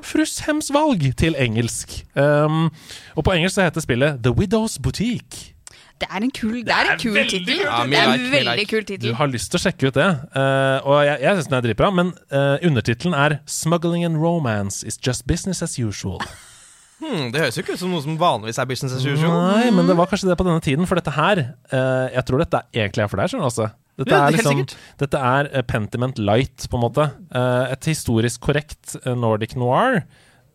Frushems 0.03 0.67
valg 0.73 1.03
til 1.17 1.35
engelsk. 1.39 2.01
Um, 2.15 2.67
og 3.15 3.23
på 3.23 3.31
engelsk 3.37 3.55
så 3.55 3.63
heter 3.69 3.83
spillet 3.83 4.19
The 4.23 4.33
Widow's 4.35 4.75
Boutique. 4.83 5.53
Det 6.01 6.09
er 6.09 6.25
en 6.25 6.31
kul, 6.33 6.57
det 6.65 6.73
er 6.73 6.91
en 6.91 6.99
kul 6.99 7.15
tittel. 7.29 7.61
Ja, 7.61 7.83
Det 7.85 7.97
er 7.97 8.11
like, 8.11 8.25
en 8.25 8.31
veldig 8.31 8.57
like. 8.57 8.83
kul 8.83 8.99
Du 8.99 9.13
har 9.13 9.27
lyst 9.31 9.51
til 9.51 9.61
å 9.61 9.63
sjekke 9.63 9.87
ut 9.87 9.95
det. 9.95 10.09
Uh, 10.35 10.81
og 10.83 11.05
jeg, 11.05 11.17
jeg 11.21 11.37
syns 11.37 11.47
den 11.51 11.57
er 11.59 11.65
dritbra, 11.67 11.91
men 11.91 12.11
uh, 12.33 12.57
undertittelen 12.67 13.13
er 13.15 13.37
'Smuggling 13.45 14.03
and 14.05 14.17
romance 14.17 14.87
is 14.87 14.97
just 15.07 15.27
business 15.27 15.61
as 15.61 15.79
usual'. 15.79 16.19
Hmm, 16.99 17.31
det 17.31 17.39
høres 17.41 17.55
jo 17.57 17.63
ikke 17.63 17.73
ut 17.73 17.79
som 17.79 17.89
noe 17.89 18.01
som 18.01 18.19
vanligvis 18.19 18.59
er 18.59 18.65
business 18.65 18.93
as 18.93 19.05
usual. 19.05 19.31
Nei, 19.31 19.71
men 19.71 19.87
det 19.87 19.95
var 19.97 20.05
kanskje 20.05 20.29
det 20.29 20.37
på 20.37 20.43
denne 20.45 20.61
tiden, 20.61 20.85
for 20.85 20.99
dette 20.99 21.11
her 21.15 21.39
uh, 21.73 22.09
Jeg 22.13 22.25
tror 22.27 22.43
dette 22.43 22.61
egentlig 22.73 23.03
er 23.03 23.07
for 23.07 23.17
deg, 23.17 23.31
skjønner 23.31 23.47
du. 23.47 23.53
Altså. 23.53 23.69
Dette, 23.99 24.09
Ja, 24.15 24.27
er 24.27 24.31
liksom, 24.31 24.57
sikkert. 24.61 24.75
dette 24.97 25.17
er 25.19 25.63
Pentiment 25.63 26.17
Light, 26.17 26.67
på 26.71 26.77
en 26.79 26.83
måte. 26.85 27.09
Eh, 27.35 27.71
et 27.73 27.85
historisk 27.91 28.41
korrekt 28.41 28.95
eh, 29.05 29.13
Nordic 29.15 29.55
noir 29.55 30.03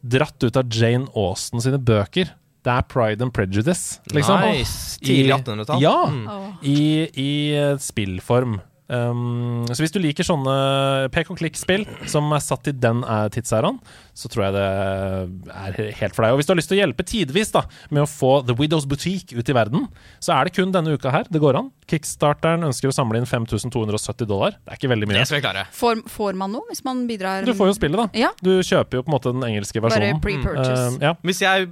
dratt 0.06 0.42
ut 0.42 0.56
av 0.56 0.68
Jane 0.70 1.06
Austen 1.14 1.60
sine 1.60 1.78
bøker. 1.78 2.30
Det 2.66 2.72
er 2.72 2.82
Pride 2.90 3.22
and 3.22 3.32
Prejudice, 3.32 4.00
liksom. 4.12 4.40
Nice. 4.40 4.98
Tidlig 4.98 5.30
I- 5.30 5.36
1800-tall. 5.42 5.80
Ja, 5.80 6.06
Mm. 6.06 6.58
i, 6.64 7.10
i 7.14 7.30
eh, 7.54 7.76
spillform. 7.78 8.60
Um, 8.86 9.64
så 9.66 9.82
hvis 9.82 9.94
du 9.94 9.98
liker 9.98 10.26
sånne 10.26 10.52
pek 11.14 11.32
og 11.32 11.40
klikk-spill 11.40 11.82
som 12.06 12.30
er 12.34 12.42
satt 12.44 12.68
i 12.70 12.74
den 12.74 13.02
eh, 13.02 13.26
tidsæraen, 13.34 13.80
så 14.16 14.30
tror 14.30 14.46
jeg 14.46 14.54
det 14.54 14.66
er 15.52 15.78
helt 16.00 16.14
for 16.16 16.22
deg. 16.22 16.34
Og 16.34 16.40
hvis 16.40 16.48
du 16.48 16.52
har 16.54 16.60
lyst 16.60 16.70
til 16.70 16.78
å 16.78 16.82
hjelpe 16.84 17.06
tidvis 17.06 17.50
da 17.54 17.64
med 17.90 18.04
å 18.04 18.08
få 18.10 18.38
The 18.46 18.54
Widows 18.56 18.86
Boutique 18.88 19.34
ut 19.36 19.50
i 19.50 19.56
verden, 19.56 19.88
så 20.22 20.36
er 20.36 20.46
det 20.46 20.54
kun 20.56 20.74
denne 20.74 20.94
uka 20.94 21.12
her 21.14 21.26
det 21.30 21.42
går 21.42 21.58
an. 21.58 21.72
Kickstarteren 21.90 22.66
ønsker 22.66 22.90
å 22.90 22.94
samle 22.94 23.20
inn 23.20 23.28
5270 23.28 24.30
dollar. 24.30 24.56
Det 24.62 24.74
er 24.74 24.80
ikke 24.80 24.92
veldig 24.94 25.10
mye. 25.10 25.18
Det 25.18 25.26
skal 25.30 25.40
vi 25.40 25.46
klare. 25.48 25.66
Får, 25.74 26.06
får 26.10 26.38
man 26.38 26.54
noe 26.54 26.70
hvis 26.70 26.84
man 26.86 27.04
bidrar? 27.10 27.46
Du 27.46 27.52
får 27.58 27.72
jo 27.72 27.76
spillet, 27.78 27.98
da. 28.00 28.06
Ja. 28.26 28.32
Du 28.42 28.54
kjøper 28.54 29.00
jo 29.00 29.06
på 29.06 29.12
en 29.12 29.16
måte 29.18 29.34
den 29.34 29.44
engelske 29.50 29.82
versjonen. 29.82 30.22
Bare 30.22 30.24
pre-purchase. 30.24 30.94
Uh, 30.96 31.04
ja. 31.10 31.14
Hvis 31.26 31.42
jeg 31.42 31.68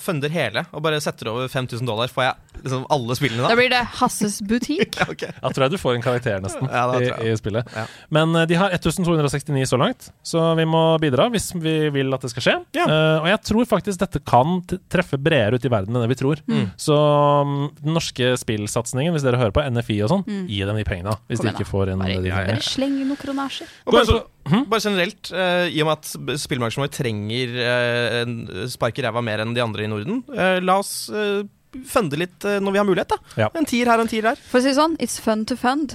funder 0.00 0.32
hele 0.32 0.64
og 0.72 0.82
bare 0.84 1.00
setter 1.02 1.30
over 1.30 1.48
5000 1.52 1.86
dollar, 1.88 2.10
får 2.12 2.24
jeg 2.24 2.62
liksom 2.62 2.86
alle 2.92 3.16
spillene 3.18 3.44
Da 3.44 3.52
da? 3.52 3.58
blir 3.58 3.72
det 3.72 3.82
Hasses 4.00 4.40
butikk. 4.42 4.96
Ja, 5.00 5.06
okay. 5.12 5.32
Da 5.42 5.50
tror 5.52 5.66
jeg 5.66 5.74
du 5.74 5.80
får 5.80 5.96
en 5.98 6.04
karakter, 6.04 6.38
nesten, 6.40 6.68
Ja, 6.72 6.84
i, 6.96 7.10
i 7.28 7.34
spillet. 7.36 7.68
Ja. 7.74 7.84
Men 8.14 8.32
eh, 8.38 8.46
de 8.48 8.56
har 8.56 8.72
1269 8.72 9.66
så 9.68 9.78
langt, 9.80 10.08
så 10.24 10.44
vi 10.56 10.64
må 10.68 10.82
bidra 11.02 11.28
hvis 11.32 11.50
vi 11.54 11.74
vil 11.92 12.14
at 12.16 12.24
det 12.24 12.30
skal 12.32 12.46
skje. 12.46 12.54
Ja. 12.78 12.86
Uh, 12.88 13.24
og 13.24 13.28
jeg 13.30 13.42
tror 13.50 13.68
faktisk 13.68 14.00
dette 14.00 14.22
kan 14.26 14.60
treffe 14.92 15.18
bredere 15.20 15.60
ut 15.60 15.66
i 15.66 15.72
verden 15.72 15.96
enn 15.96 16.06
det 16.06 16.12
vi 16.14 16.18
tror. 16.22 16.40
Mm. 16.48 16.70
Så 16.80 16.96
um, 16.96 17.68
den 17.82 17.96
norske 17.96 18.32
spillsatsingen, 18.40 19.12
hvis 19.14 19.26
dere 19.26 19.40
hører 19.40 19.54
på 19.56 19.64
NFI 19.76 19.98
og 20.06 20.14
sånn, 20.14 20.24
gi 20.48 20.62
dem 20.64 20.80
de 20.80 20.86
pengene. 20.88 21.16
Hvis 21.28 21.42
Kom 21.42 21.50
de 21.50 21.54
ikke 21.56 21.68
får 21.68 21.92
inn 21.92 22.06
Bare, 22.06 22.22
de 22.24 22.32
bare 22.32 22.58
sleng 22.64 22.96
noen 23.02 23.20
kronasjer. 23.20 23.70
Og 23.86 23.96
bare, 23.98 24.06
inn 24.06 24.24
så, 24.50 24.62
bare 24.70 24.80
generelt, 24.84 25.30
uh, 25.34 25.66
i 25.68 25.80
og 25.82 25.88
med 25.88 25.92
at 25.98 26.08
sp- 26.12 26.36
spillbransjen 26.46 26.82
vår 26.84 26.92
trenger 26.94 27.56
uh, 27.58 28.66
spark 28.70 28.98
i 28.98 29.04
ræva 29.06 29.22
mer 29.26 29.42
enn 29.44 29.54
de 29.56 29.62
andre 29.64 29.84
i 29.84 29.90
Norden, 29.90 30.22
Uh, 30.30 30.58
la 30.62 30.78
oss 30.82 31.08
uh, 31.10 31.42
funde 31.90 32.16
litt 32.16 32.40
når 32.62 32.72
vi 32.72 32.78
har 32.80 32.86
mulighet. 32.88 33.10
da 33.12 33.42
Ja. 33.42 33.48
En 33.58 33.66
tier 33.68 33.84
her, 33.90 34.00
en 34.00 34.08
tier 34.08 34.22
der. 34.24 34.38
For 34.48 34.58
å 34.58 34.62
si 34.64 34.70
det 34.70 34.78
sånn, 34.78 34.94
it's 35.02 35.18
fun 35.20 35.44
to 35.44 35.56
fund. 35.60 35.92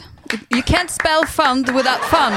You 0.53 0.61
can't 0.61 0.91
spell 0.93 1.25
fund 1.25 1.71
without 1.73 2.03
fun. 2.11 2.35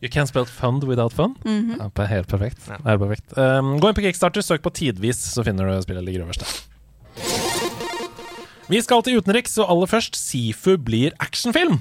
You 0.00 0.08
can't 0.12 0.28
spell 0.28 0.44
fund 0.48 0.84
without 0.84 1.12
fun. 1.12 1.34
Mhm. 1.44 1.76
ja, 1.80 1.90
det 1.92 2.02
er 2.04 2.10
helt 2.14 2.28
perfekt. 2.28 2.64
Ja. 2.68 2.76
Er 2.84 2.98
perfekt. 3.00 3.36
Um, 3.36 3.74
gå 3.80 3.88
inn 3.90 3.96
på 3.98 4.04
Kickstarter, 4.06 4.40
søk 4.44 4.62
på 4.64 4.72
Tidvis, 4.72 5.20
så 5.34 5.44
finner 5.44 5.68
du 5.68 5.82
spillet 5.84 6.04
ligger 6.08 6.24
øverst 6.24 6.44
der. 6.44 6.54
Vi 8.68 8.80
skal 8.82 9.02
til 9.06 9.20
utenriks, 9.20 9.58
og 9.62 9.68
aller 9.70 9.86
først 9.86 10.16
Sifu 10.18 10.76
blir 10.82 11.12
actionfilm. 11.22 11.78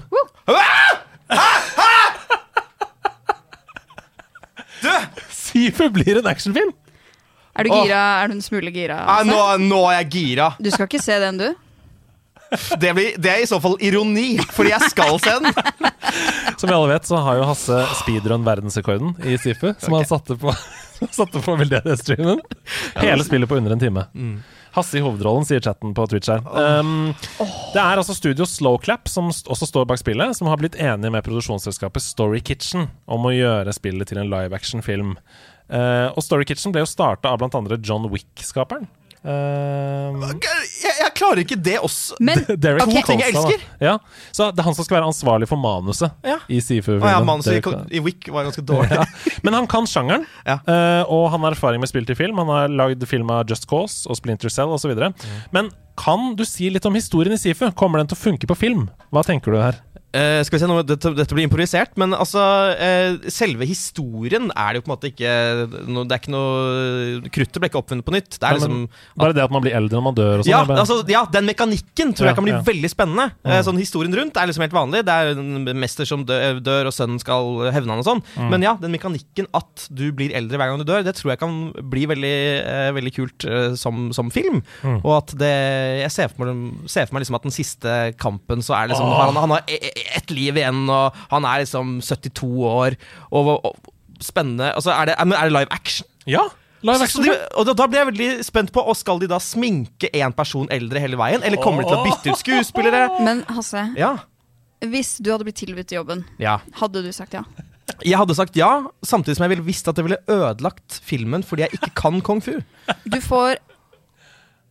Du! 4.86 5.22
Sifu 5.34 5.90
blir 5.94 6.22
en 6.22 6.32
actionfilm! 6.32 6.74
Er 7.56 7.68
du 7.68 7.72
Åh. 7.72 7.86
gira? 7.86 8.00
Er 8.22 8.32
du 8.32 8.36
en 8.36 8.44
smule 8.44 8.72
gira? 8.76 9.00
Nei, 9.08 9.22
nå, 9.30 9.38
nå 9.64 9.86
er 9.90 10.02
jeg 10.02 10.10
gira. 10.18 10.50
Du 10.60 10.68
skal 10.74 10.90
ikke 10.90 11.04
se 11.04 11.20
den, 11.24 11.40
du? 11.40 11.48
Det, 12.80 12.92
blir, 12.94 13.16
det 13.18 13.32
er 13.32 13.44
i 13.44 13.48
så 13.50 13.58
fall 13.64 13.78
ironi, 13.84 14.36
fordi 14.54 14.74
jeg 14.74 14.92
skal 14.92 15.16
se 15.24 15.34
den. 15.42 15.56
Som 16.60 16.70
vi 16.70 16.76
alle 16.76 16.92
vet, 16.94 17.08
så 17.08 17.20
har 17.26 17.40
jo 17.40 17.48
Hasse 17.50 17.80
speedrun-verdensrekorden 18.02 19.16
i 19.26 19.38
Sifu, 19.42 19.72
som 19.82 19.96
han 19.98 20.06
satte 20.08 20.38
på, 20.40 20.54
satte 21.18 21.42
på 21.42 21.56
veldedighetsstreamen. 21.60 22.44
Hele 23.02 23.26
spillet 23.28 23.50
på 23.50 23.58
under 23.60 23.76
en 23.76 23.82
time. 23.82 24.06
Hasse 24.76 25.00
i 25.00 25.04
hovedrollen, 25.04 25.46
sier 25.48 25.64
chatten 25.64 25.94
på 25.96 26.06
Twitch 26.12 26.30
her. 26.32 26.44
Um, 26.52 27.14
Det 27.72 27.80
er 27.80 28.00
altså 28.00 28.16
studio 28.16 28.48
Slowclap, 28.50 29.08
som 29.12 29.30
også 29.32 29.70
står 29.70 29.88
bak 29.88 30.02
spillet, 30.02 30.36
som 30.36 30.50
har 30.52 30.60
blitt 30.60 30.76
enige 30.76 31.14
med 31.14 31.24
produksjonsselskapet 31.24 32.04
Story 32.04 32.42
Kitchen 32.44 32.90
om 33.08 33.28
å 33.28 33.34
gjøre 33.36 33.74
spillet 33.76 34.12
til 34.12 34.20
en 34.20 34.32
live 34.32 34.56
action-film. 34.56 35.16
Uh, 35.72 36.12
og 36.12 36.22
Story 36.24 36.46
Kitchen 36.48 36.76
ble 36.76 36.84
jo 36.84 36.92
starta 36.92 37.32
av 37.32 37.44
andre 37.48 37.80
John 37.80 38.10
Wick-skaperen. 38.12 38.90
Eh, 39.26 40.26
Jeg, 40.46 40.94
jeg 41.02 41.12
klarer 41.18 41.42
ikke 41.42 41.58
det 41.66 41.76
også. 41.84 42.18
Men 42.24 42.44
Derek 42.64 42.84
okay. 42.86 43.02
To 43.08 43.16
jeg 43.18 43.34
elsker. 43.34 43.64
Ja, 43.82 43.96
så 44.36 44.52
det 44.54 44.62
er 44.62 44.68
han 44.70 44.78
som 44.78 44.86
skal 44.88 45.00
være 45.00 45.10
ansvarlig 45.10 45.48
for 45.50 45.58
manuset 45.62 46.12
Ja. 46.26 46.38
i 46.52 46.60
Sifu. 46.64 46.94
Å 47.00 47.14
ja, 47.16 47.22
manuset 47.26 47.58
i, 47.58 47.98
i 47.98 48.04
Wick 48.06 48.30
var 48.34 48.46
ganske 48.48 48.64
dårlig. 48.66 48.92
Ja. 48.94 49.06
Men 49.46 49.58
han 49.58 49.68
kan 49.72 49.88
sjangeren, 49.90 50.28
Ja. 50.46 50.60
eh, 50.62 51.02
og 51.10 51.30
han 51.34 51.42
har 51.48 51.56
erfaring 51.58 51.82
med 51.84 51.90
spill 51.92 52.06
til 52.06 52.18
film. 52.20 52.38
Han 52.44 52.52
har 52.54 52.70
lagd 52.70 53.06
film 53.10 53.32
av 53.34 53.48
Just 53.50 53.68
Cause 53.72 54.06
og 54.10 54.20
Splinter 54.20 54.54
Cell 54.54 54.70
osv. 54.76 54.94
Men 55.56 55.72
kan 55.98 56.34
du 56.36 56.44
si 56.46 56.70
litt 56.70 56.86
om 56.86 56.94
historien 56.98 57.34
i 57.34 57.40
Sifu? 57.40 57.70
Kommer 57.80 58.02
den 58.04 58.12
til 58.12 58.18
å 58.20 58.24
funke 58.28 58.48
på 58.52 58.58
film? 58.60 58.90
Hva 59.16 59.24
tenker 59.26 59.56
du 59.56 59.62
her? 59.62 59.82
Eh, 60.16 60.40
skal 60.48 60.56
vi 60.56 60.62
se, 60.62 60.68
nå, 60.70 60.78
dette, 60.88 61.12
dette 61.18 61.36
blir 61.36 61.48
improvisert, 61.50 61.96
men 62.00 62.14
altså 62.16 62.40
uh, 62.40 63.18
Selve 63.32 63.66
historien 63.68 64.48
er 64.54 64.70
det 64.72 64.80
jo 64.80 64.86
på 64.86 64.90
en 64.90 64.94
måte 64.94 65.10
ikke 65.12 65.32
no, 65.92 66.06
Det 66.08 66.16
er 66.16 66.22
ikke 66.22 66.32
noe 66.32 67.32
Kruttet 67.36 67.60
ble 67.60 67.70
ikke 67.72 67.82
oppfunnet 67.82 68.06
på 68.08 68.14
nytt. 68.16 68.38
Det 68.38 68.40
er 68.40 68.56
Nei, 68.56 68.60
liksom 68.60 68.76
men 68.86 69.20
Bare 69.20 69.36
det 69.36 69.44
at 69.44 69.54
man 69.54 69.66
blir 69.66 69.76
eldre 69.76 69.98
når 70.00 70.06
man 70.06 70.18
dør 70.18 70.34
og 70.38 70.46
sånn. 70.46 70.52
ja, 70.54 70.62
altså, 70.64 70.98
ja, 71.12 71.24
den 71.34 71.50
mekanikken 71.50 72.14
tror 72.16 72.30
Ja, 72.30 72.32
jeg 72.32 72.40
kan 72.40 72.48
bli 72.48 72.54
ja. 72.56 72.62
veldig 72.70 72.92
spennende. 72.94 73.28
Eh, 73.44 73.56
Uh, 73.56 73.62
sånn 73.66 73.80
Historien 73.80 74.12
rundt 74.16 74.36
er 74.40 74.50
liksom 74.50 74.64
helt 74.66 74.76
vanlig. 74.76 75.04
Det 75.08 75.14
er 75.16 75.30
en 75.36 75.70
mester 75.80 76.08
som 76.08 76.24
dør, 76.28 76.58
dør 76.64 76.90
og 76.90 76.96
sønnen 76.96 77.20
skal 77.22 77.70
hevne 77.72 77.94
han 77.96 78.02
og 78.04 78.08
sånn. 78.08 78.22
Mm. 78.36 78.50
Men 78.52 78.66
ja, 78.66 78.74
den 78.82 78.92
mekanikken 78.96 79.48
at 79.56 79.86
du 79.96 80.10
blir 80.16 80.34
eldre 80.36 80.60
hver 80.60 80.72
gang 80.72 80.82
du 80.82 80.88
dør, 80.88 81.04
det 81.06 81.16
tror 81.18 81.34
jeg 81.34 81.42
kan 81.42 81.56
bli 81.92 82.04
veldig, 82.12 82.34
veldig 82.98 83.14
kult 83.16 83.46
som, 83.80 84.10
som 84.16 84.32
film. 84.34 84.62
Mm. 84.84 85.00
Og 85.04 85.14
at 85.18 85.36
det 85.40 85.54
Jeg 86.06 86.12
ser 86.16 86.32
for 86.34 86.44
meg, 86.44 86.90
ser 86.92 87.08
for 87.08 87.16
meg 87.18 87.24
liksom 87.26 87.40
at 87.40 87.48
den 87.48 87.56
siste 87.56 87.96
kampen 88.22 88.64
så 88.66 88.76
er 88.78 88.92
liksom 88.92 89.08
oh. 89.08 89.22
Han, 89.26 89.40
han 89.46 89.56
har 89.56 89.64
e- 89.72 89.80
e- 89.80 90.05
ett 90.16 90.32
liv 90.34 90.58
igjen, 90.58 90.84
og 90.92 91.16
han 91.32 91.46
er 91.50 91.64
liksom 91.64 91.98
72 92.06 92.50
år, 92.70 92.96
og, 93.32 93.50
og 93.66 94.22
spennende 94.24 94.72
Altså, 94.76 94.94
er 94.96 95.10
det, 95.12 95.16
er 95.20 95.50
det 95.50 95.52
live 95.56 95.72
action? 95.76 96.08
Ja, 96.30 96.46
live 96.86 97.04
action. 97.04 97.26
de, 97.26 97.34
og 97.58 97.66
da, 97.68 97.74
da 97.78 97.88
ble 97.92 98.00
jeg 98.00 98.10
veldig 98.12 98.30
spent 98.48 98.72
på 98.76 98.84
og 98.86 98.96
Skal 98.98 99.20
de 99.24 99.28
da 99.32 99.40
sminke 99.44 100.10
én 100.16 100.34
person 100.38 100.70
eldre 100.72 101.02
hele 101.04 101.18
veien? 101.20 101.44
Eller 101.44 101.60
kommer 101.62 101.84
de 101.84 101.90
til 101.92 102.00
å 102.00 102.06
bytte 102.06 102.32
ut 102.34 102.42
skuespillere? 102.44 103.08
Men 103.28 103.44
Hasse, 103.52 103.88
Ja. 104.00 104.14
hvis 104.86 105.18
du 105.20 105.32
hadde 105.34 105.48
blitt 105.48 105.60
tilbudt 105.60 105.92
jobben, 105.92 106.26
ja. 106.40 106.60
hadde 106.80 107.02
du 107.06 107.12
sagt 107.16 107.34
ja? 107.34 107.44
Jeg 108.04 108.18
hadde 108.18 108.34
sagt 108.36 108.56
ja, 108.58 108.88
samtidig 109.06 109.38
som 109.38 109.46
jeg 109.46 109.54
ville 109.56 109.66
visst 109.68 109.88
at 109.88 109.96
det 109.96 110.04
ville 110.08 110.18
ødelagt 110.32 110.98
filmen 111.06 111.44
fordi 111.46 111.68
jeg 111.68 111.78
ikke 111.78 111.92
kan 111.96 112.22
kung 112.26 112.42
fu. 112.44 112.56
Du 113.06 113.20
får 113.22 113.60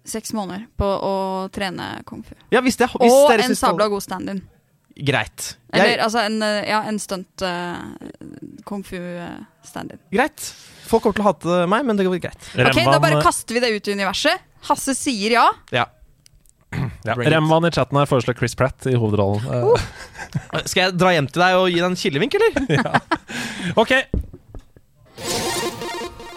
seks 0.04 0.34
måneder 0.36 0.66
på 0.76 0.84
å 0.84 1.12
trene 1.54 2.02
kung 2.08 2.20
fu. 2.26 2.34
Ja, 2.52 2.60
hvis 2.64 2.76
det, 2.76 2.90
hvis 2.92 3.12
Og 3.14 3.30
en 3.32 3.56
sabla 3.56 3.86
god 3.88 4.04
stand-in. 4.04 4.42
Greit. 4.94 5.56
Eller 5.74 5.90
Jeg, 5.90 6.00
altså 6.04 6.22
en, 6.22 6.36
eh, 6.46 6.68
ja, 6.70 6.82
en 6.86 7.00
stunt 7.02 7.42
uh, 7.42 7.82
kung 8.68 8.84
fu-stand-in. 8.86 9.98
greit. 10.14 10.46
Folk 10.86 11.02
kommer 11.02 11.16
til 11.18 11.24
å 11.24 11.28
hate 11.32 11.58
meg, 11.72 11.86
men 11.88 11.98
det 11.98 12.06
går 12.06 12.20
greit. 12.22 12.50
Ok, 12.54 12.78
Da 12.86 13.00
bare 13.02 13.22
kaster 13.24 13.56
vi 13.56 13.64
det 13.64 13.72
ut 13.74 13.90
i 13.90 13.96
universet. 13.96 14.44
Hasse 14.68 14.94
sier 14.96 15.34
ja. 15.34 15.48
Ja. 15.74 15.88
ja. 17.08 17.16
Remvan 17.18 17.66
i 17.66 17.72
chatten 17.74 17.98
her 17.98 18.06
foreslår 18.08 18.38
Chris 18.38 18.54
Pratt 18.58 18.86
i 18.90 18.94
hovedrollen. 18.94 19.42
Uh. 19.50 19.74
Skal 20.68 20.86
jeg 20.86 20.98
dra 21.00 21.14
hjem 21.16 21.30
til 21.32 21.42
deg 21.42 21.58
og 21.58 21.66
gi 21.72 21.80
deg 21.80 21.90
en 21.90 21.98
kilevink, 21.98 22.38
eller? 22.38 23.02
Ok 23.80 23.98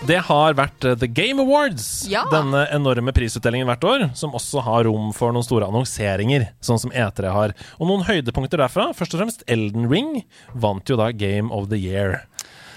Det 0.08 0.20
har 0.24 0.56
vært 0.56 0.86
eh, 0.88 0.96
The 1.00 1.10
Game 1.12 1.44
Awards. 1.44 2.06
Ja. 2.08 2.24
Denne 2.32 2.64
enorme 2.72 3.12
prisutdelingen 3.16 3.68
hvert 3.68 3.84
år, 3.88 4.06
som 4.16 4.36
også 4.38 4.64
har 4.64 4.86
rom 4.88 5.10
for 5.16 5.36
noen 5.36 5.46
store 5.46 5.68
annonseringer, 5.68 6.48
sånn 6.64 6.80
som 6.80 6.94
E3 6.96 7.34
har. 7.34 7.56
Og 7.82 7.90
noen 7.90 8.06
høydepunkter 8.08 8.62
derfra. 8.64 8.90
Først 8.96 9.18
og 9.18 9.24
fremst 9.24 9.44
Elden 9.52 9.90
Ring 9.92 10.22
vant 10.56 10.88
jo 10.88 10.96
da 11.00 11.12
Game 11.12 11.52
of 11.52 11.68
the 11.74 11.80
Year. 11.82 12.22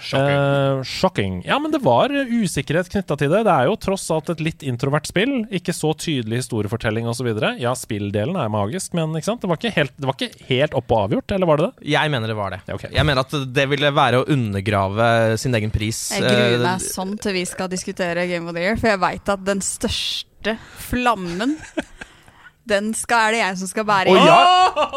Eh, 0.01 0.83
shocking. 0.87 1.41
Ja, 1.45 1.59
men 1.61 1.73
det 1.73 1.81
var 1.85 2.13
eh, 2.13 2.29
usikkerhet 2.41 2.89
knytta 2.91 3.17
til 3.19 3.31
det. 3.31 3.43
Det 3.47 3.53
er 3.53 3.69
jo 3.69 3.77
tross 3.81 4.07
alt 4.13 4.31
et 4.33 4.43
litt 4.43 4.65
introvert 4.67 5.09
spill. 5.09 5.41
Ikke 5.53 5.75
så 5.75 5.93
tydelig 5.97 6.43
historiefortelling 6.43 7.07
osv. 7.11 7.31
Ja, 7.61 7.73
spilldelen 7.77 8.37
er 8.39 8.51
magisk, 8.53 8.95
men 8.97 9.15
ikke 9.17 9.29
sant? 9.31 9.43
Det, 9.43 9.51
var 9.51 9.61
ikke 9.61 9.73
helt, 9.77 9.95
det 9.97 10.09
var 10.09 10.17
ikke 10.19 10.47
helt 10.49 10.77
opp 10.77 10.91
og 10.95 11.05
avgjort, 11.05 11.35
eller 11.37 11.51
var 11.51 11.61
det 11.61 11.69
det? 11.69 11.89
Jeg 11.95 12.13
mener 12.13 12.31
det 12.33 12.37
var 12.39 12.55
det. 12.55 12.61
Okay. 12.67 12.91
Jeg 12.95 13.07
mener 13.07 13.25
at 13.25 13.37
det 13.55 13.67
ville 13.71 13.93
være 13.95 14.21
å 14.21 14.27
undergrave 14.31 15.11
sin 15.41 15.55
egen 15.57 15.73
pris. 15.73 16.03
Jeg 16.15 16.25
gruer 16.27 16.51
Eh, 16.51 16.65
meg 16.65 16.83
sånn 16.83 17.15
til 17.21 17.35
vi 17.37 17.45
skal 17.49 17.69
diskutere 17.71 18.27
Game 18.29 18.49
of 18.49 18.57
the 18.57 18.63
Year, 18.63 18.77
for 18.79 18.91
jeg 18.91 19.01
veit 19.01 19.31
at 19.31 19.43
den 19.47 19.63
største 19.65 20.57
flammen 20.89 21.57
den 22.69 22.91
skal, 22.93 23.29
er 23.29 23.31
det 23.31 23.39
jeg 23.41 23.57
som 23.57 23.67
skal 23.71 23.85
bære 23.87 24.11
Og, 24.11 24.17
ja, 24.21 24.37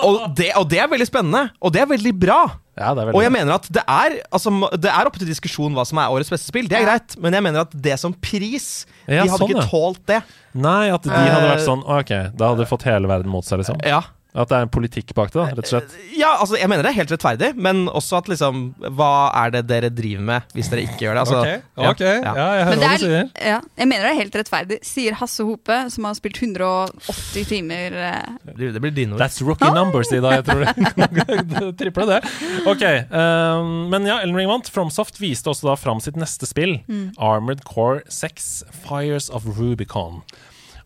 og, 0.04 0.18
det, 0.36 0.50
og 0.60 0.68
det 0.70 0.78
er 0.82 0.88
veldig 0.92 1.06
spennende, 1.08 1.50
og 1.60 1.72
det 1.72 1.80
er 1.80 1.86
veldig 1.90 2.12
bra. 2.20 2.40
Ja, 2.76 2.90
det 2.94 3.00
er 3.04 3.06
veldig 3.08 3.14
Og 3.16 3.22
jeg 3.22 3.32
mener 3.32 3.54
at 3.54 3.68
det 3.72 3.84
er 3.86 4.16
altså, 4.34 4.50
Det 4.82 4.90
er 4.90 5.06
oppe 5.06 5.20
til 5.22 5.28
diskusjon 5.30 5.72
hva 5.76 5.84
som 5.86 5.98
er 6.02 6.10
årets 6.10 6.30
beste 6.34 6.50
spill, 6.50 6.66
det 6.68 6.76
er 6.76 6.82
Ja. 6.84 6.90
greit, 6.92 7.16
men 7.22 7.32
jeg 7.32 7.42
mener 7.46 7.60
at 7.64 7.70
det 7.86 7.98
som 8.02 8.12
pris 8.12 8.84
Ja, 9.06 9.22
De 9.24 9.30
hadde 9.30 9.38
sånn, 9.38 9.54
ikke 9.54 9.68
tålt 9.70 10.02
det. 10.10 10.20
Nei, 10.54 10.90
at 10.90 11.02
de 11.02 11.10
hadde 11.10 11.48
vært 11.48 11.62
Eh, 11.62 11.66
sånn 11.68 11.84
Ok, 11.86 12.12
da 12.36 12.48
hadde 12.50 12.64
du 12.64 12.70
fått 12.70 12.82
hele 12.90 13.08
verden 13.08 13.30
mot 13.30 13.44
seg, 13.46 13.58
liksom. 13.62 13.80
Ja. 13.86 14.02
At 14.34 14.48
det 14.50 14.56
er 14.56 14.64
en 14.66 14.70
politikk 14.74 15.12
bak 15.14 15.28
det, 15.30 15.38
da, 15.38 15.44
rett 15.54 15.60
og 15.62 15.68
slett. 15.70 15.92
ja, 16.18 16.32
altså 16.42 16.56
jeg 16.58 16.66
mener 16.68 16.82
det 16.82 16.90
er 16.90 16.96
helt 16.96 17.12
rettferdig, 17.14 17.52
men 17.54 17.84
også 17.86 18.16
at 18.18 18.26
liksom 18.32 18.62
Hva 18.98 19.10
er 19.44 19.52
det 19.54 19.60
dere 19.70 19.90
driver 19.94 20.24
med 20.26 20.56
hvis 20.56 20.70
dere 20.72 20.82
ikke 20.88 21.04
gjør 21.04 21.14
det? 21.14 21.22
Altså, 21.22 21.42
ok, 21.76 22.00
ja. 22.02 22.32
ja, 22.34 22.46
jeg 22.58 22.64
hører 22.66 22.80
det 22.80 22.88
hva 22.88 22.96
du 22.98 23.04
sier. 23.04 23.14
er, 23.14 23.52
ja, 23.52 23.60
jeg 23.78 23.88
mener 23.92 24.08
det 24.08 24.10
er 24.10 24.18
helt 24.18 24.38
rettferdig, 24.40 24.78
sier 24.90 25.18
Hasse 25.20 25.46
Hope, 25.46 25.76
som 25.94 26.08
har 26.08 26.16
spilt 26.18 26.40
180 26.42 27.46
timer. 27.52 27.94
eh, 28.08 28.54
Det 28.58 28.72
det 28.74 28.82
blir 28.82 28.94
dine 28.96 29.14
ord. 29.14 29.22
That's 29.22 29.38
rookie 29.46 29.70
numbers, 29.70 30.10
Ida. 30.10 30.34
Jeg 30.40 30.44
tror 30.50 30.64
det. 30.66 31.76
Tripler 31.78 32.10
det. 32.10 32.18
Ok, 32.66 32.82
um, 33.14 33.70
men 33.94 34.06
ja, 34.10 34.18
Ellen 34.24 34.34
Ring 34.36 34.50
vant. 34.50 34.66
Fromsoft 34.74 35.20
viste 35.22 35.50
også 35.52 35.70
da 35.70 35.76
fram 35.78 36.02
sitt 36.02 36.18
neste 36.18 36.48
spill, 36.50 36.80
Armored 37.22 37.62
Core 37.68 38.02
6 38.10 38.64
Fires 38.82 39.30
of 39.30 39.46
Rubicon. 39.58 40.22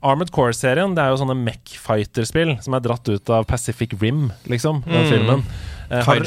Armored 0.03 0.30
Core-serien 0.30 0.94
Det 0.94 1.03
er 1.03 1.11
jo 1.11 1.18
sånne 1.24 1.34
Mech-fighter-spill 1.42 2.57
som 2.62 2.74
er 2.74 2.80
dratt 2.84 3.09
ut 3.11 3.30
av 3.34 3.46
Pacific 3.51 3.94
Rim, 4.01 4.32
liksom. 4.46 4.82
Den 4.84 5.05
Mm. 5.05 5.11
filmen. 5.11 5.44
Eh, 5.90 6.05
har, 6.05 6.20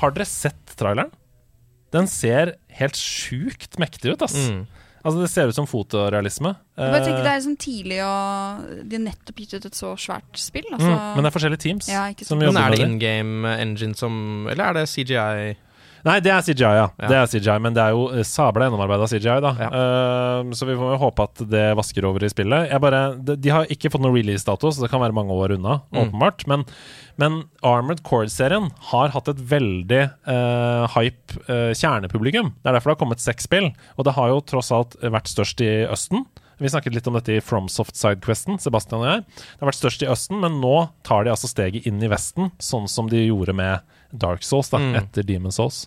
har 0.00 0.10
dere 0.10 0.24
sett 0.26 0.76
traileren? 0.76 1.10
Den 1.92 2.06
ser 2.08 2.54
helt 2.72 2.94
sjukt 2.96 3.78
mektig 3.78 4.14
ut, 4.14 4.22
ass. 4.22 4.34
Mm. 4.48 4.66
Altså, 5.04 5.20
det 5.20 5.30
ser 5.30 5.48
ut 5.50 5.54
som 5.54 5.66
fotorealisme. 5.66 6.54
Jeg 6.78 6.92
bare 6.92 7.04
tenker 7.04 7.18
Eh, 7.18 7.22
Det 7.22 7.30
er 7.32 7.38
liksom 7.40 7.56
tidlig 7.58 7.98
å 8.06 8.88
De 8.88 8.96
har 8.96 9.04
nettopp 9.04 9.36
gitt 9.36 9.54
ut 9.54 9.66
et 9.66 9.72
så 9.74 9.94
svært 9.98 10.36
spill. 10.38 10.64
Altså. 10.72 10.86
mm, 10.88 11.14
men 11.16 11.24
det 11.24 11.34
er 11.34 11.38
forskjellige 11.38 11.58
teams 11.60 11.88
Ja. 11.88 12.04
Men 12.30 12.56
er 12.56 12.70
det 12.70 12.78
det. 12.78 12.86
in 12.88 12.98
game 12.98 13.44
engine 13.46 13.94
som 13.96 14.46
Eller 14.48 14.64
er 14.70 14.72
det 14.74 14.88
CGI? 14.88 15.56
Nei, 16.02 16.16
det 16.24 16.32
er 16.34 16.42
CGI, 16.42 16.70
ja. 16.80 16.86
Det 16.98 17.14
er 17.14 17.28
CGI, 17.30 17.54
Men 17.62 17.74
det 17.76 17.82
er 17.84 17.92
jo 17.94 18.08
eh, 18.10 18.24
sabla 18.26 18.66
gjennomarbeida 18.66 19.06
CGI, 19.10 19.36
da. 19.44 19.52
Eh, 19.68 20.50
så 20.58 20.66
vi 20.66 20.74
får 20.78 20.94
jo 20.96 21.00
håpe 21.04 21.26
at 21.28 21.42
det 21.52 21.64
vasker 21.78 22.06
over 22.08 22.24
i 22.26 22.30
spillet. 22.32 22.68
Jeg 22.72 22.82
bare, 22.82 23.02
de, 23.22 23.36
de 23.38 23.52
har 23.54 23.70
ikke 23.70 23.90
fått 23.94 24.02
noen 24.02 24.16
release-dato, 24.16 24.72
så 24.74 24.82
det 24.84 24.90
kan 24.92 25.02
være 25.04 25.14
mange 25.16 25.36
år 25.36 25.54
unna, 25.58 25.78
Mm. 25.92 26.00
åpenbart. 26.06 26.46
Men, 26.50 26.64
men 27.20 27.40
Armored 27.62 28.02
Core-serien 28.06 28.70
har 28.90 29.12
hatt 29.14 29.28
et 29.30 29.40
veldig 29.50 30.02
uh, 30.26 30.86
hype 30.96 31.38
uh, 31.48 31.70
kjernepublikum. 31.76 32.52
Det 32.62 32.70
er 32.70 32.76
derfor 32.78 32.92
det 32.92 32.96
har 32.96 33.02
kommet 33.04 33.22
seks 33.22 33.46
spill, 33.48 33.70
og 33.96 34.06
det 34.08 34.14
har 34.18 34.32
jo 34.32 34.40
tross 34.48 34.72
alt 34.74 34.96
vært 35.02 35.30
størst 35.30 35.60
i 35.64 35.70
Østen. 35.86 36.24
Vi 36.62 36.70
snakket 36.70 36.94
litt 36.94 37.08
om 37.10 37.16
dette 37.18 37.34
i 37.34 37.40
FromSoft 37.42 37.96
Sidequesten, 37.98 38.58
Sebastian 38.62 39.02
og 39.02 39.08
jeg. 39.08 39.22
Det 39.34 39.62
har 39.64 39.70
vært 39.72 39.80
størst 39.80 40.04
i 40.04 40.10
Østen, 40.12 40.38
men 40.44 40.60
nå 40.62 40.74
tar 41.06 41.24
de 41.26 41.32
altså 41.32 41.48
steget 41.50 41.88
inn 41.90 41.98
i 42.04 42.10
Vesten, 42.12 42.52
sånn 42.62 42.86
som 42.90 43.08
de 43.10 43.24
gjorde 43.26 43.54
med 43.58 43.80
Dark 44.12 44.42
Souls, 44.44 44.68
da, 44.70 44.78
Mm. 44.78 44.94
etter 45.02 45.22
Demon 45.26 45.52
Souls. 45.52 45.86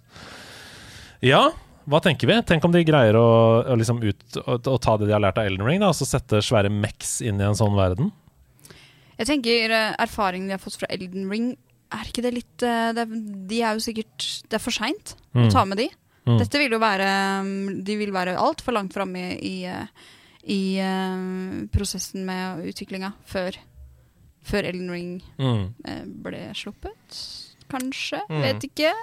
Ja, 1.21 1.51
hva 1.88 1.99
tenker 2.01 2.28
vi? 2.30 2.38
Tenk 2.49 2.65
om 2.65 2.71
de 2.73 2.84
greier 2.86 3.15
å, 3.17 3.26
å, 3.63 3.76
liksom 3.78 4.01
ut, 4.03 4.23
å, 4.45 4.57
å 4.57 4.78
ta 4.82 4.95
det 4.97 5.07
de 5.07 5.13
har 5.13 5.21
lært 5.23 5.38
av 5.41 5.45
Elden 5.49 5.65
Ring, 5.67 5.80
da, 5.84 5.89
og 5.93 5.97
så 5.97 6.05
sette 6.09 6.41
svære 6.43 6.71
Mex 6.73 7.19
inn 7.26 7.39
i 7.41 7.45
en 7.45 7.57
sånn 7.57 7.76
verden? 7.78 8.11
Jeg 9.17 9.28
tenker 9.30 9.71
eh, 9.71 9.93
erfaringen 10.03 10.49
de 10.49 10.57
har 10.57 10.63
fått 10.63 10.80
fra 10.82 10.89
Elden 10.91 11.30
Ring, 11.32 11.51
er 11.95 12.09
ikke 12.09 12.23
det 12.26 12.34
litt 12.34 12.63
eh, 12.65 12.89
det 12.97 13.05
er, 13.05 13.11
De 13.47 13.59
er 13.61 13.78
jo 13.78 13.84
sikkert 13.86 14.26
Det 14.49 14.57
er 14.57 14.63
for 14.63 14.73
seint 14.76 15.13
Mm. 15.36 15.45
å 15.47 15.51
ta 15.51 15.65
med 15.67 15.78
de. 15.78 15.86
Mm. 16.26 16.38
Dette 16.39 16.57
vil 16.59 16.71
jo 16.73 16.80
være 16.82 17.05
mm, 17.45 17.84
De 17.86 17.95
vil 17.99 18.11
være 18.15 18.34
altfor 18.39 18.73
langt 18.73 18.93
framme 18.95 19.19
i, 19.36 19.38
i, 19.45 19.55
eh, 19.67 19.88
i 20.47 20.59
uh, 20.82 21.65
prosessen 21.76 22.23
med 22.26 22.65
utviklinga 22.71 23.13
før, 23.30 23.55
før 24.47 24.67
Elden 24.71 24.89
Ring 24.91 25.11
Mm. 25.38 25.65
ble 26.23 26.41
sluppet. 26.57 27.19
Kanskje. 27.72 28.22
Mm. 28.30 28.41
Vet 28.45 28.66
ikke. 28.70 28.93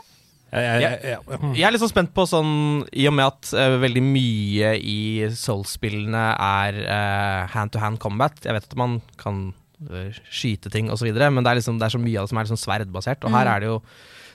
Jeg, 0.53 0.65
jeg, 0.69 0.83
jeg, 0.85 0.99
jeg, 1.15 1.39
mm. 1.41 1.53
Er 1.57 1.73
litt 1.73 1.81
sånn 1.81 1.91
spent 1.95 2.11
på 2.13 2.27
sånn 2.29 2.51
I 2.93 3.07
og 3.09 3.15
med 3.17 3.25
at 3.25 3.53
uh, 3.57 3.79
veldig 3.81 4.03
mye 4.05 4.75
i 4.85 4.99
Souls-spillene 5.33 6.25
er 6.37 6.81
eh, 6.83 7.47
hand-to-hand 7.55 7.97
combat. 8.03 8.37
Jeg 8.45 8.53
vet 8.59 8.67
at 8.69 8.77
man 8.77 8.99
kan 9.17 9.47
uh, 9.89 10.11
skyte 10.29 10.69
ting 10.75 10.91
osv., 10.93 11.09
men 11.09 11.41
det 11.41 11.55
er, 11.55 11.61
liksom, 11.63 11.81
det 11.81 11.89
er 11.89 11.95
så 11.97 12.03
mye 12.03 12.19
av 12.21 12.29
det 12.29 12.35
som 12.35 12.43
er 12.43 12.49
liksom 12.51 12.61
sverdbasert. 12.61 13.25
Og 13.25 13.33
her 13.33 13.49
Mm. 13.49 13.55
er 13.55 13.65
det 13.65 13.73
jo 13.73 13.81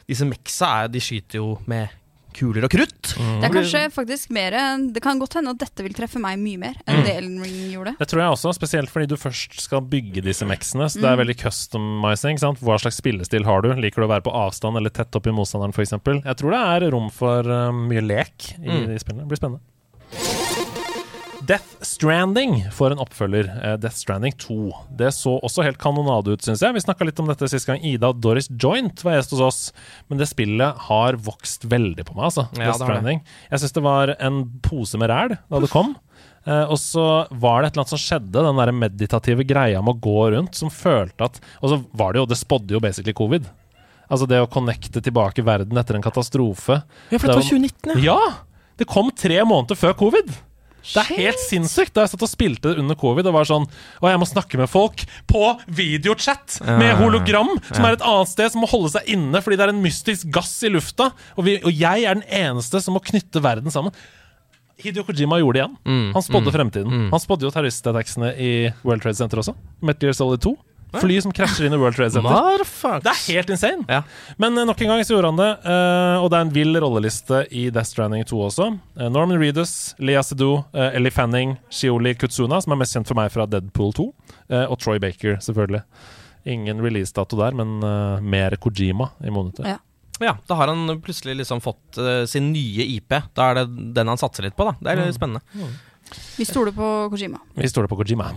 Disse 0.07 0.23
meksa 0.23 0.67
er, 0.85 0.87
de 0.87 1.01
skyter 1.03 1.41
jo 1.41 1.57
med 1.67 1.91
kuler 2.37 2.67
og 2.67 2.71
krutt. 2.73 3.13
Mm. 3.17 3.33
Det 3.41 3.49
er 3.49 3.53
kanskje 3.57 3.81
faktisk 3.93 4.29
mer 4.37 4.55
Det 4.93 5.01
kan 5.03 5.19
godt 5.19 5.33
hende 5.39 5.51
at 5.55 5.61
dette 5.65 5.83
vil 5.85 5.95
treffe 5.97 6.21
meg 6.21 6.37
mye 6.39 6.57
mer 6.61 6.75
enn 6.87 6.97
Mm. 7.01 7.03
det 7.05 7.15
Elden 7.17 7.41
Ring 7.43 7.57
gjorde. 7.73 7.95
Det 7.99 8.07
tror 8.07 8.21
jeg 8.23 8.31
også, 8.37 8.53
spesielt 8.55 8.89
fordi 8.93 9.07
du 9.11 9.15
først 9.17 9.59
skal 9.61 9.81
bygge 9.81 10.21
disse 10.23 10.45
mexene. 10.45 10.85
Så 10.89 11.01
det 11.01 11.05
er 11.09 11.15
Mm. 11.17 11.23
veldig 11.25 11.37
customizing. 11.41 12.39
Sant? 12.39 12.59
Hva 12.61 12.77
slags 12.79 12.97
spillestil 13.01 13.43
har 13.45 13.61
du? 13.61 13.73
Liker 13.73 14.01
du 14.01 14.07
å 14.07 14.13
være 14.13 14.23
på 14.23 14.33
avstand 14.33 14.77
eller 14.77 14.89
tett 14.89 15.13
opp 15.15 15.27
i 15.27 15.31
motstanderen 15.31 15.73
f.eks.? 15.73 15.91
Jeg 16.23 16.37
tror 16.37 16.51
det 16.51 16.61
er 16.85 16.91
rom 16.91 17.09
for 17.11 17.39
uh, 17.41 17.71
mye 17.71 18.01
lek 18.05 18.53
i 18.61 18.67
Mm. 18.69 18.87
de 18.87 18.99
spillene. 18.99 19.25
Det 19.27 19.29
blir 19.33 19.37
spennende. 19.41 19.59
Death 21.47 21.79
Stranding 21.81 22.65
får 22.75 22.91
en 22.91 22.99
oppfølger, 22.99 23.47
eh, 23.63 23.75
Death 23.79 23.95
Stranding 23.95 24.33
2. 24.35 24.73
Det 24.99 25.13
så 25.15 25.37
også 25.39 25.63
helt 25.63 25.79
kanonade 25.79 26.33
ut, 26.33 26.43
syns 26.43 26.59
jeg. 26.59 26.75
Vi 26.75 26.83
snakka 26.83 27.05
litt 27.07 27.19
om 27.23 27.29
dette 27.29 27.47
sist 27.47 27.69
gang 27.69 27.79
Ida 27.79 28.09
og 28.11 28.19
Doris 28.19 28.49
Joint 28.51 28.99
var 29.05 29.15
gjest 29.15 29.31
hos 29.35 29.43
oss. 29.45 29.59
Men 30.09 30.19
det 30.19 30.27
spillet 30.27 30.81
har 30.89 31.19
vokst 31.23 31.63
veldig 31.71 32.03
på 32.03 32.17
meg, 32.17 32.25
altså. 32.27 32.49
Ja, 32.57 32.73
Death. 32.73 32.81
Stranding. 32.83 33.21
Jeg 33.51 33.63
syns 33.63 33.77
det 33.77 33.85
var 33.85 34.11
en 34.17 34.41
pose 34.65 34.99
med 34.99 35.11
ræl 35.13 35.37
da 35.37 35.61
det 35.63 35.71
kom. 35.71 35.95
Uh, 36.47 36.65
og 36.71 36.77
så 36.79 37.05
var 37.31 37.61
det 37.61 37.69
et 37.69 37.75
eller 37.75 37.83
annet 37.83 37.93
som 37.95 37.99
skjedde, 37.99 38.43
den 38.43 38.59
der 38.59 38.71
meditative 38.71 39.43
greia 39.47 39.81
med 39.83 39.97
å 39.97 40.03
gå 40.03 40.19
rundt, 40.31 40.55
som 40.55 40.71
følte 40.71 41.27
at 41.27 41.39
Og 41.59 41.71
så 41.73 41.79
var 41.91 42.15
det 42.15 42.21
jo 42.21 42.29
Det 42.31 42.39
spådde 42.39 42.75
jo 42.75 42.79
basically 42.83 43.15
covid. 43.15 43.47
Altså 44.07 44.27
det 44.27 44.39
å 44.39 44.47
connecte 44.51 45.03
tilbake 45.03 45.43
verden 45.43 45.79
etter 45.79 45.95
en 45.95 46.03
katastrofe. 46.03 46.81
Ja, 47.11 47.19
for 47.19 47.27
det 47.27 47.39
var 47.39 47.47
2019, 47.47 48.03
ja. 48.03 48.19
Det 48.79 48.87
kom 48.87 49.11
tre 49.11 49.39
måneder 49.47 49.79
før 49.79 49.95
covid. 49.99 50.31
Det 50.93 51.01
er 51.03 51.09
helt 51.17 51.41
sinnssykt. 51.41 51.93
Da 51.95 52.05
jeg 52.05 52.13
satt 52.13 52.23
og 52.25 52.31
spilte 52.31 52.71
det 52.71 52.81
under 52.83 52.95
covid 52.99 53.27
og 53.27 53.35
var 53.35 53.47
sånn 53.49 53.65
Og 54.01 54.05
jeg 54.09 54.19
må 54.21 54.27
snakke 54.29 54.59
med 54.61 54.69
folk 54.71 55.03
på 55.27 55.41
videochat 55.67 56.59
med 56.79 56.95
hologram, 57.01 57.49
som 57.71 57.85
er 57.85 57.97
et 57.97 58.05
annet 58.05 58.31
sted, 58.31 58.51
som 58.53 58.63
må 58.63 58.69
holde 58.71 58.93
seg 58.95 59.09
inne 59.17 59.41
fordi 59.43 59.57
det 59.59 59.67
er 59.67 59.73
en 59.75 59.83
mystisk 59.83 60.29
gass 60.33 60.53
i 60.63 60.71
lufta. 60.71 61.11
Og, 61.35 61.43
vi, 61.47 61.57
og 61.63 61.73
jeg 61.73 62.05
er 62.07 62.17
den 62.19 62.25
eneste 62.29 62.81
som 62.83 62.95
må 62.97 63.03
knytte 63.03 63.43
verden 63.43 63.73
sammen. 63.73 63.91
Hideo 64.77 65.03
Kojima 65.07 65.39
gjorde 65.41 65.57
det 65.57 65.63
igjen. 65.63 65.77
Mm, 65.89 66.09
Han 66.13 66.21
spådde 66.23 66.51
fremtiden. 66.53 66.97
Han 67.11 67.19
spådde 67.23 67.47
jo 67.47 67.51
terroristattacksene 67.55 68.33
i 68.37 68.49
World 68.85 69.01
Trade 69.01 69.17
Center 69.17 69.41
også. 69.41 69.55
Metal 69.81 70.07
Gear 70.11 70.13
Solid 70.13 70.43
2. 70.45 70.53
Fly 70.95 71.17
som 71.21 71.33
krasjer 71.35 71.67
inn 71.67 71.75
i 71.75 71.79
World 71.79 71.97
Trade 71.97 72.11
Center. 72.15 72.63
Det 73.03 73.11
er 73.11 73.23
helt 73.35 73.49
insane. 73.51 73.83
Ja. 73.91 74.01
Men 74.39 74.57
eh, 74.57 74.65
nok 74.67 74.81
en 74.81 74.93
gang 74.93 75.03
så 75.05 75.17
gjorde 75.17 75.31
han 75.33 75.39
det, 75.39 75.49
eh, 75.67 76.23
og 76.23 76.29
det 76.31 76.37
er 76.39 76.45
en 76.45 76.53
vill 76.55 76.79
rolleliste 76.79 77.41
i 77.51 77.67
Death 77.73 77.91
Stranding 77.91 78.23
2 78.27 78.39
også. 78.47 78.69
Eh, 78.95 79.09
Norman 79.11 79.39
Reedus, 79.41 79.73
Lea 79.99 80.23
Seydoux, 80.23 80.63
uh, 80.71 80.87
Ellie 80.87 81.13
Fanning, 81.13 81.57
Shioli 81.73 82.15
Kutsuna, 82.15 82.61
som 82.63 82.75
er 82.75 82.81
mest 82.83 82.95
kjent 82.95 83.11
for 83.11 83.19
meg 83.19 83.33
fra 83.33 83.47
Deadpool 83.51 83.91
2, 83.99 84.07
eh, 84.47 84.63
og 84.63 84.79
Troy 84.83 85.01
Baker, 85.03 85.41
selvfølgelig. 85.43 85.83
Ingen 86.47 86.79
releasedato 86.79 87.39
der, 87.41 87.57
men 87.59 87.81
mer 88.23 88.55
Kojima 88.63 89.09
i 89.19 89.33
måneden. 89.33 89.67
Ja. 89.67 89.81
Ja, 90.23 90.31
da 90.49 90.55
har 90.57 90.71
han 90.71 90.95
plutselig 91.03 91.35
liksom 91.41 91.59
fått 91.61 91.99
sin 92.31 92.47
nye 92.49 92.87
IP. 92.95 93.13
Da 93.37 93.51
er 93.51 93.59
det 93.59 93.91
den 93.93 94.09
han 94.09 94.17
satser 94.17 94.47
litt 94.47 94.55
på, 94.57 94.65
da. 94.65 94.73
Det 94.79 94.95
er 94.95 95.03
litt 95.03 95.19
spennende. 95.19 95.43
Vi 96.39 96.47
stoler 96.47 96.73
på 96.73 96.93
Kojima. 97.11 97.43
Vi 97.59 97.69
stoler 97.69 97.91
på 97.91 97.99
Kojima. 97.99 98.31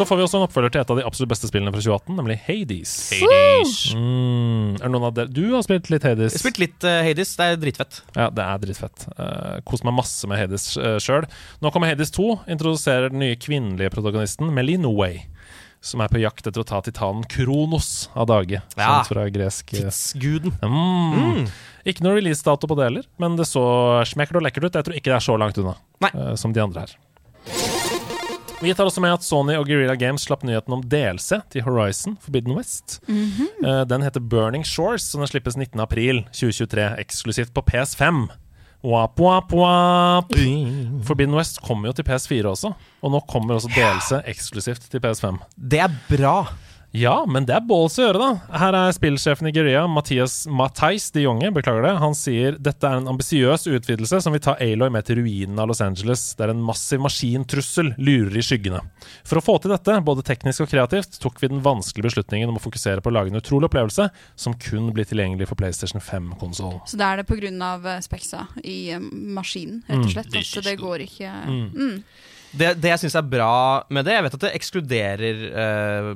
Så 0.00 0.06
får 0.08 0.16
vi 0.16 0.22
også 0.24 0.38
en 0.38 0.46
oppfølger 0.46 0.72
til 0.72 0.80
et 0.80 0.90
av 0.94 0.96
de 0.96 1.02
absolutt 1.04 1.28
beste 1.34 1.48
spillene 1.50 1.68
fra 1.74 1.82
2018, 1.84 2.14
nemlig 2.16 2.38
Hades. 2.46 2.92
Mm, 3.92 4.78
er 4.78 4.86
det 4.86 4.88
noen 4.94 5.04
av 5.10 5.16
dere 5.18 5.28
Du 5.28 5.42
har 5.52 5.64
spilt 5.66 5.90
litt 5.92 6.06
Hades? 6.08 6.32
Jeg 6.32 6.38
har 6.38 6.44
spilt 6.46 6.60
litt 6.62 6.86
uh, 6.88 7.02
Hades. 7.04 7.32
Det 7.36 7.48
er 7.50 7.58
dritfett. 7.60 7.98
Ja, 8.14 8.30
det 8.32 8.46
er 8.46 8.62
dritfett. 8.62 9.04
Uh, 9.18 9.58
kost 9.68 9.84
meg 9.84 9.98
masse 9.98 10.30
med 10.30 10.40
Hades 10.40 10.70
uh, 10.80 10.94
sjøl. 11.04 11.26
Nå 11.60 11.72
kommer 11.74 11.92
Hades 11.92 12.14
2, 12.16 12.30
introduserer 12.56 13.12
den 13.12 13.20
nye 13.20 13.36
kvinnelige 13.36 13.92
protagonisten 13.92 14.48
Meline 14.56 14.88
Way. 14.88 15.20
Som 15.84 16.00
er 16.00 16.08
på 16.12 16.22
jakt 16.22 16.48
etter 16.48 16.64
å 16.64 16.68
ta 16.70 16.80
titanen 16.84 17.28
Kronos 17.28 18.08
av 18.16 18.30
dage. 18.32 18.62
Ja. 18.80 19.02
Fra 19.04 19.26
gresk 19.28 19.74
Tidsguden. 19.76 20.56
mm. 20.64 21.44
Ikke 21.92 22.08
noe 22.08 22.16
releasedato 22.16 22.72
på 22.72 22.80
det 22.80 22.88
heller, 22.88 23.12
men 23.20 23.36
det 23.36 23.50
så 23.52 23.66
smekkert 24.08 24.40
og 24.40 24.48
lekkert 24.48 24.70
ut. 24.70 24.80
Jeg 24.80 24.88
tror 24.88 24.96
ikke 24.96 25.12
det 25.12 25.20
er 25.20 25.28
så 25.28 25.36
langt 25.44 25.60
unna 25.60 25.76
Nei. 26.06 26.14
uh, 26.16 26.32
som 26.40 26.56
de 26.56 26.64
andre 26.64 26.88
her. 26.88 27.79
Vi 28.60 28.74
tar 28.76 28.84
også 28.84 29.00
med 29.00 29.14
at 29.16 29.24
Sony 29.24 29.54
og 29.56 29.64
Guerrilla 29.70 29.94
Games 29.96 30.26
slapp 30.28 30.42
nyheten 30.44 30.74
om 30.76 30.82
DLC 30.84 31.38
til 31.52 31.62
Horizon 31.64 32.18
Forbidden 32.20 32.52
West. 32.58 32.98
Eh, 33.08 33.82
den 33.88 34.02
heter 34.04 34.20
Burning 34.20 34.66
Shores, 34.68 35.06
og 35.14 35.22
den 35.22 35.30
slippes 35.30 35.56
19.4.2023 35.56 36.90
eksklusivt 37.00 37.54
på 37.56 37.64
PS5. 37.70 38.26
Wap, 38.84 39.20
wap, 39.20 39.52
wap. 39.56 40.36
Forbidden 41.08 41.34
West 41.36 41.60
kommer 41.64 41.88
jo 41.88 41.96
til 41.96 42.04
PS4 42.08 42.52
også, 42.52 42.72
og 43.02 43.12
nå 43.16 43.20
kommer 43.32 43.56
også 43.56 43.72
DLC 43.72 44.20
eksklusivt 44.28 44.86
til 44.92 45.00
PS5. 45.04 45.40
Det 45.56 45.80
er 45.86 45.96
bra. 46.08 46.36
Ja, 46.90 47.22
men 47.28 47.44
det 47.46 47.54
er 47.54 47.62
balls 47.62 47.94
å 48.00 48.02
gjøre, 48.02 48.18
da. 48.18 48.56
Her 48.58 48.74
er 48.74 48.94
spillsjefen 48.94 49.46
i 49.46 49.52
Guerrilla, 49.54 49.84
Mathias 49.86 50.42
Matheis 50.50 51.06
de 51.14 51.22
Jonge, 51.22 51.52
beklager 51.54 51.84
det. 51.86 51.92
Han 52.02 52.16
sier 52.18 52.56
dette 52.58 52.86
er 52.88 52.98
en 52.98 53.10
ambisiøs 53.12 53.68
utvidelse 53.70 54.18
som 54.24 54.34
vil 54.34 54.42
ta 54.42 54.56
Aloy 54.58 54.90
med 54.90 55.06
til 55.06 55.20
ruinen 55.20 55.60
av 55.62 55.70
Los 55.70 55.82
Angeles, 55.84 56.24
der 56.40 56.50
en 56.50 56.64
massiv 56.66 57.02
maskintrussel 57.04 57.92
lurer 58.00 58.40
i 58.40 58.42
skyggene. 58.42 58.82
For 59.22 59.38
å 59.38 59.44
få 59.44 59.60
til 59.62 59.70
dette, 59.74 60.00
både 60.06 60.24
teknisk 60.26 60.64
og 60.66 60.72
kreativt, 60.72 61.20
tok 61.22 61.38
vi 61.42 61.52
den 61.52 61.62
vanskelige 61.62 62.10
beslutningen 62.10 62.50
om 62.50 62.58
å 62.58 62.64
fokusere 62.64 63.04
på 63.04 63.12
å 63.12 63.14
lage 63.14 63.30
en 63.30 63.38
utrolig 63.38 63.70
opplevelse 63.70 64.08
som 64.34 64.58
kun 64.58 64.90
blir 64.96 65.06
tilgjengelig 65.06 65.46
for 65.52 65.60
PlayStation 65.60 66.02
5-konsollen. 66.02 66.82
Så 66.90 66.98
da 66.98 67.12
er 67.12 67.22
det 67.22 67.28
pga. 67.30 68.00
speksa 68.02 68.48
i 68.64 68.90
eh, 68.96 69.06
maskinen, 69.38 69.84
rett 69.86 70.08
og 70.08 70.10
slett. 70.16 70.34
At 70.34 70.66
det 70.66 70.76
går 70.80 71.06
ikke 71.06 71.30
mm. 71.30 71.96
Det, 72.50 72.72
det 72.82 72.90
jeg 72.90 73.04
syns 73.04 73.14
er 73.20 73.26
bra 73.30 73.54
med 73.94 74.08
det, 74.08 74.16
jeg 74.16 74.26
vet 74.26 74.36
at 74.36 74.44
det 74.44 74.52
ekskluderer 74.58 75.42
eh, 75.62 76.08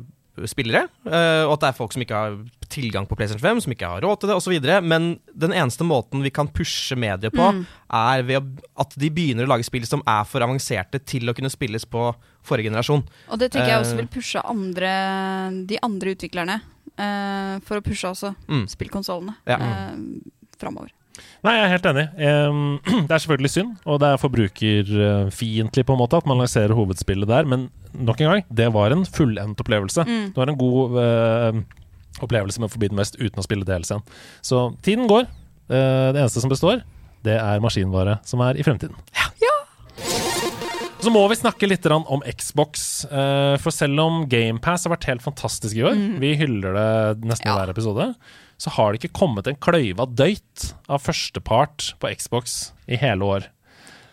spillere, 0.51 0.89
eh, 1.07 1.45
og 1.47 1.53
at 1.55 1.61
det 1.61 1.69
er 1.69 1.77
folk 1.79 1.93
som 1.95 2.03
ikke 2.03 2.15
har 2.19 2.37
tilgang 2.69 3.07
på 3.07 3.15
PlayStation 3.15 3.41
5, 3.41 3.61
som 3.63 3.73
ikke 3.73 3.87
har 3.87 4.01
råd 4.03 4.19
til 4.21 4.29
det, 4.29 4.37
osv. 4.37 4.83
Men 4.83 5.21
den 5.35 5.53
eneste 5.55 5.85
måten 5.87 6.23
vi 6.25 6.31
kan 6.35 6.49
pushe 6.49 6.97
medier 6.99 7.31
på, 7.31 7.65
er 7.95 8.23
ved 8.27 8.59
at 8.77 8.95
de 8.99 9.11
begynner 9.15 9.47
å 9.47 9.53
lage 9.55 9.65
spill 9.65 9.87
som 9.87 10.03
er 10.07 10.25
for 10.25 10.41
avanserte 10.43 10.99
til 11.07 11.31
å 11.31 11.35
kunne 11.35 11.53
spilles 11.53 11.85
på 11.87 12.09
forrige 12.43 12.67
generasjon. 12.73 13.05
Og 13.31 13.39
det 13.39 13.53
tenker 13.53 13.69
jeg 13.69 13.81
også 13.85 13.95
Eh. 13.95 14.01
vil 14.03 14.09
pushe 14.09 14.43
andre, 14.45 15.65
de 15.67 15.79
andre 15.83 16.15
utviklerne. 16.17 16.61
eh, 16.99 17.59
for 17.67 17.81
å 17.81 17.83
pushe 17.83 18.07
også 18.07 18.35
Mm. 18.49 18.67
spillkonsollene 18.69 19.35
Ja. 19.47 19.59
framover. 20.59 20.91
Nei, 21.45 21.55
jeg 21.55 21.65
er 21.65 21.73
helt 21.75 21.87
enig. 21.91 22.05
Det 23.09 23.15
er 23.15 23.23
selvfølgelig 23.23 23.53
synd, 23.53 23.71
og 23.85 24.01
det 24.03 24.09
er 24.09 24.21
forbrukerfiendtlig 24.23 25.85
på 25.87 25.95
en 25.95 26.01
måte 26.01 26.19
at 26.19 26.27
man 26.27 26.41
lanserer 26.43 26.75
hovedspillet 26.75 27.31
der, 27.31 27.47
men 27.49 27.69
nok 27.95 28.21
en 28.21 28.33
gang, 28.33 28.45
det 28.51 28.67
var 28.75 28.95
en 28.95 29.07
fullendt 29.07 29.61
opplevelse. 29.63 30.07
Det 30.09 30.41
var 30.41 30.51
en 30.51 30.59
god 30.59 30.99
uh, 30.99 31.61
opplevelse 32.25 32.61
med 32.65 32.73
Forbidden 32.73 32.99
West 32.99 33.19
uten 33.21 33.39
å 33.39 33.47
spille 33.47 33.67
DLC-en. 33.69 34.03
Så 34.43 34.67
tiden 34.83 35.07
går. 35.11 35.29
Uh, 35.71 36.11
det 36.13 36.21
eneste 36.25 36.43
som 36.43 36.53
består, 36.53 36.83
det 37.25 37.39
er 37.39 37.63
maskinvare 37.63 38.19
som 38.27 38.43
er 38.45 38.59
i 38.59 38.67
fremtiden. 38.67 38.99
Så 41.05 41.13
må 41.13 41.21
vi 41.29 41.37
snakke 41.37 41.69
litt 41.69 41.85
om 41.91 42.23
Xbox. 42.25 43.05
eh, 43.05 43.57
for 43.61 43.75
selv 43.75 44.01
om 44.01 44.23
GamePass 44.31 44.87
har 44.87 44.95
vært 44.97 45.09
helt 45.11 45.25
fantastisk 45.25 45.77
i 45.77 45.85
år, 45.85 45.99
vi 46.21 46.35
hyller 46.41 46.73
det 46.73 47.29
nesten 47.29 47.51
Ja. 47.51 47.59
hver 47.59 47.75
episode, 47.75 48.15
så 48.57 48.71
har 48.71 48.93
det 48.93 49.03
ikke 49.03 49.19
kommet 49.21 49.47
en 49.47 49.57
kløyva 49.57 50.07
døyt 50.09 50.73
av 50.89 51.03
førstepart 51.03 51.95
på 52.01 52.09
Xbox 52.17 52.73
i 52.89 52.97
hele 52.97 53.21
år. 53.21 53.49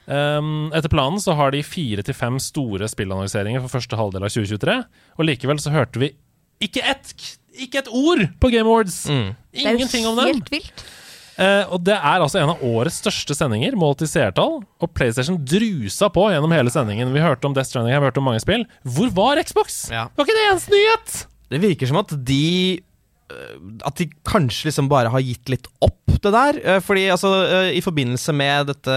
Um, 0.08 0.72
etter 0.74 0.90
planen 0.90 1.22
så 1.22 1.36
har 1.38 1.52
de 1.52 1.62
fire 1.64 2.04
til 2.04 2.14
fem 2.18 2.40
store 2.42 2.90
spillannonseringer 2.90 3.62
for 3.62 3.80
første 3.80 3.96
halvdel 3.96 4.26
av 4.26 4.34
2023, 4.34 4.84
og 5.18 5.26
likevel 5.26 5.62
så 5.62 5.72
hørte 5.72 6.02
vi 6.02 6.12
ikke 6.60 6.84
ett 6.84 7.14
ikke 7.62 7.82
et 7.84 7.88
ord 7.92 8.26
på 8.40 8.50
Game 8.52 8.68
Awards! 8.68 9.06
Ingenting 9.08 10.06
om 10.08 10.16
det 10.18 10.24
er 10.24 10.28
jo 10.32 10.40
helt 10.40 10.52
vilt. 10.52 10.84
Eh, 11.40 11.64
og 11.72 11.84
det 11.88 11.96
er 11.96 12.24
altså 12.24 12.42
en 12.42 12.52
av 12.54 12.64
årets 12.66 13.00
største 13.02 13.36
sendinger, 13.38 13.76
målt 13.80 14.04
i 14.04 14.10
seertall. 14.10 14.60
Og 14.82 14.94
PlayStation 14.98 15.40
drusa 15.40 16.12
på 16.14 16.28
gjennom 16.34 16.54
hele 16.56 16.74
sendingen. 16.74 17.14
Vi 17.16 17.24
hørte 17.24 17.48
om 17.50 17.56
Death 17.56 17.72
Stranding, 17.72 17.96
vi 17.96 18.10
hørte 18.10 18.22
om 18.24 18.28
mange 18.32 18.44
spill. 18.44 18.66
Hvor 18.84 19.12
var 19.16 19.42
Xbox? 19.44 19.84
Ja. 19.94 20.08
Var 20.16 20.28
ikke 20.28 20.38
det 20.40 20.48
eneste 20.50 20.76
nyhet! 20.76 21.20
Det 21.52 21.60
virker 21.60 21.90
som 21.90 22.00
at 22.00 22.14
de 22.28 22.44
At 23.88 23.98
de 24.02 24.10
kanskje 24.28 24.70
liksom 24.70 24.90
bare 24.92 25.10
har 25.14 25.24
gitt 25.26 25.50
litt 25.50 25.68
opp 25.82 25.98
det 26.22 26.30
der. 26.36 26.58
Øh, 26.76 26.82
Fordi 26.86 27.08
altså, 27.10 27.30
øh, 27.48 27.70
i 27.74 27.82
forbindelse 27.82 28.34
med 28.38 28.68
dette 28.70 28.96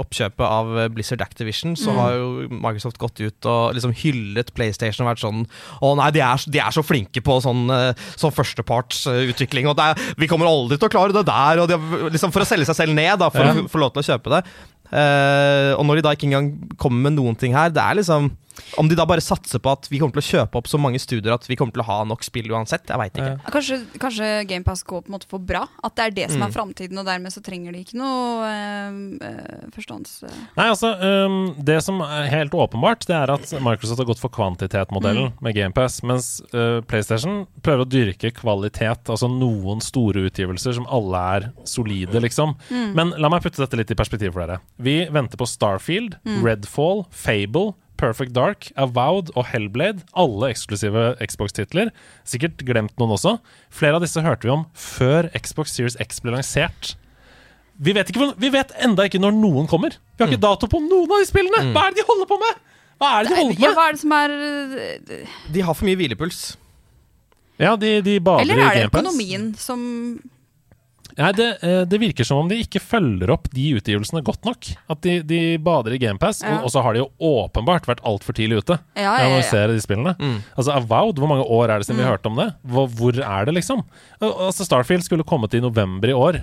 oppkjøpet 0.00 0.42
av 0.46 0.70
Blizzard 0.94 1.22
Activision, 1.22 1.76
så 1.78 1.92
har 1.94 2.16
jo 2.16 2.48
Microsoft 2.50 2.98
gått 2.98 3.20
ut 3.22 3.46
og 3.46 3.76
liksom 3.76 3.92
hyllet 3.94 4.50
PlayStation 4.56 5.04
og 5.06 5.12
vært 5.12 5.22
sånn 5.22 5.44
Å 5.80 5.92
nei, 6.00 6.08
de 6.16 6.24
er, 6.26 6.42
de 6.50 6.58
er 6.64 6.74
så 6.74 6.82
flinke 6.82 7.22
på 7.22 7.36
sånn, 7.44 7.70
sånn 8.18 8.34
førstepartsutvikling, 8.34 9.68
og 9.70 9.78
er, 9.84 10.00
vi 10.18 10.26
kommer 10.30 10.50
aldri 10.50 10.78
til 10.80 10.90
å 10.90 10.92
klare 10.92 11.14
det 11.14 11.26
der, 11.28 11.62
og 11.62 11.70
de, 11.70 11.78
har- 11.78 12.10
liksom 12.10 12.32
For 12.34 12.42
å 12.42 12.48
selge 12.50 12.66
seg 12.70 12.80
selv 12.82 12.94
ned, 12.98 13.18
da, 13.22 13.30
for 13.30 13.46
Ja. 13.46 13.54
å 13.54 13.68
få 13.70 13.78
lov 13.82 13.94
til 13.94 14.02
å 14.02 14.08
kjøpe 14.10 14.34
det. 14.34 14.42
Uh, 14.90 15.78
og 15.78 15.84
når 15.86 16.00
de 16.00 16.02
da 16.02 16.12
ikke 16.16 16.26
engang 16.26 16.48
kommer 16.76 17.06
med 17.10 17.14
noen 17.20 17.36
ting 17.38 17.54
her, 17.54 17.70
det 17.70 17.78
er 17.82 18.00
liksom 18.00 18.32
Om 18.80 18.88
de 18.90 18.96
da 18.98 19.06
bare 19.08 19.22
satser 19.24 19.62
på 19.62 19.72
at 19.72 19.88
vi 19.90 20.00
kommer 20.00 20.16
til 20.18 20.22
å 20.22 20.28
kjøpe 20.30 20.60
opp 20.60 20.68
så 20.70 20.78
mange 20.80 21.00
studier 21.02 21.34
at 21.34 21.46
vi 21.48 21.56
kommer 21.58 21.74
til 21.74 21.82
å 21.84 21.88
ha 21.88 21.98
nok 22.08 22.24
spill 22.26 22.50
uansett, 22.52 22.88
jeg 22.88 23.00
veit 23.00 23.14
ikke. 23.16 23.30
Ja. 23.36 23.52
Kanskje, 23.54 23.78
kanskje 24.02 24.30
GamePass 24.50 24.84
går 24.88 25.04
på 25.04 25.10
en 25.12 25.16
måte 25.16 25.28
for 25.30 25.42
bra? 25.42 25.64
At 25.84 25.96
det 25.96 26.04
er 26.06 26.16
det 26.16 26.26
Mm. 26.30 26.32
som 26.34 26.42
er 26.42 26.52
framtiden, 26.54 26.98
og 27.00 27.06
dermed 27.06 27.32
så 27.32 27.42
trenger 27.42 27.72
de 27.72 27.80
ikke 27.84 27.98
noe 27.98 28.46
øh, 28.46 29.70
førstehånds... 29.74 30.12
eh. 30.28 30.36
Nei, 30.56 30.66
altså, 30.68 30.92
um, 31.00 31.54
Det 31.58 31.78
som 31.82 32.00
er 32.04 32.28
helt 32.30 32.54
åpenbart, 32.54 33.06
det 33.08 33.16
er 33.16 33.32
at 33.34 33.52
Microsoft 33.60 33.98
har 33.98 34.08
gått 34.08 34.22
for 34.22 34.30
kvantitetmodellen 34.30 35.32
mm. 35.32 35.40
med 35.42 35.56
GamePass, 35.56 36.02
mens 36.06 36.28
uh, 36.54 36.80
PlayStation 36.86 37.46
prøver 37.64 37.84
å 37.84 37.90
dyrke 37.90 38.32
kvalitet, 38.36 39.10
altså 39.10 39.28
noen 39.30 39.82
store 39.84 40.26
utgivelser 40.28 40.76
som 40.78 40.86
alle 40.90 41.24
er 41.36 41.48
solide, 41.68 42.20
liksom. 42.22 42.54
Men 42.70 43.12
la 43.18 43.30
meg 43.32 43.42
putte 43.44 43.62
dette 43.62 43.78
litt 43.78 43.90
i 43.92 43.98
perspektiv 43.98 44.34
for 44.34 44.44
dere. 44.44 44.60
Vi 44.78 45.02
venter 45.12 45.40
på 45.40 45.48
Starfield, 45.48 46.16
Redfall, 46.44 47.04
Fable. 47.10 47.74
Perfect 48.00 48.32
Dark, 48.36 48.70
Avowed 48.80 49.30
og 49.36 49.44
Hellblade, 49.50 50.00
alle 50.16 50.48
eksklusive 50.54 51.02
Xbox-titler. 51.20 51.90
Sikkert 52.28 52.62
glemt 52.66 52.94
noen 53.00 53.12
også. 53.18 53.36
Flere 53.74 53.98
av 54.00 54.04
disse 54.06 54.22
hørte 54.24 54.48
vi 54.48 54.54
om 54.54 54.64
før 54.72 55.28
Xbox 55.36 55.76
Series 55.76 55.98
X 56.00 56.22
ble 56.24 56.32
lansert. 56.38 56.94
Vi 57.80 57.94
vet, 57.96 58.10
ikke, 58.12 58.32
vi 58.40 58.50
vet 58.52 58.72
enda 58.84 59.06
ikke 59.08 59.20
når 59.22 59.36
noen 59.36 59.68
kommer. 59.70 59.94
Vi 60.16 60.24
har 60.24 60.32
ikke 60.32 60.42
dato 60.42 60.68
på 60.68 60.80
noen 60.84 61.08
av 61.12 61.22
de 61.22 61.28
spillene! 61.28 61.62
Hva 61.72 61.86
er 61.86 61.94
det 61.94 62.02
de 62.02 62.08
holder 62.08 62.28
på 62.28 62.40
med?! 62.42 62.58
Hva 63.00 63.12
er 63.16 63.24
det 63.24 63.30
de 63.32 63.38
holder 63.38 63.56
på 63.56 63.62
Ja, 63.64 63.68
med? 63.70 63.78
hva 63.78 63.84
er 63.88 63.94
det 63.96 64.00
som 64.02 64.12
er 64.12 64.34
øh, 64.36 65.22
De 65.54 65.62
har 65.64 65.76
for 65.78 65.88
mye 65.88 65.96
hvilepuls. 65.96 66.40
Ja, 67.60 67.72
de, 67.80 67.94
de 68.04 68.18
bader 68.24 68.44
Eller 68.44 68.60
er 68.66 68.74
det 68.82 68.90
økonomien 68.90 69.46
som 69.60 69.80
Nei, 71.20 71.30
det, 71.36 71.46
eh, 71.66 71.82
det 71.90 71.98
virker 72.00 72.24
som 72.24 72.38
om 72.40 72.48
de 72.48 72.56
ikke 72.62 72.80
følger 72.80 73.30
opp 73.34 73.48
de 73.52 73.66
utgivelsene 73.76 74.22
godt 74.24 74.46
nok. 74.48 74.70
At 74.92 75.02
de, 75.04 75.18
de 75.26 75.40
bader 75.60 75.92
i 75.96 76.00
GamePass, 76.00 76.40
Ja. 76.42 76.56
og, 76.58 76.68
og 76.68 76.72
så 76.74 76.82
har 76.86 76.96
de 76.96 77.02
jo 77.02 77.08
åpenbart 77.20 77.88
vært 77.90 78.00
altfor 78.08 78.36
tidlig 78.36 78.62
ute. 78.62 78.78
Ja, 78.96 79.02
ja, 79.02 79.12
å 79.12 79.18
ja. 79.20 79.26
annonsere 79.34 79.74
de 79.76 79.82
spillene. 79.84 80.14
Altså 80.56 80.72
Avowed, 80.78 81.20
hvor 81.20 81.28
mange 81.30 81.44
år 81.44 81.68
er 81.74 81.82
det 81.82 81.88
siden 81.90 82.00
vi 82.00 82.08
hørte 82.08 82.30
om 82.32 82.40
det? 82.40 82.48
Hvor, 82.64 82.88
hvor 82.96 83.20
er 83.20 83.48
det, 83.50 83.56
liksom? 83.58 83.84
Altså 84.24 84.64
Starfield 84.64 85.04
skulle 85.04 85.26
kommet 85.28 85.54
i 85.58 85.60
november 85.64 86.08
i 86.08 86.16
år, 86.16 86.40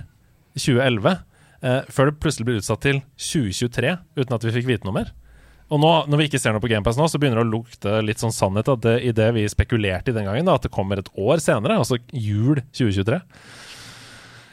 2011, 0.58 1.18
eh, 1.62 1.80
før 1.92 2.10
det 2.12 2.20
plutselig 2.22 2.46
ble 2.48 2.58
utsatt 2.62 2.82
til 2.86 3.02
2023, 3.18 3.96
uten 4.18 4.36
at 4.38 4.46
vi 4.46 4.54
fikk 4.60 4.70
vite 4.70 4.86
noe 4.88 5.00
mer. 5.00 5.10
Og 5.68 5.80
nå, 5.82 5.88
når 6.08 6.22
vi 6.22 6.26
ikke 6.30 6.38
ser 6.40 6.54
noe 6.56 6.62
på 6.64 6.70
GamePass 6.70 6.96
nå, 6.96 7.04
så 7.12 7.18
begynner 7.20 7.42
det 7.42 7.48
å 7.50 7.52
lukte 7.58 7.98
litt 8.00 8.22
sånn 8.22 8.32
sannhet 8.32 8.70
at 8.72 8.80
det, 8.86 8.94
i 9.04 9.10
det 9.12 9.26
vi 9.36 9.42
spekulerte 9.52 10.14
i 10.14 10.16
den 10.16 10.24
gangen, 10.24 10.46
da, 10.48 10.54
at 10.56 10.64
det 10.64 10.72
kommer 10.72 11.00
et 11.02 11.10
år 11.20 11.42
senere, 11.44 11.76
altså 11.82 11.98
jul 12.08 12.62
2023. 12.72 13.18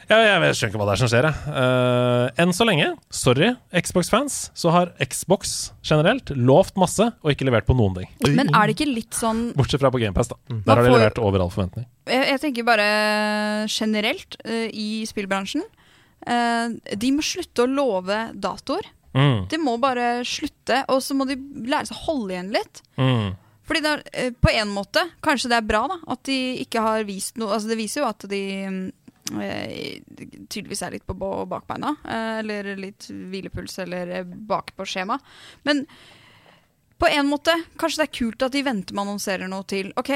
Ja, 0.10 0.18
jeg, 0.22 0.56
skjønner 0.56 0.72
ikke 0.72 0.80
hva 0.82 0.88
det 0.88 0.94
er 0.96 1.02
som 1.02 1.10
skjer, 1.10 1.28
jeg. 1.30 1.54
Eh, 1.62 2.42
enn 2.44 2.52
så 2.54 2.68
lenge, 2.68 2.88
sorry, 3.10 3.52
Xbox-fans, 3.74 4.36
så 4.54 4.74
har 4.76 4.92
Xbox 5.02 5.54
generelt 5.86 6.30
lovt 6.38 6.76
masse 6.78 7.08
og 7.10 7.32
ikke 7.34 7.48
levert 7.50 7.66
på 7.66 7.74
noen 7.78 7.96
ting. 7.98 8.12
Men 8.38 8.52
er 8.54 8.68
det 8.70 8.76
ikke 8.78 8.90
litt 8.92 9.18
sånn 9.18 9.48
Bortsett 9.58 9.82
fra 9.82 9.90
på 9.94 10.02
GamePass, 10.04 10.30
da. 10.34 10.38
Der 10.52 10.62
Der 10.68 10.76
har 10.82 10.84
de 10.90 10.94
levert 10.94 11.22
over 11.24 11.42
all 11.46 11.54
forventning. 11.54 11.88
Jeg, 12.06 12.28
jeg 12.34 12.44
tenker 12.44 12.68
bare 12.68 12.90
generelt 13.72 14.38
uh, 14.46 14.68
i 14.70 15.06
spillbransjen. 15.10 15.66
Uh, 16.26 16.76
de 16.94 17.10
må 17.14 17.26
slutte 17.26 17.66
å 17.66 17.70
love 17.70 18.20
datoer. 18.34 18.92
Mm, 19.16 19.46
De 19.48 19.58
må 19.64 19.78
bare 19.80 20.26
slutte, 20.28 20.82
og 20.92 21.00
så 21.00 21.16
må 21.16 21.24
de 21.30 21.38
lære 21.72 21.88
seg 21.88 21.96
å 21.96 22.06
holde 22.10 22.34
igjen 22.36 22.50
litt. 22.52 22.82
mm, 23.00 23.30
Fordi 23.66 23.82
det 23.82 23.92
er, 23.94 24.02
eh, 24.12 24.32
på 24.44 24.52
en 24.52 24.74
måte, 24.76 25.02
kanskje 25.24 25.50
det 25.54 25.56
er 25.62 25.70
bra 25.70 25.86
da, 25.88 25.96
at 26.12 26.22
de 26.28 26.36
ikke 26.66 26.84
har 26.84 27.06
vist 27.08 27.38
noe 27.40 27.54
Altså 27.56 27.72
det 27.72 27.78
viser 27.80 28.04
jo 28.04 28.10
at 28.10 28.26
de 28.30 28.42
mm, 28.68 28.82
eh, 28.92 29.05
tydeligvis 29.26 30.82
er 30.86 30.92
litt 30.96 31.06
på 31.08 31.16
bakbeina. 31.50 31.96
eh, 32.06 32.40
eller 32.40 32.76
litt 32.78 33.08
hvilepuls, 33.10 33.80
eller 33.84 34.08
eh, 34.20 34.24
bak 34.24 34.76
på 34.78 34.86
skjema. 34.86 35.18
Men 35.64 35.86
på 37.00 37.08
en 37.12 37.28
måte, 37.28 37.52
kanskje 37.78 38.04
det 38.04 38.10
er 38.10 38.18
kult 38.20 38.44
at 38.46 38.52
de 38.56 38.62
venter 38.64 38.94
med 38.96 39.04
å 39.04 39.08
annonsere 39.10 39.50
noe 39.52 39.66
til 39.68 39.92
OK, 40.00 40.12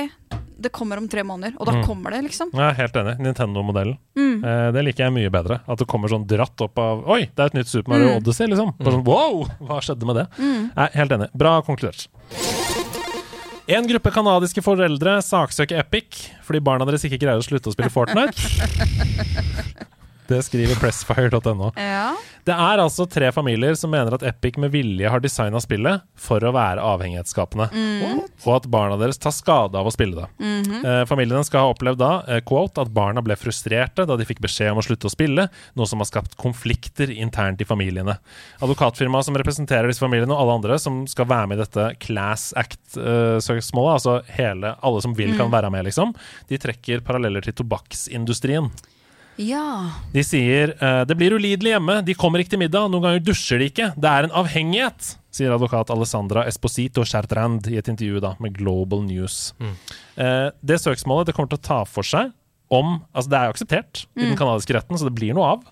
det 0.60 0.72
kommer 0.76 0.98
om 1.00 1.08
tre 1.08 1.24
måneder, 1.24 1.56
og 1.60 1.66
da 1.68 1.72
Mm. 1.74 1.84
kommer 1.86 2.12
det, 2.12 2.22
liksom. 2.24 2.50
Jeg 2.54 2.60
er 2.62 2.74
helt 2.76 2.94
enig. 2.94 3.18
Nintendo-modellen. 3.20 3.98
Mm. 4.16 4.44
Eh, 4.44 4.72
det 4.76 4.84
liker 4.86 5.06
jeg 5.06 5.14
mye 5.14 5.30
bedre. 5.32 5.62
At 5.68 5.78
det 5.80 5.88
kommer 5.88 6.10
sånn 6.12 6.28
dratt 6.28 6.60
opp 6.62 6.78
av 6.78 7.08
Oi, 7.08 7.22
det 7.36 7.40
er 7.40 7.46
et 7.46 7.54
nytt 7.54 7.68
Super 7.68 7.90
Mario 7.94 8.10
Mm. 8.10 8.18
Odyssey, 8.18 8.48
liksom. 8.48 8.74
Sånn, 8.80 9.04
wow, 9.06 9.46
hva 9.62 9.80
skjedde 9.80 10.06
med 10.06 10.16
det? 10.18 10.28
Mm. 10.38 10.72
er 10.76 10.90
helt 10.96 11.12
enig. 11.12 11.30
Bra 11.34 11.62
konkludert. 11.62 12.08
En 13.70 13.86
gruppe 13.86 14.10
kanadiske 14.10 14.64
foreldre 14.66 15.20
saksøker 15.22 15.84
Epic 15.84 16.24
fordi 16.48 16.62
barna 16.66 16.88
deres 16.90 17.06
ikke 17.06 17.20
greier 17.22 17.38
å 17.38 17.46
slutte 17.46 17.70
å 17.70 17.76
spille 17.76 17.92
Fortnite. 17.94 18.34
Det 20.30 20.44
skriver 20.46 20.78
pressfire.no. 20.78 21.72
Ja. 21.76 22.12
Det 22.46 22.54
er 22.56 22.82
altså 22.82 23.06
tre 23.10 23.32
familier 23.34 23.74
som 23.78 23.90
mener 23.92 24.14
at 24.16 24.24
Epic 24.26 24.56
med 24.62 24.72
vilje 24.74 25.10
har 25.10 25.22
designa 25.22 25.58
spillet 25.62 26.04
for 26.18 26.42
å 26.46 26.52
være 26.56 26.82
avhengighetsskapende, 26.86 27.68
Mm. 27.74 28.22
og 28.46 28.52
at 28.56 28.68
barna 28.72 28.98
deres 28.98 29.18
tar 29.22 29.34
skade 29.36 29.76
av 29.78 29.86
å 29.90 29.92
spille 29.94 30.16
det. 30.16 30.28
Mhm. 30.40 30.86
Eh, 30.86 31.06
familiene 31.10 31.44
skal 31.46 31.66
ha 31.66 31.74
opplevd 31.74 31.98
da 31.98 32.12
eh, 32.28 32.40
quote, 32.42 32.78
at 32.82 32.94
barna 32.94 33.22
ble 33.26 33.36
frustrerte 33.36 34.06
da 34.08 34.16
de 34.16 34.26
fikk 34.26 34.40
beskjed 34.42 34.72
om 34.72 34.78
å 34.82 34.86
slutte 34.86 35.10
å 35.10 35.14
spille, 35.14 35.48
noe 35.76 35.86
som 35.90 36.00
har 36.00 36.06
skapt 36.10 36.38
konflikter 36.38 37.10
internt 37.10 37.62
i 37.62 37.66
familiene. 37.66 38.18
Advokatfirmaet 38.62 39.26
som 39.26 39.36
representerer 39.36 39.88
disse 39.90 40.00
familiene, 40.06 40.32
og 40.34 40.40
alle 40.46 40.58
andre 40.62 40.80
som 40.80 41.06
skal 41.08 41.26
være 41.26 41.48
med 41.50 41.60
i 41.60 41.64
dette 41.66 41.90
Class 42.06 42.54
Act-søksmålet, 42.56 43.98
altså 43.98 44.20
hele, 44.38 44.76
alle 44.82 45.02
som 45.02 45.14
vil 45.18 45.36
kan 45.38 45.50
Mm. 45.50 45.52
være 45.58 45.72
med, 45.72 45.86
liksom, 45.86 46.16
de 46.48 46.58
trekker 46.58 47.02
paralleller 47.02 47.42
til 47.42 47.54
tobakksindustrien. 47.54 48.72
Ja. 49.40 49.66
De 50.14 50.24
sier 50.28 50.74
uh, 50.82 51.06
det 51.08 51.16
blir 51.20 51.34
ulidelig 51.38 51.72
hjemme, 51.74 52.00
de 52.04 52.16
kommer 52.20 52.44
ikke 52.44 52.54
til 52.58 52.62
middag, 52.66 52.90
noen 52.92 53.06
ganger 53.06 53.24
dusjer 53.24 53.62
de 53.62 53.70
ikke. 53.72 53.90
Det 53.96 54.10
er 54.12 54.28
en 54.28 54.36
avhengighet, 54.42 55.14
sier 55.34 55.54
advokat 55.56 55.92
Alessandra 55.94 56.44
Esposito 56.50 57.06
Chertrand 57.08 57.70
i 57.72 57.78
et 57.80 57.88
intervju 57.92 58.20
da, 58.24 58.34
med 58.44 58.58
Global 58.58 59.06
News. 59.08 59.54
Eh, 60.20 60.50
det 60.60 60.80
søksmålet 60.84 61.30
det 61.30 61.36
kommer 61.38 61.54
til 61.54 61.62
å 61.62 61.68
ta 61.70 61.80
for 61.88 62.04
seg 62.04 62.34
om 62.70 63.00
Altså, 63.16 63.30
det 63.32 63.38
er 63.40 63.48
jo 63.48 63.54
akseptert 63.56 64.02
i 64.14 64.22
den 64.28 64.36
Mm. 64.36 64.38
canadiske 64.38 64.76
retten, 64.76 64.98
så 65.00 65.08
det 65.08 65.16
blir 65.18 65.34
noe 65.34 65.48
av. 65.56 65.64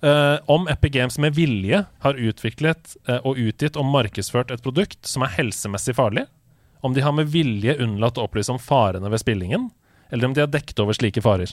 Uh, 0.00 0.38
om 0.48 0.68
Epic 0.70 0.92
Games 0.94 1.18
med 1.18 1.34
vilje 1.34 1.82
har 2.04 2.14
utviklet 2.14 2.94
uh, 3.08 3.18
og 3.26 3.36
utgitt 3.36 3.76
og 3.76 3.84
markedsført 3.84 4.54
et 4.54 4.62
produkt 4.62 5.02
som 5.10 5.26
er 5.26 5.34
helsemessig 5.34 5.96
farlig. 5.98 6.24
Om 6.80 6.94
de 6.94 7.02
har 7.02 7.12
med 7.12 7.28
vilje 7.34 7.74
unnlatt 7.82 8.16
å 8.16 8.24
opplyse 8.28 8.54
om 8.54 8.60
farene 8.62 9.10
ved 9.10 9.20
spillingen, 9.20 9.68
eller 10.12 10.30
om 10.30 10.32
de 10.36 10.40
har 10.44 10.48
dekket 10.54 10.78
over 10.80 10.94
slike 10.96 11.20
farer. 11.20 11.52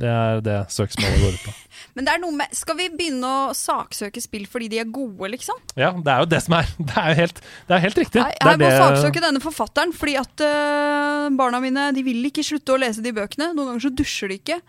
Det 0.00 0.08
er 0.08 0.38
det 0.40 0.54
søksmålet 0.72 1.20
går 1.20 1.34
ut 1.36 1.42
på. 1.44 1.52
Men 1.96 2.06
det 2.06 2.12
er 2.14 2.20
noe 2.22 2.32
med 2.36 2.52
Skal 2.56 2.76
vi 2.78 2.86
begynne 2.92 3.28
å 3.28 3.54
saksøke 3.56 4.20
spill 4.22 4.46
fordi 4.48 4.68
de 4.72 4.78
er 4.80 4.88
gode, 4.88 5.28
liksom? 5.32 5.58
Ja, 5.78 5.90
det 5.92 6.12
er 6.12 6.22
jo 6.24 6.28
det 6.30 6.40
som 6.44 6.54
er 6.56 6.68
Det 6.90 6.94
er 6.96 7.08
jo 7.12 7.16
helt, 7.20 7.40
det 7.68 7.76
er 7.76 7.82
helt 7.84 8.00
riktig. 8.00 8.22
Er 8.22 8.32
jeg 8.38 8.60
må 8.60 8.68
det- 8.70 8.78
saksøke 8.80 9.22
denne 9.24 9.42
forfatteren 9.44 9.92
fordi 9.96 10.14
at 10.20 10.44
uh, 10.46 11.26
barna 11.36 11.60
mine 11.62 11.88
de 11.96 12.04
vil 12.06 12.22
ikke 12.30 12.44
slutte 12.46 12.74
å 12.76 12.78
lese 12.80 13.04
de 13.04 13.12
bøkene. 13.16 13.50
Noen 13.52 13.72
ganger 13.74 13.84
så 13.88 13.92
dusjer 14.00 14.32
de 14.32 14.38
ikke. 14.40 14.60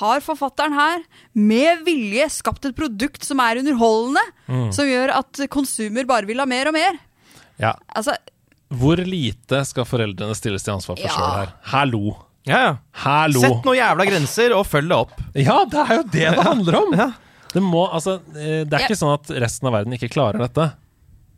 Har 0.00 0.24
forfatteren 0.24 0.76
her 0.78 1.04
med 1.36 1.84
vilje 1.86 2.28
skapt 2.38 2.64
et 2.70 2.76
produkt 2.78 3.24
som 3.28 3.40
er 3.44 3.60
underholdende, 3.62 4.24
Mm. 4.48 4.70
som 4.72 4.86
gjør 4.88 5.10
at 5.12 5.42
konsumer 5.52 6.06
bare 6.08 6.24
vil 6.30 6.38
ha 6.40 6.46
mer 6.48 6.70
og 6.70 6.72
mer? 6.78 6.96
Ja. 7.60 7.74
Altså, 7.92 8.14
Hvor 8.72 8.96
lite 9.00 9.60
skal 9.68 9.84
foreldrene 9.88 10.34
stilles 10.36 10.64
til 10.64 10.74
ansvar 10.74 10.96
for 10.96 11.04
Ja. 11.04 11.12
sjøl 11.12 11.36
her? 11.42 11.52
Hallo! 11.72 12.16
Ja, 12.46 12.58
ja. 12.62 12.74
Hallo! 13.04 13.40
Sett 13.42 13.64
noen 13.66 13.76
jævla 13.80 14.04
grenser, 14.08 14.54
og 14.56 14.66
følg 14.68 14.88
det 14.92 14.96
opp. 14.98 15.16
Ja, 15.36 15.58
det 15.68 15.80
er 15.84 15.94
jo 15.98 16.04
det 16.12 16.26
det 16.38 16.44
handler 16.52 16.78
om! 16.82 16.94
Ja. 16.96 17.08
Det, 17.52 17.62
må, 17.64 17.86
altså, 17.88 18.18
eh, 18.36 18.62
det 18.68 18.72
er 18.76 18.84
Ja. 18.84 18.86
ikke 18.88 18.98
sånn 19.00 19.14
at 19.16 19.30
resten 19.42 19.68
av 19.70 19.74
verden 19.78 19.96
ikke 19.96 20.10
klarer 20.12 20.40
dette. 20.44 20.68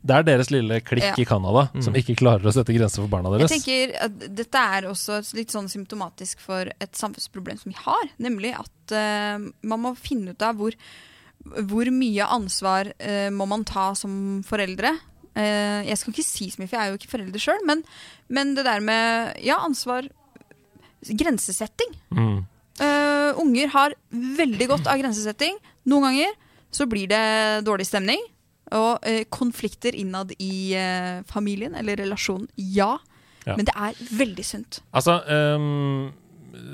Det 0.01 0.15
er 0.17 0.23
deres 0.25 0.49
lille 0.51 0.79
klikk 0.81 1.03
Ja. 1.05 1.13
i 1.21 1.25
Canada 1.29 1.67
som 1.83 1.93
ikke 1.97 2.15
klarer 2.17 2.47
å 2.49 2.53
sette 2.55 2.73
grenser 2.73 3.03
for 3.03 3.11
barna 3.11 3.29
deres. 3.35 3.51
jeg 3.53 3.61
tenker 3.61 3.91
at 4.07 4.15
dette 4.39 4.63
er 4.77 4.87
også 4.89 5.19
litt 5.37 5.53
sånn 5.53 5.69
symptomatisk 5.69 6.39
for 6.41 6.71
et 6.81 6.97
samfunnsproblem 6.97 7.59
som 7.61 7.69
vi 7.71 7.77
har. 7.77 8.09
Nemlig 8.17 8.55
at 8.57 8.95
uh, 8.97 9.37
man 9.61 9.83
må 9.83 9.91
finne 9.99 10.33
ut 10.33 10.41
av 10.41 10.57
hvor, 10.57 10.73
hvor 11.69 11.91
mye 11.93 12.25
ansvar 12.33 12.89
uh, 12.97 13.29
må 13.29 13.45
man 13.51 13.63
ta 13.63 13.91
som 13.93 14.41
foreldre. 14.47 14.95
Uh, 15.37 15.85
jeg 15.85 15.99
skal 16.01 16.15
ikke 16.15 16.25
si 16.27 16.49
så 16.49 16.59
mye, 16.63 16.67
for 16.71 16.79
jeg 16.79 16.81
er 16.81 16.95
jo 16.95 16.97
ikke 16.99 17.13
forelder 17.13 17.45
sjøl, 17.45 17.61
men, 17.69 17.85
men 18.27 18.55
det 18.57 18.65
der 18.65 18.81
med 18.83 19.37
ja, 19.45 19.61
ansvar 19.63 20.09
Grensesetting. 21.09 21.95
Mm. 22.13 22.41
Uh, 22.81 23.31
unger 23.41 23.71
har 23.73 23.95
veldig 24.11 24.67
godt 24.71 24.89
av 24.89 24.99
grensesetting. 25.01 25.57
Noen 25.89 26.09
ganger 26.09 26.35
så 26.71 26.87
blir 26.89 27.09
det 27.11 27.23
dårlig 27.67 27.87
stemning. 27.89 28.21
Og 28.71 29.03
uh, 29.03 29.23
konflikter 29.33 29.95
innad 29.97 30.31
i 30.39 30.73
uh, 30.77 31.21
familien 31.29 31.75
eller 31.75 31.99
relasjonen, 31.99 32.47
ja. 32.55 32.95
Ja. 33.45 33.55
Men 33.57 33.65
det 33.65 33.73
er 33.73 33.97
veldig 34.13 34.43
sunt. 34.45 34.83
Altså, 34.93 35.15
ehm, 35.25 36.11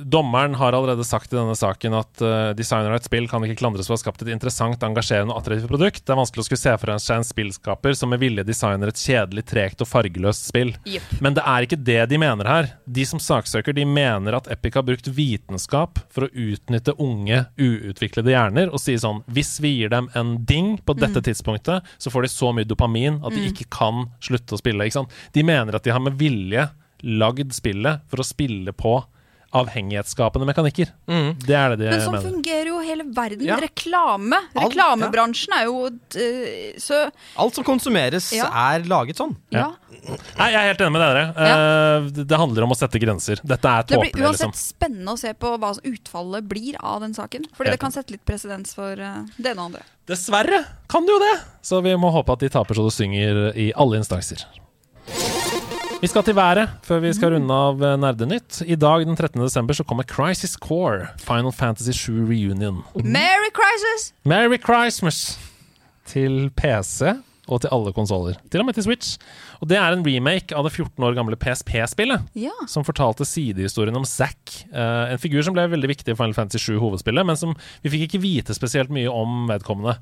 dommeren 0.03 0.55
har 0.55 0.73
allerede 0.73 1.03
sagt 1.03 1.33
i 1.33 1.37
denne 1.37 1.55
saken 1.55 1.95
at 1.97 2.21
uh, 2.23 2.51
designer 2.57 2.91
av 2.91 2.97
et 2.97 3.07
spill 3.07 3.27
kan 3.29 3.43
ikke 3.45 3.59
klandres 3.59 3.87
for 3.87 3.95
å 3.95 3.97
ha 3.97 4.01
skapt 4.01 4.23
et 4.23 4.31
interessant, 4.33 4.81
engasjerende 4.83 5.33
og 5.33 5.41
attraktivt 5.41 5.69
produkt. 5.69 6.03
Det 6.05 6.13
er 6.13 6.19
vanskelig 6.19 6.45
å 6.45 6.47
skulle 6.47 6.61
se 6.61 6.73
for 6.81 6.93
seg 7.03 7.21
en 7.21 7.27
spillskaper 7.27 7.97
som 7.97 8.11
med 8.13 8.21
vilje 8.23 8.45
designer 8.47 8.91
et 8.91 9.01
kjedelig, 9.01 9.45
tregt 9.51 9.83
og 9.83 9.89
fargeløst 9.89 10.49
spill. 10.49 10.73
Yep. 10.87 11.11
Men 11.25 11.37
det 11.37 11.45
er 11.45 11.67
ikke 11.67 11.79
det 11.89 11.99
de 12.11 12.21
mener 12.21 12.49
her. 12.49 12.71
De 12.85 13.05
som 13.09 13.21
saksøker, 13.21 13.75
de 13.77 13.85
mener 13.89 14.37
at 14.37 14.49
Epic 14.53 14.79
har 14.79 14.87
brukt 14.87 15.11
vitenskap 15.13 16.01
for 16.13 16.27
å 16.27 16.31
utnytte 16.31 16.95
unge, 17.03 17.43
uutviklede 17.59 18.33
hjerner 18.33 18.71
og 18.73 18.81
sier 18.81 18.99
sånn 19.01 19.23
Hvis 19.33 19.57
vi 19.63 19.73
gir 19.75 19.91
dem 19.93 20.09
en 20.17 20.35
ding 20.47 20.75
på 20.81 20.95
dette 20.97 21.21
tidspunktet, 21.25 21.85
så 21.97 22.13
får 22.13 22.25
de 22.25 22.33
så 22.33 22.51
mye 22.55 22.67
dopamin 22.67 23.21
at 23.25 23.35
de 23.35 23.45
ikke 23.51 23.69
kan 23.73 24.07
slutte 24.23 24.57
å 24.57 24.61
spille. 24.61 24.89
De 25.33 25.43
mener 25.45 25.75
at 25.75 25.85
de 25.85 25.93
har 25.93 26.01
med 26.03 26.17
vilje 26.19 26.67
lagd 27.05 27.53
spillet 27.53 28.03
for 28.09 28.21
å 28.21 28.25
spille 28.25 28.73
på 28.73 28.97
avhengighetsskapende 29.55 30.45
mekanikker. 30.49 30.89
Det 31.07 31.55
er 31.55 31.75
det 31.75 31.79
de 31.79 31.89
Men 31.91 32.01
sånn 32.03 32.15
mener. 32.17 32.31
fungerer 32.31 32.67
jo 32.71 32.79
hele 32.83 33.03
verden. 33.15 33.45
Ja. 33.47 33.55
Reklame. 33.61 34.39
Reklamebransjen 34.55 35.53
er 35.57 35.65
jo 35.69 35.85
eh, 35.87 36.73
Så 36.77 37.09
Alt 37.37 37.55
som 37.55 37.63
konsumeres, 37.63 38.31
Ja. 38.35 38.47
er 38.73 38.83
laget 38.83 39.15
sånn. 39.17 39.35
ja. 39.51 39.71
Nei, 40.37 40.51
jeg 40.53 40.55
er 40.55 40.67
helt 40.69 40.79
enig 40.79 40.91
med 40.93 41.01
dere. 41.01 41.23
Eh, 41.35 42.09
det- 42.23 42.37
handler 42.37 42.63
om 42.63 42.71
å 42.71 42.77
sette 42.77 42.99
grenser. 42.99 43.41
Dette 43.43 43.65
er 43.67 43.83
Det 43.83 43.99
blir 43.99 44.23
uansett 44.23 44.51
liksom. 44.51 44.75
spennende 44.77 45.11
å 45.11 45.17
se 45.19 45.33
på 45.33 45.57
hva 45.59 45.73
utfallet 45.83 46.47
blir 46.47 46.75
av 46.79 47.01
den 47.01 47.13
saken. 47.13 47.43
Fordi 47.55 47.67
Helt 47.69 47.71
det 47.71 47.79
kan 47.79 47.91
sette 47.91 48.11
litt 48.11 48.23
presedens 48.25 48.73
for 48.73 48.91
eh, 48.93 49.25
det 49.37 49.51
ene 49.51 49.59
og 49.59 49.65
andre. 49.73 49.81
Dessverre 50.07 50.65
kan 50.87 51.05
det 51.05 51.11
jo 51.11 51.19
det! 51.19 51.41
Så 51.61 51.81
vi 51.83 51.89
må 51.95 52.09
håpe 52.13 52.31
at 52.31 52.39
de 52.39 52.47
taper 52.49 52.75
så 52.75 52.85
det 52.87 52.93
synger 52.93 53.53
i 53.57 53.73
alle 53.75 53.97
instanser. 53.97 54.45
Vi 56.01 56.07
skal 56.07 56.23
til 56.23 56.35
været 56.37 56.69
før 56.85 56.99
vi 57.01 57.13
skal 57.17 57.33
runde 57.33 57.53
av 57.53 57.81
eh, 57.81 57.95
Nerdenytt. 57.97 58.61
I 58.61 58.75
dag 58.77 59.05
den 59.07 59.17
13. 59.17 59.41
desember 59.41 59.73
så 59.73 59.83
kommer 59.83 60.05
Crisis 60.05 60.53
Core, 60.61 61.07
Final 61.17 61.51
Fantasy 61.51 61.91
7 61.91 62.29
Reunion. 62.29 62.83
Merry 62.95 63.49
Crisis! 63.55 64.13
Merry 64.23 64.59
Christmas! 64.61 65.39
til 66.07 66.51
PC 66.55 67.01
og 67.47 67.63
til 67.63 67.71
alle 67.73 67.93
konsoller. 67.95 68.37
Til 68.51 68.61
og 68.61 68.67
med 68.67 68.77
til 68.77 68.85
Switch. 68.85 69.15
Og 69.61 69.69
det 69.71 69.79
er 69.79 69.95
en 69.95 70.05
remake 70.05 70.55
av 70.55 70.67
det 70.67 70.73
14 70.75 71.03
år 71.07 71.15
gamle 71.17 71.39
PSP-spillet. 71.39 72.27
Ja. 72.37 72.53
Som 72.69 72.85
fortalte 72.87 73.27
sidehistorien 73.27 73.95
om 73.97 74.05
Zack. 74.07 74.39
Uh, 74.73 75.13
en 75.13 75.21
figur 75.21 75.43
som 75.45 75.55
ble 75.55 75.67
veldig 75.71 75.91
viktig 75.93 76.13
i 76.13 76.17
Final 76.17 76.35
Fantasy 76.37 76.73
7 76.73 76.81
hovedspillet, 76.83 77.27
men 77.27 77.39
som 77.39 77.55
vi 77.83 77.93
fikk 77.93 78.07
ikke 78.07 78.23
vite 78.23 78.57
spesielt 78.57 78.91
mye 78.93 79.11
om 79.11 79.47
vedkommende. 79.51 79.97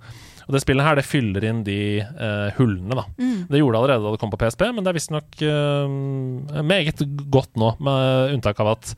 Og 0.45 0.53
det 0.53 0.61
spillet 0.61 0.85
her 0.85 0.97
det 0.97 1.07
fyller 1.07 1.45
inn 1.47 1.63
de 1.65 1.79
uh, 2.05 2.49
hullene, 2.59 2.97
da. 2.97 3.07
Det 3.49 3.61
gjorde 3.61 3.77
det 3.77 3.81
allerede 3.81 4.05
da 4.05 4.13
det 4.13 4.21
kom 4.21 4.33
på 4.33 4.41
PSP, 4.41 4.67
men 4.73 4.85
det 4.85 4.91
er 4.91 4.99
visstnok 4.99 5.41
uh, 5.41 6.61
meget 6.65 7.01
godt 7.33 7.57
nå, 7.61 7.75
med 7.85 8.35
unntak 8.35 8.61
av 8.61 8.75
at 8.75 8.95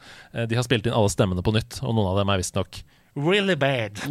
de 0.47 0.57
har 0.57 0.65
spilt 0.65 0.87
inn 0.87 0.95
alle 0.95 1.11
stemmene 1.11 1.43
på 1.43 1.55
nytt, 1.55 1.79
og 1.83 1.95
noen 1.95 2.11
av 2.11 2.19
dem 2.19 2.31
er 2.31 2.41
visstnok 2.41 2.81
really 3.17 3.55
bad. 3.55 3.99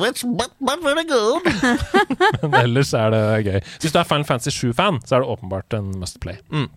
Men 2.42 2.54
ellers 2.60 2.92
er 2.94 3.10
det 3.14 3.22
gøy. 3.46 3.60
Hvis 3.82 3.94
du 3.94 4.00
er 4.00 4.08
Final 4.08 4.26
Fantasy 4.28 4.66
7-fan, 4.66 5.00
så 5.06 5.18
er 5.18 5.24
det 5.24 5.30
åpenbart 5.36 5.76
en 5.78 5.92
must 6.00 6.18
play. 6.22 6.38
Mm. 6.50 6.68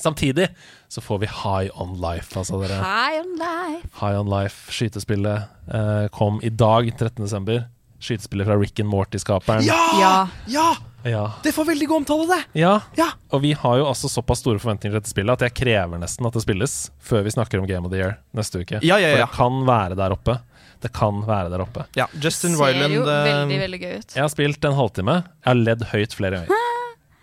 Samtidig 0.00 0.48
så 0.88 1.00
får 1.04 1.18
vi 1.24 1.26
High 1.26 1.80
On 1.80 1.96
Life. 2.00 2.32
Altså 2.38 2.60
dere 2.62 2.78
High 2.80 3.20
on 3.20 3.34
life. 3.40 3.88
High 4.00 4.20
On 4.20 4.30
Life, 4.32 4.72
skytespillet, 4.72 5.42
eh, 5.74 6.06
kom 6.16 6.40
i 6.42 6.48
dag, 6.50 6.88
13.12. 6.98 7.60
Skytespillet 8.00 8.46
fra 8.48 8.56
Rick 8.56 8.80
and 8.80 8.88
Morty-skaperen. 8.88 9.64
Ja! 9.66 9.80
Ja. 10.00 10.14
Ja! 10.48 10.68
Ja. 11.04 11.22
Det 11.44 11.52
får 11.56 11.64
veldig 11.64 11.86
god 11.88 11.96
omtale, 12.02 12.26
det. 12.28 12.60
ja. 12.60 12.74
Ja. 12.96 13.06
Og 13.32 13.40
vi 13.44 13.52
har 13.56 13.78
jo 13.80 13.86
altså 13.88 14.08
såpass 14.12 14.42
store 14.42 14.60
forventninger 14.60 14.92
til 14.92 15.00
dette 15.00 15.08
spillet 15.12 15.32
at 15.38 15.44
jeg 15.46 15.54
krever 15.56 16.00
nesten 16.00 16.26
at 16.28 16.34
det 16.36 16.42
spilles 16.44 16.74
før 17.00 17.22
vi 17.24 17.32
snakker 17.32 17.60
om 17.62 17.68
Game 17.68 17.88
of 17.88 17.92
the 17.92 18.00
Year 18.02 18.18
neste 18.36 18.60
uke. 18.60 18.82
Ja, 18.84 18.98
ja, 19.00 19.08
ja. 19.08 19.14
For 19.14 19.22
det 19.24 19.30
kan 19.38 19.62
være 19.68 19.96
der 19.96 20.12
oppe. 20.16 20.34
Det 20.80 20.90
kan 20.96 21.22
være 21.26 21.50
der 21.52 21.62
oppe. 21.64 21.84
Ja, 21.98 22.06
Justin 22.16 22.54
Ser 22.56 22.70
Ryland 22.70 22.94
jo 22.96 23.02
eh, 23.04 23.24
veldig, 23.28 23.58
veldig 23.66 23.80
gøy 23.82 23.94
ut. 24.00 24.14
Jeg 24.16 24.24
har 24.24 24.30
spilt 24.32 24.64
en 24.64 24.76
halvtime. 24.78 25.16
Jeg 25.44 25.50
har 25.50 25.58
ledd 25.60 25.86
høyt 25.92 26.16
flere 26.16 26.42
ganger. 26.42 26.66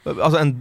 Altså, 0.08 0.40
en 0.40 0.54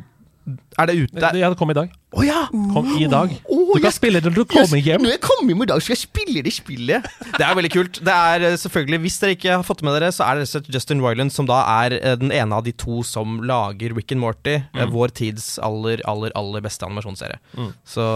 Er 0.78 0.86
det 0.90 0.94
ute? 1.06 1.16
Det, 1.20 1.30
ja, 1.40 1.48
det 1.48 1.56
kom 1.56 1.70
i 1.72 1.76
dag. 1.76 1.92
Å 2.16 2.22
ja! 2.24 2.42
Kom 2.72 2.86
i 2.96 3.06
dag. 3.10 3.32
Oh, 3.50 3.74
Du 3.74 3.80
kan 3.80 3.90
jeg- 3.90 3.96
spille 3.96 4.20
det 4.22 4.30
når 4.30 4.36
du 4.36 4.44
kommer 4.48 4.80
hjem. 4.80 5.02
Når 5.04 5.10
jeg 5.16 5.20
kommer 5.24 5.48
hjem 5.52 5.62
i 5.62 5.66
dag, 5.68 5.82
skal 5.82 5.94
jeg 5.96 6.00
spille 6.02 6.42
det 6.44 6.52
spillet. 6.54 7.08
Det 7.36 7.44
er 7.44 7.54
veldig 7.58 7.70
kult. 7.74 8.00
Det 8.04 8.12
er 8.14 8.44
eh, 8.50 8.56
selvfølgelig, 8.56 9.00
Hvis 9.04 9.18
dere 9.20 9.34
ikke 9.36 9.50
har 9.56 9.64
fått 9.66 9.82
med 9.84 9.96
dere, 9.96 10.08
så 10.16 10.24
er 10.30 10.40
det 10.40 10.70
Justin 10.72 11.00
Roiland 11.04 11.32
som 11.32 11.46
da 11.48 11.58
er 11.84 11.96
eh, 11.98 12.14
den 12.16 12.32
ene 12.32 12.56
av 12.56 12.64
de 12.64 12.72
to 12.72 13.02
som 13.04 13.40
lager 13.44 13.94
Rick 13.96 14.12
and 14.12 14.20
Morty. 14.22 14.56
Mm. 14.72 14.92
Vår 14.94 15.12
tids 15.16 15.58
aller, 15.58 16.00
aller, 16.08 16.32
aller 16.36 16.60
beste 16.64 16.86
animasjonsserie. 16.88 17.36
Mm. 17.56 17.72
Så 17.84 18.06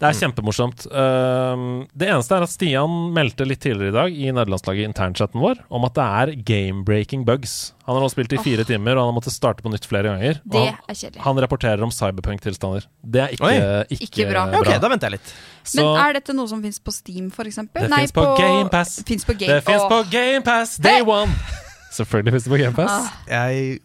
Det 0.00 0.08
er 0.10 0.18
kjempemorsomt. 0.18 0.86
Uh, 0.90 1.84
det 1.94 2.08
eneste 2.10 2.34
er 2.38 2.46
at 2.46 2.50
Stian 2.54 3.12
meldte 3.14 3.46
litt 3.46 3.62
tidligere 3.62 3.92
i 3.92 3.98
dag 3.98 4.18
i 4.24 4.32
nederlandslaget 4.34 4.88
internchatten 4.90 5.42
vår 5.42 5.62
om 5.70 5.84
at 5.86 5.94
det 5.98 6.04
er 6.22 6.34
game-breaking 6.50 7.24
bugs. 7.28 7.72
Han 7.84 7.98
har 7.98 8.02
nå 8.06 8.08
spilt 8.10 8.32
i 8.32 8.40
fire 8.40 8.64
timer, 8.64 8.96
og 8.96 9.04
han 9.04 9.10
har 9.12 9.16
måttet 9.18 9.34
starte 9.36 9.60
på 9.62 9.68
nytt 9.72 9.84
flere 9.84 10.08
ganger. 10.08 10.38
Og 10.46 10.54
Det 10.56 10.62
han, 10.70 10.78
er 10.88 10.96
kjedelig. 10.96 11.20
han 11.26 11.40
rapporterer 11.44 11.82
om 11.84 11.92
cyberpunk-tilstander. 12.04 12.86
Det 13.02 13.22
er 13.24 13.34
ikke, 13.34 13.50
ikke, 13.96 14.04
Ikke 14.10 14.28
bra. 14.30 14.44
ja, 14.52 14.60
ok, 14.60 14.70
da 14.84 14.90
venter 14.92 15.08
jeg 15.10 15.16
litt. 15.18 15.34
Så 15.64 15.80
Men 15.82 16.00
er 16.04 16.12
dette 16.20 16.36
noe 16.36 16.46
som 16.52 16.60
fins 16.62 16.78
på 16.84 16.92
Steam, 16.94 17.30
for 17.34 17.48
eksempel? 17.48 17.88
Det 17.88 17.90
finnes 17.96 18.12
på 18.14 18.24
Game 18.38 18.68
Pass. 18.70 18.98
Finnes 19.08 19.24
på 19.24 19.34
Game 19.40 19.56
det 19.56 19.64
fins 19.64 19.84
på 19.90 19.98
GamePass 20.12 20.76
day 20.84 21.00
Hey! 21.00 21.06
one! 21.08 21.32
Selvfølgelig 21.94 22.32
fins 22.36 22.44
det 22.48 22.52
på 22.54 22.58
GamePass. 22.60 22.92
Ah, 22.92 23.10
Jeg 23.30 23.80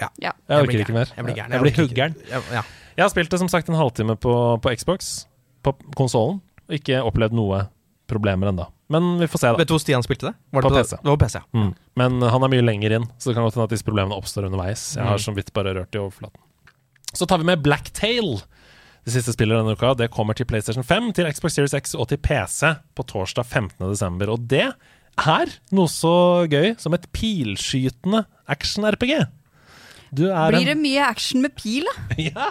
ja. 0.00 0.08
ja. 0.18 0.32
Jeg 0.48 0.58
orker 0.58 0.66
blir 0.72 0.80
ikke 0.84 0.94
mer. 0.96 1.10
Jeg 1.16 1.24
blir 1.24 1.36
gæren. 1.38 1.52
Jeg 1.54 1.60
blir 1.62 1.70
orker 1.70 1.82
ikke. 1.84 1.88
huggeren. 1.92 2.14
Ja, 2.32 2.40
ja. 2.58 2.62
Jeg 2.96 3.04
har 3.04 3.10
spilt 3.12 3.30
det 3.30 3.38
som 3.42 3.48
sagt 3.50 3.68
en 3.70 3.76
halvtime 3.78 4.16
på, 4.18 4.32
på 4.62 4.72
Xbox, 4.78 5.26
på 5.62 5.74
konsollen, 5.98 6.40
og 6.68 6.74
ikke 6.78 6.98
opplevd 7.06 7.34
noe 7.36 7.64
problemer 8.10 8.50
ennå. 8.50 8.66
Men 8.92 9.14
vi 9.20 9.26
får 9.30 9.40
se, 9.40 9.50
da. 9.52 9.58
Vet 9.62 9.68
du 9.70 9.74
hvor 9.74 9.80
Stian 9.82 10.02
spilte 10.04 10.28
det? 10.28 10.34
Var 10.52 10.62
det 10.62 10.68
På 10.68 10.74
på, 10.74 10.80
PC. 10.82 10.96
Det 11.00 11.08
var 11.08 11.16
på 11.16 11.24
PC, 11.24 11.38
ja. 11.40 11.44
Mm. 11.56 11.70
Men 12.00 12.18
han 12.34 12.42
er 12.46 12.50
mye 12.52 12.64
lenger 12.66 12.96
inn, 12.98 13.06
så 13.18 13.30
det 13.30 13.36
kan 13.38 13.46
godt 13.46 13.56
hende 13.56 13.68
at 13.70 13.72
disse 13.76 13.86
problemene 13.86 14.18
oppstår 14.18 14.48
underveis. 14.50 14.82
Jeg 14.98 15.04
har 15.06 15.16
Mm. 15.18 15.24
så 15.24 15.34
vidt 15.38 15.52
bare 15.56 15.72
rørt 15.78 15.94
i 15.94 16.00
overflaten. 16.02 16.40
Så 17.14 17.26
tar 17.30 17.38
vi 17.40 17.46
med 17.48 17.62
Blacktail. 17.64 18.40
Det 19.04 19.12
siste 19.12 19.34
spillet 19.34 19.58
denne 19.58 19.74
uka 19.76 19.92
Det 19.98 20.10
kommer 20.14 20.36
til 20.36 20.46
PlayStation 20.48 20.84
5, 20.86 21.12
til 21.18 21.28
Xbox 21.30 21.56
Series 21.58 21.74
X 21.76 21.94
og 21.94 22.08
til 22.10 22.18
PC 22.24 22.72
på 22.96 23.04
torsdag 23.10 23.44
15.12. 23.46 24.28
Og 24.32 24.46
det 24.50 24.66
er 25.20 25.54
noe 25.76 25.90
så 25.92 26.14
gøy 26.50 26.72
som 26.80 26.96
et 26.96 27.06
pilskytende 27.14 28.24
action-RPG. 28.50 29.14
Blir 30.14 30.68
det 30.70 30.76
mye 30.78 31.06
action 31.06 31.42
med 31.44 31.54
pil, 31.58 31.86
da? 31.90 32.18
Ja! 32.30 32.50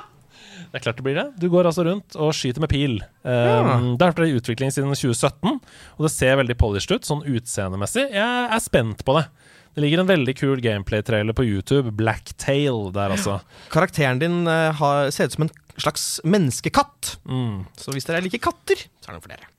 Det 0.74 0.80
er 0.80 0.84
klart 0.88 0.98
det 0.98 1.04
blir 1.06 1.18
det. 1.18 1.26
Du 1.38 1.48
går 1.54 1.68
altså 1.70 1.84
rundt 1.86 2.16
og 2.18 2.32
skyter 2.34 2.62
med 2.64 2.70
pil. 2.72 2.96
Um, 3.22 3.94
Det 3.94 4.06
har 4.06 4.14
vært 4.14 4.24
i 4.26 4.38
utvikling 4.40 4.72
siden 4.74 4.90
2017, 4.94 5.60
og 5.98 6.06
det 6.06 6.10
ser 6.14 6.40
veldig 6.40 6.56
polished 6.58 6.96
ut, 6.98 7.06
sånn 7.06 7.22
utseendemessig. 7.30 8.08
Jeg 8.14 8.48
er 8.56 8.64
spent 8.64 9.04
på 9.06 9.16
det. 9.20 9.28
Det 9.74 9.82
ligger 9.82 10.04
en 10.04 10.10
veldig 10.10 10.36
kul 10.38 10.62
gameplay-trailer 10.62 11.34
på 11.34 11.46
YouTube, 11.48 11.96
Blacktail, 11.98 12.92
der 12.94 13.16
altså. 13.16 13.40
Karakteren 13.74 14.22
din 14.22 14.44
eh, 14.46 14.70
har, 14.78 15.10
ser 15.14 15.30
ut 15.30 15.38
som 15.38 15.48
en 15.48 15.54
slags 15.82 16.06
menneskekatt. 16.24 17.16
Mm. 17.26 17.66
Så 17.80 17.96
hvis 17.96 18.06
dere 18.06 18.22
liker 18.22 18.42
katter, 18.44 18.86
så 19.02 19.10
er 19.10 19.18
det 19.18 19.24
for 19.26 19.34
dere. 19.34 19.50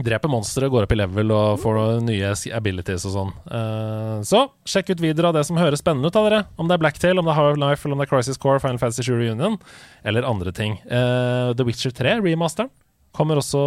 Dreper 0.00 0.32
monstre, 0.32 0.68
går 0.72 0.86
opp 0.86 0.94
i 0.94 0.96
level 0.96 1.32
og 1.34 1.60
får 1.60 1.76
noen 1.76 2.06
nye 2.08 2.32
abilities 2.56 3.04
og 3.08 3.14
sånn. 3.14 3.32
Uh, 3.52 4.22
så 4.26 4.46
sjekk 4.68 4.94
ut 4.94 5.02
videre 5.04 5.28
av 5.28 5.36
det 5.36 5.44
som 5.46 5.60
høres 5.60 5.82
spennende 5.84 6.08
ut 6.08 6.16
av 6.16 6.26
dere. 6.26 6.40
Om 6.56 6.70
det 6.70 6.76
er 6.76 6.82
Blacktail, 6.82 7.20
om 7.20 7.28
det 7.28 7.34
er 7.34 7.50
of 7.52 7.60
Life, 7.60 7.84
eller 7.84 7.98
om 7.98 8.02
det 8.02 8.08
er 8.08 8.12
Crisis 8.14 8.40
Core, 8.40 8.62
Final 8.64 8.80
Fantasy 8.80 9.04
7 9.04 9.12
Reunion, 9.20 9.58
eller 10.02 10.26
andre 10.26 10.54
ting. 10.56 10.78
Uh, 10.88 11.52
The 11.54 11.66
Witcher 11.68 11.92
3, 11.94 12.16
remasteren, 12.24 12.72
kommer 13.16 13.42
også 13.42 13.62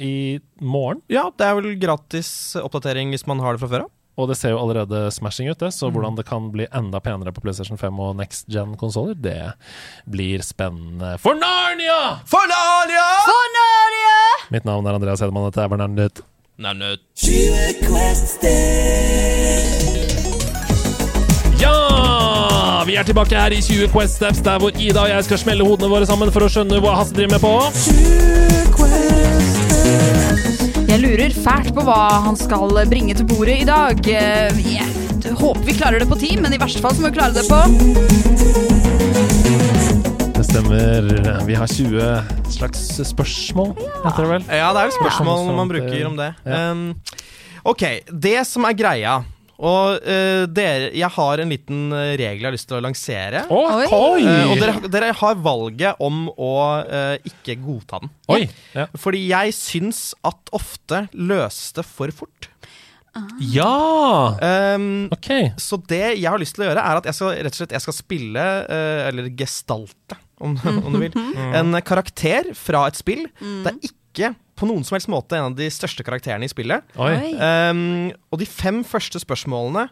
i 0.00 0.40
morgen. 0.56 1.02
Ja, 1.12 1.28
det 1.36 1.46
er 1.46 1.58
vel 1.58 1.74
gratis 1.80 2.30
oppdatering 2.58 3.12
hvis 3.12 3.28
man 3.28 3.42
har 3.44 3.54
det 3.54 3.62
fra 3.62 3.70
før 3.74 3.84
av. 3.86 3.92
Og 4.18 4.28
det 4.28 4.36
ser 4.36 4.50
jo 4.52 4.58
allerede 4.60 5.10
smashing 5.10 5.48
ut, 5.50 5.58
det. 5.58 5.70
Så 5.72 5.88
Mm. 5.88 5.94
hvordan 5.94 6.16
det 6.16 6.26
kan 6.28 6.50
bli 6.52 6.66
enda 6.74 7.00
penere 7.00 7.32
på 7.32 7.40
PlayStation 7.40 7.78
5 7.78 7.98
og 8.00 8.16
next 8.16 8.46
gen-konsoller, 8.48 9.14
det 9.14 9.52
blir 10.10 10.42
spennende. 10.42 11.18
For 11.18 11.32
Narnia! 11.34 12.20
For 12.26 12.44
Narnia! 12.46 13.06
For 13.24 13.44
Narnia! 13.56 14.50
Mitt 14.50 14.64
navn 14.64 14.86
er 14.86 14.94
Andreas 14.94 15.20
Hedemann, 15.20 15.44
dette 15.50 15.62
er 15.64 15.68
Bernardet. 15.68 16.20
Navnet. 16.58 17.00
Ja! 21.60 22.84
Vi 22.86 22.94
er 22.96 23.02
tilbake 23.02 23.34
her 23.38 23.50
i 23.50 23.60
20 23.62 23.88
Quest 23.88 24.14
Steps, 24.16 24.38
der 24.44 24.58
hvor 24.58 24.70
Ida 24.78 25.00
og 25.00 25.08
jeg 25.08 25.24
skal 25.24 25.38
smelle 25.38 25.64
hodene 25.64 25.88
våre 25.90 26.06
sammen 26.06 26.30
for 26.34 26.40
å 26.44 26.50
skjønne 26.52 26.80
hva 26.82 26.96
Hasse 26.98 27.14
driver 27.14 27.32
med 27.32 27.40
på. 27.40 27.52
Jeg 30.92 31.00
lurer 31.00 31.32
fælt 31.32 31.70
på 31.72 31.82
hva 31.86 31.94
han 32.26 32.36
skal 32.36 32.74
bringe 32.90 33.14
til 33.16 33.24
bordet 33.24 33.62
i 33.62 33.64
dag. 33.64 33.96
Eh, 34.12 34.58
Jeg 35.24 35.32
håper 35.38 35.64
vi 35.64 35.72
klarer 35.72 36.02
det 36.02 36.08
på 36.10 36.18
ti, 36.20 36.34
men 36.36 36.52
i 36.52 36.58
verste 36.60 36.82
fall 36.84 36.92
så 36.92 37.00
må 37.00 37.08
vi 37.08 37.16
klare 37.16 37.32
det 37.32 37.46
på 37.48 37.60
Det 40.36 40.44
stemmer. 40.44 41.08
Vi 41.48 41.56
har 41.56 41.66
20 41.72 42.52
slags 42.52 42.82
spørsmål, 43.08 43.72
heter 44.04 44.20
det 44.20 44.30
vel? 44.34 44.44
Ja, 44.52 44.68
det 44.76 44.82
er 44.82 44.90
jo 44.90 44.96
spørsmål 44.98 45.40
Ja. 45.46 45.56
man 45.62 45.72
bruker 45.72 46.06
om 46.10 46.16
det. 46.20 46.28
Ja. 46.44 46.60
Um, 46.72 46.84
ok, 47.64 47.84
det 48.12 48.46
som 48.46 48.68
er 48.68 48.76
greia 48.76 49.22
Og 49.60 49.98
uh, 50.00 50.44
dere, 50.50 50.88
jeg 50.96 51.10
har 51.14 51.42
en 51.42 51.52
liten 51.52 51.92
eh, 51.94 52.14
regel 52.18 52.40
jeg 52.40 52.48
har 52.48 52.54
lyst 52.56 52.68
til 52.70 52.78
å 52.78 52.82
lansere. 52.82 53.44
Oi! 53.52 53.84
Oi. 53.92 54.22
Eh, 54.24 54.50
og 54.50 54.62
dere, 54.62 54.90
dere 54.90 55.10
har 55.18 55.36
valget 55.44 56.00
om 56.02 56.24
å 56.32 56.54
uh, 56.82 57.14
ikke 57.28 57.58
godta 57.62 58.00
den. 58.02 58.12
Oi! 58.32 58.40
Ja. 58.74 58.88
Fordi 58.98 59.20
jeg 59.28 59.54
syns 59.56 60.02
at 60.26 60.50
ofte 60.56 61.04
løses 61.12 61.76
det 61.76 61.86
for 61.86 62.10
fort. 62.16 62.48
ja! 63.52 63.68
Um, 64.40 65.08
Ok. 65.12 65.28
så 65.60 65.76
det 65.84 66.04
jeg 66.16 66.28
har 66.30 66.40
lyst 66.40 66.56
til 66.56 66.64
å 66.64 66.70
gjøre, 66.70 66.82
er 66.82 67.00
at 67.02 67.08
jeg 67.10 67.18
skal 67.18 67.34
rett 67.36 67.52
og 67.52 67.60
slett 67.60 67.74
jeg 67.76 67.84
skal 67.84 67.98
spille, 68.00 68.46
eller 69.08 69.28
gestalte, 69.36 70.16
om, 70.42 70.56
om 70.86 70.96
du 70.96 71.02
vil, 71.04 71.18
en 71.52 71.76
karakter 71.84 72.54
fra 72.56 72.86
et 72.88 72.98
spill. 72.98 73.26
Det 73.38 73.74
er 73.74 73.82
ikke 73.82 73.98
på 74.14 74.66
noen 74.68 74.84
som 74.84 74.94
helst 74.96 75.08
måte 75.10 75.36
en 75.38 75.50
av 75.50 75.56
de 75.58 75.66
største 75.72 76.04
karakterene 76.06 76.44
i 76.44 76.52
spillet. 76.52 76.84
Um, 76.96 78.12
og 78.30 78.38
de 78.42 78.46
fem 78.46 78.82
første 78.84 79.18
spørsmålene 79.22 79.88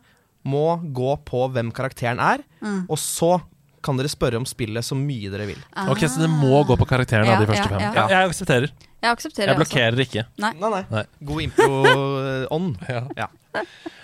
må 0.48 0.66
gå 0.96 1.14
på 1.28 1.46
hvem 1.52 1.72
karakteren 1.72 2.20
er, 2.22 2.44
Mm. 2.60 2.86
og 2.88 2.96
så 2.98 3.40
kan 3.82 3.96
dere 3.96 4.08
spørre 4.12 4.36
om 4.36 4.44
spillet 4.44 4.84
så 4.84 4.92
mye 4.94 5.30
dere 5.32 5.46
vil. 5.48 5.60
Ok, 5.88 6.00
Så 6.04 6.20
det 6.20 6.28
må 6.28 6.60
gå 6.68 6.76
på 6.76 6.84
karakteren 6.86 7.24
av 7.24 7.32
Ja, 7.32 7.40
de 7.40 7.46
første 7.48 7.64
ja, 7.64 7.68
fem? 7.68 7.80
ja. 7.80 7.92
Ja, 7.94 8.08
jeg 8.20 8.28
aksepterer. 8.30 8.70
Jeg 9.02 9.10
aksepterer 9.16 9.46
Jeg 9.48 9.56
blokkerer 9.56 9.92
også. 9.96 10.04
ikke. 10.04 10.24
Nei, 10.38 10.52
nei. 10.60 10.84
Nei. 10.90 11.04
God 11.24 11.40
impro-ånd. 11.42 12.76
Ja. 13.16 13.28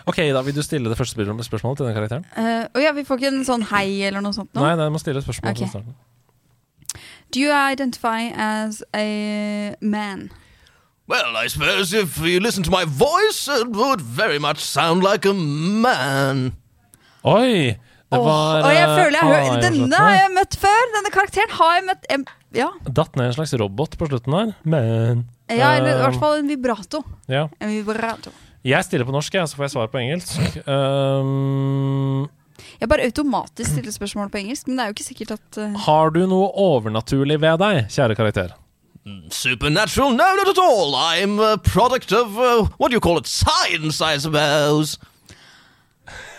Ok, 0.06 0.16
da 0.34 0.40
vil 0.42 0.54
du 0.54 0.62
stille 0.62 0.88
det 0.90 0.96
første 0.98 1.14
spørsmålet 1.22 1.76
til 1.76 1.86
den 1.86 1.94
karakteren? 1.94 2.24
Uh, 2.36 2.66
oh 2.74 2.80
ja, 2.82 2.90
vi 2.92 3.04
får 3.04 3.18
ikke 3.20 3.28
en 3.30 3.44
sånn 3.46 3.62
hei 3.70 4.02
eller 4.08 4.20
noe 4.20 4.32
sånt 4.34 4.50
nå? 4.54 4.60
Nei, 4.64 4.74
nei, 4.74 4.84
jeg 4.88 4.92
må 4.96 4.98
stille 4.98 5.18
et 5.22 5.26
spørsmål 5.26 5.52
Ok. 5.52 5.84
Do 7.36 7.42
you 7.42 7.52
identify 7.52 8.32
as 8.34 8.82
a 8.96 9.76
man? 9.82 10.30
Well, 11.06 11.36
I 11.36 11.48
suppose 11.48 11.92
if 11.92 12.16
you 12.24 12.40
listen 12.40 12.62
to 12.64 12.70
my 12.70 12.84
voice, 12.86 13.46
it 13.46 13.68
would 13.76 14.00
very 14.00 14.38
much 14.38 14.58
sound 14.64 15.02
like 15.04 15.26
a 15.28 15.34
man. 15.34 16.54
Oi! 17.26 17.76
Det 18.06 18.20
var 18.22 18.62
oh, 18.64 18.70
jeg 18.72 18.86
eh, 18.88 18.94
føler 18.96 19.16
jeg 19.18 19.26
hører 19.28 19.60
Denne 19.66 19.98
har 20.00 20.14
jeg 20.14 20.32
møtt 20.32 20.56
før! 20.62 20.82
Denne 20.94 21.10
karakteren 21.12 21.52
har 21.58 21.72
jeg 21.76 21.84
møtt 21.90 22.08
jeg, 22.08 22.24
Ja, 22.62 22.68
Datt 22.88 23.18
ned 23.18 23.28
en 23.28 23.36
slags 23.36 23.52
robot 23.60 23.98
på 24.00 24.08
slutten 24.08 24.36
her. 24.38 24.54
Men 24.64 25.26
ja 25.52 25.74
eller 25.76 25.92
i 25.92 25.96
Um, 25.98 26.02
hvert 26.06 26.20
fall 26.22 26.38
en 26.40 26.48
vibrato. 26.48 27.02
ja. 27.28 27.44
En 27.60 27.74
vibrato. 27.74 28.32
Jeg 28.64 28.82
stiller 28.88 29.04
på 29.06 29.12
norsk, 29.14 29.34
jeg, 29.36 29.46
så 29.52 29.60
får 29.60 29.68
jeg 29.68 29.74
svar 29.76 29.92
på 29.92 30.00
engelsk. 30.00 30.56
Um, 30.64 32.24
Jeg 32.80 32.88
bare 32.88 33.06
automatisk 33.08 33.70
stiller 33.72 33.92
spørsmål 33.94 34.30
på 34.32 34.40
engelsk, 34.42 34.66
men 34.68 34.76
det 34.78 34.84
er 34.84 34.90
jo 34.92 34.96
ikke 34.96 35.08
sikkert 35.08 35.34
at 35.36 35.58
uh... 35.62 35.74
Har 35.86 36.10
du 36.14 36.22
noe 36.26 36.48
overnaturlig 36.66 37.38
ved 37.42 37.58
deg, 37.62 37.82
kjære 37.92 38.16
karakter? 38.18 38.54
Supernatural? 39.30 40.16
No, 40.18 40.26
not 40.34 40.48
at 40.50 40.58
all. 40.58 40.94
I'm 40.98 41.38
a 41.38 41.56
product 41.58 42.12
of 42.12 42.36
uh, 42.38 42.66
what 42.78 42.90
do 42.90 42.96
you 42.96 43.00
call 43.00 43.18
it? 43.18 43.26
Science, 43.30 44.00
I 44.02 44.18
suppose. 44.18 44.98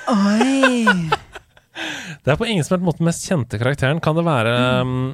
Oi! 0.07 0.85
Det 2.23 2.31
er 2.33 2.39
på 2.39 2.47
ingen 2.49 2.65
som 2.65 2.73
helst 2.73 2.85
måte 2.87 3.03
den 3.03 3.07
mest 3.07 3.27
kjente 3.29 3.59
karakteren. 3.61 3.99
Kan 4.01 4.17
det 4.17 4.23
være 4.25 4.53
mm, 4.83 5.13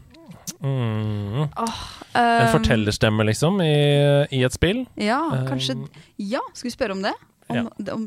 mm, 0.63 1.43
En 1.43 1.73
Um, 2.13 2.51
fortellerstemme, 2.53 3.23
liksom, 3.25 3.57
i, 3.65 3.73
i 4.37 4.43
et 4.45 4.53
spill? 4.53 4.83
Ja, 5.01 5.17
kanskje 5.49 5.73
Um, 5.79 5.87
Ja, 6.21 6.39
skal 6.53 6.67
vi 6.69 6.73
spørre 6.75 6.93
om 6.95 7.01
det? 7.01 7.13
Om, 7.49 7.55
Ja. 7.57 7.63
det- 7.79 7.93
om, 7.95 8.03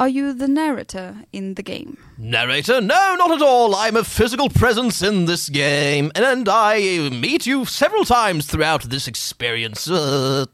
are 0.00 0.08
you 0.08 0.32
the 0.32 0.48
narrator 0.48 1.14
in 1.32 1.54
the 1.54 1.62
game? 1.62 1.96
Narrator? 2.18 2.80
No, 2.80 3.14
not 3.16 3.30
at 3.30 3.42
all. 3.42 3.74
I'm 3.76 3.96
a 3.96 4.04
physical 4.04 4.48
presence 4.48 5.02
in 5.02 5.26
this 5.26 5.48
game, 5.48 6.10
and 6.14 6.48
I 6.48 7.10
meet 7.10 7.46
you 7.46 7.64
several 7.66 8.04
times 8.04 8.46
throughout 8.46 8.88
this 8.90 9.06
experience. 9.06 9.88
Uh, 9.90 10.46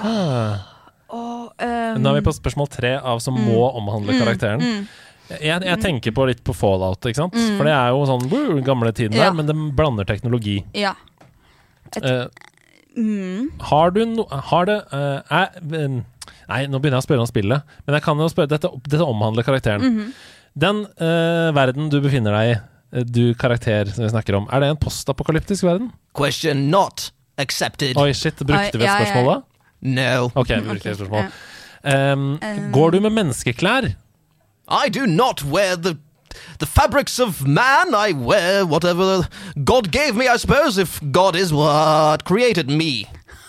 Og, 1.08 1.52
um, 1.64 2.00
Nå 2.02 2.10
er 2.10 2.18
vi 2.18 2.24
på 2.26 2.34
spørsmål 2.36 2.66
tre 2.68 2.90
av 3.00 3.20
som 3.24 3.36
må 3.40 3.62
omhandle 3.78 4.16
karakteren. 4.20 4.64
Jeg, 5.28 5.62
jeg 5.64 5.80
tenker 5.80 6.12
på 6.16 6.26
litt 6.28 6.42
på 6.44 6.52
Fallout, 6.56 7.00
ikke 7.08 7.22
sant? 7.22 7.36
For 7.56 7.68
det 7.68 7.72
er 7.72 7.94
jo 7.96 8.02
sånn 8.08 8.26
woo, 8.28 8.58
gamle 8.64 8.92
tiden 8.96 9.16
Ja. 9.16 9.28
der, 9.28 9.38
men 9.38 9.48
det 9.48 9.56
blander 9.76 10.08
teknologi. 10.08 10.58
Ja. 10.76 10.94
Eh, 11.96 12.26
Har 13.70 13.96
du 13.96 14.02
no... 14.04 14.26
Har 14.52 14.68
det 14.68 14.78
uh, 14.92 15.20
er, 15.32 15.56
Nei, 16.48 16.62
nå 16.70 16.80
begynner 16.80 16.98
jeg 16.98 17.04
å 17.04 17.08
spørre 17.08 17.24
om 17.26 17.28
spillet, 17.28 17.76
men 17.86 17.98
jeg 17.98 18.04
kan 18.06 18.20
jo 18.22 18.28
spørre 18.32 18.50
Dette, 18.50 18.70
dette 18.88 19.04
omhandler 19.04 19.44
karakteren. 19.46 20.08
Den 20.58 20.82
uh, 21.00 21.50
verden 21.56 21.90
du 21.92 22.00
befinner 22.02 22.34
deg 22.34 22.48
i, 22.50 22.56
eh, 22.96 23.04
du 23.04 23.34
karakter 23.38 23.90
som 23.92 24.06
vi 24.06 24.10
snakker 24.14 24.38
om, 24.38 24.48
er 24.50 24.64
det 24.64 24.72
en 24.72 24.80
postapokalyptisk 24.80 25.68
verden? 25.68 25.92
question 26.16 26.70
not 26.72 27.10
accepted. 27.38 27.96
Oi, 28.00 28.10
shit, 28.16 28.40
brukte 28.42 28.80
vi 28.80 28.88
et 28.88 28.96
spørsmål 28.96 29.30
da? 29.30 29.38
No. 29.86 30.30
Ok, 30.34 30.50
vi 30.56 30.64
brukte 30.72 30.90
et 30.96 30.98
spørsmål. 30.98 31.28
Um, 31.28 31.58
Um, 31.84 32.38
går 32.72 32.90
du 32.90 33.00
med 33.00 33.10
menneskeklær? 33.14 33.92
I 34.68 34.88
do 34.88 35.06
not 35.06 35.44
wear 35.44 35.76
the 35.76 35.96
the 36.58 36.66
fabrics 36.66 37.18
of 37.18 37.46
man. 37.46 37.94
I 37.94 38.12
wear 38.12 38.66
whatever 38.66 39.28
God 39.64 39.90
gave 39.92 40.14
me, 40.16 40.28
I 40.28 40.36
suppose, 40.36 40.76
if 40.76 41.00
God 41.12 41.36
is 41.36 41.52
what 41.52 42.24
created 42.24 42.68
me. 42.68 43.06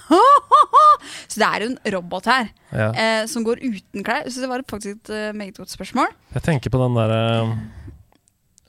Så 1.32 1.40
det 1.42 1.48
er 1.48 1.64
jo 1.66 1.70
en 1.74 1.80
robot 1.96 2.26
her 2.30 2.50
Ja. 2.74 2.88
eh, 2.94 3.26
som 3.30 3.44
går 3.46 3.62
uten 3.64 4.04
klær. 4.06 4.28
Så 4.30 4.42
det 4.44 4.50
var 4.52 4.64
faktisk 4.70 4.98
et 5.00 5.12
uh, 5.14 5.36
meget 5.38 5.58
godt 5.58 5.72
spørsmål. 5.74 6.12
Jeg 6.36 6.46
tenker 6.46 6.74
på 6.74 6.82
den 6.82 6.98
derre 6.98 7.22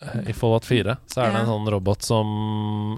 eh, 0.01 0.31
I 0.33 0.35
Fallout 0.37 0.65
4 0.69 0.97
så 1.13 1.23
er 1.25 1.33
det 1.35 1.43
en 1.43 1.51
sånn 1.51 1.69
robot 1.75 2.07
som 2.07 2.31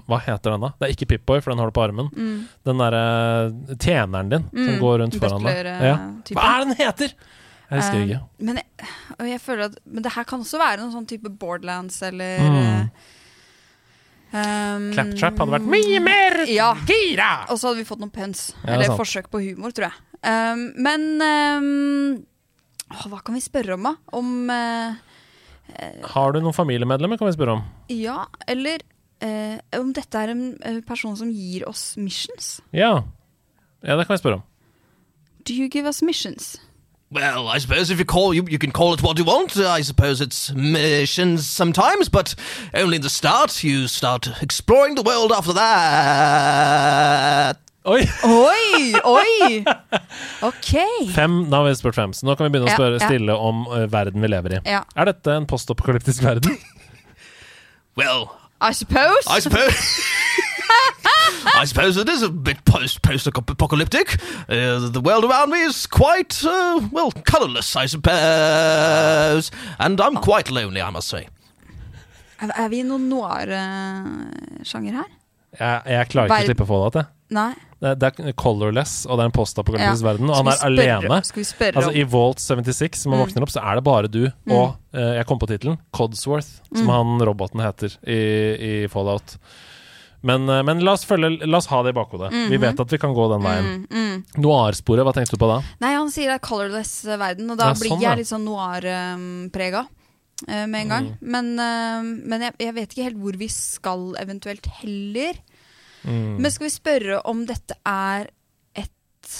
Hva 0.07 0.19
heter 0.23 0.53
den, 0.55 0.63
da? 0.67 0.73
Det 0.79 0.87
er 0.89 0.95
ikke 0.95 1.09
Pip-Boy, 1.13 1.41
for 1.43 1.51
den 1.53 1.59
har 1.63 1.71
du 1.71 1.75
på 1.75 1.83
armen. 1.85 2.11
Mm. 2.15 2.35
Den 2.69 2.83
derre 2.83 3.05
tjeneren 3.77 4.31
din 4.33 4.49
som 4.53 4.75
går 4.83 4.99
rundt 5.03 5.19
foran 5.19 5.43
deg. 5.49 5.63
Eh, 5.73 5.87
Ja. 5.91 5.95
Hva 6.33 6.49
er 6.49 6.59
det 6.63 6.67
den 6.73 6.79
heter?! 6.85 7.15
Jeg 7.73 7.79
husker 7.79 7.97
Eh, 7.97 8.05
ikke. 8.05 8.21
Men 8.43 8.59
jeg, 8.59 8.87
jeg 9.33 9.59
at 9.65 9.77
Men 9.85 10.03
det 10.03 10.11
her 10.13 10.23
kan 10.29 10.39
også 10.43 10.59
være 10.61 10.83
noen 10.83 10.91
sånn 10.93 11.07
type 11.09 11.29
Borderlands 11.41 12.01
eller 12.05 12.39
Mm. 12.43 12.89
Um, 14.33 14.89
Claptrap 14.95 15.39
hadde 15.43 15.53
vært 15.55 15.69
mye 15.69 15.99
mer 16.03 16.37
Ja. 16.51 16.71
gira! 16.89 17.31
Og 17.53 17.59
så 17.61 17.69
hadde 17.69 17.81
vi 17.83 17.87
fått 17.87 18.01
noen 18.03 18.11
pens 18.13 18.49
Ja, 18.63 18.73
eller 18.75 18.89
sant. 18.91 18.99
forsøk 19.01 19.29
på 19.33 19.41
humor, 19.43 19.71
tror 19.75 19.89
jeg. 19.89 19.97
Um, 20.23 20.63
men 20.83 21.07
um, 21.21 22.25
å, 22.93 23.09
hva 23.11 23.21
kan 23.25 23.35
vi 23.37 23.41
spørre 23.43 23.75
om, 23.77 23.83
da? 23.89 23.95
Om 24.15 24.33
uh, 24.49 24.95
Har 26.13 26.33
du 26.35 26.39
noen 26.43 26.55
familiemedlemmer, 26.55 27.17
kan 27.19 27.27
vi 27.29 27.35
spørre 27.37 27.57
om. 27.57 27.63
Ja, 27.91 28.25
eller 28.47 28.83
uh, 29.23 29.57
om 29.79 29.91
dette 29.95 30.19
er 30.25 30.33
en 30.35 30.81
person 30.87 31.15
som 31.19 31.31
gir 31.33 31.65
oss 31.69 31.93
missions. 31.97 32.57
Ja. 32.75 33.03
Ja, 33.83 33.97
det 33.99 34.05
kan 34.07 34.15
vi 34.15 34.21
spørre 34.23 34.39
om. 34.41 34.45
Do 35.43 35.53
you 35.53 35.67
give 35.67 35.85
us 35.89 36.01
missions? 36.01 36.53
Well, 37.13 37.47
I 37.47 37.59
suppose 37.59 37.91
if 37.91 37.99
you 37.99 38.05
call 38.05 38.33
you, 38.33 38.43
you 38.49 38.57
can 38.57 38.71
call 38.71 38.93
it 38.93 39.03
what 39.03 39.19
you 39.19 39.23
want. 39.25 39.55
I 39.57 39.81
suppose 39.83 40.19
it's 40.19 40.51
missions 40.55 41.45
sometimes, 41.47 42.09
but 42.09 42.33
only 42.73 42.95
in 42.95 43.01
the 43.03 43.09
start. 43.09 43.63
You 43.63 43.87
start 43.87 44.27
exploring 44.41 44.95
the 44.95 45.03
world 45.03 45.31
after 45.31 45.53
that. 46.23 47.57
Oi! 47.85 48.01
Oi! 48.23 48.93
Oi! 49.05 49.63
Ok. 50.41 50.71
Fem, 51.13 51.49
da 51.49 51.57
har 51.57 51.63
vi 51.69 51.75
spurt 51.75 51.95
fem, 51.95 52.13
så 52.13 52.25
nå 52.27 52.35
kan 52.35 52.45
vi 52.47 52.51
begynne 52.55 52.67
å 52.67 52.71
Ja, 52.71 52.75
spørre 52.79 52.97
ja. 52.99 53.07
stille 53.07 53.35
om 53.39 53.63
uh, 53.69 53.83
verden 53.91 54.21
vi 54.23 54.27
lever 54.31 54.57
i. 54.57 54.59
Ja. 54.67 54.81
Er 54.95 55.05
dette 55.11 55.35
en 55.37 55.45
postapokalyptisk 55.49 56.23
verden? 56.25 56.57
Well, 57.95 58.31
I 58.59 58.71
suppose. 58.73 59.27
I 59.29 59.39
suppose. 59.39 59.77
I 61.61 61.65
suppose 61.65 61.97
it 62.01 62.09
is 62.09 62.21
a 62.23 62.29
bit 62.29 62.63
post 62.65 63.01
post 63.01 63.27
apocalyptic. 63.27 64.17
Uh, 64.49 64.89
the 64.91 65.01
world 65.01 65.25
around 65.25 65.49
me 65.51 65.59
is 65.65 65.85
quite 65.87 66.43
uh, 66.45 66.79
well 66.91 67.11
colourless, 67.25 67.75
I 67.75 67.85
suppose, 67.87 69.51
and 69.79 69.99
I'm 70.01 70.15
quite 70.17 70.49
lonely, 70.51 70.81
I 70.81 70.89
must 70.89 71.07
say. 71.09 71.27
Er, 72.41 72.51
er 72.57 72.69
vi 72.71 72.79
i 72.81 72.83
noen 72.87 73.05
noir-sjanger 73.11 74.97
her? 75.01 75.11
Jeg, 75.53 75.81
jeg 75.93 76.07
klarer 76.09 76.27
ikke 76.27 76.33
Ver- 76.39 76.43
å 76.43 76.49
slippe 76.49 76.65
Fallout, 76.69 76.95
jeg. 76.97 77.09
Nei. 77.33 77.51
Det, 77.83 77.91
det 77.99 78.09
er 78.29 78.35
colorless, 78.39 78.93
og 79.09 79.17
det 79.19 79.23
er 79.25 79.29
en 79.29 79.35
postapokalyptisk 79.35 80.03
Ja. 80.05 80.07
verden, 80.13 80.29
og 80.31 80.37
han 80.39 80.47
er 80.53 80.61
alene. 80.67 81.17
Altså 81.19 81.89
om 81.89 81.97
I 81.99 82.03
Vault 82.07 82.39
76, 82.39 83.01
som 83.03 83.11
han 83.11 83.19
Mm. 83.19 83.25
våkner 83.27 83.43
opp, 83.45 83.51
så 83.51 83.59
er 83.63 83.75
det 83.75 83.83
bare 83.83 84.07
du 84.07 84.21
og 84.49 84.75
uh, 84.95 85.13
Jeg 85.17 85.25
kom 85.27 85.39
på 85.39 85.47
tittelen. 85.49 85.77
Codsworth, 85.91 86.61
som 86.73 86.85
Mm. 86.87 86.93
han 86.93 87.27
roboten 87.27 87.59
heter 87.59 87.97
i, 88.07 88.19
i 88.83 88.87
Fallout. 88.87 89.37
Men, 90.23 90.45
eh, 90.49 90.61
men 90.63 90.79
la, 90.85 90.93
oss 90.95 91.03
følge, 91.07 91.33
la 91.45 91.57
oss 91.59 91.67
ha 91.67 91.81
det 91.83 91.91
i 91.91 91.97
bakhodet. 91.97 92.29
Vi 92.51 92.57
vet 92.61 92.79
at 92.79 92.93
vi 92.93 92.99
kan 93.01 93.13
gå 93.15 93.25
den 93.33 93.43
veien. 93.43 93.65
mm, 93.83 93.87
mm. 93.91 94.21
Noir-sporet, 94.43 95.03
hva 95.03 95.11
tenkte 95.15 95.35
du 95.35 95.41
på 95.41 95.49
da? 95.51 95.57
Nei, 95.83 95.93
han 95.97 96.11
sier 96.13 96.31
det 96.31 96.37
er 96.39 96.45
colorless 96.47 96.93
eh, 97.05 97.17
verden, 97.19 97.49
og 97.51 97.59
da 97.59 97.71
Ja, 97.73 97.79
blir 97.79 97.91
sånn, 97.91 98.01
ja. 98.03 98.13
jeg 98.13 98.21
litt 98.23 98.29
sånn 98.31 98.45
noir-prega 98.47 99.81
eh, 100.47 100.63
med 100.67 100.79
en 100.85 100.93
gang. 100.93 101.09
Mm. 101.19 101.33
Men, 101.35 101.51
men 102.31 102.47
jeg, 102.47 102.55
jeg 102.67 102.77
vet 102.79 102.95
ikke 102.95 103.09
helt 103.09 103.19
hvor 103.25 103.39
vi 103.43 103.49
skal 103.51 104.07
eventuelt 104.23 104.71
heller. 104.79 105.41
Mm. 106.07 106.39
Men 106.39 106.51
skal 106.51 106.67
vi 106.69 106.73
spørre 106.77 107.19
om 107.31 107.43
dette 107.47 107.75
er 107.87 108.31
et 108.79 109.37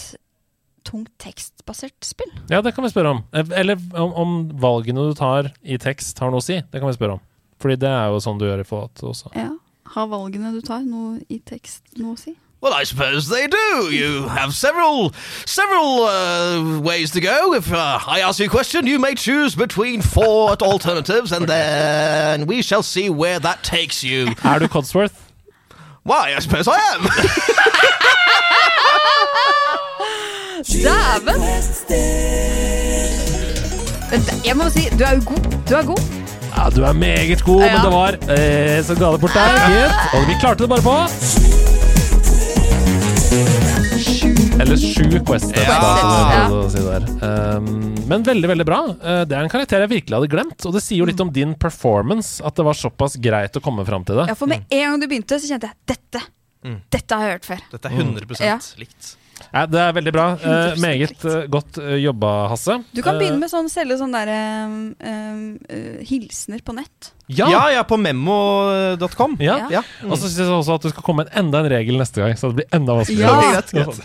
tungt 0.84 1.12
tekstbasert 1.24 2.04
spill? 2.04 2.32
Ja, 2.52 2.60
det 2.64 2.76
kan 2.76 2.84
vi 2.84 2.92
spørre 2.92 3.16
om. 3.16 3.24
Eller 3.32 3.80
om, 4.00 4.12
om 4.20 4.36
valgene 4.60 5.08
du 5.10 5.16
tar 5.16 5.54
i 5.64 5.80
tekst 5.80 6.20
har 6.20 6.32
noe 6.32 6.44
å 6.44 6.46
si. 6.46 6.60
Det 6.60 6.80
kan 6.84 6.92
vi 6.92 6.96
spørre 7.00 7.18
om. 7.18 7.24
Fordi 7.64 7.80
det 7.80 7.88
er 7.96 8.12
jo 8.12 8.20
sånn 8.24 8.40
du 8.42 8.50
gjør 8.50 8.60
i 8.64 8.68
Fallout 8.68 9.04
også. 9.08 9.32
Ja. 9.40 9.50
Har 9.94 10.08
valgene 10.10 10.50
du 10.56 10.62
tar, 10.66 10.82
noe 10.82 11.20
i 11.30 11.38
tekst 11.46 11.84
noe 12.02 12.16
å 12.16 12.18
si? 12.18 12.34
Well, 12.64 12.74
I 12.74 12.84
suppose 12.86 13.28
they 13.28 13.46
do. 13.46 13.92
You 13.92 14.28
have 14.30 14.54
several, 14.56 15.14
several 15.46 16.06
uh, 16.06 16.80
ways 16.80 17.12
to 17.12 17.20
go. 17.20 17.54
If 17.54 17.72
uh, 17.74 18.00
I 18.08 18.22
ask 18.22 18.40
you 18.40 18.46
a 18.46 18.50
question, 18.50 18.88
you 18.88 19.00
may 19.00 19.16
choose 19.16 19.54
between 19.54 20.02
four 20.02 20.52
alternatives, 20.62 21.32
and 21.32 21.46
then 21.46 22.48
we 22.48 22.62
shall 22.62 22.82
see 22.82 23.10
where 23.10 23.38
that 23.40 23.64
takes 23.64 24.02
you. 24.04 24.34
Er 24.46 24.60
du 24.60 24.68
Codsworth? 24.68 25.32
Why? 26.04 26.34
I 26.36 26.40
suppose 26.40 26.68
I 26.68 26.80
am. 26.96 27.02
Dæven! 30.64 31.42
Jeg 34.46 34.58
må 34.58 34.70
si, 34.70 34.90
du 34.98 35.04
er 35.04 35.16
jo 35.16 35.22
god. 35.26 35.68
Du 35.70 35.76
er 35.76 35.86
god. 35.86 36.23
Ja, 36.56 36.70
du 36.70 36.84
er 36.86 36.94
meget 36.94 37.42
god, 37.44 37.62
Ja. 37.66 37.74
men 37.74 37.82
det 37.86 37.92
var 37.94 38.14
eh, 38.38 38.80
så 38.86 38.96
gale 39.00 39.18
bort 39.20 39.34
der, 39.34 39.56
gitt. 39.74 40.14
Og 40.18 40.28
vi 40.30 40.36
klarte 40.42 40.64
det 40.64 40.70
bare 40.70 40.86
på 40.86 40.94
Eller 44.62 44.78
sju 44.78 45.10
som 45.10 45.52
jeg 45.52 45.66
Ja. 45.66 46.70
si. 46.70 46.80
Um, 47.24 47.96
men 48.08 48.24
veldig, 48.24 48.48
veldig 48.52 48.66
bra. 48.68 48.80
Eh, 49.02 49.24
det 49.26 49.34
er 49.36 49.42
en 49.44 49.50
karakter 49.50 49.80
jeg 49.84 49.90
virkelig 49.90 50.16
hadde 50.20 50.30
glemt, 50.32 50.66
og 50.66 50.74
det 50.74 50.84
sier 50.84 51.00
jo 51.02 51.06
litt 51.10 51.20
om 51.24 51.32
din 51.34 51.56
performance 51.56 52.42
at 52.46 52.56
det 52.56 52.64
var 52.68 52.74
såpass 52.78 53.18
greit 53.18 53.58
å 53.58 53.62
komme 53.64 53.86
fram 53.88 54.06
til 54.06 54.16
det. 54.22 54.28
Ja, 54.30 54.36
for 54.36 54.48
med 54.48 54.64
en 54.70 54.86
gang 54.92 55.00
du 55.02 55.08
begynte, 55.08 55.40
så 55.42 55.50
kjente 55.50 55.72
jeg 55.72 55.76
dette. 55.98 56.22
Dette 56.94 57.12
har 57.18 57.26
jeg 57.28 57.34
hørt 57.40 57.46
før. 57.50 57.60
Dette 57.74 57.86
er 57.90 57.98
100 57.98 58.40
Ja. 58.46 58.60
likt. 58.80 59.16
Ja, 59.54 59.66
det 59.70 59.80
er 59.84 59.92
veldig 59.94 60.12
bra. 60.16 60.24
Eh, 60.42 60.80
meget 60.82 61.26
eh, 61.30 61.44
godt 61.54 61.78
eh, 61.78 62.00
jobba, 62.02 62.30
Hasse. 62.50 62.80
Du 62.94 63.02
kan 63.06 63.14
Eh, 63.16 63.20
begynne 63.22 63.38
med 63.44 63.52
sånn 63.52 63.70
selge 63.70 64.00
sånne 64.00 64.24
der, 64.26 64.32
eh, 64.34 65.18
eh, 65.70 66.00
hilsener 66.10 66.64
på 66.66 66.74
nett. 66.74 67.12
Ja! 67.30 67.48
Ja, 67.54 67.60
jeg 67.70 67.78
er 67.84 67.86
på 67.88 68.00
memo.com. 68.02 69.38
Ja. 69.46 69.60
Ja. 69.70 69.84
Og 70.10 70.18
så 70.18 70.26
syns 70.26 70.42
jeg 70.42 70.50
også 70.58 70.80
at 70.80 70.88
du 70.88 70.90
skal 70.90 71.06
komme 71.06 71.24
med 71.28 71.38
enda 71.38 71.62
en 71.62 71.70
regel 71.70 72.02
neste 72.02 72.24
gang, 72.24 72.34
så 72.40 72.50
det 72.50 72.64
blir 72.64 72.70
enda 72.80 72.98
vanskeligere. 72.98 73.30
Ja. 73.30 73.62
Greit, 73.62 73.72
greit. 73.78 74.02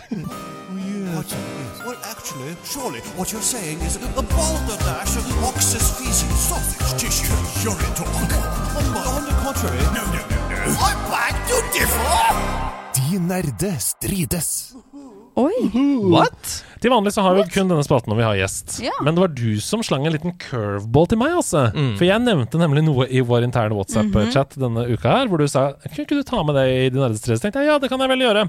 Well, 1.85 1.97
actually, 2.13 2.53
surely 2.63 3.01
what 3.17 3.31
you're 3.33 3.41
saying 3.41 3.81
is 3.81 3.95
a 3.97 4.21
balderdash 4.21 5.17
of 5.17 5.25
ox's 5.49 5.89
feces, 5.97 6.29
sausage 6.45 6.93
tissue, 7.01 7.33
urine 7.65 7.93
talk. 7.97 8.07
On, 8.77 8.85
on 9.17 9.25
the 9.25 9.33
contrary, 9.41 9.81
no, 9.97 10.03
no, 10.13 10.21
no, 10.29 10.37
no. 10.53 10.77
I'm 10.77 10.99
back 11.09 11.35
to 11.49 11.57
differ! 11.73 12.69
De 12.93 13.19
nerde 13.19 13.73
strides. 13.79 14.75
Oi! 15.39 15.69
What? 16.11 16.49
Til 16.83 16.91
vanlig 16.91 17.11
så 17.15 17.23
har 17.23 17.35
vi 17.37 17.43
kun 17.51 17.69
denne 17.71 17.83
spalten 17.83 18.11
når 18.11 18.17
vi 18.19 18.25
har 18.25 18.37
gjest. 18.41 18.77
Ja. 18.83 18.93
Men 19.03 19.15
det 19.15 19.23
var 19.23 19.31
du 19.35 19.59
som 19.63 19.81
slang 19.85 20.05
en 20.07 20.13
liten 20.15 20.33
curveball 20.39 21.07
til 21.11 21.19
meg, 21.21 21.33
altså. 21.41 21.65
For 21.99 22.05
jeg 22.07 22.23
nevnte 22.23 22.59
nemlig 22.61 22.83
noe 22.87 23.07
i 23.07 23.21
vår 23.25 23.47
interne 23.47 23.75
WhatsApp-chat 23.77 24.57
denne 24.59 24.85
uka 24.91 25.13
her, 25.17 25.31
hvor 25.31 25.41
du 25.41 25.47
sa 25.51 25.69
Kunne 25.85 26.05
ikke 26.05 26.19
du 26.19 26.27
ta 26.27 26.43
med 26.47 26.55
det 26.59 26.65
i 26.71 26.85
din 26.91 27.01
nerdeste 27.01 27.35
Så 27.35 27.43
tenkte 27.45 27.63
jeg 27.63 27.71
ja, 27.71 27.79
det 27.83 27.89
kan 27.91 28.03
jeg 28.03 28.11
vel 28.11 28.23
gjøre. 28.27 28.45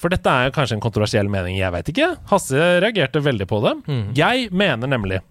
For 0.00 0.12
dette 0.12 0.32
er 0.44 0.52
kanskje 0.54 0.78
en 0.78 0.84
kontroversiell 0.84 1.30
mening, 1.32 1.56
jeg 1.60 1.72
veit 1.74 1.88
ikke. 1.92 2.10
Hasse 2.32 2.66
reagerte 2.84 3.22
veldig 3.24 3.48
på 3.50 3.60
det. 3.64 3.74
Jeg 4.18 4.50
mener 4.52 4.90
nemlig 4.90 5.22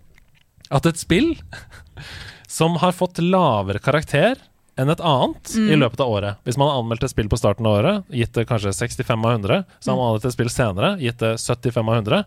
at 0.73 0.87
et 0.89 0.97
spill 1.01 1.33
som 2.57 2.77
har 2.81 2.95
fått 2.97 3.21
lavere 3.21 3.81
karakter 3.83 4.37
enn 4.77 4.89
et 4.89 5.01
annet 5.05 5.53
i 5.55 5.75
løpet 5.77 5.99
av 6.01 6.09
året. 6.09 6.37
Hvis 6.47 6.57
man 6.57 6.69
har 6.71 6.81
anmeldt 6.81 7.03
et 7.05 7.11
spill 7.13 7.29
på 7.29 7.37
starten 7.37 7.65
av 7.69 7.77
året, 7.79 8.03
gitt 8.09 8.33
det 8.33 8.47
kanskje 8.49 8.73
65 8.73 9.25
av 9.25 9.31
100, 9.37 9.63
så 9.79 9.91
har 9.91 9.97
man 9.99 10.07
anmeldt 10.11 10.25
et 10.25 10.33
spill 10.33 10.49
senere, 10.49 10.95
gitt 10.99 11.19
det 11.21 11.35
75 11.37 11.89
av 11.89 11.95
100, 12.01 12.23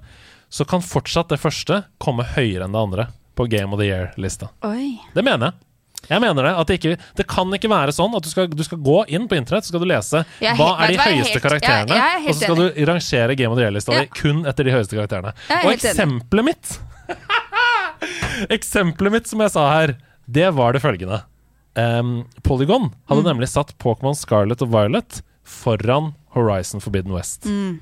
så 0.48 0.64
kan 0.70 0.81
fortsatt 0.86 1.28
det 1.35 1.40
første 1.43 1.82
komme 1.98 2.23
høyere 2.36 2.64
enn 2.68 2.73
det 2.77 2.82
andre 2.86 3.09
på 3.36 3.48
Game 3.51 3.74
of 3.74 3.81
the 3.82 3.89
Year-lista. 3.90 4.48
Det 4.62 5.24
mener 5.27 5.51
jeg. 5.51 5.62
Jeg 6.06 6.20
mener 6.23 6.44
Det 6.47 6.51
at 6.55 6.66
det, 6.68 6.74
ikke, 6.78 6.98
det 7.18 7.24
kan 7.27 7.51
ikke 7.56 7.68
være 7.73 7.90
sånn 7.90 8.12
at 8.14 8.23
du 8.23 8.28
skal, 8.31 8.47
du 8.47 8.62
skal 8.62 8.78
gå 8.78 9.01
inn 9.10 9.24
på 9.27 9.35
internett 9.35 9.64
så 9.66 9.73
skal 9.73 9.82
du 9.82 9.89
lese 9.90 10.20
er 10.39 10.55
hva 10.55 10.68
er 10.85 10.93
de 10.93 10.98
høyeste 11.02 11.32
helt- 11.35 11.43
karakterene, 11.43 11.97
jeg- 11.98 12.20
jeg 12.23 12.28
og 12.31 12.35
så 12.36 12.44
skal 12.44 12.56
du 12.60 12.85
rangere 12.86 13.35
Game 13.36 13.51
of 13.51 13.59
the 13.59 13.64
Year-lista 13.64 13.93
Ja. 13.93 14.01
di 14.05 14.06
kun 14.14 14.44
etter 14.47 14.62
de 14.62 14.70
høyeste 14.70 14.94
karakterene. 14.94 15.32
Er 15.51 15.64
Og 15.64 15.73
helt 15.73 15.82
enig. 15.82 15.97
eksempelet 15.97 16.44
mitt 16.44 16.78
Eksempelet 18.51 19.12
mitt 19.12 19.27
som 19.27 19.40
jeg 19.40 19.51
sa 19.55 19.64
her, 19.73 19.97
det 20.28 20.48
var 20.55 20.73
det 20.77 20.82
følgende. 20.82 21.23
Um, 21.77 22.24
Polygon 22.43 22.90
hadde 23.11 23.20
Mm. 23.23 23.28
nemlig 23.35 23.48
satt 23.53 23.74
Pokémon 23.82 24.16
Scarlet 24.16 24.62
og 24.65 24.70
Violet 24.73 25.20
foran 25.44 26.15
Horizon 26.35 26.81
Forbidden 26.81 27.12
West. 27.12 27.44
Mm. 27.44 27.81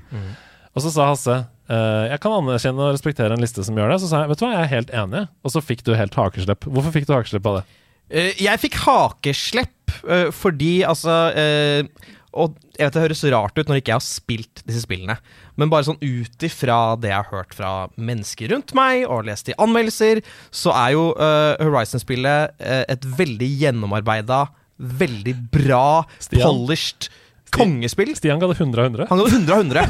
Og 0.75 0.83
så 0.83 0.91
sa 0.91 1.05
Hasse 1.07 1.35
uh, 1.71 2.03
jeg 2.11 2.19
kan 2.19 2.35
anerkjenne 2.35 2.83
og 2.83 2.91
respektere 2.93 3.33
en 3.33 3.41
liste 3.41 3.63
som 3.63 3.75
gjør 3.79 3.93
det. 3.93 4.01
Så 4.03 4.09
sa 4.11 4.21
jeg 4.25 4.29
vet 4.33 4.41
du 4.41 4.45
hva, 4.45 4.51
jeg 4.57 4.63
er 4.65 4.73
helt 4.75 4.91
enig. 4.91 5.23
Og 5.43 5.51
så 5.55 5.63
fikk 5.63 5.85
du 5.87 5.93
helt 5.95 6.13
hakeslepp. 6.19 6.67
Hvorfor 6.67 6.91
fikk 6.91 7.07
du 7.07 7.15
hakeslepp 7.15 7.47
av 7.47 7.61
det? 7.61 7.65
Uh, 8.11 8.33
jeg 8.43 8.61
fikk 8.61 8.75
hakeslepp 8.83 9.95
uh, 10.09 10.27
fordi 10.35 10.83
altså 10.85 11.15
eh, 11.33 11.87
Og 12.35 12.55
jeg 12.75 12.87
vet 12.89 12.97
det 12.97 13.03
høres 13.05 13.23
rart 13.31 13.57
ut 13.57 13.69
når 13.69 13.79
ikke 13.79 13.93
jeg 13.93 13.99
har 13.99 14.05
spilt 14.05 14.63
disse 14.67 14.83
spillene, 14.83 15.15
men 15.55 15.71
bare 15.71 15.87
sånn 15.87 16.01
ut 16.01 16.45
ifra 16.45 16.79
det 16.99 17.13
jeg 17.13 17.21
har 17.21 17.31
hørt 17.31 17.55
fra 17.55 17.71
mennesker 17.95 18.51
rundt 18.51 18.75
meg, 18.77 19.05
og 19.07 19.27
lest 19.29 19.51
i 19.51 19.55
anmeldelser, 19.61 20.19
så 20.51 20.75
er 20.75 20.95
jo 20.97 21.09
uh, 21.15 21.55
Horizon-spillet 21.63 22.57
uh, 22.59 22.83
et 22.91 23.07
veldig 23.19 23.51
gjennomarbeida, 23.63 24.45
veldig 24.75 25.35
bra, 25.55 26.03
Stian? 26.19 26.43
polished 26.43 27.07
kongespill. 27.53 28.13
Stian 28.17 28.39
ga 28.41 28.47
det 28.49 28.57
100 28.59 28.81
av 28.81 28.89
100. 28.89 29.07
Han 29.09 29.21
ga 29.21 29.27
100 29.29 29.55
av 29.55 29.61
100. 29.61 29.85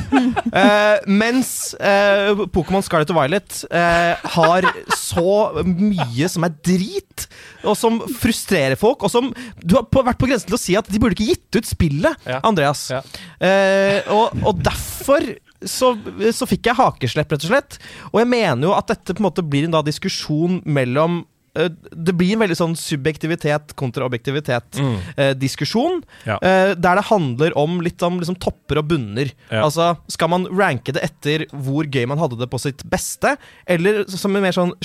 uh, 0.51 1.05
mens 1.21 1.51
uh, 1.79 2.45
Pokémon 2.53 2.83
Scarlet 2.85 3.13
og 3.13 3.19
Violet 3.19 3.59
uh, 3.71 4.27
har 4.35 4.67
så 4.97 5.63
mye 5.65 6.29
som 6.31 6.45
er 6.47 6.55
drit, 6.65 7.27
og 7.65 7.77
som 7.79 7.99
frustrerer 8.21 8.77
folk, 8.79 9.05
og 9.05 9.11
som 9.13 9.31
Du 9.63 9.77
har 9.77 9.87
på, 9.89 10.03
vært 10.05 10.19
på 10.21 10.29
grensen 10.29 10.49
til 10.51 10.57
å 10.57 10.61
si 10.61 10.75
at 10.77 10.89
de 10.91 11.01
burde 11.01 11.17
ikke 11.17 11.31
gitt 11.33 11.59
ut 11.61 11.69
spillet, 11.69 12.27
Ja. 12.29 12.41
Andreas. 12.45 12.87
Ja. 12.93 13.01
Eh, 13.39 14.05
og, 14.13 14.35
og 14.45 14.59
derfor 14.65 15.25
så, 15.65 15.93
så 16.35 16.47
fikk 16.49 16.69
jeg 16.69 16.77
hakeslepp, 16.77 17.31
rett 17.33 17.45
og 17.47 17.51
slett. 17.51 17.77
Og 18.11 18.19
jeg 18.21 18.29
mener 18.29 18.67
jo 18.69 18.73
at 18.75 18.91
dette 18.91 19.15
på 19.15 19.23
en 19.23 19.27
måte 19.29 19.45
blir 19.45 19.67
en 19.67 19.73
da 19.75 19.81
diskusjon 19.85 20.59
mellom 20.65 21.21
eh, 21.23 21.34
det 21.55 22.15
blir 22.17 22.33
en 22.35 22.43
veldig 22.43 22.57
sånn 22.59 22.75
subjektivitet 22.79 23.73
kontra 23.79 24.05
objektivitet-diskusjon. 24.09 26.01
Mm. 26.01 26.15
Ja. 26.27 26.37
Eh, 26.39 26.71
der 26.75 26.99
det 26.99 27.07
handler 27.09 27.55
om 27.59 27.79
litt 27.85 28.01
om 28.05 28.19
liksom, 28.19 28.37
topper 28.43 28.81
og 28.81 28.89
bunner. 28.91 29.31
Ja. 29.49 29.63
Altså, 29.65 29.93
Skal 30.11 30.31
man 30.33 30.47
ranke 30.51 30.95
det 30.95 31.03
etter 31.07 31.45
hvor 31.51 31.87
gøy 31.87 32.05
man 32.11 32.21
hadde 32.21 32.39
det 32.41 32.49
på 32.51 32.59
sitt 32.61 32.83
beste, 32.91 33.35
eller 33.65 34.03
som 34.11 34.35
en 34.35 34.45
mer 34.45 34.55
sånn 34.55 34.75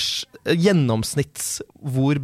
gjennomsnitts 0.47 1.59
hvor, 1.81 2.19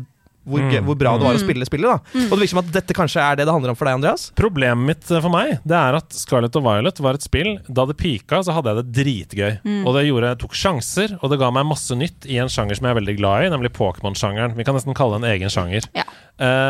hvor, 0.47 0.61
Mm. 0.63 0.85
hvor 0.87 0.95
bra 0.97 1.11
det 1.19 1.27
var 1.27 1.35
å 1.35 1.41
spille 1.41 1.65
spillet? 1.67 1.87
da 1.91 2.21
Og 2.23 2.31
det 2.31 2.39
virker 2.39 2.53
som 2.55 2.61
at 2.63 2.71
dette 2.71 2.95
kanskje 2.95 3.21
er 3.21 3.35
det 3.35 3.45
det 3.45 3.53
handler 3.53 3.73
om 3.73 3.77
for 3.79 3.85
deg, 3.89 3.97
Andreas? 3.99 4.29
Problemet 4.39 4.85
mitt 4.87 5.11
eh, 5.11 5.19
for 5.21 5.29
meg 5.33 5.59
Det 5.67 5.75
er 5.77 5.97
at 5.99 6.13
Scarlet 6.15 6.55
og 6.55 6.63
Violet 6.63 7.01
var 7.03 7.13
et 7.19 7.25
spill 7.27 7.51
Da 7.67 7.85
det 7.85 7.97
pika, 7.99 8.39
så 8.43 8.55
hadde 8.55 8.71
jeg 8.73 8.79
det 8.85 8.95
dritgøy. 8.97 9.57
Og 9.85 9.93
det 9.97 10.05
gjorde 10.07 10.31
jeg 10.31 10.39
tok 10.45 10.55
sjanser, 10.57 11.17
og 11.21 11.29
det 11.31 11.39
ga 11.39 11.51
meg 11.51 11.67
masse 11.67 11.91
nytt 11.99 12.25
i 12.31 12.39
en 12.39 12.47
sjanger 12.51 12.75
som 12.79 12.87
jeg 12.87 12.95
er 12.95 12.99
veldig 13.01 13.17
glad 13.19 13.45
i, 13.45 13.49
nemlig 13.53 13.73
Pokémon-sjangeren. 13.75 14.55
Vi 14.55 14.63
kan 14.67 14.75
nesten 14.77 14.95
kalle 14.97 15.19
det 15.19 15.23
en 15.27 15.31
egen 15.35 15.51
sjanger. 15.53 15.87
Ja. 15.97 16.05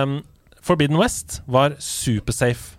Um, 0.04 0.24
Forbidden 0.62 0.98
West 1.00 1.42
var 1.48 1.76
supersafe 1.80 2.76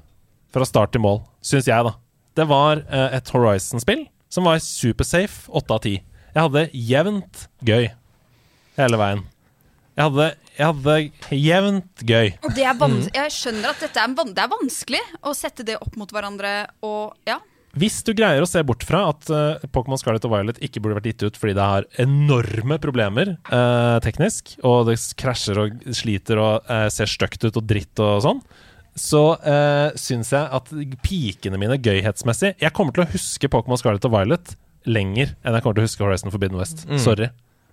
fra 0.53 0.65
start 0.69 0.93
til 0.93 1.01
mål, 1.05 1.23
syns 1.45 1.69
jeg, 1.71 1.85
da. 1.85 1.95
Det 2.37 2.47
var 2.51 2.83
uh, 2.91 3.09
et 3.17 3.31
Horizon-spill 3.33 4.07
som 4.33 4.45
var 4.45 4.59
supersafe, 4.65 5.49
åtte 5.57 5.73
av 5.75 5.81
ti. 5.87 5.95
Jeg 6.35 6.43
hadde 6.45 6.67
jevnt 6.77 7.47
gøy 7.65 7.89
hele 8.79 9.01
veien. 9.01 9.23
Jeg 9.99 10.13
hadde, 10.13 10.27
jeg 10.55 10.67
hadde 10.69 11.39
jevnt 11.43 12.03
gøy. 12.07 12.29
Og 12.47 12.53
det 12.55 12.63
er 12.71 12.83
Jeg 13.17 13.33
skjønner 13.35 13.73
at 13.73 13.81
dette 13.83 13.99
er, 13.99 14.13
van 14.15 14.29
det 14.31 14.43
er 14.45 14.51
vanskelig 14.53 15.01
å 15.27 15.33
sette 15.35 15.65
det 15.67 15.75
opp 15.83 15.97
mot 15.99 16.13
hverandre 16.15 16.53
og 16.87 17.17
ja. 17.27 17.41
Hvis 17.79 17.99
du 18.07 18.13
greier 18.17 18.43
å 18.43 18.49
se 18.49 18.63
bort 18.67 18.85
fra 18.87 19.01
at 19.11 19.27
uh, 19.35 19.67
Pokémon 19.75 19.99
Scarlet 19.99 20.25
og 20.25 20.33
Violet 20.33 20.61
ikke 20.63 20.81
burde 20.85 21.01
vært 21.01 21.09
gitt 21.11 21.25
ut 21.27 21.41
fordi 21.41 21.57
det 21.59 21.67
har 21.67 21.89
enorme 22.01 22.79
problemer 22.83 23.35
uh, 23.51 23.99
teknisk, 24.05 24.55
og 24.63 24.87
det 24.89 24.97
krasjer 25.19 25.59
og 25.65 25.83
sliter 25.99 26.41
og 26.43 26.71
uh, 26.71 26.87
ser 26.95 27.11
stygt 27.11 27.43
ut 27.45 27.59
og 27.59 27.67
dritt 27.69 28.03
og 28.03 28.23
sånn, 28.25 28.43
så 28.99 29.25
uh, 29.35 29.91
syns 29.99 30.31
jeg 30.35 30.47
at 30.59 30.73
pikene 31.05 31.59
mine 31.61 31.77
gøyhetsmessig 31.79 32.55
Jeg 32.59 32.75
kommer 32.75 32.95
til 32.95 33.05
å 33.05 33.11
huske 33.13 33.51
Pokémon 33.51 33.79
Scarlet 33.79 34.07
og 34.07 34.15
Violet 34.15 34.55
lenger 34.89 35.35
enn 35.43 35.59
jeg 35.59 35.67
kommer 35.67 35.79
til 35.79 35.85
å 35.85 35.91
huske 35.91 36.07
Horizon 36.07 36.35
Forbidden 36.35 36.59
West. 36.59 36.87
Sorry. 37.03 37.29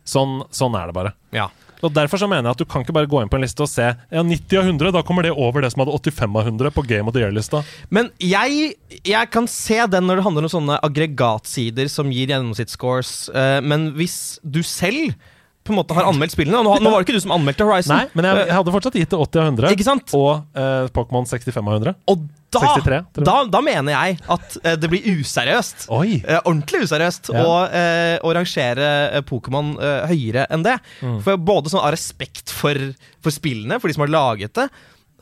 Sånn, 0.06 0.42
sånn 0.54 0.76
er 0.78 0.90
det 0.90 0.98
bare. 0.98 1.14
Ja. 1.34 1.48
Og 1.84 1.94
Derfor 1.96 2.22
så 2.22 2.30
mener 2.30 2.48
jeg 2.48 2.58
at 2.58 2.64
du 2.64 2.68
kan 2.70 2.86
ikke 2.86 2.96
bare 2.96 3.10
gå 3.10 3.22
inn 3.22 3.32
på 3.32 3.40
en 3.40 3.46
liste 3.46 3.64
og 3.66 3.72
se 3.72 3.88
Ja, 3.92 4.24
90 4.24 4.60
av 4.60 4.70
100, 4.70 4.94
da 4.96 5.04
kommer 5.06 5.26
det 5.26 5.34
over 5.34 5.64
det 5.64 5.72
som 5.74 5.84
hadde 5.84 5.96
85 5.98 6.40
av 6.40 6.50
100 6.52 6.74
på 6.76 6.86
Game 6.88 7.10
of 7.10 7.16
the 7.16 7.24
Year-lista. 7.24 7.62
Men 7.94 8.12
jeg, 8.22 8.76
jeg 9.06 9.32
kan 9.34 9.50
se 9.52 9.80
den 9.92 10.08
når 10.08 10.20
det 10.20 10.28
handler 10.28 10.48
om 10.48 10.54
sånne 10.56 10.80
aggregatsider 10.86 11.90
som 11.92 12.12
gir 12.14 12.32
gjennomsnittsscores, 12.32 13.14
uh, 13.36 13.60
men 13.66 13.90
hvis 13.98 14.38
du 14.44 14.62
selv 14.66 15.16
på 15.66 15.74
en 15.74 15.80
måte 15.80 15.96
har 15.98 16.06
anmeldt 16.06 16.36
spillene 16.36 16.60
og 16.62 16.66
nå, 16.68 16.74
nå 16.86 16.92
var 16.94 17.02
det 17.02 17.08
ikke 17.08 17.18
du 17.18 17.24
som 17.24 17.34
anmeldte 17.34 17.66
Horizon. 17.66 17.96
Nei, 17.96 18.06
men 18.14 18.28
jeg, 18.30 18.44
jeg 18.46 18.56
hadde 18.60 18.74
fortsatt 18.76 18.98
gitt 19.00 19.10
det 19.12 19.20
80 19.26 19.42
av 19.42 19.48
100. 19.50 19.70
Ikke 19.74 19.88
sant? 19.88 20.14
Og 20.18 20.60
eh, 20.62 20.88
Pokémon 20.94 21.26
65 21.30 21.58
av 21.66 21.78
100. 21.80 21.96
Og 22.14 22.26
da, 22.56 22.62
63, 22.62 23.00
da, 23.26 23.34
da 23.52 23.62
mener 23.66 23.92
jeg 23.96 24.20
at 24.38 24.58
eh, 24.62 24.78
det 24.80 24.92
blir 24.94 25.08
useriøst. 25.20 25.88
Oi! 25.98 26.20
Eh, 26.22 26.38
ordentlig 26.46 26.86
useriøst 26.86 27.32
Ja. 27.34 27.42
å, 27.44 27.56
å 28.30 28.36
rangere 28.38 29.24
Pokémon 29.28 29.74
høyere 30.12 30.46
enn 30.54 30.64
det. 30.70 30.78
Mm. 31.02 31.18
For 31.26 31.42
Både 31.50 31.74
sånn 31.74 31.84
av 31.84 31.92
respekt 31.98 32.54
for, 32.54 32.78
for 33.26 33.34
spillene, 33.36 33.82
for 33.82 33.90
de 33.92 33.98
som 33.98 34.06
har 34.06 34.14
laget 34.14 34.54
det, 34.62 34.70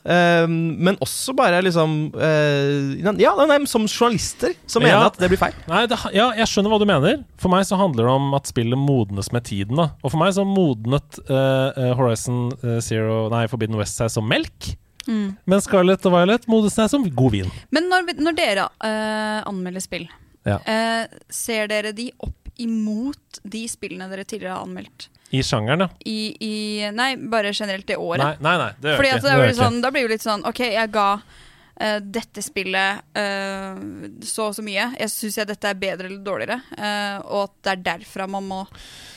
men 0.04 0.98
også 1.00 1.32
bare 1.36 1.62
liksom 1.64 1.94
eh, 2.20 3.00
Ja, 3.22 3.32
nei, 3.40 3.56
som 3.70 3.86
journalister 3.88 4.52
som 4.66 4.82
mener 4.84 4.98
Ja. 5.00 5.06
at 5.08 5.16
det 5.18 5.30
blir 5.32 5.40
feil. 5.40 5.54
Nei, 5.70 5.86
det, 5.88 5.96
ja, 6.12 6.26
jeg 6.36 6.50
skjønner 6.50 6.74
hva 6.74 6.78
du 6.82 6.86
mener. 6.90 7.22
For 7.40 7.48
meg 7.52 7.64
så 7.64 7.78
handler 7.80 8.04
det 8.10 8.12
om 8.12 8.34
at 8.36 8.50
spillet 8.50 8.78
modnes 8.78 9.32
med 9.32 9.46
tiden. 9.48 9.80
Da. 9.80 9.90
Og 10.04 10.12
for 10.12 10.20
meg 10.20 10.34
så 10.36 10.44
modnet 10.44 11.20
eh, 11.24 11.92
Horizon 11.96 12.50
Zero 12.84 13.30
Nei, 13.32 13.46
Forbidden 13.48 13.80
West 13.80 13.96
seg 14.00 14.12
som 14.12 14.28
melk. 14.28 14.74
Men 15.06 15.60
Scarlett 15.60 16.04
og 16.08 16.14
Violet 16.14 16.46
modnes 16.48 16.76
seg 16.76 16.88
som 16.92 17.04
god 17.16 17.34
vin. 17.34 17.50
Men 17.74 17.90
når, 17.92 18.14
når 18.24 18.36
dere 18.38 18.68
uh, 18.80 19.40
anmelder 19.48 19.84
spill, 19.84 20.06
Ja. 20.48 20.58
uh, 20.64 21.04
ser 21.32 21.68
dere 21.68 21.92
de 21.96 22.10
opp 22.24 22.48
imot 22.60 23.40
de 23.44 23.64
spillene 23.68 24.08
dere 24.10 24.24
tidligere 24.24 24.56
har 24.56 24.64
anmeldt? 24.64 25.08
I 25.34 25.42
sjangeren, 25.46 25.86
ja. 25.86 25.88
I, 26.06 26.18
i 26.46 26.90
Nei, 26.94 27.14
bare 27.30 27.52
generelt 27.52 27.86
det 27.88 27.96
året. 28.00 28.22
Nei, 28.22 28.36
nei, 28.44 28.54
nei 28.60 28.70
det 28.78 28.92
gjør 28.92 29.00
Fordi 29.00 29.10
ikke. 29.10 29.24
det 29.24 29.48
Det 29.48 29.56
sånn, 29.58 29.80
da 29.82 29.90
blir 29.94 30.06
det 30.06 30.16
litt 30.16 30.26
sånn 30.26 30.44
OK, 30.48 30.60
jeg 30.74 30.92
ga 30.94 31.08
uh, 31.20 32.00
dette 32.16 32.44
spillet 32.44 33.18
uh, 33.18 33.84
så 34.24 34.50
og 34.50 34.58
så 34.58 34.64
mye. 34.66 34.90
Jeg 35.00 35.12
syns 35.12 35.40
jeg 35.40 35.50
dette 35.50 35.70
er 35.70 35.80
bedre 35.80 36.10
eller 36.10 36.22
dårligere. 36.26 36.60
uh, 36.78 37.18
og 37.24 37.40
at 37.48 37.56
det 37.60 37.72
er 37.74 37.86
derfra 37.92 38.28
man 38.30 38.46
må, 38.50 38.60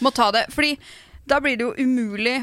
må 0.04 0.14
ta 0.16 0.32
det. 0.36 0.48
Fordi 0.54 0.76
da 1.28 1.42
blir 1.44 1.60
det 1.60 1.68
jo 1.68 1.76
umulig 1.78 2.40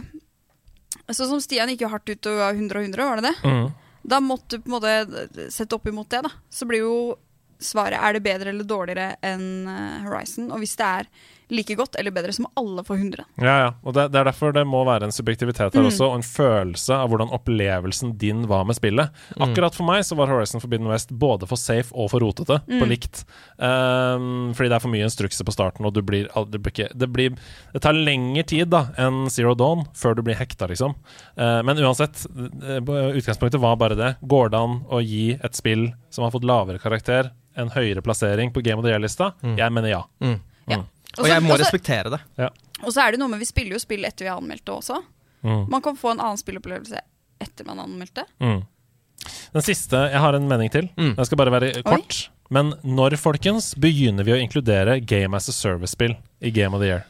Sånn 1.10 1.28
som 1.28 1.40
Stian 1.42 1.68
gikk 1.68 1.82
jo 1.84 1.88
hardt 1.92 2.08
ut 2.08 2.26
og 2.30 2.38
ga 2.38 2.46
100 2.54 2.78
og 2.78 2.84
100, 2.86 3.02
var 3.04 3.20
det 3.20 3.26
det? 3.26 3.50
Mm. 3.50 3.66
Da 4.08 4.20
måtte 4.24 4.56
du 4.56 4.62
på 4.64 4.70
en 4.70 4.74
måte 4.78 5.48
sette 5.52 5.76
opp 5.76 5.88
imot 5.90 6.08
det, 6.08 6.22
da. 6.24 6.30
Så 6.48 6.64
blir 6.68 6.80
jo 6.80 6.94
svaret 7.60 8.00
er 8.00 8.16
det 8.16 8.22
bedre 8.24 8.54
eller 8.54 8.64
dårligere 8.64 9.18
enn 9.20 9.66
Horizon. 10.06 10.48
Og 10.54 10.62
hvis 10.62 10.72
det 10.80 10.86
er 10.86 11.10
like 11.50 11.74
godt 11.76 11.96
eller 12.00 12.10
bedre, 12.14 12.32
som 12.32 12.46
alle 12.56 12.84
får 12.84 12.96
100. 12.96 13.24
Ja, 13.42 13.56
ja. 13.64 13.70
Og 13.84 13.94
det, 13.94 14.06
det 14.12 14.20
er 14.20 14.24
derfor 14.30 14.52
det 14.56 14.62
må 14.66 14.84
være 14.86 15.04
en 15.08 15.12
subjektivitet 15.12 15.74
her 15.74 15.82
Mm. 15.84 15.90
også, 15.90 16.06
og 16.08 16.14
en 16.16 16.22
følelse 16.24 16.94
av 16.96 17.10
hvordan 17.12 17.32
opplevelsen 17.36 18.14
din 18.18 18.46
var 18.48 18.64
med 18.64 18.76
spillet. 18.78 19.10
Akkurat 19.36 19.74
for 19.76 19.84
meg 19.84 20.04
så 20.04 20.16
var 20.16 20.30
Horizon 20.32 20.60
Forbidden 20.62 20.88
West 20.88 21.10
både 21.12 21.46
for 21.50 21.56
safe 21.60 21.92
og 21.92 22.08
for 22.10 22.20
rotete, 22.24 22.60
Mm. 22.68 22.80
på 22.80 22.88
likt. 22.88 23.24
Um, 23.58 24.52
fordi 24.54 24.68
det 24.70 24.76
er 24.78 24.82
for 24.84 24.92
mye 24.92 25.04
instrukser 25.06 25.44
på 25.46 25.52
starten, 25.54 25.84
og 25.86 25.92
du 25.96 26.00
blir, 26.02 26.28
det, 26.50 26.60
blir 26.62 26.72
ikke, 26.72 26.88
det, 26.96 27.08
blir, 27.12 27.36
det 27.74 27.82
tar 27.84 27.96
lengre 27.96 28.44
tid 28.48 28.70
da 28.72 28.86
enn 29.00 29.26
Zero 29.32 29.54
Dawn 29.58 29.84
før 29.96 30.16
du 30.18 30.22
blir 30.26 30.38
hekta, 30.38 30.68
liksom. 30.70 30.94
Uh, 31.38 31.60
men 31.66 31.76
uansett, 31.82 32.24
eh, 32.64 32.80
utgangspunktet 33.18 33.60
var 33.62 33.76
bare 33.80 33.96
det. 33.98 34.14
Går 34.22 34.50
det 34.54 34.60
an 34.60 34.80
å 34.90 35.00
gi 35.04 35.34
et 35.36 35.54
spill 35.58 35.90
som 36.14 36.24
har 36.26 36.32
fått 36.34 36.44
lavere 36.48 36.80
karakter, 36.82 37.32
en 37.56 37.70
høyere 37.70 38.02
plassering 38.02 38.50
på 38.54 38.62
Game 38.64 38.78
of 38.80 38.84
the 38.86 38.90
Year-lista? 38.90 39.32
Jeg 39.44 39.70
mener 39.72 39.88
ja. 39.92 40.02
Mm. 40.22 40.40
Ja. 40.70 40.80
Og 41.18 41.28
jeg 41.28 41.42
må 41.42 41.54
også, 41.54 41.64
respektere 41.64 42.10
det. 42.14 42.20
Og 42.84 42.92
så 42.92 43.00
er 43.04 43.12
det 43.14 43.20
noe 43.22 43.30
med 43.32 43.38
vi 43.42 43.48
spiller 43.48 43.76
jo 43.76 43.82
spill 43.82 44.04
etter 44.04 44.26
vi 44.26 44.30
har 44.32 44.40
anmeldt 44.40 44.64
det 44.66 44.74
også. 44.74 45.00
Mm. 45.44 45.64
Man 45.70 45.82
kan 45.84 45.96
få 45.96 46.12
en 46.14 46.20
annen 46.24 46.40
spillopplevelse 46.40 47.00
etter 47.44 47.66
man 47.68 47.78
har 47.78 47.88
anmeldt 47.88 48.14
det. 48.16 48.24
Mm. 48.40 48.62
Den 49.54 49.64
siste, 49.64 49.96
jeg 50.12 50.20
har 50.20 50.36
en 50.36 50.48
mening 50.50 50.70
til. 50.72 50.88
Mm. 50.98 51.14
Den 51.16 51.28
skal 51.28 51.38
bare 51.40 51.52
være 51.54 51.82
kort. 51.86 52.28
Men 52.52 52.74
når, 52.84 53.16
folkens, 53.20 53.72
begynner 53.80 54.26
vi 54.26 54.34
å 54.34 54.40
inkludere 54.40 54.98
Game 55.00 55.36
as 55.36 55.48
a 55.48 55.54
Service-spill 55.54 56.16
i 56.44 56.50
Game 56.54 56.76
of 56.76 56.82
the 56.82 56.90
Year? 56.90 57.06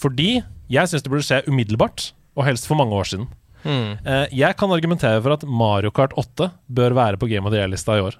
Fordi 0.00 0.42
jeg 0.72 0.90
syns 0.90 1.04
det 1.04 1.12
burde 1.12 1.26
skje 1.26 1.42
umiddelbart, 1.46 2.10
og 2.36 2.46
helst 2.48 2.66
for 2.66 2.78
mange 2.80 2.96
år 2.96 3.08
siden. 3.12 3.28
Mm. 3.62 3.98
Eh, 4.02 4.24
jeg 4.40 4.56
kan 4.58 4.72
argumentere 4.74 5.20
for 5.22 5.36
at 5.36 5.44
Mario 5.46 5.92
Kart 5.94 6.14
8 6.18 6.48
bør 6.72 6.96
være 6.98 7.20
på 7.20 7.28
Game 7.30 7.46
of 7.46 7.52
the 7.54 7.60
Year-lista 7.60 7.98
i 7.98 8.02
år. 8.02 8.16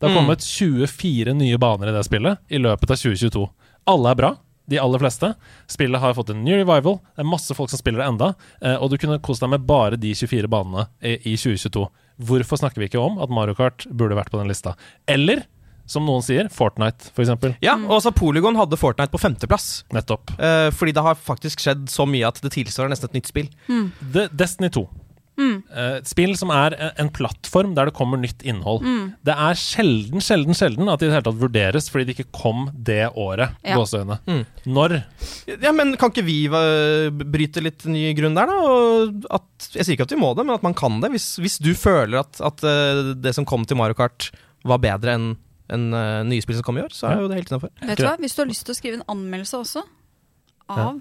Det 0.00 0.08
har 0.10 0.12
Mm. 0.12 0.18
kommet 0.20 0.42
24 0.44 1.34
nye 1.38 1.56
baner 1.58 1.88
i 1.88 1.92
det 1.96 2.04
spillet 2.04 2.38
i 2.50 2.58
løpet 2.58 2.90
av 2.90 2.96
2022. 2.98 3.48
Alle 3.86 4.10
er 4.10 4.14
bra, 4.18 4.36
de 4.70 4.78
aller 4.80 4.98
fleste. 5.02 5.32
Spillet 5.68 6.00
har 6.00 6.14
fått 6.16 6.30
en 6.32 6.42
new 6.44 6.56
revival. 6.56 6.98
Det 7.16 7.24
er 7.24 7.28
masse 7.28 7.54
folk 7.56 7.70
som 7.70 7.78
spiller 7.80 8.00
det 8.00 8.06
enda. 8.12 8.34
eh, 8.62 8.76
Og 8.80 8.90
du 8.90 8.96
kunne 8.98 9.18
kost 9.20 9.40
deg 9.44 9.50
med 9.52 9.66
bare 9.68 9.96
de 10.00 10.14
24 10.14 10.48
banene 10.48 10.86
i, 11.02 11.18
i 11.32 11.36
2022. 11.36 11.86
Hvorfor 12.24 12.56
snakker 12.60 12.80
vi 12.80 12.88
ikke 12.88 13.02
om 13.02 13.18
at 13.20 13.28
Mario 13.34 13.54
Kart 13.58 13.84
burde 13.90 14.16
vært 14.16 14.30
på 14.32 14.38
den 14.40 14.48
lista? 14.48 14.76
Eller, 15.10 15.42
som 15.86 16.06
noen 16.06 16.22
sier, 16.24 16.48
Fortnite, 16.48 17.10
for 17.12 17.20
eksempel. 17.26 17.56
Ja, 17.60 17.74
og 17.76 18.00
så 18.00 18.12
Polygon 18.14 18.56
hadde 18.56 18.78
Fortnite 18.80 19.12
på 19.12 19.20
femteplass. 19.20 19.84
Nettopp. 19.92 20.30
Eh, 20.38 20.70
fordi 20.72 20.94
det 20.96 21.02
har 21.04 21.14
faktisk 21.18 21.60
skjedd 21.60 21.88
så 21.92 22.06
mye 22.08 22.28
at 22.30 22.40
det 22.40 22.54
tilsvarer 22.54 22.88
nesten 22.94 23.10
et 23.10 23.18
nytt 23.20 23.28
spill. 23.28 23.50
Mm. 23.68 23.90
Destiny 24.32 24.70
2. 24.72 24.86
Mm. 25.36 25.54
Eh, 25.66 25.96
spill 26.06 26.36
som 26.38 26.50
er 26.54 26.76
en- 26.96 27.08
plattform 27.10 27.74
der 27.74 27.86
det 27.86 27.94
kommer 27.94 28.16
nytt 28.20 28.42
innhold. 28.46 28.82
Mm. 28.86 29.14
Det 29.24 29.34
er 29.34 29.54
sjelden, 29.58 30.20
sjelden, 30.22 30.54
sjelden 30.54 30.88
at 30.92 31.00
det 31.00 31.08
i 31.08 31.10
det 31.10 31.16
hele 31.16 31.26
tatt 31.26 31.40
vurderes 31.42 31.88
fordi 31.90 32.06
det 32.06 32.14
ikke 32.16 32.30
kom 32.32 32.68
det 32.72 33.08
året. 33.18 33.56
Ja. 33.64 33.74
Gåseøyne. 33.76 34.20
Mm. 34.26 34.44
Når 34.66 34.96
Ja, 35.60 35.72
men 35.72 35.96
Kan 35.96 36.10
ikke 36.12 36.24
vi 36.24 36.46
eh, 36.46 37.10
bryte 37.10 37.62
litt 37.62 37.84
ny 37.86 38.12
grunn 38.14 38.34
der, 38.38 38.46
da? 38.46 38.60
Og 38.62 39.24
at, 39.30 39.70
jeg 39.74 39.84
sier 39.84 39.96
ikke 39.98 40.06
at 40.06 40.14
vi 40.14 40.20
må 40.22 40.34
det, 40.36 40.46
men 40.46 40.54
at 40.54 40.62
man 40.62 40.74
kan 40.74 41.00
det. 41.00 41.10
Hvis, 41.10 41.36
hvis 41.42 41.58
du 41.58 41.74
føler 41.74 42.20
at, 42.20 42.40
at 42.40 42.62
eh, 42.62 43.14
det 43.18 43.34
som 43.34 43.44
kom 43.44 43.64
til 43.66 43.76
Mario 43.76 43.94
Kart 43.98 44.30
var 44.64 44.78
bedre 44.78 45.14
enn 45.18 45.36
en, 45.72 45.84
uh, 45.96 46.20
nye 46.28 46.42
spill 46.44 46.58
som 46.58 46.62
kom 46.66 46.76
i 46.76 46.82
år, 46.84 46.92
så 46.92 47.08
er 47.08 47.14
Ja. 47.16 47.20
jo 47.24 47.28
det 47.28 47.36
helt 47.38 47.48
innafor. 47.50 47.70
Vet 47.80 47.96
du 47.96 48.04
hva? 48.04 48.18
Hvis 48.20 48.34
du 48.36 48.42
har 48.42 48.48
lyst 48.50 48.66
til 48.66 48.74
å 48.74 48.76
skrive 48.76 48.94
en 49.00 49.06
anmeldelse 49.08 49.56
også 49.56 49.82
av 50.68 51.00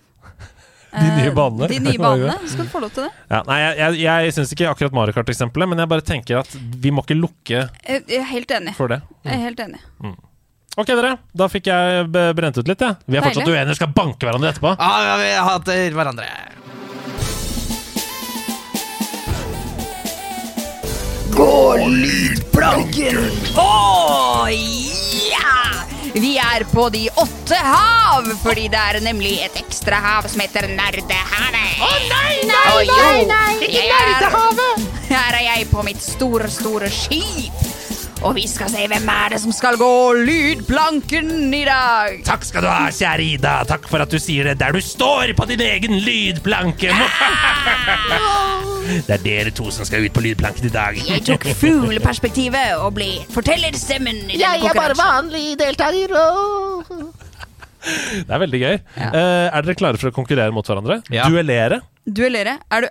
De 0.94 1.08
nye 1.18 1.28
eh, 1.30 1.34
banene. 1.34 1.68
De 1.72 1.80
nye 1.82 1.98
banene, 1.98 2.36
skal 2.52 2.68
du 2.68 2.72
få 2.74 2.82
lov 2.84 2.92
til 2.94 3.08
det. 3.08 3.12
ja, 3.34 3.40
Nei, 3.48 3.58
jeg, 3.64 3.78
jeg, 3.82 4.02
jeg 4.04 4.36
syns 4.38 4.52
ikke 4.54 4.70
akkurat 4.70 4.94
Mario 4.94 5.16
Kart-eksempelet, 5.18 5.70
men 5.72 5.82
jeg 5.82 5.90
bare 5.94 6.06
tenker 6.06 6.42
at 6.44 6.54
vi 6.84 6.92
må 6.94 7.02
ikke 7.06 7.18
lukke 7.18 7.64
Jeg 7.64 8.04
jeg 8.08 8.20
er 8.22 8.30
helt 8.30 8.52
enig. 8.60 8.76
for 8.78 8.88
det. 8.94 9.02
Jeg 9.26 9.34
er 9.40 9.44
helt 9.48 9.60
enig. 9.66 9.82
Ok, 10.78 10.88
dere. 10.90 11.16
Da 11.38 11.46
fikk 11.54 11.68
jeg 11.70 12.08
brent 12.14 12.58
ut 12.58 12.68
litt, 12.70 12.82
jeg. 12.82 12.96
Vi 13.06 13.18
er 13.20 13.22
fortsatt 13.26 13.46
Deilig. 13.46 13.60
uenige 13.62 13.76
og 13.76 13.82
skal 13.82 13.92
banke 13.94 14.26
hverandre 14.26 14.50
etterpå. 14.54 14.72
Ja, 14.80 14.94
ja, 15.06 15.16
vi 15.22 15.32
hater 15.50 15.98
hverandre. 16.00 16.30
Gå 21.34 21.54
lydplanken! 21.90 23.18
Å 23.58 24.50
ja! 24.54 25.54
Vi 26.14 26.38
er 26.38 26.64
på 26.70 26.90
de 26.94 27.08
åtte 27.16 27.58
hav, 27.58 28.28
fordi 28.44 28.68
det 28.70 28.78
er 28.78 29.00
nemlig 29.02 29.32
et 29.42 29.56
ekstra 29.58 29.98
hav 29.98 30.28
som 30.30 30.44
heter 30.44 30.68
Nerdehavet. 30.70 31.80
Å 31.82 31.90
nei, 32.06 32.36
nei, 32.46 32.84
nei, 32.92 33.24
nei, 33.32 33.56
ikke 33.66 33.86
Nerdehavet! 33.90 34.84
Her 35.10 35.40
er 35.40 35.46
jeg 35.48 35.66
på 35.72 35.82
mitt 35.88 36.06
store, 36.06 36.52
store 36.54 36.92
skip. 36.94 37.58
Og 38.24 38.36
vi 38.38 38.46
skal 38.48 38.70
se 38.72 38.86
hvem 38.88 39.08
er 39.12 39.34
det 39.34 39.40
som 39.44 39.52
skal 39.56 39.76
gå 39.80 39.90
lydplanken 40.24 41.52
i 41.54 41.64
dag. 41.68 42.22
Takk 42.24 42.46
skal 42.48 42.64
du 42.64 42.70
ha, 42.72 42.86
kjære 42.96 43.26
Ida. 43.36 43.56
Takk 43.68 43.90
for 43.92 44.04
at 44.04 44.14
du 44.14 44.20
sier 44.22 44.48
det 44.48 44.54
der 44.62 44.72
du 44.76 44.80
står 44.84 45.34
på 45.36 45.48
din 45.50 45.64
egen 45.66 45.98
lydplanke. 46.06 46.94
Det 49.04 49.14
er 49.16 49.22
dere 49.24 49.52
to 49.56 49.68
som 49.76 49.88
skal 49.88 50.06
ut 50.08 50.16
på 50.16 50.24
lydplanken 50.24 50.70
i 50.70 50.72
dag. 50.72 51.00
Jeg 51.08 51.24
tok 51.28 51.50
fugleperspektivet 51.60 52.78
og 52.84 52.94
ble 52.98 53.10
fortellerstemmen 53.34 54.24
i 54.30 54.40
denne 54.40 54.60
konkurransen. 54.64 55.04
vanlig 55.04 55.46
deltaker. 55.60 56.16
Det 57.84 58.32
er 58.32 58.40
veldig 58.46 58.60
gøy. 58.64 58.78
Eh, 59.04 59.48
er 59.52 59.66
dere 59.68 59.76
klare 59.76 60.00
for 60.00 60.12
å 60.12 60.16
konkurrere 60.16 60.56
mot 60.56 60.68
hverandre? 60.68 61.02
Ja. 61.12 61.28
Duellere? 61.28 61.82
Duellere. 62.08 62.56
Er 62.72 62.86
du 62.88 62.90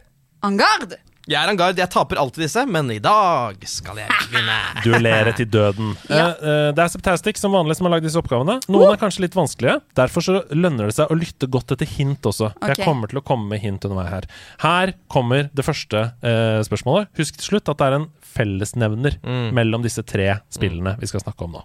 en 0.49 0.61
garde? 0.61 1.01
Jeg 1.31 1.39
er 1.39 1.51
en 1.53 1.59
guard, 1.59 1.78
jeg 1.78 1.86
taper 1.93 2.19
alltid 2.19 2.43
disse, 2.43 2.65
men 2.66 2.89
i 2.90 2.97
dag 2.99 3.61
skal 3.70 4.01
jeg 4.01 4.09
vinne. 4.32 4.57
Duellere 4.82 5.35
til 5.39 5.47
døden. 5.53 5.93
Ja. 6.12 6.32
Eh, 6.35 6.49
eh, 6.51 6.70
det 6.74 6.82
er 6.82 6.90
Septastic 6.90 7.39
som 7.39 7.55
vanlig 7.55 7.77
som 7.78 7.86
har 7.86 7.94
lagd 7.94 8.05
disse 8.09 8.19
oppgavene. 8.19 8.57
Noen 8.73 8.90
er 8.90 8.99
kanskje 9.01 9.23
litt 9.24 9.36
vanskelige. 9.39 9.77
Derfor 9.99 10.24
så 10.27 10.40
lønner 10.51 10.90
det 10.90 10.97
seg 10.99 11.12
å 11.15 11.16
lytte 11.16 11.47
godt 11.53 11.73
etter 11.77 11.86
hint 11.94 12.27
også. 12.27 12.51
Okay. 12.59 12.74
Jeg 12.74 12.86
kommer 12.89 13.12
til 13.12 13.20
å 13.23 13.24
komme 13.24 13.47
med 13.55 13.62
hint 13.62 13.86
underveis 13.86 14.11
her. 14.12 14.27
Her 14.65 14.94
kommer 15.12 15.47
det 15.55 15.65
første 15.66 16.09
eh, 16.27 16.59
spørsmålet. 16.66 17.12
Husk 17.20 17.39
til 17.39 17.53
slutt 17.53 17.70
at 17.70 17.78
det 17.81 17.86
er 17.93 17.99
en 18.01 18.09
fellesnevner 18.32 19.20
Mm. 19.23 19.53
mellom 19.55 19.82
disse 19.85 20.03
tre 20.09 20.40
spillene 20.53 20.97
vi 21.01 21.07
skal 21.11 21.23
snakke 21.23 21.44
om 21.47 21.55
nå. 21.59 21.62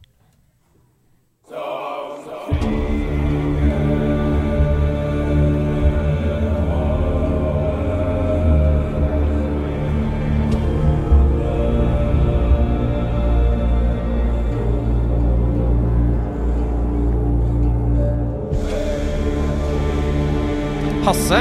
Hasse. 21.07 21.38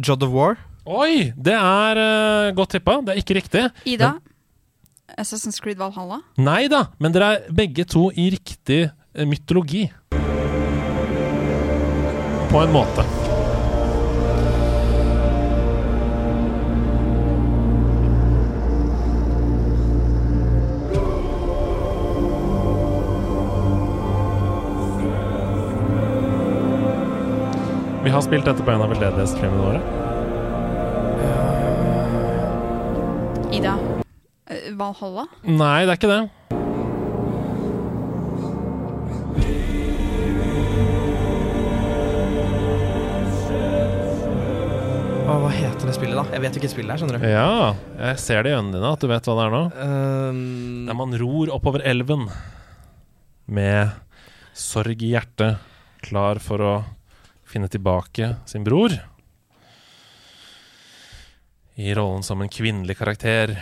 Jod 0.00 0.22
of 0.22 0.30
War. 0.32 0.54
Oi! 0.88 1.28
Det 1.36 1.52
er 1.52 1.98
uh, 2.00 2.54
godt 2.56 2.72
tippa. 2.72 2.94
Det 3.04 3.12
er 3.12 3.20
ikke 3.20 3.36
riktig. 3.36 3.64
Ida? 3.84 4.14
Assassin's 5.20 5.60
Creed 5.60 5.76
Valhalla? 5.76 6.22
Nei 6.40 6.70
da, 6.72 6.86
men 7.04 7.12
dere 7.12 7.28
er 7.34 7.52
begge 7.52 7.84
to 7.84 8.06
i 8.16 8.30
riktig 8.32 8.86
eh, 8.86 9.28
mytologi. 9.28 9.90
På 12.48 12.64
en 12.64 12.72
måte. 12.72 13.04
Vi 28.04 28.10
har 28.10 28.20
spilt 28.24 28.44
dette 28.44 28.62
på 28.66 28.70
en 28.72 28.82
av 28.82 28.90
veldedighetsfilmene 28.90 29.62
våre. 29.62 29.80
Ida? 33.54 33.76
Eh, 34.50 34.72
Valhalla? 34.74 35.26
Nei, 35.46 35.84
det 35.86 35.94
er 35.94 36.00
ikke 36.00 36.10
det. 36.10 36.22
Å, 45.22 45.36
hva 45.38 45.50
heter 45.54 45.86
det 45.88 45.94
spillet, 45.96 46.16
da? 46.18 46.24
Jeg 46.34 46.42
vet 46.42 46.56
hvilket 46.58 46.72
spill 46.74 46.88
det 46.88 46.94
er, 46.96 47.00
skjønner 47.00 47.22
du. 47.22 47.26
Ja, 47.30 47.52
jeg 48.10 48.18
ser 48.20 48.42
det 48.42 48.50
i 48.50 48.56
øynene 48.56 48.74
dine 48.74 48.90
at 48.96 49.04
du 49.04 49.08
vet 49.12 49.28
hva 49.30 49.36
det 49.38 49.44
er 49.46 49.54
nå. 49.54 49.62
Um, 49.78 50.40
Der 50.88 50.98
man 50.98 51.14
ror 51.22 51.52
oppover 51.54 51.84
elven 51.86 52.26
med 53.46 53.94
sorg 54.58 54.98
i 55.06 55.12
hjertet, 55.14 55.62
klar 56.02 56.42
for 56.42 56.66
å 56.66 56.74
finne 57.52 57.68
tilbake 57.72 58.34
sin 58.48 58.64
bror. 58.66 58.94
I 61.80 61.94
rollen 61.96 62.24
som 62.26 62.42
en 62.44 62.50
kvinnelig 62.52 62.98
karakter. 62.98 63.54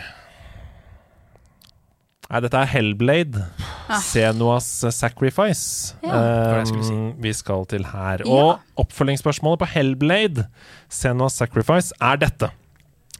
Nei, 2.31 2.39
dette 2.45 2.59
er 2.63 2.69
Hellblade. 2.71 3.43
Ah. 3.91 3.99
Senuas 3.99 4.67
Sacrifice. 4.95 5.97
Ja. 6.03 6.63
Skulle 6.67 6.87
si. 6.87 6.95
eh, 6.95 7.15
vi 7.23 7.33
skal 7.35 7.65
til 7.67 7.83
her. 7.91 8.23
Ja. 8.23 8.31
Og 8.31 8.85
oppfølgingsspørsmålet 8.85 9.59
på 9.63 9.69
Hellblade, 9.73 10.47
Senuas 10.91 11.35
Sacrifice, 11.39 11.91
er 11.99 12.21
dette. 12.21 12.51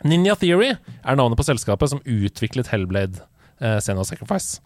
Ninja 0.07 0.35
Theory 0.39 0.71
er 0.73 1.19
navnet 1.19 1.37
på 1.37 1.45
selskapet 1.45 1.91
som 1.91 1.99
utviklet 2.07 2.71
Hellblade, 2.71 3.19
uh, 3.61 3.77
Senua's 3.83 4.09
Sacrifice. 4.09 4.61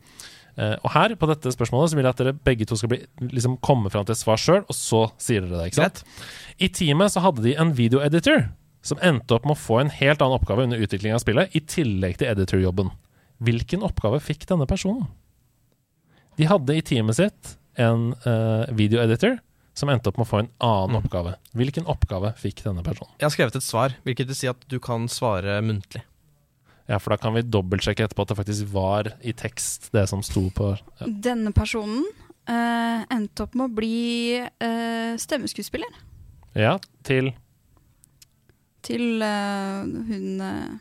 Eh, 0.56 0.76
og 0.80 0.92
her, 0.94 1.16
på 1.20 1.28
dette 1.30 1.52
spørsmålet, 1.52 1.92
så 1.92 1.98
vil 1.98 2.08
jeg 2.08 2.16
at 2.16 2.22
dere 2.22 2.36
begge 2.48 2.68
to 2.70 2.78
skal 2.80 2.94
bli, 2.94 3.02
liksom, 3.28 3.58
komme 3.66 3.92
fram 3.92 4.08
til 4.08 4.16
et 4.16 4.22
svar 4.22 4.40
sjøl, 4.40 4.64
og 4.64 4.78
så 4.78 5.06
sier 5.22 5.44
dere 5.44 5.60
det. 5.60 5.72
ikke 5.72 5.82
sant? 5.84 6.04
I 6.64 6.72
teamet 6.72 7.16
så 7.16 7.24
hadde 7.26 7.44
de 7.44 7.58
en 7.60 7.74
videoeditor 7.76 8.48
som 8.86 9.02
endte 9.04 9.36
opp 9.36 9.48
med 9.48 9.58
å 9.58 9.60
få 9.60 9.82
en 9.82 9.92
helt 9.92 10.22
annen 10.22 10.38
oppgave 10.38 10.68
under 10.68 10.82
utviklingen 10.82 11.18
av 11.18 11.24
spillet, 11.26 11.56
i 11.58 11.64
tillegg 11.66 12.20
til 12.22 12.32
editorjobben. 12.32 12.94
Hvilken 13.44 13.84
oppgave 13.84 14.22
fikk 14.24 14.46
denne 14.48 14.68
personen? 14.70 15.10
De 16.40 16.48
hadde 16.48 16.76
i 16.76 16.84
teamet 16.86 17.18
sitt 17.18 17.56
en 17.82 18.14
uh, 18.24 18.68
videoeditor 18.76 19.40
som 19.76 19.92
endte 19.92 20.08
opp 20.08 20.20
med 20.20 20.28
å 20.28 20.30
få 20.30 20.42
en 20.44 20.52
annen 20.64 21.00
oppgave. 21.02 21.36
Hvilken 21.58 21.88
oppgave 21.92 22.32
fikk 22.40 22.62
denne 22.64 22.84
personen? 22.86 23.12
Jeg 23.20 23.28
har 23.28 23.34
skrevet 23.34 23.58
et 23.60 23.66
svar, 23.66 23.96
hvilket 24.08 24.30
vil 24.30 24.38
si 24.38 24.52
at 24.52 24.62
du 24.72 24.78
kan 24.84 25.10
svare 25.12 25.58
muntlig. 25.66 26.06
Ja, 26.86 27.00
for 27.02 27.16
da 27.16 27.18
kan 27.18 27.34
vi 27.34 27.42
dobbeltsjekke 27.42 28.06
etterpå 28.06 28.26
at 28.26 28.32
det 28.34 28.38
faktisk 28.38 28.68
var 28.74 29.10
i 29.26 29.34
tekst, 29.34 29.90
det 29.96 30.06
som 30.12 30.22
sto 30.26 30.48
på 30.54 30.76
ja. 30.76 31.08
Denne 31.08 31.50
personen 31.56 32.04
uh, 32.50 33.02
endte 33.10 33.48
opp 33.48 33.58
med 33.58 33.66
å 33.72 33.76
bli 33.80 34.38
uh, 34.38 35.16
stemmeskuespiller 35.22 35.90
Ja, 36.54 36.78
til 37.08 37.34
til 38.86 39.18
uh, 39.18 39.82
hun 39.82 40.42
uh, 40.46 40.76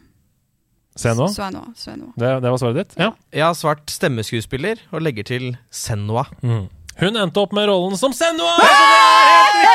Senua. 0.95 1.27
Sveinua. 1.33 1.73
Sveinua. 1.75 2.13
Det, 2.21 2.29
det 2.45 2.51
var 2.53 2.61
svaret 2.61 2.77
ditt? 2.83 2.93
Ja. 3.01 3.09
Jeg 3.35 3.43
har 3.49 3.57
svart 3.59 3.89
stemmeskuespiller 3.91 4.85
og 4.93 5.03
legger 5.03 5.27
til 5.27 5.57
Senua. 5.73 6.29
Mm. 6.45 6.69
Hun 7.01 7.19
endte 7.19 7.43
opp 7.43 7.57
med 7.57 7.67
rollen 7.67 7.99
som 7.99 8.13
Senua! 8.15 8.53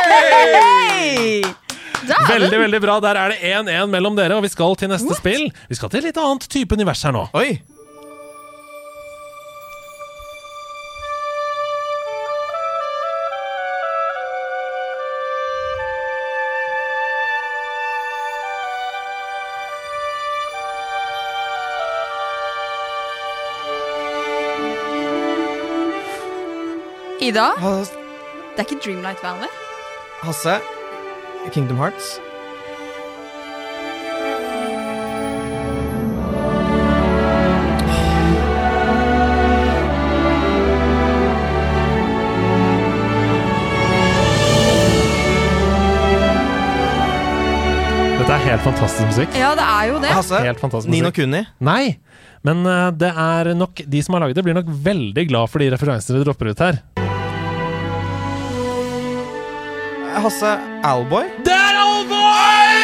Hei! 0.06 1.41
Dæven! 1.43 1.78
Veldig, 2.08 2.60
veldig 2.60 2.82
bra. 2.84 3.00
Der 3.04 3.20
er 3.20 3.34
det 3.34 3.42
1-1 3.42 3.92
mellom 3.92 4.16
dere, 4.20 4.38
og 4.38 4.46
vi 4.46 4.54
skal 4.54 4.78
til 4.80 4.92
neste 4.92 5.18
spill. 5.18 5.50
Vi 5.70 5.76
skal 5.80 5.92
til 5.92 6.04
et 6.04 6.12
litt 6.12 6.22
annet 6.22 6.48
type 6.52 6.78
univers 6.78 7.04
her 7.04 7.16
nå. 7.16 7.28
Oi! 7.38 7.60
Ida, 27.30 27.52
det 27.60 28.64
er 28.64 28.66
ikke 28.66 28.80
Dreamlight 28.82 29.20
Valley. 29.22 29.52
Hasse. 30.24 30.78
Kingdom 31.53 31.78
Hearts. 31.78 32.20
Dette 48.20 48.36
er 48.36 48.44
helt 48.45 48.61
fantastisk 48.61 49.07
musikk. 49.07 49.36
Ja, 49.40 49.53
det 49.57 49.64
er 49.66 49.86
jo 49.90 49.99
det. 50.03 50.10
Hasse. 50.14 50.41
Helt 50.44 50.60
fantastisk 50.61 50.91
Nino 50.91 51.10
musikk. 51.10 51.24
Kuni. 51.24 51.45
Nei, 51.66 51.98
men 52.45 52.61
eh, 52.68 52.90
det 52.99 53.10
er 53.16 53.53
nok 53.57 53.82
de 53.90 54.03
som 54.06 54.18
har 54.18 54.28
laget 54.28 54.38
det, 54.38 54.45
blir 54.45 54.60
nok 54.60 54.70
veldig 54.70 55.30
glad 55.32 55.49
for 55.49 55.64
de 55.64 55.72
referansene 55.74 56.20
dere 56.20 56.28
dropper 56.30 56.52
ut 56.52 56.68
her. 56.68 56.84
Hasse 60.24 60.52
Owlboy. 60.86 61.28
Det 61.46 61.54
er 61.56 61.76
Owlboy! 61.84 62.80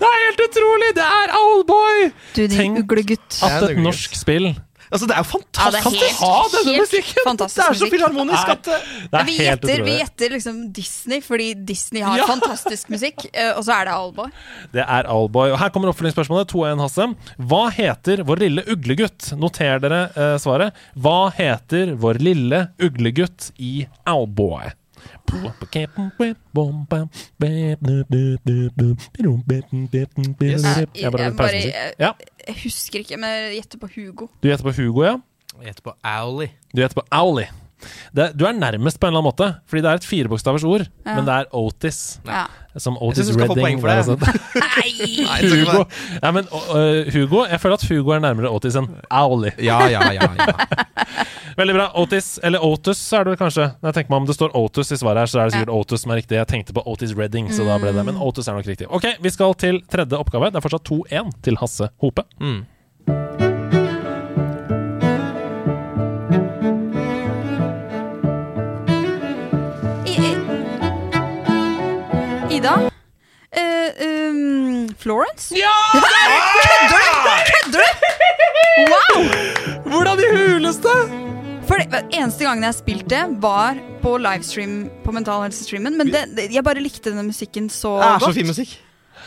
Det 0.00 0.06
er 0.06 0.18
helt 0.24 0.42
utrolig! 0.46 0.90
Det 0.96 1.04
er 1.06 1.32
Owlboy! 1.40 2.10
Du, 2.36 2.42
din 2.50 2.76
uglegutt. 2.82 3.40
At 3.46 3.70
et 3.70 3.80
norsk 3.82 4.14
spill 4.18 4.52
Altså, 4.90 5.06
det 5.06 5.14
er 5.14 5.22
jo 5.22 5.38
Ja, 5.38 5.68
det 5.70 5.78
er 5.78 5.84
fantastisk! 5.84 6.02
helt, 6.02 6.18
ha 6.18 6.38
denne 6.50 6.72
helt 6.72 6.80
musikken! 6.82 7.36
Det 7.38 7.62
er 7.62 7.76
så 7.78 7.86
filharmonisk 7.92 8.48
at 8.50 8.64
det 8.66 8.78
Det 9.12 9.18
er 9.20 9.26
vi 9.28 9.34
helt 9.36 9.44
gjetter, 9.62 9.82
vi 9.86 9.92
gjetter 10.00 10.32
liksom 10.34 10.56
Disney, 10.74 11.20
fordi 11.22 11.46
Disney 11.68 12.02
har 12.02 12.18
Ja. 12.18 12.26
fantastisk 12.26 12.90
musikk. 12.90 13.22
eh, 13.32 13.52
Og 13.56 13.62
så 13.68 13.76
er 13.76 13.84
det 13.86 13.94
Owlboy. 13.94 14.32
Det 14.72 14.82
er 14.82 15.06
Owlboy. 15.06 15.52
Og 15.52 15.58
her 15.62 15.68
kommer 15.70 15.92
oppfølgingsspørsmålet. 15.92 16.48
2-1, 16.50 16.82
Hasse. 16.82 17.06
Hva 17.38 17.62
heter 17.70 18.24
vår 18.26 18.42
lille 18.42 18.64
uglegutt? 18.66 19.30
Noter 19.38 19.78
dere 19.78 20.02
eh, 20.16 20.36
svaret. 20.42 20.74
Hva 20.98 21.30
heter 21.38 21.94
vår 21.94 22.18
lille 22.18 22.64
uglegutt 22.82 23.52
i 23.62 23.86
Owlboy? 24.10 24.72
Yes. 30.42 30.62
Jeg 30.94 31.12
bare 31.12 31.22
Jeg 31.22 31.36
bare- 31.36 31.52
jeg, 31.98 32.14
Jeg 32.48 32.56
husker 32.64 32.98
ikke, 33.04 33.16
men 33.16 33.28
jeg 33.30 33.54
gjetter 33.60 33.78
på 33.80 33.88
Hugo. 33.94 34.26
du 34.42 34.48
gjetter 34.48 34.64
på 34.64 34.72
Hugo, 34.76 35.02
ja? 35.04 35.16
Jeg 35.60 35.66
gjetter 35.74 35.82
på 35.82 35.94
Owly. 36.04 36.46
Du 36.74 36.80
gjetter 36.82 36.94
på 37.02 37.06
Owly. 37.12 37.44
Det, 38.14 38.26
du 38.36 38.44
er 38.44 38.52
nærmest 38.52 39.00
på 39.00 39.06
en 39.06 39.14
eller 39.14 39.22
annen 39.22 39.32
måte, 39.32 39.46
fordi 39.66 39.80
det 39.82 39.88
er 39.90 39.94
et 39.94 40.04
firebokstavers 40.04 40.64
ord, 40.64 40.82
Ja. 41.06 41.14
men 41.14 41.24
det 41.24 41.32
er 41.34 41.44
Otis. 41.56 42.20
Ja. 42.26 42.44
Som 42.76 42.94
Jeg 42.94 43.02
Otis 43.02 43.16
synes 43.24 43.28
du 43.28 43.32
skal 43.32 43.46
få 43.48 43.54
Redding. 43.56 43.80
poeng 43.80 43.80
for 43.80 43.88
det. 43.88 44.06
var 44.06 44.16
det. 44.16 44.40
Nei! 45.24 45.64
Hugo. 45.64 45.84
Ja, 46.22 46.30
men 46.30 46.44
uh, 46.52 47.12
Hugo 47.12 47.44
Jeg 47.46 47.60
føler 47.60 47.74
at 47.74 47.88
Hugo 47.88 48.10
er 48.10 48.18
nærmere 48.20 48.50
Otis 48.52 48.76
enn 48.76 48.88
Owly. 49.10 49.50
Ja, 49.58 49.78
ja, 49.88 50.12
ja. 50.12 50.28
ja. 50.38 50.46
Veldig 51.60 51.74
bra. 51.74 51.90
Otis, 51.94 52.40
eller 52.42 52.64
Otus 52.64 53.12
er 53.12 53.26
det 53.26 53.34
vel 53.34 53.36
kanskje. 53.36 53.66
Når 53.82 53.90
jeg 53.90 53.96
tenker 53.98 54.12
meg 54.14 54.22
om 54.22 54.26
det 54.30 54.36
står 54.38 54.54
Otus 54.56 54.94
i 54.94 54.96
svaret 54.96 55.20
her, 55.20 55.28
så 55.28 55.42
er 55.42 55.50
det 55.50 55.58
sikkert 55.58 55.72
Otus 55.76 56.00
som 56.06 56.14
er 56.14 56.18
riktig. 56.22 56.38
Jeg 56.38 56.48
tenkte 56.48 56.72
på 56.72 56.80
Otis 56.88 57.12
Redding, 57.12 57.50
så 57.52 57.66
da 57.68 57.76
ble 57.76 57.92
det 57.92 58.04
Men 58.08 58.16
Otus 58.16 58.48
er 58.48 58.56
nok 58.56 58.64
riktig. 58.64 58.88
Ok, 58.88 59.04
vi 59.20 59.28
skal 59.28 59.52
til 59.60 59.82
tredje 59.92 60.16
oppgave. 60.16 60.48
Det 60.48 60.56
er 60.56 60.64
fortsatt 60.64 60.88
2-1 60.88 61.36
til 61.44 61.60
Hasse 61.60 61.90
Hope. 62.00 62.24
Mm. 62.40 62.64
Ida? 72.56 72.74
Uh, 73.52 73.90
um, 74.08 74.88
Florence? 74.96 75.52
Ja! 75.60 75.76
Kødder 77.52 77.84
du?! 77.84 77.88
Wow! 78.94 79.28
Hvordan 79.92 80.24
i 80.24 80.30
huleste? 80.32 80.96
For 81.70 81.78
det, 81.78 82.00
eneste 82.18 82.46
gangen 82.48 82.66
jeg 82.66 82.78
spilte 82.80 83.10
det, 83.12 83.40
var 83.42 83.78
på 84.02 84.16
livestream 84.18 84.80
på 85.04 85.14
Mental 85.14 85.44
Helse-streamen. 85.44 85.94
Men 86.00 86.10
det, 86.10 86.24
det, 86.34 86.48
jeg 86.56 86.66
bare 86.66 86.82
likte 86.82 87.12
denne 87.12 87.22
musikken 87.28 87.68
så 87.70 87.94
Det 88.00 88.08
er 88.08 88.18
så 88.18 88.26
godt. 88.26 88.40
fin 88.40 88.50
musikk. 88.50 88.72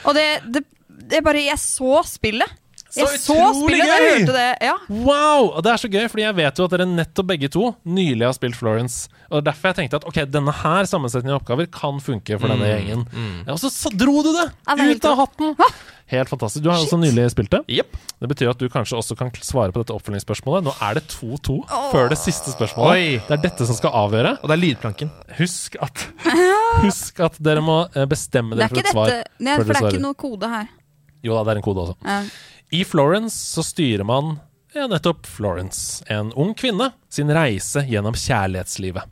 Og 0.04 0.18
det, 0.18 0.26
det, 0.52 0.66
det 1.14 1.24
bare 1.24 1.46
Jeg 1.46 1.62
så 1.62 2.02
spillet. 2.10 2.60
Så 2.94 3.08
jeg 3.08 3.22
så 3.24 3.38
spillet 3.58 3.90
da 3.90 3.96
jeg 3.96 4.10
hørte 4.20 4.34
det. 4.36 4.50
Ja. 4.68 4.74
Wow! 4.92 5.48
Og 5.56 5.64
det 5.66 5.72
er 5.72 5.82
så 5.82 5.90
gøy, 5.90 6.04
fordi 6.12 6.26
jeg 6.28 6.38
vet 6.38 6.60
jo 6.60 6.68
at 6.68 6.76
dere 6.76 6.86
nettopp 6.86 7.30
begge 7.32 7.50
to 7.56 7.72
nylig 7.90 8.28
har 8.28 8.36
spilt 8.38 8.60
Florence. 8.60 9.08
Og 9.34 9.42
derfor 9.48 9.72
jeg 9.72 9.80
tenkte 9.80 9.98
at 9.98 10.06
ok, 10.06 10.20
denne 10.30 10.54
her 10.60 10.86
sammensetningen 10.92 11.34
av 11.34 11.42
oppgaver 11.42 11.72
kan 11.74 11.98
funke 12.04 12.38
for 12.38 12.54
denne 12.54 12.70
gjengen. 12.70 13.08
Ja, 13.48 13.56
og 13.56 13.64
så, 13.64 13.72
så 13.74 13.90
dro 13.90 14.20
du 14.22 14.30
det! 14.36 14.46
Ja, 14.68 14.78
det 14.78 15.00
Ut 15.00 15.08
av 15.10 15.24
hatten! 15.24 15.56
Helt 16.12 16.30
fantastisk. 16.30 16.64
Du 16.64 16.70
har 16.70 16.82
også 16.84 16.98
nylig 17.00 17.26
spilt 17.32 17.52
det. 17.54 17.62
Yep. 17.72 17.98
Det 18.22 18.30
betyr 18.32 18.52
at 18.52 18.60
du 18.60 18.68
kanskje 18.72 18.98
også 19.00 19.16
kan 19.20 19.32
svare 19.40 19.74
på 19.74 19.82
dette 19.82 19.96
oppfølgingsspørsmålet. 19.96 20.68
Nå 20.68 20.76
er 20.84 21.00
det 21.00 21.06
2-2 21.14 21.56
oh. 21.64 21.90
før 21.94 22.12
det 22.12 22.20
siste 22.22 22.54
spørsmålet. 22.54 22.92
Oi. 22.94 23.18
Det 23.28 23.38
er 23.38 23.44
dette 23.48 23.68
som 23.70 23.78
skal 23.78 23.96
avgjøre. 24.04 24.36
Og 24.42 24.52
det 24.52 24.58
er 24.58 24.62
lydplanken. 24.62 25.12
Husk 25.40 25.78
at, 25.84 26.06
husk 26.86 27.24
at 27.24 27.40
dere 27.44 27.64
må 27.66 27.84
eh, 27.94 28.08
bestemme 28.10 28.60
dere 28.60 28.68
er 28.68 28.76
for 28.76 28.84
et 28.84 28.94
svar. 28.94 29.14
Nei, 29.40 29.58
for 29.58 29.72
det 29.72 29.80
er 29.80 29.90
ikke 29.94 30.06
noe 30.06 30.20
kode 30.20 30.52
her. 30.52 30.68
Jo 31.24 31.38
da, 31.38 31.46
det 31.48 31.56
er 31.56 31.62
en 31.64 31.66
kode 31.66 31.88
også. 31.88 31.98
Ja. 32.04 32.20
I 32.74 32.84
Florence 32.90 33.38
så 33.54 33.64
styrer 33.66 34.06
man 34.08 34.38
ja, 34.74 34.88
nettopp 34.90 35.28
Florence, 35.30 36.04
en 36.12 36.32
ung 36.40 36.56
kvinne, 36.58 36.90
sin 37.10 37.30
reise 37.34 37.86
gjennom 37.86 38.16
kjærlighetslivet. 38.18 39.12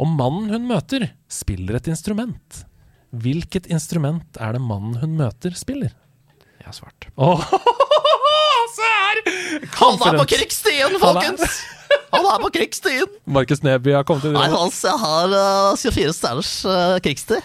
Og 0.00 0.08
mannen 0.10 0.50
hun 0.52 0.68
møter, 0.68 1.10
spiller 1.30 1.78
et 1.78 1.90
instrument. 1.92 2.64
Hvilket 3.14 3.68
instrument 3.70 4.40
er 4.40 4.56
det 4.56 4.62
mannen 4.64 4.96
hun 5.02 5.14
møter, 5.20 5.54
spiller? 5.56 5.92
Har 6.74 6.80
svart. 6.80 7.06
Åh, 7.16 7.40
se 8.74 8.82
her! 8.82 9.20
Han 9.78 10.00
er 10.08 10.18
på 10.18 10.24
krigsstien, 10.34 10.96
folkens! 10.98 11.60
Han 12.10 12.26
er 12.26 12.40
på 12.42 12.50
krigsstien! 12.56 13.06
Markus 13.36 13.62
Neby 13.62 13.94
har 13.94 14.06
kommet 14.08 14.26
inn. 14.26 14.34
i 14.34 14.40
rommet. 14.40 14.58
Hans, 14.58 14.80
jeg 14.82 14.98
har 15.04 15.34
uh, 15.34 15.76
24 15.78 16.14
stjerners 16.18 16.52
uh, 16.66 16.96
krigstid. 17.04 17.42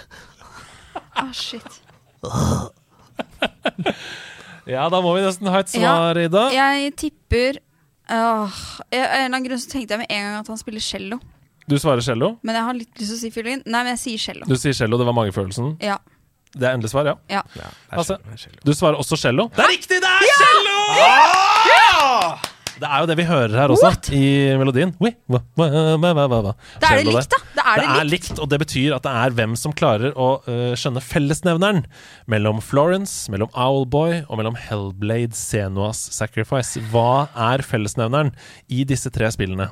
Ah, 1.13 1.31
shit. 1.33 1.81
Ja, 4.69 4.83
da 4.93 4.99
må 5.01 5.15
vi 5.15 5.23
nesten 5.23 5.47
ha 5.49 5.63
et 5.63 5.71
svar, 5.71 6.17
Ida. 6.21 6.43
Jeg 6.53 6.91
tipper 6.99 7.57
Åh, 8.13 8.57
jeg, 8.93 9.01
Av 9.01 9.15
en 9.15 9.23
eller 9.23 9.25
annen 9.25 9.47
grunn 9.47 9.61
så 9.61 9.71
tenkte 9.71 9.95
jeg 9.95 10.01
med 10.03 10.11
en 10.13 10.27
gang 10.27 10.35
at 10.43 10.51
han 10.51 10.59
spiller 10.61 10.83
cello. 10.83 11.17
Du 11.69 11.73
svarer 11.81 12.05
cello. 12.05 12.35
Men 12.45 12.57
jeg 12.59 12.65
har 12.67 12.77
litt 12.77 13.01
lyst 13.01 13.09
til 13.09 13.17
å 13.17 13.21
si 13.23 13.31
fiolin. 13.33 13.63
Nei, 13.65 13.81
men 13.81 13.91
jeg 13.95 14.01
sier 14.03 14.21
cello. 14.27 14.45
Du 14.49 14.53
sier 14.61 14.77
cello, 14.77 14.99
det 15.01 15.07
var 15.09 15.17
magefølelsen. 15.17 15.71
Ja. 15.85 15.97
Det 16.55 16.65
er 16.65 16.73
endelig 16.73 16.89
svar, 16.89 17.05
ja. 17.05 17.15
ja. 17.29 17.71
Altså, 17.93 18.17
du 18.65 18.71
svarer 18.73 18.97
også 18.97 19.19
cello. 19.21 19.49
Det 19.53 19.65
er 19.65 19.73
riktig! 19.75 19.99
Det 20.01 20.09
er 20.09 20.31
cello! 20.39 20.79
Ja! 21.69 22.39
Det 22.79 22.87
er 22.87 23.01
jo 23.03 23.07
det 23.09 23.15
vi 23.19 23.25
hører 23.27 23.55
her 23.59 23.71
også, 23.73 23.89
i 24.15 24.27
melodien. 24.59 24.93
Oui. 25.03 25.11
hva, 25.27 25.41
hva, 25.59 26.27
hva. 26.31 26.53
Da 26.79 26.93
er 26.93 27.01
det 27.01 27.11
likt, 27.11 27.33
da. 27.33 27.39
Det 27.57 27.63
er 27.65 27.81
det 27.81 27.83
det 27.83 27.89
er 27.89 28.07
likt. 28.07 28.29
likt, 28.29 28.39
og 28.39 28.49
det 28.53 28.59
betyr 28.61 28.95
at 28.95 29.03
det 29.05 29.15
er 29.21 29.35
hvem 29.35 29.55
som 29.59 29.73
klarer 29.75 30.15
å 30.15 30.29
uh, 30.47 30.71
skjønne 30.79 31.03
fellesnevneren 31.03 31.83
mellom 32.31 32.61
Florence, 32.63 33.27
mellom 33.33 33.51
Owlboy 33.51 34.21
og 34.23 34.39
mellom 34.39 34.55
Hellblade 34.59 35.35
Senuas 35.37 36.05
Sacrifice. 36.15 36.79
Hva 36.93 37.27
er 37.51 37.65
fellesnevneren 37.67 38.31
i 38.71 38.85
disse 38.87 39.11
tre 39.13 39.27
spillene? 39.35 39.69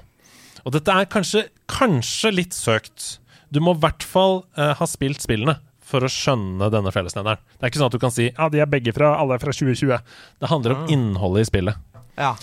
Og 0.68 0.76
dette 0.76 0.92
er 0.92 1.08
kanskje, 1.08 1.48
kanskje 1.72 2.34
litt 2.36 2.58
søkt. 2.58 3.22
Du 3.54 3.62
må 3.64 3.78
i 3.78 3.82
hvert 3.86 4.04
fall 4.04 4.42
uh, 4.60 4.76
ha 4.76 4.90
spilt 4.90 5.24
spillene 5.24 5.62
for 5.88 6.04
å 6.04 6.10
skjønne 6.12 6.68
denne 6.74 6.92
fellesnevneren. 6.94 7.40
Det 7.56 7.64
er 7.64 7.72
ikke 7.72 7.80
sånn 7.82 7.92
at 7.92 7.96
du 7.96 8.02
kan 8.04 8.14
si 8.14 8.28
ja, 8.30 8.48
de 8.52 8.60
er 8.64 8.70
begge 8.72 8.92
fra, 8.96 9.14
alle 9.22 9.38
er 9.38 9.44
fra 9.44 9.54
2020. 9.56 10.02
Det 10.44 10.50
handler 10.52 10.76
om 10.76 10.92
innholdet 10.94 11.46
i 11.46 11.50
spillet. 11.52 11.80
Ja. 12.20 12.34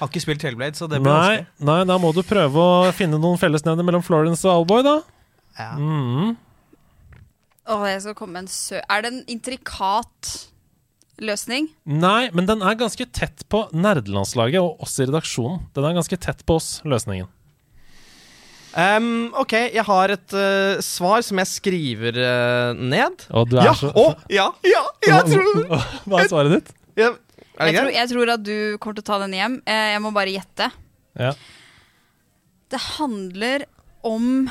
Har 0.00 0.08
ikke 0.08 0.22
spilt 0.24 0.44
Hellblade, 0.46 0.76
så 0.78 0.86
det 0.88 1.00
blir 1.02 1.12
Nei, 1.12 1.40
vanskelig. 1.40 1.66
nei, 1.68 1.80
da 1.90 1.96
må 2.00 2.12
du 2.16 2.22
prøve 2.24 2.60
å 2.60 2.92
finne 2.96 3.18
noen 3.20 3.40
fellesnevner 3.40 3.84
mellom 3.84 4.04
Florence 4.04 4.46
og 4.48 4.62
Alboy, 4.62 4.84
da. 4.86 4.94
Ja. 5.58 5.72
Mm. 5.76 6.30
Åh, 7.70 7.84
jeg 7.92 8.04
skal 8.06 8.16
komme 8.18 8.38
med 8.38 8.46
en 8.46 8.52
sø... 8.52 8.80
Er 8.80 9.04
det 9.04 9.10
en 9.12 9.20
intrikat 9.30 10.30
løsning? 11.20 11.68
Nei, 11.84 12.30
men 12.32 12.48
den 12.48 12.64
er 12.64 12.78
ganske 12.80 13.04
tett 13.12 13.44
på 13.52 13.66
nerdelandslaget 13.76 14.62
og 14.64 14.80
oss 14.86 14.96
i 15.00 15.06
redaksjonen. 15.08 15.66
Den 15.76 15.86
er 15.86 15.98
ganske 16.00 16.16
tett 16.20 16.40
på 16.48 16.56
oss, 16.60 16.70
løsningen. 16.88 17.28
Um, 18.70 19.32
ok, 19.34 19.52
jeg 19.74 19.82
har 19.82 20.12
et 20.14 20.34
uh, 20.36 20.78
svar 20.84 21.24
som 21.26 21.40
jeg 21.42 21.48
skriver 21.50 22.14
uh, 22.22 22.70
ned. 22.78 23.24
Og 23.34 23.48
du 23.50 23.56
er 23.58 23.66
ja, 23.66 23.72
så 23.74 23.90
å, 23.98 24.04
ja, 24.30 24.44
ja, 24.62 24.82
jeg 25.02 25.24
tror 25.32 25.64
Hva 25.72 25.80
hva 26.06 26.20
er 26.22 26.30
svaret 26.30 26.54
ditt? 26.54 26.70
Jeg, 27.00 27.16
Er 27.58 27.66
det 27.66 27.72
Jeg 27.74 27.80
tror, 27.80 27.90
jeg 27.96 28.10
tror 28.12 28.32
at 28.36 28.44
du 28.46 28.54
kommer 28.78 29.00
til 29.00 29.02
å 29.04 29.08
ta 29.10 29.18
den 29.24 29.34
hjem. 29.34 29.56
Eh, 29.66 29.88
Jeg 29.96 30.02
må 30.04 30.12
bare 30.14 30.30
gjette. 30.36 30.70
Ja. 31.18 31.32
Det 32.70 32.80
handler 32.98 33.66
om 34.06 34.46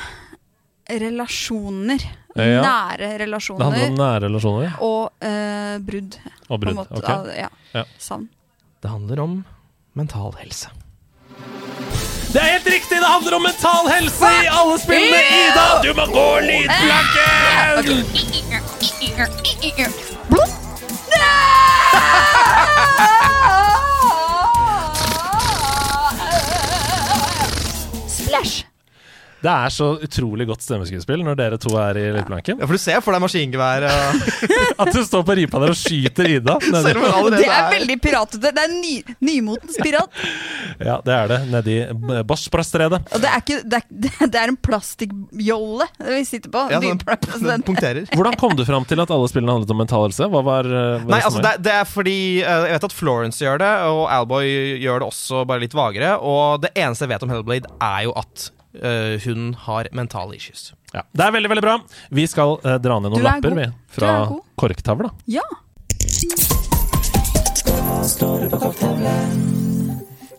relasjoner. 0.90 2.04
Ja. 2.36 2.60
Nære 2.62 3.08
Det 3.18 3.26
handler 3.58 3.86
om 3.88 3.96
nære 3.98 4.20
relasjoner 4.28 4.76
Og 4.86 5.08
uh, 5.24 5.78
brudd. 5.82 6.14
og 6.48 6.60
brudd. 6.62 6.78
ok. 6.86 7.08
av- 7.10 7.32
Ja. 7.34 7.48
Ja. 7.74 7.84
Savn. 7.98 8.28
Det 8.80 8.90
handler 8.92 9.20
om 9.24 9.40
mental 9.98 10.32
helse. 10.38 10.68
Det 12.32 12.38
er 12.38 12.44
helt 12.44 12.66
riktig! 12.66 12.98
Det 13.00 13.06
handler 13.06 13.34
om 13.34 13.42
mental 13.42 13.88
helse 13.90 14.28
i 14.44 14.46
alle 14.46 14.78
spillene! 14.78 15.18
Ida, 15.18 15.82
du 15.82 15.94
må 15.98 16.06
gå 16.06 16.40
lydplanken! 16.46 17.90
Splash! 28.06 28.69
Det 29.40 29.48
er 29.50 29.72
så 29.72 29.86
utrolig 30.04 30.44
godt 30.50 30.60
stemmeskuespill 30.64 31.22
når 31.24 31.36
dere 31.38 31.58
to 31.60 31.70
er 31.80 31.96
i 31.96 32.06
lydplanken. 32.12 32.58
Ja, 32.60 32.66
for 32.68 32.76
du 32.76 32.82
ser 32.82 33.00
for 33.04 33.16
deg 33.16 33.22
maskingevær 33.24 33.86
og 33.88 34.26
At 34.84 34.90
du 34.92 35.00
står 35.06 35.22
på 35.24 35.36
ripa 35.38 35.60
der 35.62 35.72
og 35.72 35.78
skyter 35.80 36.28
Ida. 36.28 36.58
nedi- 36.60 36.82
Selv 36.90 37.00
om 37.00 37.06
hun 37.06 37.14
allerede 37.20 37.40
Det 37.44 37.52
er 37.56 37.70
veldig 37.78 37.96
piratete. 38.04 38.52
Det 38.58 38.64
er 38.66 38.74
ny, 38.74 38.92
nymotens 39.24 39.78
pirat. 39.80 40.20
Ja, 40.80 40.98
det 41.06 41.14
er 41.16 41.32
det. 41.32 41.38
Nedi 41.54 41.78
B- 42.04 42.20
Bosporstredet. 42.28 43.00
Og 43.16 43.24
det 43.24 43.30
er, 43.32 43.40
ikke, 43.44 43.58
det 43.64 43.80
er, 43.80 44.28
det 44.36 44.42
er 44.42 44.52
en 44.52 44.60
plastikkjolle 44.68 45.88
vi 46.10 46.20
sitter 46.28 46.52
på. 46.52 46.66
ja, 46.72 46.80
sånn, 46.84 47.48
den 47.48 47.64
punkterer. 47.66 48.04
Hvordan 48.12 48.36
kom 48.40 48.56
du 48.58 48.64
fram 48.68 48.84
til 48.88 49.00
at 49.02 49.10
alle 49.16 49.28
spillene 49.32 49.56
handlet 49.56 49.72
om 49.74 49.80
mental 49.80 50.04
helse? 50.08 50.28
Hva 50.30 50.44
var, 50.46 50.68
eh, 50.68 51.00
hva 51.06 51.16
Nei, 51.16 51.22
altså 51.26 51.42
det, 51.44 51.56
det 51.64 51.74
er 51.80 51.88
fordi 51.88 52.16
eh, 52.44 52.68
Jeg 52.70 52.76
vet 52.76 52.88
at 52.90 52.96
Florence 52.96 53.44
gjør 53.44 53.60
det, 53.64 53.72
og 53.88 54.04
Alboy 54.12 54.46
gjør 54.84 55.00
det 55.04 55.08
også, 55.14 55.44
bare 55.48 55.64
litt 55.64 55.76
vagere. 55.76 56.14
Og 56.20 56.60
det 56.64 56.74
eneste 56.76 57.06
jeg 57.08 57.14
vet 57.16 57.24
om 57.26 57.32
Hellblade, 57.34 57.70
er 57.80 58.08
jo 58.08 58.16
at 58.20 58.50
hun 59.24 59.54
har 59.66 59.88
mentale 59.92 60.36
issues. 60.36 60.72
ja. 60.94 61.02
Det 61.12 61.24
er 61.26 61.32
veldig 61.34 61.48
veldig 61.50 61.62
bra. 61.64 61.78
Vi 62.10 62.26
skal 62.30 62.56
uh, 62.64 62.76
dra 62.78 63.00
ned 63.00 63.10
noen 63.10 63.20
er 63.20 63.26
lapper 63.26 63.50
god. 63.50 63.58
vi, 63.58 63.66
Du 63.66 63.94
fra 64.00 64.12
er 64.22 64.26
god. 64.30 64.42
korktavla. 64.56 65.10
Ja. 65.26 65.42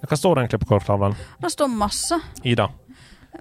Hva 0.01 0.17
står 0.17 0.35
det 0.35 0.41
egentlig 0.43 0.61
på 0.63 0.69
korktavlen? 0.73 1.15
Det 1.41 1.51
står 1.53 1.69
masse. 1.71 2.17
Ida. 2.43 2.69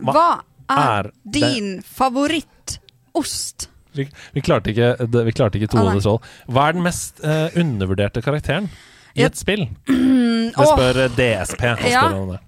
Hva 0.01 0.13
Hva 0.15 0.27
er 0.71 0.81
er 1.09 1.11
din 1.25 1.71
favorittost? 1.83 3.69
Vi, 3.97 4.05
vi, 4.37 4.41
klarte 4.47 4.71
ikke, 4.71 4.93
vi 5.27 5.33
klarte 5.35 5.59
ikke 5.59 5.71
to 5.73 5.81
Ah, 5.81 5.89
hodet 5.89 6.05
tolv. 6.05 6.29
Hva 6.47 6.69
er 6.69 6.77
den 6.77 6.85
mest 6.85 7.19
uh, 7.25 7.49
undervurderte 7.59 8.23
karakteren 8.23 8.69
i 9.17 9.25
Ja. 9.25 9.27
et 9.27 9.37
spill? 9.41 9.67
Mm, 9.89 10.53
Det 10.59 10.69
spør 10.69 11.01
eh, 11.07 11.17
DSP. 11.19 11.61
Han 11.67 11.91
Ja. 11.91 12.05
spør 12.07 12.21
om 12.23 12.29
det. 12.37 12.41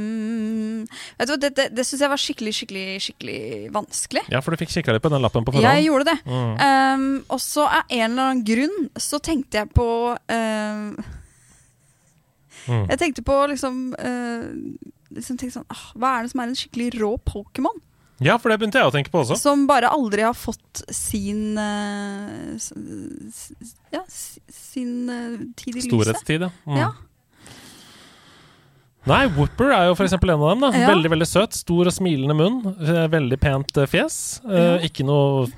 vet 1.19 1.29
du 1.31 1.35
det, 1.45 1.51
det, 1.57 1.67
det 1.77 1.85
syns 1.87 2.03
jeg 2.05 2.13
var 2.13 2.21
skikkelig, 2.21 2.55
skikkelig, 2.59 2.87
skikkelig 3.07 3.41
vanskelig. 3.75 4.25
Ja, 4.33 4.41
for 4.45 4.51
du 4.53 4.61
fikk 4.61 4.73
kikka 4.75 4.95
litt 4.97 5.05
på 5.05 5.13
den 5.13 5.25
lappen 5.25 5.45
på 5.47 5.55
forhånd. 5.55 5.69
Jeg 5.69 5.87
gjorde 5.89 6.07
det. 6.13 6.19
Mm. 6.27 6.53
Um, 6.61 7.25
og 7.29 7.41
så 7.45 7.63
av 7.69 7.83
en 7.89 8.07
eller 8.11 8.23
annen 8.29 8.45
grunn 8.47 8.79
så 9.01 9.17
tenkte 9.23 9.63
jeg 9.63 9.69
på 9.77 9.89
um, 10.17 10.87
Mm. 12.69 12.87
Jeg 12.93 12.99
tenkte 13.01 13.25
på 13.27 13.37
liksom, 13.51 13.79
uh, 13.99 14.43
liksom 15.15 15.39
tenkte 15.39 15.57
sånn, 15.59 15.71
ah, 15.73 15.87
Hva 15.99 16.13
er 16.15 16.27
det 16.27 16.33
som 16.35 16.43
er 16.43 16.53
en 16.53 16.59
skikkelig 16.59 16.93
rå 17.01 17.17
Pokémon? 17.27 17.81
Ja, 18.23 18.37
for 18.39 18.53
det 18.53 18.61
begynte 18.61 18.79
jeg 18.79 18.87
å 18.87 18.95
tenke 18.95 19.11
på 19.11 19.25
også. 19.25 19.35
Som 19.41 19.65
bare 19.67 19.91
aldri 19.91 20.23
har 20.23 20.37
fått 20.39 20.85
sin 20.95 21.59
uh, 21.59 22.55
Ja, 23.91 24.05
sin 24.07 25.11
uh, 25.11 25.41
tid 25.59 25.75
i 25.75 25.81
lyset. 25.81 25.91
Storhetstid, 25.91 26.47
ja. 26.47 26.53
Mm. 26.69 26.79
Ja. 26.85 26.93
Nei, 29.07 29.25
Whooper 29.35 29.73
er 29.75 29.89
jo 29.89 29.97
eksempel 30.07 30.31
en 30.31 30.43
av 30.43 30.53
dem. 30.53 30.61
da 30.63 30.79
Ja. 30.79 30.89
Veldig 30.93 31.11
veldig 31.11 31.27
søt. 31.27 31.53
Stor 31.59 31.87
og 31.91 31.93
smilende 31.93 32.37
munn. 32.39 32.61
eh, 32.81 33.09
Veldig 33.11 33.39
pent 33.41 33.77
eh, 33.83 33.87
fjes. 33.91 34.41
Eh, 34.49 34.87
ikke, 34.87 35.05
noe, 35.05 35.49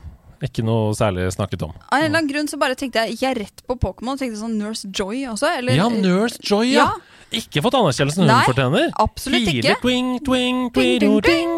ikke 0.43 0.65
noe 0.65 0.95
særlig 0.97 1.27
snakket 1.35 1.63
om. 1.67 1.75
Av 1.93 1.99
en 1.99 2.05
eller 2.07 2.19
annen 2.23 2.31
grunn 2.33 2.49
så 2.49 2.59
bare 2.59 2.75
tenkte 2.75 3.05
jeg 3.05 3.13
Gikk 3.19 3.21
jeg 3.29 3.37
rett 3.43 3.63
på 3.69 3.77
Pokémon. 3.79 4.17
Tenkte 4.17 4.41
sånn 4.41 4.57
Nurse 4.57 4.89
Joy 4.91 5.27
også. 5.35 5.51
Eller, 5.59 5.77
Ja, 5.77 5.89
Nurse 5.89 6.39
Joy, 6.43 6.73
ja! 6.73 6.89
Ikke 7.35 7.61
fått 7.65 7.75
anerkjennelsen 7.75 8.29
hun 8.29 8.45
fortjener. 8.47 8.91
absolutt 9.03 9.43
Healy 9.49 9.59
ikke. 9.61 9.81
Twing, 9.83 10.11
twing, 10.23 10.71
twing, 10.73 11.01
twing, 11.01 11.21
twing. 11.21 11.55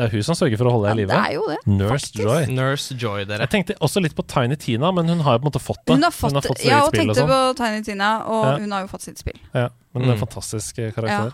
Det 0.00 0.06
er 0.06 0.12
hun 0.16 0.22
som 0.24 0.36
sørger 0.38 0.56
for 0.56 0.64
å 0.70 0.72
holde 0.72 0.88
deg 0.88 0.96
i 0.96 1.00
live. 1.02 1.12
det 1.12 1.20
er 1.20 1.34
jo 1.36 1.42
det, 1.50 1.56
Nurse 1.68 2.14
Joy. 2.16 2.46
Nurse 2.56 2.94
Joy, 2.96 3.26
dere. 3.28 3.44
Jeg 3.44 3.52
tenkte 3.52 3.74
også 3.84 4.00
litt 4.00 4.14
på 4.16 4.24
Tiny 4.32 4.56
Tina, 4.56 4.88
men 4.96 5.10
hun 5.12 5.20
har 5.26 5.36
jo 5.36 5.42
på 5.42 5.44
en 5.44 5.50
måte 5.50 5.60
fått 5.60 5.82
det. 5.84 5.92
Hun 5.98 6.06
har 6.08 6.14
fått, 6.16 6.38
sitt 6.46 6.62
Jeg 6.64 6.70
eget 6.70 6.72
ja, 6.72 6.86
spill 6.88 7.10
og 7.10 7.12
tenkte 7.12 7.20
sånn. 7.20 7.28
på 7.28 7.56
Tiny 7.60 7.82
Tina, 7.84 8.08
og 8.24 8.44
Ja. 8.46 8.54
hun 8.62 8.72
har 8.72 8.80
jo 8.86 8.88
fått 8.94 9.04
sitt 9.04 9.18
spill. 9.20 9.36
Ja, 9.52 9.68
men 9.92 10.02
det 10.02 10.08
er 10.08 10.16
Mm. 10.16 10.16
en 10.16 10.26
fantastisk 10.26 10.76
karakter. 10.80 10.94
karakter. 10.96 11.32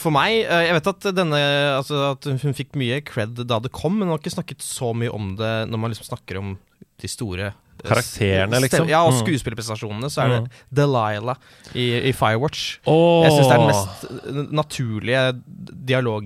For 0.00 0.10
meg, 0.10 0.44
eh, 0.46 0.64
Jeg 0.66 0.72
vet 0.78 0.86
at 0.86 1.00
denne 1.14 1.38
altså 1.78 2.12
At 2.12 2.24
hun 2.24 2.54
fikk 2.56 2.72
mye 2.74 3.00
cred 3.04 3.34
da 3.46 3.58
det 3.60 3.72
kom, 3.72 3.98
men 3.98 4.08
hun 4.08 4.16
har 4.16 4.22
ikke 4.22 4.34
snakket 4.38 4.58
så 4.64 4.94
mye 4.96 5.12
om 5.12 5.36
det 5.36 5.68
når 5.68 5.78
man 5.78 5.90
liksom 5.92 6.08
snakker 6.08 6.38
om 6.40 6.58
de 6.98 7.08
store 7.08 7.46
eh, 7.52 7.52
Karakterene, 7.82 8.60
liksom. 8.60 8.88
Ja, 8.88 9.02
og 9.04 9.12
Mm. 9.12 9.20
skuespillerprestasjonene. 9.26 10.10
Så 10.10 10.22
er 10.22 10.28
det 10.28 10.40
Mm. 10.42 10.48
Delilah 10.72 11.36
i, 11.74 12.08
i 12.08 12.12
Firewatch. 12.12 12.78
Åh. 12.86 13.24
Jeg 13.24 13.32
syns 13.32 13.48
det 13.48 13.54
er 13.54 13.58
den 13.58 13.72
mest 13.72 14.52
naturlige 14.52 15.42
dialog... 15.86 16.24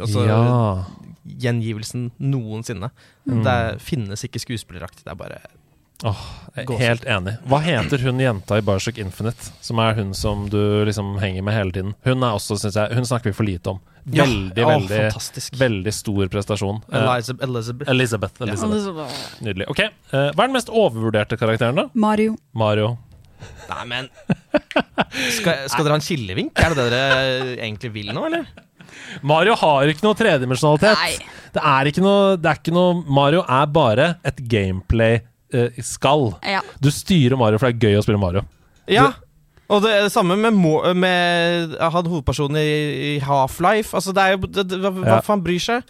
Altså, 0.00 0.26
Ja. 0.26 0.84
Gjengivelsen 1.40 2.10
noensinne. 2.18 2.90
Mm. 3.28 3.42
Det 3.44 3.80
finnes 3.80 4.24
ikke 4.24 4.40
skuespilleraktig. 4.40 5.04
Det 5.04 5.12
er 5.12 5.14
bare 5.14 5.40
er 6.56 6.78
helt 6.80 7.04
enig. 7.04 7.38
Hva 7.46 7.60
heter 7.60 7.98
hun 8.02 8.18
jenta 8.18 8.56
i 8.56 8.64
Bioshock 8.64 8.98
Infinite? 8.98 9.52
Som 9.60 9.78
er 9.78 9.94
hun 9.94 10.14
som 10.14 10.48
du 10.48 10.84
liksom 10.86 11.18
henger 11.20 11.42
med 11.44 11.54
hele 11.54 11.72
tiden. 11.72 11.94
Hun 12.04 12.22
er 12.24 12.32
også, 12.38 12.56
synes 12.58 12.74
jeg 12.74 12.94
Hun 12.96 13.04
snakker 13.04 13.30
vi 13.30 13.32
for 13.36 13.44
lite 13.44 13.66
om. 13.74 13.80
Ja. 14.08 14.24
Veldig, 14.24 14.64
veldig 14.66 14.96
fantastisk. 14.96 15.58
Veldig 15.60 15.92
stor 15.94 16.30
prestasjon. 16.32 16.80
Elizabeth. 16.88 17.44
Elizabeth. 17.48 17.90
Elizabeth. 17.90 18.40
Elizabeth. 18.46 18.72
Elizabeth. 18.72 19.20
Nydelig. 19.44 19.68
Ok, 19.70 19.82
eh, 19.84 19.92
Hva 20.12 20.30
er 20.30 20.48
den 20.48 20.56
mest 20.56 20.72
overvurderte 20.72 21.38
karakteren, 21.40 21.76
da? 21.76 21.86
Mario. 21.94 22.36
Mario. 22.56 22.96
Nei, 23.70 23.84
men 23.88 24.08
skal, 25.36 25.66
skal 25.70 25.86
dere 25.86 25.94
ha 25.94 26.00
en 26.00 26.04
kilevink? 26.04 26.58
Er 26.60 26.74
det 26.74 26.82
det 26.82 26.90
dere 26.92 27.54
egentlig 27.60 27.92
vil 27.94 28.10
nå, 28.16 28.24
eller? 28.28 28.48
Mario 29.26 29.54
har 29.60 29.90
ikke 29.92 30.04
noe 30.04 30.18
tredimensjonalitet. 30.18 31.22
Det 31.54 31.62
er 31.62 31.90
ikke 31.90 32.02
noe, 32.04 32.36
det 32.40 32.50
er 32.50 32.58
ikke 32.60 32.74
noe 32.74 32.98
Mario 33.06 33.42
er 33.46 33.68
bare 33.70 34.08
et 34.26 34.40
gameplay-skall. 34.50 36.26
Ja. 36.46 36.62
Du 36.82 36.90
styrer 36.94 37.38
Mario, 37.40 37.60
for 37.60 37.70
det 37.70 37.78
er 37.78 37.90
gøy 37.90 38.00
å 38.00 38.04
spille 38.06 38.20
Mario. 38.22 38.44
Ja. 38.90 39.10
Og 39.70 39.82
det 39.84 39.92
det 40.04 40.12
samme 40.12 40.34
med, 40.36 40.56
med 40.98 41.76
han 41.78 42.08
hovedpersonen 42.10 42.58
i, 42.58 42.70
i 43.14 43.20
Half-Life. 43.22 43.94
Altså, 43.94 44.14
det 44.16 44.22
er 44.24 44.34
jo 44.34 44.48
det, 44.48 44.64
det, 44.72 44.80
hva, 44.82 44.92
Ja. 45.06 45.20
faen 45.24 45.44
bryr 45.44 45.62
seg? 45.62 45.84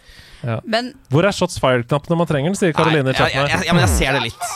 Men 0.65 0.93
Hvor 1.13 1.25
er 1.25 1.33
shots 1.37 1.59
fired-knappen 1.61 2.09
når 2.13 2.17
man 2.23 2.29
trenger 2.29 2.49
den, 2.49 2.57
sier 2.57 2.73
Karoline 2.73 3.11
i 3.11 3.13
ja, 3.13 3.17
chatten 3.19 3.37
ja, 3.37 3.43
ja, 3.51 3.59
ja, 3.67 3.73
men 3.77 3.83
jeg 3.85 3.91
ser 3.93 4.15
det 4.17 4.21
litt. 4.23 4.47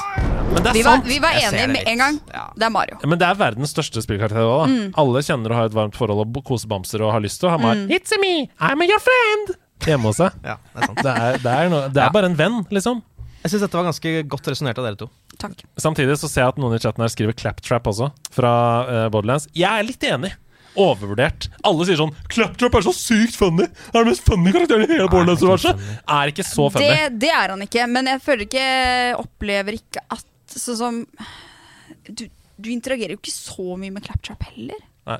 Men 0.55 0.63
det 0.63 0.69
er 0.71 0.77
vi 0.77 0.83
var, 0.85 0.95
sant. 0.97 1.09
vi 1.09 1.17
var 1.21 1.37
enige 1.37 1.67
med 1.73 1.89
en 1.91 2.01
gang. 2.01 2.17
Ja. 2.33 2.45
Det 2.55 2.65
er 2.65 2.73
Mario. 2.73 2.97
Men 3.05 3.21
det 3.21 3.27
er 3.27 3.37
verdens 3.41 3.73
største 3.75 4.01
spillkarakter. 4.01 4.71
Mm. 4.71 4.87
Alle 5.01 5.21
kjenner 5.27 5.53
og 5.53 5.59
har 5.59 5.69
et 5.69 5.77
varmt 5.77 5.97
forhold 5.99 6.23
og 6.23 6.39
kosebamser 6.41 6.49
koser 6.49 6.71
bamser 6.73 7.05
og 7.05 7.13
har 7.13 7.21
lyst 7.25 7.41
til 7.41 7.49
å 7.49 7.53
ha 7.53 7.59
meg. 7.61 7.85
It's 7.93 8.15
a 8.15 8.21
me, 8.21 8.47
I'm 8.57 8.81
your 8.85 9.01
friend! 9.03 9.53
Hjemme 9.85 10.09
hos 10.09 10.21
seg. 10.23 10.37
Ja, 10.45 10.57
det 10.73 10.81
er 10.81 10.89
sant. 10.89 11.03
Det 11.05 11.13
er, 11.13 11.37
det 11.43 11.53
er, 11.53 11.69
noe, 11.69 11.89
det 11.93 12.01
er 12.01 12.09
Ja. 12.09 12.13
bare 12.17 12.31
en 12.31 12.37
venn, 12.39 12.63
liksom. 12.73 13.03
Jeg 13.43 13.51
syns 13.53 13.61
dette 13.67 13.77
var 13.77 13.85
ganske 13.91 14.13
godt 14.31 14.47
resonnert 14.49 14.79
av 14.81 14.87
dere 14.87 14.97
to. 15.03 15.09
Takk. 15.41 15.65
Samtidig 15.81 16.17
så 16.21 16.29
ser 16.31 16.45
jeg 16.45 16.55
at 16.55 16.59
noen 16.61 16.77
i 16.77 16.81
chatten 16.81 17.03
her 17.03 17.11
skriver 17.11 17.35
Claptrap 17.37 17.87
også, 17.91 18.09
fra 18.35 18.51
uh, 18.87 19.05
Borderlands. 19.13 19.49
Jeg 19.57 19.69
er 19.69 19.87
litt 19.87 20.05
enig. 20.07 20.31
Overvurdert. 20.75 21.47
Alle 21.63 21.85
sier 21.87 21.99
sånn 21.99 22.11
Claptrap 22.31 22.73
er 22.79 22.83
så 22.83 22.91
sykt 22.95 23.37
funny! 23.39 23.67
Det 23.71 23.93
er 23.93 24.03
den 24.03 24.11
mest 24.11 24.25
funny 24.27 24.51
karakteren 24.51 24.83
i 24.83 24.89
hele 24.91 25.09
Borderlands-universet! 25.11 25.83
Er 26.17 26.31
ikke 26.33 26.45
så 26.47 26.67
funny. 26.73 26.89
Det, 26.89 27.19
det 27.23 27.31
er 27.31 27.53
han 27.53 27.63
ikke, 27.63 27.85
men 27.91 28.11
jeg 28.11 28.23
føler 28.25 28.47
ikke 28.47 28.65
Opplever 29.21 29.79
ikke 29.79 30.03
at 30.11 30.31
Sånn 30.55 30.77
som 30.77 30.97
du, 32.05 32.27
du 32.61 32.67
interagerer 32.71 33.15
jo 33.15 33.19
ikke 33.19 33.33
så 33.33 33.75
mye 33.79 33.91
med 33.91 34.05
Claptrap 34.05 34.45
heller. 34.51 34.77
Nei. 35.09 35.17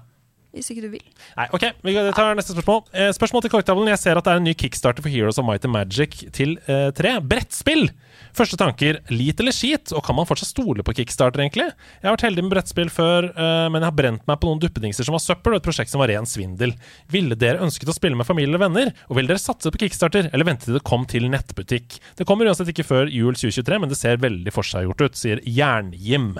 Hvis 0.55 0.69
ikke 0.71 0.85
du 0.85 0.91
vil. 0.93 1.03
Nei, 1.35 1.47
ok, 1.55 1.65
Vi 1.83 1.95
tar 2.15 2.37
neste 2.37 2.55
spørsmål. 2.55 2.85
Eh, 2.95 3.09
spørsmål 3.17 3.43
til 3.43 3.51
korktavlen. 3.51 3.89
Jeg 3.91 3.99
ser 3.99 4.19
at 4.19 4.27
det 4.27 4.35
er 4.35 4.39
en 4.39 4.47
ny 4.47 4.53
kickstarter 4.55 5.03
for 5.03 5.11
Heroes 5.11 5.39
of 5.41 5.47
Might 5.47 5.67
and 5.67 5.75
Magic 5.75 6.21
til 6.35 6.55
eh, 6.71 6.91
3. 6.95 7.17
Brettspill! 7.27 7.89
Første 8.36 8.57
tanker 8.60 8.99
lit 9.14 9.40
eller 9.40 9.56
skit? 9.56 9.94
Og 9.95 10.03
kan 10.03 10.18
man 10.18 10.28
fortsatt 10.28 10.52
stole 10.52 10.84
på 10.84 10.95
kickstarter, 10.98 11.40
egentlig? 11.44 11.70
Jeg 11.72 12.07
har 12.07 12.16
vært 12.18 12.26
heldig 12.28 12.44
med 12.44 12.52
brettspill 12.52 12.91
før, 12.91 13.30
eh, 13.32 13.68
men 13.72 13.80
jeg 13.80 13.88
har 13.88 13.95
brent 13.95 14.26
meg 14.28 14.40
på 14.41 14.49
noen 14.49 14.60
duppedingser 14.64 15.07
som 15.07 15.16
var 15.16 15.24
søppel, 15.24 15.56
og 15.56 15.62
et 15.62 15.68
prosjekt 15.68 15.94
som 15.94 16.03
var 16.03 16.12
ren 16.12 16.28
svindel. 16.28 16.76
Ville 17.12 17.38
dere 17.40 17.64
ønsket 17.64 17.91
å 17.91 17.95
spille 17.95 18.20
med 18.20 18.28
familie 18.28 18.52
eller 18.52 18.66
venner? 18.66 18.91
Og 19.07 19.20
ville 19.20 19.32
dere 19.32 19.41
satse 19.41 19.72
på 19.72 19.80
kickstarter, 19.86 20.28
eller 20.34 20.48
vente 20.48 20.68
til 20.68 20.76
det 20.76 20.84
kom 20.88 21.07
til 21.07 21.30
nettbutikk? 21.32 21.99
Det 22.20 22.28
kommer 22.28 22.49
uansett 22.52 22.74
ikke 22.74 22.88
før 22.88 23.07
jul 23.12 23.40
2023, 23.40 23.80
men 23.80 23.94
det 23.94 23.99
ser 24.02 24.20
veldig 24.20 24.56
forseggjort 24.56 25.06
ut, 25.07 25.22
sier 25.22 25.40
Jern-Jim. 25.48 26.34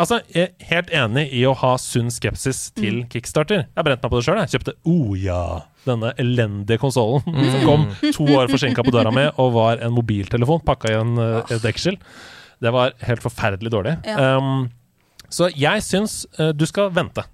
Altså, 0.00 0.22
jeg 0.32 0.48
er 0.48 0.68
helt 0.70 0.92
enig 0.96 1.26
i 1.36 1.42
å 1.44 1.52
ha 1.60 1.74
sunn 1.80 2.08
skepsis 2.12 2.70
til 2.78 3.02
kickstarter. 3.12 3.66
Jeg 3.66 3.76
har 3.76 3.86
brent 3.86 4.04
meg 4.04 4.12
på 4.14 4.20
det 4.20 4.24
sjøl. 4.24 4.40
Kjøpte 4.54 4.74
Oja, 4.88 5.42
denne 5.86 6.12
elendige 6.20 6.80
konsollen 6.82 7.24
som 7.52 7.64
kom 7.66 7.88
to 8.14 8.28
år 8.36 8.52
forsinka 8.52 8.84
på 8.84 8.94
døra 8.94 9.12
mi 9.14 9.26
og 9.32 9.54
var 9.56 9.82
en 9.82 9.94
mobiltelefon 9.96 10.62
pakka 10.66 10.92
i 10.92 11.00
en, 11.00 11.16
eh, 11.18 11.40
et 11.56 11.64
deksel. 11.64 11.98
Det 12.62 12.70
var 12.74 12.94
helt 13.02 13.24
forferdelig 13.24 13.72
dårlig. 13.74 13.96
Ja. 14.06 14.36
Um, 14.38 14.68
så 15.32 15.48
jeg 15.56 15.82
syns 15.82 16.22
uh, 16.38 16.52
du 16.54 16.66
skal 16.68 16.92
vente. 16.94 17.24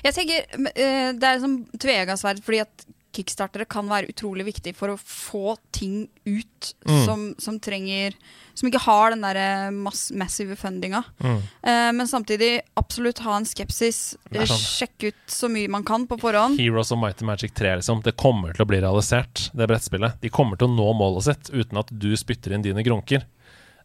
Jeg 0.00 0.16
tenker, 0.16 0.46
eh, 0.70 1.10
Det 1.12 1.26
er 1.26 1.36
liksom 1.36 1.56
tveegga 1.76 2.16
sverd, 2.16 2.40
fordi 2.44 2.62
at 2.64 2.86
kickstartere 3.12 3.66
kan 3.68 3.88
være 3.90 4.08
utrolig 4.12 4.44
viktig 4.46 4.74
for 4.78 4.92
å 4.94 4.98
få 5.00 5.56
ting 5.72 6.08
ut 6.26 6.46
Mm. 6.86 7.04
som, 7.06 7.22
som 7.38 7.58
trenger 7.60 8.12
Som 8.54 8.68
ikke 8.68 8.80
har 8.84 9.10
den 9.14 9.22
der 9.22 9.70
mass, 9.72 10.10
massive 10.12 10.56
fundinga. 10.56 11.02
Mm. 11.22 11.38
Eh, 11.62 11.92
men 11.96 12.06
samtidig 12.06 12.60
absolutt 12.76 13.18
ha 13.24 13.36
en 13.38 13.46
skepsis. 13.48 14.16
Sånn. 14.30 14.46
Sjekke 14.60 15.08
ut 15.14 15.22
så 15.32 15.48
mye 15.48 15.68
man 15.72 15.82
kan 15.84 16.04
på 16.06 16.18
forhånd. 16.20 16.58
Heroes 16.60 16.90
of 16.92 16.98
Mighty 17.00 17.24
Magic 17.24 17.54
3, 17.56 17.76
liksom. 17.80 18.02
Det 18.04 18.16
kommer 18.20 18.52
til 18.52 18.66
å 18.66 18.68
bli 18.68 18.80
realisert, 18.82 19.48
det 19.56 19.66
brettspillet. 19.70 20.20
De 20.20 20.28
kommer 20.28 20.58
til 20.60 20.68
å 20.68 20.74
nå 20.76 20.90
målet 20.98 21.24
sitt 21.30 21.50
uten 21.54 21.78
at 21.80 21.88
du 21.88 22.10
spytter 22.20 22.52
inn 22.52 22.62
dine 22.66 22.84
grunker. 22.84 23.24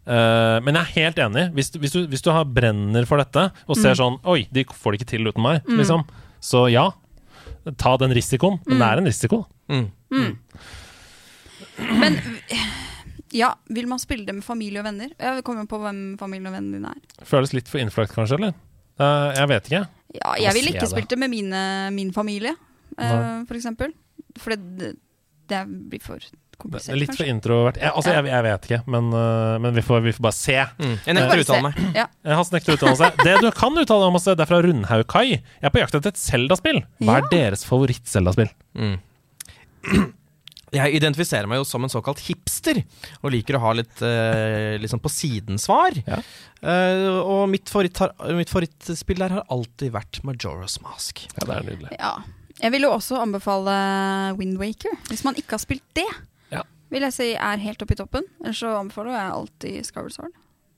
Uh, 0.06 0.60
men 0.62 0.76
jeg 0.76 0.84
er 0.84 0.94
helt 1.00 1.18
enig. 1.30 1.46
Hvis 1.56 1.72
du, 1.72 1.80
hvis 1.82 1.96
du, 1.96 2.04
hvis 2.12 2.22
du 2.26 2.30
har 2.36 2.44
brenner 2.46 3.08
for 3.10 3.18
dette 3.24 3.48
og 3.66 3.78
ser 3.80 3.96
Mm. 3.96 4.02
sånn 4.02 4.20
Oi, 4.26 4.48
de 4.52 4.66
får 4.66 4.92
det 4.92 5.00
ikke 5.02 5.12
til 5.16 5.28
uten 5.32 5.42
meg, 5.42 5.64
Mm. 5.66 5.78
liksom. 5.80 6.04
Så 6.42 6.70
ja, 6.70 6.92
ta 7.74 7.96
den 7.98 8.14
risikoen. 8.14 8.60
Men 8.66 8.78
Mm. 8.78 8.80
det 8.82 8.88
er 8.92 8.98
en 9.02 9.06
risiko. 9.10 9.46
Mm. 9.70 10.38
Men 12.00 12.18
ja, 13.36 13.50
vil 13.70 13.88
man 13.88 14.00
spille 14.00 14.26
det 14.28 14.36
med 14.38 14.44
familie 14.46 14.80
og 14.82 14.86
venner? 14.88 15.12
Jeg 15.20 15.44
kommer 15.48 15.66
på 15.70 15.80
hvem 15.82 16.18
familien 16.20 16.48
og 16.52 16.56
vennene 16.56 16.78
dine 16.80 16.94
er. 16.94 17.26
Føles 17.28 17.54
litt 17.56 17.68
for 17.72 17.82
innfløkt, 17.82 18.14
kanskje, 18.16 18.38
eller? 18.40 18.54
Uh, 19.00 19.32
jeg 19.36 19.50
vet 19.52 19.70
ikke. 19.72 19.82
Ja, 20.16 20.36
jeg 20.40 20.54
ville 20.56 20.72
ikke 20.72 20.88
spilt 20.88 21.10
det 21.12 21.20
med 21.20 21.30
mine, 21.34 21.64
min 21.92 22.14
familie, 22.16 22.54
uh, 22.96 23.04
f.eks. 23.04 23.48
for 23.50 23.56
eksempel. 23.60 23.94
For 24.40 24.56
det, 24.56 24.94
det 25.52 25.64
blir 25.92 26.04
for 26.04 26.24
Det 26.56 26.62
komplisert, 26.64 26.94
er 26.96 27.00
litt 27.02 27.16
for 27.18 27.30
introvert. 27.30 27.78
Jeg, 27.82 27.92
altså, 27.92 28.14
jeg, 28.16 28.26
jeg 28.32 28.46
vet 28.46 28.68
ikke, 28.70 28.82
men, 28.96 29.10
eh, 29.20 29.56
men 29.66 29.76
vi, 29.76 29.84
får, 29.86 30.04
vi 30.06 30.14
får 30.16 30.26
bare 30.26 30.38
se. 30.38 30.58
Mm. 30.80 30.94
Jeg 31.06 31.18
nekter 31.18 31.42
å 31.42 31.46
uttale 31.46 31.64
meg. 31.68 31.80
Ja. 32.00 32.06
Eh, 32.24 32.36
Hans 32.40 32.52
nekter 32.54 32.74
å 32.74 32.78
uttale 32.80 33.00
seg. 33.02 33.24
Det 33.28 33.38
du 33.44 33.50
kan 33.56 33.76
uttale 33.82 34.06
deg 34.06 34.12
om, 34.12 34.20
det 34.26 34.46
er 34.46 34.52
fra 34.52 34.62
Rundhaug 34.66 35.08
Kai. 35.12 35.26
Jeg 35.36 35.68
er 35.68 35.74
på 35.76 35.82
jakt 35.84 35.98
etter 36.00 36.14
et 36.16 36.22
Zelda-spill. 36.22 36.80
Hva 37.04 37.18
er 37.20 37.28
deres 37.34 37.66
favoritt-Zelda-spill? 37.68 38.54
Mm. 38.80 38.96
Jeg 40.76 40.98
identifiserer 40.98 41.48
meg 41.48 41.62
jo 41.62 41.66
som 41.68 41.86
en 41.86 41.92
såkalt 41.92 42.20
hipster, 42.26 42.82
og 43.22 43.32
liker 43.32 43.56
å 43.56 43.62
ha 43.64 43.74
litt 43.78 44.02
eh, 44.04 44.76
liksom 44.82 45.00
på 45.00 45.12
siden-svar. 45.14 46.00
Eh, 46.04 47.06
og 47.22 47.46
mitt, 47.52 47.70
favoritt 47.72 48.02
har, 48.02 48.16
mitt 48.36 48.52
favorittspill 48.52 49.22
der 49.22 49.38
har 49.38 49.46
alltid 49.54 49.94
vært 49.96 50.20
Majora's 50.28 50.80
Mask. 50.84 51.28
Ja, 51.38 51.46
det 51.46 51.60
er 51.60 51.70
nydelig. 51.70 51.94
Ja. 52.00 52.16
Jeg 52.56 52.72
vil 52.72 52.88
jo 52.88 52.94
også 52.96 53.20
anbefale 53.20 53.76
Windwaker. 54.40 54.96
Hvis 55.10 55.26
man 55.28 55.36
ikke 55.40 55.58
har 55.58 55.64
spilt 55.64 55.86
det, 55.98 56.08
Ja. 56.08 56.16
Vil 56.96 57.06
jeg 57.10 57.14
si 57.16 57.30
er 57.36 57.62
helt 57.68 57.84
oppe 57.86 57.96
i 57.96 58.00
toppen. 58.00 58.26
Ellers 58.44 58.64
så 58.64 58.72
anbefaler 58.80 59.16
jeg 59.18 59.32
alltid 59.38 59.86
Skyward 59.92 60.16
Sword. 60.16 60.34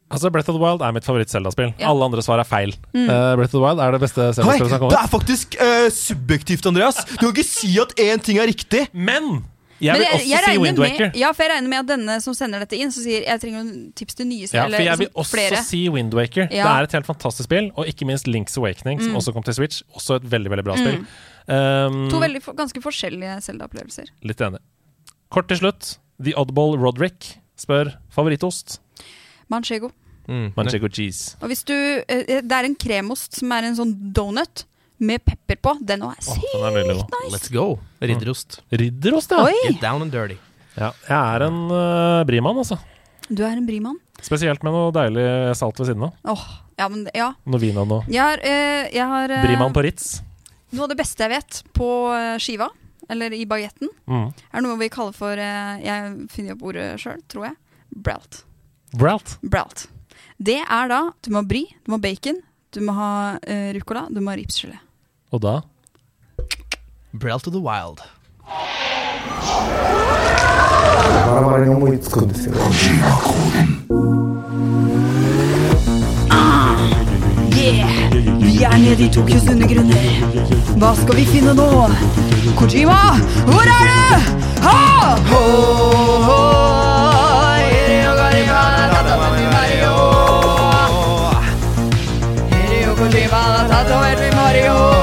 Altså, 0.07 0.29
Breath 0.31 0.47
of 0.49 0.55
the 0.55 0.61
Wild 0.63 0.79
er 0.87 0.93
mitt 0.95 1.03
favoritt-Selda-spill. 1.03 1.73
Ja. 1.81 1.89
Alle 1.91 2.05
andre 2.07 2.21
svar 2.23 2.39
er 2.39 2.47
feil. 2.47 2.71
Mm. 2.95 3.09
Uh, 3.11 3.35
Breath 3.35 3.51
of 3.51 3.57
the 3.59 3.63
Wild 3.65 3.81
er 3.83 3.91
det 3.91 3.99
beste 4.05 4.23
Hei, 4.23 4.31
Zelda-spillet 4.37 4.69
som 4.71 4.75
har 4.77 4.79
kommet. 4.79 4.95
det 4.95 5.01
er 5.03 5.11
faktisk 5.11 5.57
uh, 5.59 5.89
subjektivt, 5.91 6.65
Andreas! 6.71 7.01
Du 7.17 7.25
kan 7.25 7.33
ikke 7.35 7.43
si 7.47 7.73
at 7.83 7.91
én 7.99 8.21
ting 8.23 8.39
er 8.39 8.47
riktig! 8.47 8.85
Men 8.95 9.43
jeg 9.83 9.93
Men 9.93 10.01
vil 10.01 10.07
også 10.15 10.39
si 10.47 10.57
Wind 10.63 10.79
Waker. 10.81 11.03
Med, 11.11 11.17
ja, 11.21 11.27
for 11.37 11.43
jeg 11.45 11.51
regner 11.51 11.69
med 11.69 11.79
at 11.83 11.89
denne 11.91 12.15
som 12.23 12.33
sender 12.33 12.63
dette 12.63 12.79
inn, 12.79 12.89
som 12.95 13.03
sier 13.03 13.27
jeg 13.27 13.41
trenger 13.43 13.59
noen 13.67 13.91
tips 13.99 14.15
til 14.17 14.25
nye 14.31 14.47
spill. 14.49 14.57
Ja, 14.63 14.71
for 14.73 14.87
jeg 14.87 14.97
vil 15.03 15.05
liksom 15.11 15.21
også 15.21 15.35
flere. 15.37 15.59
si 15.67 15.81
Wind 15.93 16.15
Waker. 16.17 16.47
Det 16.55 16.63
er 16.63 16.87
et 16.87 16.95
helt 16.97 17.05
fantastisk 17.11 17.45
spill, 17.51 17.67
og 17.77 17.91
ikke 17.91 18.07
minst 18.09 18.31
Link's 18.31 18.55
Awakening, 18.57 19.03
som 19.03 19.11
Mm. 19.11 19.19
også 19.19 19.35
kom 19.35 19.43
til 19.45 19.53
Switch. 19.59 19.83
Også 19.93 20.15
et 20.17 20.25
veldig 20.31 20.49
veldig 20.55 20.65
bra 20.65 20.79
Mm. 20.79 20.81
spill. 20.81 21.05
Um, 21.51 22.09
To 22.09 22.17
veldig, 22.23 22.41
ganske 22.57 22.81
forskjellige 22.81 23.35
Selda-opplevelser. 23.45 24.09
Litt 24.25 24.41
enig. 24.41 24.63
Kort 25.29 25.47
til 25.51 25.57
slutt. 25.61 25.97
The 26.23 26.33
Oddball 26.39 26.77
Roderick 26.81 27.35
spør 27.57 27.91
favorittost. 28.13 28.79
Manchego. 29.51 29.91
Manchego 30.57 30.89
cheese. 30.91 31.37
Og 31.39 31.47
hvis 31.47 31.61
du 31.63 31.73
eh, 31.73 32.41
Det 32.43 32.51
er 32.51 32.65
en 32.67 32.75
kremost 32.75 33.37
som 33.39 33.53
er 33.55 33.69
en 33.69 33.77
sånn 33.77 33.93
donut 34.13 34.65
med 34.97 35.21
pepper 35.23 35.59
på. 35.61 35.75
Den 35.87 36.03
òg 36.07 36.17
er 36.17 36.25
sykt 36.25 36.57
er 36.57 36.77
nice. 36.89 37.05
Let's 37.31 37.51
go. 37.53 37.77
Ridderost. 38.01 38.59
Ridderost, 38.73 39.31
ja. 39.31 39.45
Oi! 39.45 39.55
Get 39.69 39.81
down 39.81 40.01
and 40.03 40.11
dirty. 40.11 40.37
ja. 40.75 40.91
Jeg 41.07 41.17
er 41.17 41.45
en 41.47 41.59
uh, 41.71 42.25
brimann, 42.27 42.57
altså. 42.57 42.79
Du 43.29 43.43
er 43.45 43.53
en 43.53 43.65
brimann. 43.67 43.99
Spesielt 44.23 44.63
med 44.65 44.73
noe 44.73 44.89
deilig 44.95 45.27
salt 45.59 45.77
ved 45.79 45.91
siden 45.91 46.07
av. 46.07 46.15
Oh, 46.33 46.45
ja, 46.79 46.87
men 46.89 47.05
ja. 47.13 47.31
Noe 47.45 47.61
vin 47.61 47.77
og 47.77 47.87
noe. 47.91 48.07
Jeg 48.09 48.23
har, 48.23 48.41
uh, 48.41 48.87
jeg 48.89 49.11
har 49.13 49.35
uh, 49.37 49.43
Brimann 49.45 49.75
på 49.75 49.85
Ritz. 49.85 50.17
Noe 50.73 50.87
av 50.87 50.91
det 50.91 50.97
beste 50.99 51.23
jeg 51.23 51.31
vet 51.31 51.61
på 51.77 51.87
eh, 52.11 52.33
skiva, 52.43 52.65
eller 53.09 53.33
i 53.33 53.45
bagetten, 53.45 53.89
Mm. 54.07 54.33
er 54.53 54.61
noe 54.61 54.77
vi 54.77 54.89
kaller 54.89 55.13
for 55.13 55.37
eh, 55.37 55.79
Jeg 55.83 56.27
finner 56.29 56.53
opp 56.55 56.63
ordet 56.63 56.99
sjøl, 56.99 57.21
tror 57.27 57.45
jeg. 57.49 57.55
Bralt. 57.95 58.43
Bralt. 58.97 59.37
Bralt. 59.43 59.87
Det 60.39 60.59
er 60.63 60.87
da 60.91 61.11
Du 61.23 61.31
må 61.31 61.41
ha 61.41 61.47
brie, 61.47 61.71
du 61.85 61.91
må 61.91 61.97
ha 61.97 62.03
bacon, 62.03 62.41
du 62.71 62.81
må 62.81 62.93
ha 62.93 63.37
uh, 63.41 63.69
ruccola, 63.73 64.07
du 64.11 64.19
må 64.21 64.31
ha 64.31 64.37
ripsgelé. 64.37 64.77
Og 65.31 65.41
da 65.41 65.61
Bralt 67.13 67.43
to 67.43 67.51
the 67.51 67.59
wild. 67.59 68.01
Ah, 76.29 76.77
Yeah! 77.55 77.96
Vi 78.57 78.63
er 78.63 78.77
nede 78.77 79.03
i 79.03 79.09
Tokyos 79.13 79.43
undergrunner. 79.51 80.05
Hva 80.81 80.95
skal 80.97 81.15
vi 81.19 81.25
finne 81.29 81.53
nå? 81.53 81.67
Kojima, 82.57 82.97
hvor 83.45 83.61
er 83.61 83.83
du? 83.85 83.99
Ha! 84.65 84.77
Velkommen 92.87 93.11
ned 93.13 93.21
i 93.21 94.96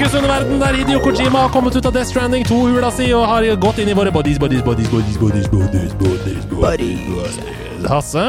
Tokyos 0.00 0.14
underverden, 0.16 0.60
der 0.60 0.72
Hideo 0.78 0.98
Kojima 1.04 1.42
har 1.42 1.50
kommet 1.52 1.74
ut 1.76 1.84
av 1.84 1.92
Death 1.92 2.08
Stranding, 2.08 2.40
to 2.48 2.56
hula 2.56 2.88
si, 2.88 3.10
og 3.12 3.26
har 3.28 3.44
gått 3.60 3.82
inn 3.82 3.90
i 3.92 3.96
våre 3.98 4.08
bodies, 4.08 4.38
bodies, 4.40 4.62
bodies, 4.64 4.88
bodies, 4.88 5.18
bodies, 5.20 5.48
bodies, 5.52 5.92
bodies, 6.00 6.46
bodies. 6.48 7.84
Hasse, 7.84 8.22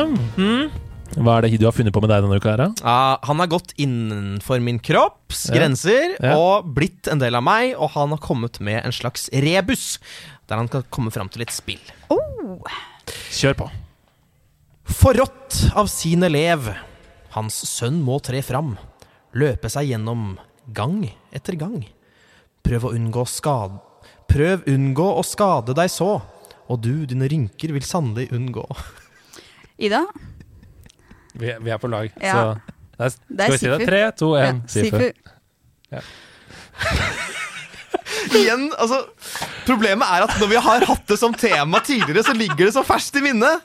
hva 1.15 1.38
er 1.38 1.45
det 1.45 1.52
Hideo 1.53 1.69
har 1.69 1.77
funnet 1.77 1.95
på 1.95 2.03
med 2.03 2.11
deg 2.11 2.26
denne 2.27 2.41
uka 2.43 2.52
her, 2.52 2.65
da? 2.65 2.68
Ja, 2.84 2.98
han 3.23 3.39
har 3.39 3.48
gått 3.56 3.72
innenfor 3.80 4.60
min 4.60 4.81
kropps 4.84 5.45
Ja. 5.48 5.56
grenser 5.61 6.18
Ja. 6.19 6.35
og 6.35 6.68
blitt 6.76 7.07
en 7.07 7.23
del 7.23 7.39
av 7.39 7.48
meg, 7.48 7.72
og 7.80 7.91
han 7.95 8.10
har 8.10 8.19
kommet 8.19 8.60
med 8.60 8.84
en 8.84 8.91
slags 8.91 9.30
rebus, 9.31 9.98
der 10.52 10.57
han 10.60 10.68
kan 10.68 10.84
komme 10.91 11.10
fram 11.10 11.30
til 11.31 11.43
et 11.48 11.56
spill. 11.56 11.80
Kjør 13.31 13.56
på. 13.64 13.72
Forrådt 14.91 15.72
av 15.73 15.88
sin 15.88 16.22
elev. 16.22 16.76
Hans 17.31 17.64
sønn 17.64 18.03
må 18.03 18.19
tre 18.22 18.41
fram, 18.43 18.76
løpe 19.34 19.72
seg 19.72 19.88
gjennom 19.88 20.35
gang 20.74 21.10
etter 21.34 21.56
gang. 21.60 21.86
Prøv 22.64 22.86
å 22.86 22.94
unngå 22.94 23.24
skade 23.28 23.80
Prøv 24.32 24.62
unngå 24.72 25.08
å 25.20 25.24
skade 25.28 25.74
deg 25.76 25.90
så, 25.92 26.22
og 26.72 26.78
du 26.80 27.06
dine 27.10 27.28
rynker 27.28 27.74
vil 27.76 27.84
sannelig 27.84 28.30
unngå. 28.32 28.64
Ida? 29.86 30.06
Vi, 31.36 31.52
vi 31.60 31.72
er 31.74 31.78
på 31.82 31.90
lag, 31.92 32.12
Ja. 32.22 32.34
så 32.36 32.44
det 32.96 33.06
er, 33.08 33.10
Det 33.10 33.16
Skal 33.18 33.42
er 33.44 33.52
vi 33.52 33.58
si 33.58 33.68
det? 33.74 33.88
Tre, 33.90 34.02
to, 34.16 34.30
én, 34.40 34.62
Ja, 34.62 34.68
Sifu. 34.72 34.98
Sifu. 35.02 35.12
Igjen, 38.36 38.68
altså 38.80 39.02
Problemet 39.66 40.04
er 40.10 40.26
at 40.26 40.34
når 40.42 40.50
vi 40.52 40.60
har 40.66 40.84
hatt 40.90 41.04
det 41.08 41.18
som 41.22 41.34
tema 41.38 41.80
tidligere, 41.86 42.24
så 42.26 42.34
ligger 42.36 42.66
det 42.68 42.74
så 42.76 42.82
ferskt 42.86 43.20
i 43.20 43.24
minnet. 43.24 43.62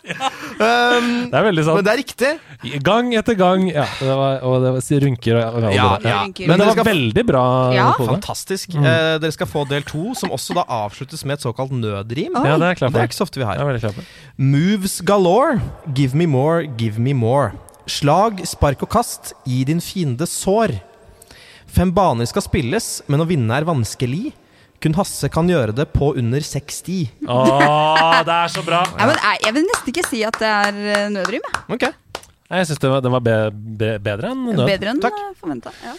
Um, 0.61 1.09
Det 1.31 1.39
er 1.39 1.47
veldig 1.49 1.65
sant. 1.67 1.79
men 1.81 1.87
det 1.87 1.93
er 1.95 2.01
riktig. 2.03 2.83
Gang 2.85 3.09
etter 3.17 3.35
gang. 3.39 3.65
Ja, 3.73 3.87
det 4.01 4.15
var, 4.19 4.39
og 4.47 4.63
det 4.65 4.73
var 4.77 5.01
rynker 5.07 5.39
og, 5.41 5.57
og 5.57 5.75
Ja, 5.75 5.89
det 6.03 6.11
ja. 6.13 6.19
Rynker. 6.25 6.47
Men 6.51 6.59
det 6.61 6.67
var 6.69 6.77
skal- 6.77 6.91
veldig 6.91 7.27
bra 7.27 7.45
Ja. 7.75 7.93
kode. 7.97 8.09
Fantastisk. 8.13 8.75
Mm. 8.77 8.85
Eh, 8.87 9.19
dere 9.19 9.33
skal 9.33 9.47
få 9.47 9.65
del 9.69 9.83
to, 9.83 10.15
som 10.15 10.31
også 10.31 10.55
da 10.55 10.65
avsluttes 10.69 11.25
med 11.25 11.39
et 11.39 11.43
såkalt 11.47 11.73
nødrim. 11.73 12.37
Ja, 12.37 12.57
det 12.57 12.69
er 12.71 12.75
klart. 12.75 12.93
Det 12.93 13.01
er 13.03 13.09
ikke 13.09 13.21
så 13.21 13.27
ofte 13.27 13.41
vi 13.41 13.45
har. 13.45 13.95
Moves 14.39 15.01
galore. 15.01 15.61
Give 15.95 16.15
me 16.15 16.27
more, 16.27 16.67
give 16.67 16.99
me 16.99 17.13
more. 17.15 17.53
Slag, 17.87 18.47
spark 18.47 18.83
og 18.83 18.91
kast. 18.91 19.33
Gi 19.47 19.65
din 19.65 19.81
fiende 19.81 20.27
sår. 20.27 20.81
Fem 21.77 21.91
baner 21.93 22.25
skal 22.31 22.45
spilles, 22.47 22.87
men 23.13 23.21
å 23.21 23.27
vinne 23.29 23.53
er 23.59 23.67
vanskelig. 23.69 24.31
Kun 24.81 24.95
Hasse 24.97 25.29
kan 25.33 25.49
gjøre 25.49 25.73
det 25.77 25.87
på 25.95 26.11
under 26.21 26.41
60. 26.45 27.07
Åh, 27.29 28.19
det 28.29 28.35
er 28.35 28.51
så 28.53 28.63
bra! 28.65 28.83
Ja, 28.97 29.07
men 29.09 29.17
jeg, 29.17 29.41
jeg 29.47 29.55
vil 29.57 29.65
nesten 29.71 29.93
ikke 29.93 30.05
si 30.09 30.21
at 30.29 30.37
det 30.41 30.51
er 30.53 30.81
eh, 30.95 31.07
nødrim. 31.15 31.45
jeg. 31.49 31.63
Ok. 31.77 31.87
Nei, 32.47 32.61
Jeg 32.61 32.69
syns 32.71 32.81
den 32.85 32.93
var, 32.93 33.01
den 33.05 33.15
var 33.17 33.25
be, 33.27 33.37
be, 33.81 33.91
bedre 34.05 34.31
enn 34.35 34.45
nød. 34.53 34.65
Bedre 34.69 34.93
enn 34.93 35.01
Takk. 35.03 35.17
forventa. 35.41 35.73
Ja. 35.85 35.95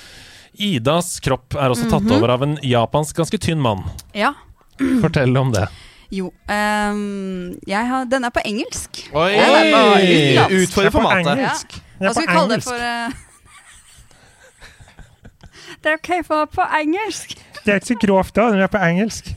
Idas 0.70 1.10
kropp 1.22 1.54
er 1.58 1.74
også 1.74 1.90
tatt 1.92 2.06
Mhm. 2.08 2.16
over 2.18 2.34
av 2.38 2.46
en 2.48 2.56
japansk 2.66 3.18
ganske 3.22 3.38
tynn 3.44 3.62
mann. 3.62 3.84
ja. 4.18 4.34
Fortell 5.04 5.34
om 5.38 5.52
det. 5.54 5.66
Jo. 6.14 6.30
ehm, 6.48 7.58
jeg 7.68 7.88
har, 7.90 8.06
den 8.06 8.24
er 8.24 8.30
på 8.32 8.42
engelsk. 8.46 9.08
Oi! 9.12 9.32
Den 9.34 9.56
er 9.58 9.72
på 9.74 9.80
utenlands. 9.98 10.54
Utfordrer 10.70 10.94
formatet. 10.94 11.42
Ja. 11.42 11.54
Hva 11.98 12.12
skal 12.14 12.22
vi 12.24 12.28
kalle 12.30 12.54
det 12.54 12.64
for 12.64 12.78
eh? 12.78 13.24
Det 15.88 15.94
er 15.94 16.00
ok 16.02 16.26
for 16.28 16.50
på 16.52 16.64
engelsk. 16.82 17.38
Det 17.64 17.72
er 17.72 17.80
ikke 17.80 17.88
så 17.94 17.96
grovt, 18.02 18.34
da. 18.36 18.50
Den 18.52 18.60
er 18.66 18.68
på 18.72 18.80
engelsk. 18.84 19.30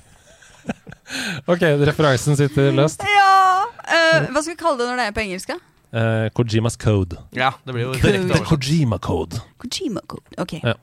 Ok, 1.46 1.62
referansen 1.86 2.34
sitter 2.38 2.72
løst. 2.74 3.02
Ja! 3.06 3.62
Uh, 3.90 4.26
hva 4.34 4.42
skal 4.42 4.52
vi 4.56 4.58
kalle 4.58 4.78
det 4.80 4.88
når 4.88 4.98
det 4.98 5.04
er 5.06 5.14
på 5.14 5.22
engelsk? 5.22 5.52
da? 5.52 5.56
Eh, 5.90 6.28
Kojimas 6.34 6.76
code. 6.78 7.18
Ja, 7.34 7.52
det 7.66 7.74
blir 7.74 7.82
jo 7.88 7.92
Code. 7.94 8.02
direkte 8.02 8.26
The 8.26 8.40
oversatt. 8.40 8.48
Kojima 8.50 8.98
code. 8.98 9.40
Kojima 9.62 10.00
code. 10.06 10.26
Ok. 10.38 10.52
Ja. 10.62 10.74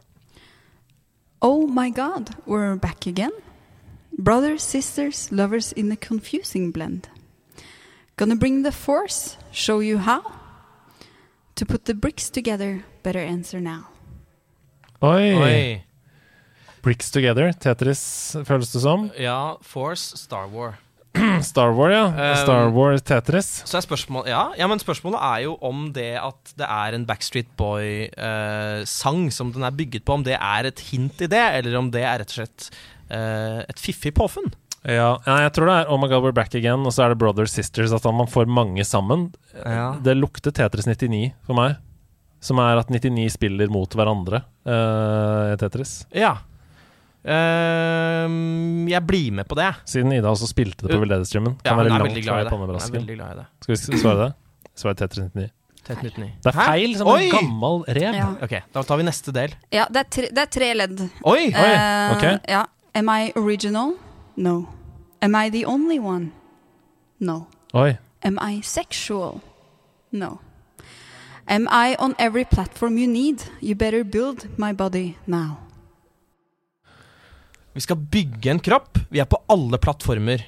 Oh 1.42 1.68
my 1.68 1.90
god, 1.92 2.32
we're 2.46 2.76
back 2.76 3.08
again. 3.08 3.32
Brothers, 4.18 4.64
sisters, 4.64 5.32
lovers 5.32 5.72
in 5.74 5.92
a 5.92 5.96
confusing 5.96 6.72
blend. 6.74 7.08
Gonna 8.18 8.36
bring 8.36 8.64
the 8.64 8.72
force, 8.72 9.38
show 9.52 9.80
you 9.80 10.00
how. 10.00 10.22
To 11.56 11.66
put 11.66 11.86
the 11.86 11.94
bricks 11.94 12.30
together, 12.30 12.84
better 13.04 13.20
answer 13.20 13.60
now. 13.62 13.88
Oi. 15.06 15.34
Oi. 15.38 15.84
Bricks 16.82 17.12
Together. 17.14 17.52
Tetris, 17.54 18.02
føles 18.48 18.72
det 18.74 18.82
som. 18.82 19.10
Ja, 19.20 19.58
Force, 19.62 20.18
Star 20.18 20.48
War. 20.50 20.78
Star 21.46 21.74
War, 21.78 21.92
ja. 21.94 22.06
Um, 22.10 22.36
Star 22.42 22.70
War 22.74 22.98
Tetris. 22.98 23.50
Så 23.68 23.78
er 23.78 23.86
spørsmål, 23.86 24.28
ja, 24.30 24.44
ja, 24.58 24.68
men 24.70 24.82
spørsmålet 24.82 25.22
er 25.22 25.44
jo 25.46 25.56
om 25.66 25.88
det 25.94 26.12
at 26.22 26.54
det 26.58 26.68
er 26.68 26.98
en 26.98 27.06
Backstreet 27.10 27.50
Boy-sang 27.60 29.28
som 29.34 29.54
den 29.54 29.66
er 29.68 29.76
bygget 29.78 30.06
på, 30.08 30.18
om 30.18 30.26
det 30.26 30.38
er 30.38 30.70
et 30.70 30.86
hint 30.90 31.22
i 31.22 31.30
det, 31.30 31.46
eller 31.60 31.78
om 31.80 31.92
det 31.94 32.06
er 32.06 32.22
rett 32.24 32.34
og 32.34 32.40
slett 32.42 32.70
uh, 33.12 33.62
et 33.66 33.82
fiffig 33.82 34.14
påfunn. 34.18 34.50
Ja, 34.88 35.18
jeg 35.26 35.52
tror 35.56 35.68
det 35.68 35.74
er 35.82 35.90
Oh 35.92 35.98
my 36.00 36.08
God 36.08 36.24
We're 36.24 36.36
Back 36.36 36.54
Again, 36.56 36.86
og 36.88 36.94
så 36.96 37.04
er 37.04 37.12
det 37.12 37.20
Brothers 37.20 37.52
Sisters. 37.58 37.92
At 37.92 38.06
man 38.08 38.30
får 38.32 38.48
mange 38.48 38.86
sammen. 38.88 39.30
Ja. 39.58 39.98
Det 40.04 40.16
lukter 40.16 40.54
Tetris 40.56 40.88
99 40.88 41.34
for 41.46 41.58
meg. 41.58 41.82
Som 42.48 42.62
er 42.64 42.80
at 42.80 42.92
99 42.94 43.28
spiller 43.36 43.72
mot 43.74 43.92
hverandre 43.98 44.40
eh, 44.64 45.54
i 45.54 45.58
Tetris. 45.60 45.98
Ja. 46.16 46.38
Ehm, 47.28 48.88
jeg 48.88 49.04
blir 49.04 49.32
med 49.36 49.48
på 49.50 49.58
det. 49.60 49.68
Siden 49.90 50.14
Ida 50.16 50.30
også 50.32 50.48
spilte 50.50 50.86
det 50.88 50.94
på 50.96 51.02
veldedighetsstreamen. 51.04 51.58
Ja, 51.60 51.70
Kan 51.74 51.76
hun 51.76 51.84
være 51.84 51.90
er 51.90 51.96
langt 51.98 52.08
veldig 52.08 52.24
fra 52.24 52.32
glad 52.32 52.40
i 52.40 52.44
det. 52.44 52.48
Hun 52.48 52.48
er 52.48 52.56
pannebrasken. 52.56 52.98
veldig 53.02 53.18
glad 53.18 53.34
i 53.34 53.40
det. 53.42 53.48
Skal 53.66 53.76
vi 53.98 54.02
svare 54.04 54.20
det? 54.22 54.30
Svare 54.78 55.00
Tetris 55.02 55.28
99. 55.36 55.52
Tet 55.88 56.02
99. 56.04 56.32
Det 56.44 56.52
er 56.52 56.58
feil 56.58 56.96
som 57.00 57.08
Oi! 57.08 57.20
en 57.28 57.36
gammel 57.36 57.78
rev. 57.96 58.16
Ja. 58.18 58.30
Ok, 58.44 58.56
da 58.76 58.84
tar 58.84 59.00
vi 59.00 59.06
neste 59.08 59.34
del. 59.36 59.54
Ja, 59.72 59.86
det 59.92 60.02
er 60.02 60.10
tre, 60.18 60.32
det 60.36 60.42
er 60.44 60.50
tre 60.52 60.72
ledd. 60.76 61.04
Oi! 61.24 61.46
Eh, 61.52 62.16
ok. 62.16 62.26
ja. 62.52 62.66
Am 62.98 63.12
I 63.14 63.32
original? 63.40 63.94
No. 64.36 64.56
Am 65.22 65.36
I 65.36 65.50
the 65.54 65.64
only 65.66 66.00
one? 66.00 66.32
No. 67.20 67.46
Oi. 67.74 67.98
Am 68.24 68.40
I 68.44 68.60
sexual? 68.62 69.40
No. 70.12 70.40
Am 71.48 71.68
I 71.72 71.96
on 72.00 72.16
every 72.20 72.44
platform 72.46 72.98
you 72.98 73.08
need? 73.08 73.44
You 73.62 73.76
better 73.76 74.04
build 74.04 74.48
my 74.58 74.74
body 74.74 75.16
now. 75.26 75.58
Vi 77.74 77.82
skal 77.82 77.96
bygge 77.96 78.52
en 78.52 78.60
kropp. 78.60 78.98
Vi 79.10 79.20
er 79.22 79.28
på 79.30 79.38
alle 79.54 79.78
plattformer. 79.78 80.44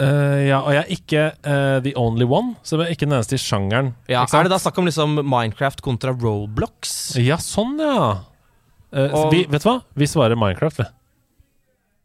Uh, 0.00 0.40
ja, 0.48 0.62
og 0.64 0.72
jeg 0.72 0.80
er 0.80 0.90
ikke 0.94 1.22
uh, 1.44 1.78
the 1.84 1.92
only 2.00 2.24
one, 2.24 2.54
så 2.64 2.78
jeg 2.80 2.88
er 2.88 2.94
ikke 2.96 3.04
den 3.04 3.12
eneste 3.18 3.36
i 3.36 3.42
sjangeren. 3.42 3.90
Ja, 4.08 4.22
ikke 4.22 4.32
sant? 4.32 4.38
er 4.40 4.48
det 4.48 4.54
da 4.54 4.58
snakk 4.62 4.80
om 4.80 4.88
liksom 4.88 5.18
Minecraft 5.20 5.82
kontra 5.84 6.14
Roblox? 6.16 7.12
Ja, 7.20 7.36
sånn, 7.36 7.76
ja. 7.82 7.98
Uh, 8.88 9.04
Og- 9.12 9.28
vi, 9.34 9.44
vet 9.52 9.62
du 9.62 9.68
hva? 9.68 9.76
Vi 10.00 10.08
svarer 10.08 10.38
Minecraft, 10.40 10.80
vi. 10.80 10.88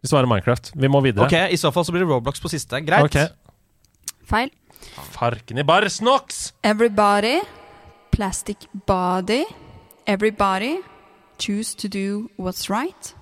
Vi 0.03 0.11
svarer 0.11 0.27
Minecraft. 0.30 0.73
Vi 0.76 0.91
må 0.91 0.99
videre. 1.01 1.26
Ok, 1.26 1.38
I 1.55 1.57
så 1.57 1.72
fall 1.73 1.88
så 1.88 1.95
blir 1.95 2.03
det 2.03 2.11
Roblox 2.11 2.43
på 2.43 2.51
siste. 2.51 2.84
Greit. 2.85 3.07
Okay. 3.07 3.31
Feil. 4.27 4.51
Farken 5.15 5.57
i 5.57 5.64
barsnox! 5.68 6.51
Everybody, 6.68 7.39
plastic 8.18 8.57
body. 8.88 9.45
Everybody, 10.07 10.80
choose 11.38 11.76
to 11.76 11.88
do 11.88 12.30
what's 12.35 12.68
right. 12.69 13.14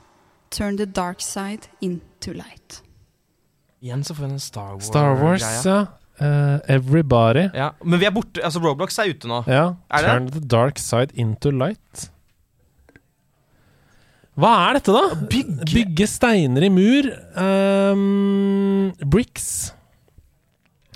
Turn 0.49 0.77
the 0.77 0.85
dark 0.85 1.21
side 1.21 1.67
into 1.81 2.33
light. 2.33 2.81
Igjen 3.81 4.03
så 4.03 4.15
får 4.15 4.23
vi 4.23 4.31
en 4.31 4.39
Star 4.39 4.71
Wars. 4.71 4.85
Star 4.87 5.23
Wars, 5.23 5.65
ja. 5.65 5.85
Uh, 6.21 6.59
everybody. 6.67 7.49
ja. 7.53 7.73
Men 7.83 7.99
vi 7.99 8.05
er 8.05 8.11
borte. 8.11 8.39
Altså, 8.43 8.59
Roblox 8.63 8.97
er 8.99 9.11
ute 9.11 9.27
nå. 9.27 9.41
Ja. 9.47 9.65
Er 9.91 10.05
det? 10.05 10.13
Turn 10.13 10.29
the 10.31 10.39
dark 10.39 10.79
side 10.79 11.11
into 11.13 11.51
light. 11.51 12.07
Hva 14.39 14.53
er 14.69 14.79
dette, 14.79 14.95
da? 14.95 15.27
Bygge, 15.73 16.07
steiner 16.07 16.63
i 16.63 16.71
mur. 16.71 17.11
Um, 17.35 18.93
bricks. 19.11 19.73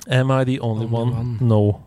Am 0.08 0.32
I 0.32 0.46
the 0.46 0.60
only, 0.64 0.88
one? 0.88 1.38
No. 1.42 1.82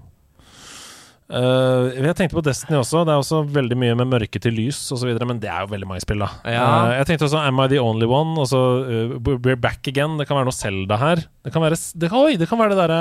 Eh, 1.32 1.86
jeg 1.96 2.16
tenkte 2.18 2.36
på 2.36 2.42
Destiny 2.44 2.76
også. 2.76 3.06
Det 3.08 3.14
er 3.14 3.20
også 3.22 3.38
veldig 3.54 3.76
mye 3.80 3.96
med 4.02 4.10
mørke 4.10 4.40
til 4.42 4.52
lys 4.56 4.80
osv., 4.92 5.08
men 5.24 5.40
det 5.40 5.48
er 5.48 5.64
jo 5.64 5.70
veldig 5.72 5.88
mange 5.88 6.04
spill, 6.04 6.20
da. 6.20 6.28
Ja. 6.44 6.66
Uh, 6.66 6.92
jeg 6.98 7.08
tenkte 7.08 7.28
også 7.28 7.40
Am 7.40 7.60
I 7.62 7.68
the 7.72 7.80
only 7.80 8.08
one? 8.08 8.34
Og 8.40 8.50
så 8.50 8.60
uh, 8.84 9.14
We're 9.24 9.56
back 9.56 9.88
again. 9.88 10.18
Det 10.20 10.28
kan 10.28 10.38
være 10.38 10.50
noe 10.50 10.56
Zelda 10.56 10.98
her. 11.00 11.24
Det 11.44 11.54
kan 11.54 11.64
være, 11.64 11.78
det, 11.96 12.10
Oi, 12.12 12.34
det 12.40 12.48
kan 12.50 12.60
være 12.60 12.74
det 12.74 12.82
derre 12.82 13.00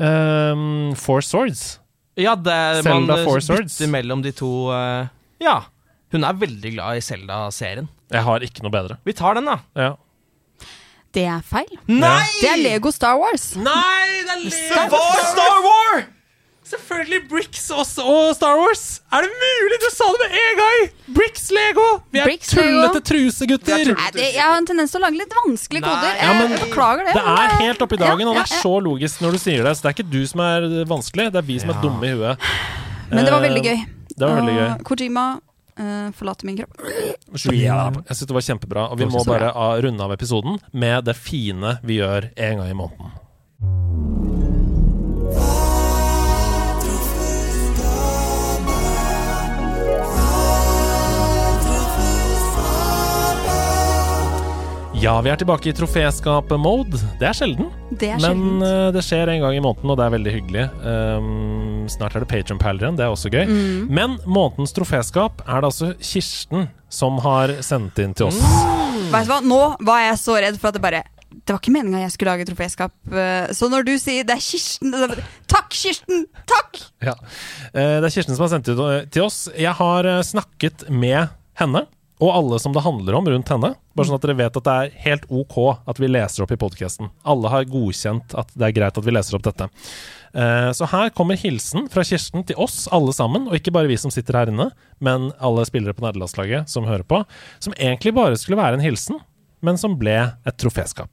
um, 0.00 0.94
Four 0.96 1.20
Swords. 1.26 1.66
Ja, 2.16 2.32
det 2.32 2.54
er, 2.54 2.80
man 2.80 3.04
Zelda 3.04 3.20
Four 3.26 3.44
Swords. 3.44 3.76
bytter 3.76 3.92
mellom 3.92 4.24
de 4.24 4.32
to 4.36 4.50
Ja. 5.44 5.58
Hun 6.14 6.24
er 6.24 6.36
veldig 6.38 6.70
glad 6.78 6.96
i 6.96 7.04
Zelda-serien. 7.04 7.90
Jeg 8.14 8.22
har 8.24 8.44
ikke 8.46 8.62
noe 8.64 8.72
bedre. 8.72 8.96
Vi 9.04 9.12
tar 9.18 9.36
den, 9.36 9.50
da. 9.50 9.58
Ja. 9.76 9.92
Det 11.12 11.26
er 11.28 11.42
feil. 11.44 11.72
Nei! 11.90 12.24
Det 12.40 12.48
er 12.54 12.60
Lego 12.60 12.92
Star 12.94 13.18
Wars. 13.20 13.50
Nei, 13.58 14.22
det 14.22 14.36
er 14.36 14.44
Lego 14.46 14.54
Star 14.54 14.86
Wars! 14.94 15.32
Star 15.34 15.58
War! 15.66 16.06
Selvfølgelig 16.66 17.20
Bricks 17.30 17.68
også, 17.70 18.02
og 18.02 18.32
Star 18.34 18.56
Wars! 18.58 18.80
Er 19.14 19.22
det 19.22 19.30
mulig? 19.38 19.76
Du 19.84 19.86
sa 19.94 20.08
det 20.14 20.24
med 20.24 20.32
en 20.40 20.56
gang! 20.58 20.88
Bricks 21.14 21.44
Lego! 21.54 21.84
Vi 22.10 22.18
er 22.18 22.26
Bricks, 22.26 22.48
tullete 22.50 23.02
trusegutter! 23.06 23.92
Nei, 23.92 24.24
jeg 24.24 24.42
har 24.42 24.56
en 24.58 24.66
tendens 24.66 24.90
til 24.90 24.98
å 24.98 25.04
lage 25.04 25.20
litt 25.20 25.36
vanskelige 25.44 25.84
koder. 25.86 26.16
Ja, 26.18 26.32
men 26.34 26.56
jeg 26.56 26.64
beklager 26.64 27.06
det. 27.06 27.14
Det 27.14 27.22
er 27.22 27.44
eh, 27.44 27.60
helt 27.62 27.84
oppi 27.86 28.00
dagen, 28.00 28.24
ja, 28.24 28.32
og 28.32 28.40
det 28.40 28.42
er 28.48 28.64
så 28.64 28.72
logisk 28.82 29.22
når 29.22 29.36
du 29.36 29.42
sier 29.44 29.62
det. 29.62 29.76
Så 29.78 29.86
det 29.86 29.92
er 29.92 29.96
ikke 30.00 30.10
du 30.10 30.22
som 30.26 30.42
er 30.42 30.66
vanskelig, 30.90 31.28
det 31.36 31.42
er 31.42 31.46
vi 31.52 31.58
som 31.62 31.70
er 31.70 31.78
dumme 31.84 32.08
i 32.08 32.16
huet. 32.18 32.48
Men 33.12 33.22
det 33.22 33.36
var 33.36 33.44
veldig 33.46 33.62
Eh, 33.62 33.68
gøy. 33.70 33.84
Det 34.16 34.24
var 34.24 34.40
veldig 34.40 34.56
gøy. 34.56 34.66
Uh, 34.66 34.82
Kojima 34.90 35.26
uh, 35.78 36.08
forlater 36.18 36.50
min 36.50 36.58
kropp. 36.58 36.82
Jeg 37.30 37.44
syns 37.44 38.26
det 38.26 38.38
var 38.40 38.46
kjempebra, 38.48 38.88
og 38.90 38.98
vi 38.98 39.06
må 39.10 39.22
bare 39.28 39.52
ah, 39.54 39.76
runde 39.86 40.02
av 40.02 40.16
episoden 40.16 40.58
med 40.72 41.06
det 41.06 41.14
fine 41.14 41.78
vi 41.86 42.00
gjør 42.00 42.32
en 42.34 42.64
gang 42.64 42.74
i 42.74 42.78
måneden. 42.82 44.25
Ja, 55.06 55.12
vi 55.22 55.30
er 55.30 55.38
tilbake 55.38 55.68
i 55.70 55.72
troféskap-mode. 55.76 56.98
Det 57.20 57.28
er 57.28 57.36
sjelden. 57.38 57.68
Det 57.94 58.08
er 58.10 58.22
Men 58.24 58.62
eh, 58.66 58.88
det 58.90 59.04
skjer 59.06 59.30
en 59.30 59.44
gang 59.44 59.54
i 59.54 59.60
måneden, 59.62 59.92
og 59.92 60.00
det 60.00 60.02
er 60.08 60.14
veldig 60.16 60.32
hyggelig. 60.34 60.64
Um, 60.82 61.84
snart 61.92 62.16
er 62.18 62.24
det 62.24 62.28
Patron-palleren, 62.32 62.96
det 62.98 63.04
er 63.06 63.12
også 63.14 63.30
gøy. 63.30 63.44
Mm. 63.46 63.84
Men 63.94 64.16
månedens 64.26 64.74
troféskap 64.74 65.44
er 65.46 65.62
det 65.62 65.70
altså 65.70 65.92
Kirsten 66.02 66.66
som 66.90 67.20
har 67.22 67.54
sendt 67.62 68.02
inn 68.02 68.16
til 68.18 68.32
oss. 68.32 68.40
Vet 69.12 69.28
du 69.28 69.30
hva, 69.30 69.38
Nå 69.46 69.60
var 69.86 70.02
jeg 70.08 70.18
så 70.24 70.40
redd 70.42 70.58
for 70.58 70.72
at 70.72 70.80
det 70.80 70.82
bare 70.82 71.04
Det 71.30 71.52
var 71.54 71.60
ikke 71.60 71.74
meninga 71.76 72.02
jeg 72.02 72.14
skulle 72.16 72.34
lage 72.34 72.48
troféskap. 72.50 72.94
eh, 73.12 73.52
Så 73.54 73.70
når 73.70 73.86
du 73.86 73.94
sier 74.02 74.26
det 74.26 74.34
er 74.34 74.42
Kirsten 74.42 74.90
Takk, 75.46 75.70
Kirsten! 75.70 76.24
Takk! 76.50 76.82
Ja. 77.04 77.14
Eh, 77.70 78.00
Det 78.02 78.08
er 78.10 78.14
Kirsten 78.16 78.34
som 78.34 78.48
har 78.48 78.56
sendt 78.56 78.74
eh, 78.74 79.04
til 79.06 79.28
oss. 79.28 79.44
Jeg 79.54 79.78
har 79.78 80.10
snakket 80.26 80.88
med 80.90 81.28
henne. 81.62 81.86
Og 82.16 82.30
alle 82.32 82.58
som 82.62 82.72
det 82.72 82.80
handler 82.80 83.18
om 83.18 83.26
rundt 83.28 83.50
henne. 83.52 83.74
Bare 83.96 84.08
sånn 84.08 84.16
at 84.16 84.22
dere 84.24 84.38
vet 84.38 84.56
at 84.56 84.64
det 84.64 84.74
er 84.80 84.92
helt 85.04 85.26
ok 85.28 85.56
at 85.88 85.98
vi 86.00 86.08
leser 86.08 86.44
opp 86.46 86.54
i 86.54 86.58
podkasten. 86.60 87.10
Alle 87.28 87.50
har 87.52 87.66
godkjent 87.68 88.32
at 88.40 88.54
det 88.56 88.70
er 88.70 88.76
greit 88.78 88.96
at 88.96 89.04
vi 89.04 89.12
leser 89.12 89.36
opp 89.36 89.44
dette. 89.44 89.68
Eh, 90.32 90.70
Så 90.72 90.88
her 90.88 91.10
kommer 91.16 91.36
hilsen 91.36 91.90
fra 91.92 92.04
Kirsten 92.08 92.44
til 92.48 92.56
oss 92.56 92.86
alle 92.92 93.12
sammen, 93.12 93.48
og 93.48 93.56
ikke 93.58 93.72
bare 93.72 93.88
vi 93.92 93.96
som 94.00 94.10
sitter 94.10 94.40
her 94.40 94.52
inne, 94.52 94.70
men 95.00 95.30
alle 95.40 95.64
spillere 95.68 95.92
på 95.96 96.04
nederlandslaget 96.06 96.68
som 96.72 96.88
hører 96.88 97.04
på, 97.04 97.20
som 97.60 97.76
egentlig 97.76 98.14
bare 98.16 98.36
skulle 98.40 98.60
være 98.60 98.80
en 98.80 98.84
hilsen, 98.86 99.20
men 99.60 99.76
som 99.76 99.96
ble 100.00 100.16
et 100.46 100.56
troféskap. 100.56 101.10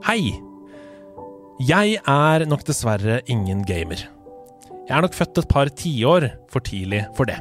Hei! 0.00 0.30
Jeg 1.60 1.98
er 2.08 2.42
nok 2.48 2.62
dessverre 2.64 3.18
ingen 3.28 3.60
gamer. 3.68 4.00
Jeg 4.88 4.94
er 4.96 5.04
nok 5.04 5.12
født 5.12 5.42
et 5.42 5.48
par 5.50 5.68
tiår 5.76 6.24
for 6.48 6.64
tidlig 6.64 7.02
for 7.18 7.28
det. 7.28 7.36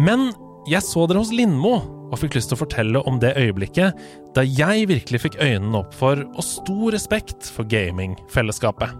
Men 0.00 0.30
jeg 0.70 0.80
så 0.86 1.04
dere 1.04 1.20
hos 1.20 1.34
Lindmo 1.34 1.74
og 2.08 2.16
fikk 2.22 2.38
lyst 2.38 2.48
til 2.48 2.56
å 2.56 2.62
fortelle 2.62 3.04
om 3.04 3.20
det 3.20 3.34
øyeblikket 3.36 4.00
da 4.32 4.46
jeg 4.46 4.88
virkelig 4.88 5.20
fikk 5.26 5.36
øynene 5.44 5.82
opp 5.82 5.92
for 6.00 6.24
og 6.24 6.48
stor 6.48 6.96
respekt 6.96 7.52
for 7.52 7.68
gamingfellesskapet. 7.68 8.96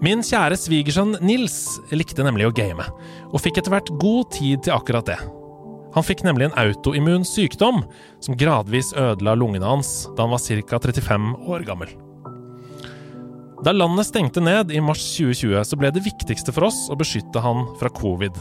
Min 0.00 0.24
kjære 0.24 0.56
svigersønn 0.56 1.18
Nils 1.20 1.60
likte 1.92 2.24
nemlig 2.24 2.48
å 2.48 2.56
game, 2.56 2.88
og 3.28 3.40
fikk 3.44 3.60
etter 3.60 3.76
hvert 3.76 3.92
god 4.00 4.32
tid 4.32 4.64
til 4.64 4.80
akkurat 4.80 5.12
det. 5.12 5.20
Han 5.94 6.06
fikk 6.06 6.24
nemlig 6.26 6.48
en 6.48 6.56
autoimmun 6.58 7.26
sykdom 7.28 7.84
som 8.22 8.38
gradvis 8.38 8.92
ødela 8.98 9.36
lungene 9.38 9.68
hans 9.68 10.08
da 10.16 10.26
han 10.26 10.34
var 10.34 10.42
ca. 10.42 10.80
35 10.82 11.30
år 11.46 11.66
gammel. 11.68 11.94
Da 13.64 13.72
landet 13.72 14.10
stengte 14.10 14.42
ned 14.44 14.72
i 14.74 14.82
mars 14.82 15.00
2020, 15.16 15.62
så 15.64 15.78
ble 15.80 15.88
det 15.94 16.02
viktigste 16.04 16.52
for 16.52 16.66
oss 16.68 16.84
å 16.92 16.98
beskytte 17.00 17.40
han 17.40 17.64
fra 17.80 17.88
covid. 17.94 18.36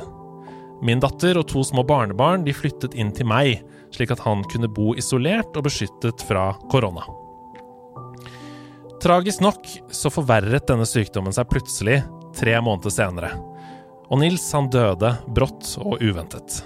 Min 0.84 1.00
datter 1.00 1.38
og 1.40 1.48
to 1.48 1.62
små 1.64 1.86
barnebarn 1.88 2.44
de 2.44 2.56
flyttet 2.56 2.98
inn 3.00 3.14
til 3.16 3.30
meg, 3.30 3.62
slik 3.94 4.12
at 4.12 4.24
han 4.26 4.44
kunne 4.52 4.68
bo 4.68 4.92
isolert 5.00 5.56
og 5.56 5.70
beskyttet 5.70 6.26
fra 6.28 6.50
korona. 6.74 7.06
Tragisk 9.04 9.44
nok 9.46 9.70
så 9.96 10.12
forverret 10.12 10.68
denne 10.68 10.88
sykdommen 10.88 11.36
seg 11.36 11.48
plutselig 11.52 12.02
tre 12.36 12.58
måneder 12.60 12.92
senere. 12.92 13.32
Og 14.10 14.20
Nils 14.20 14.50
han 14.56 14.68
døde 14.74 15.16
brått 15.32 15.76
og 15.80 16.04
uventet. 16.04 16.64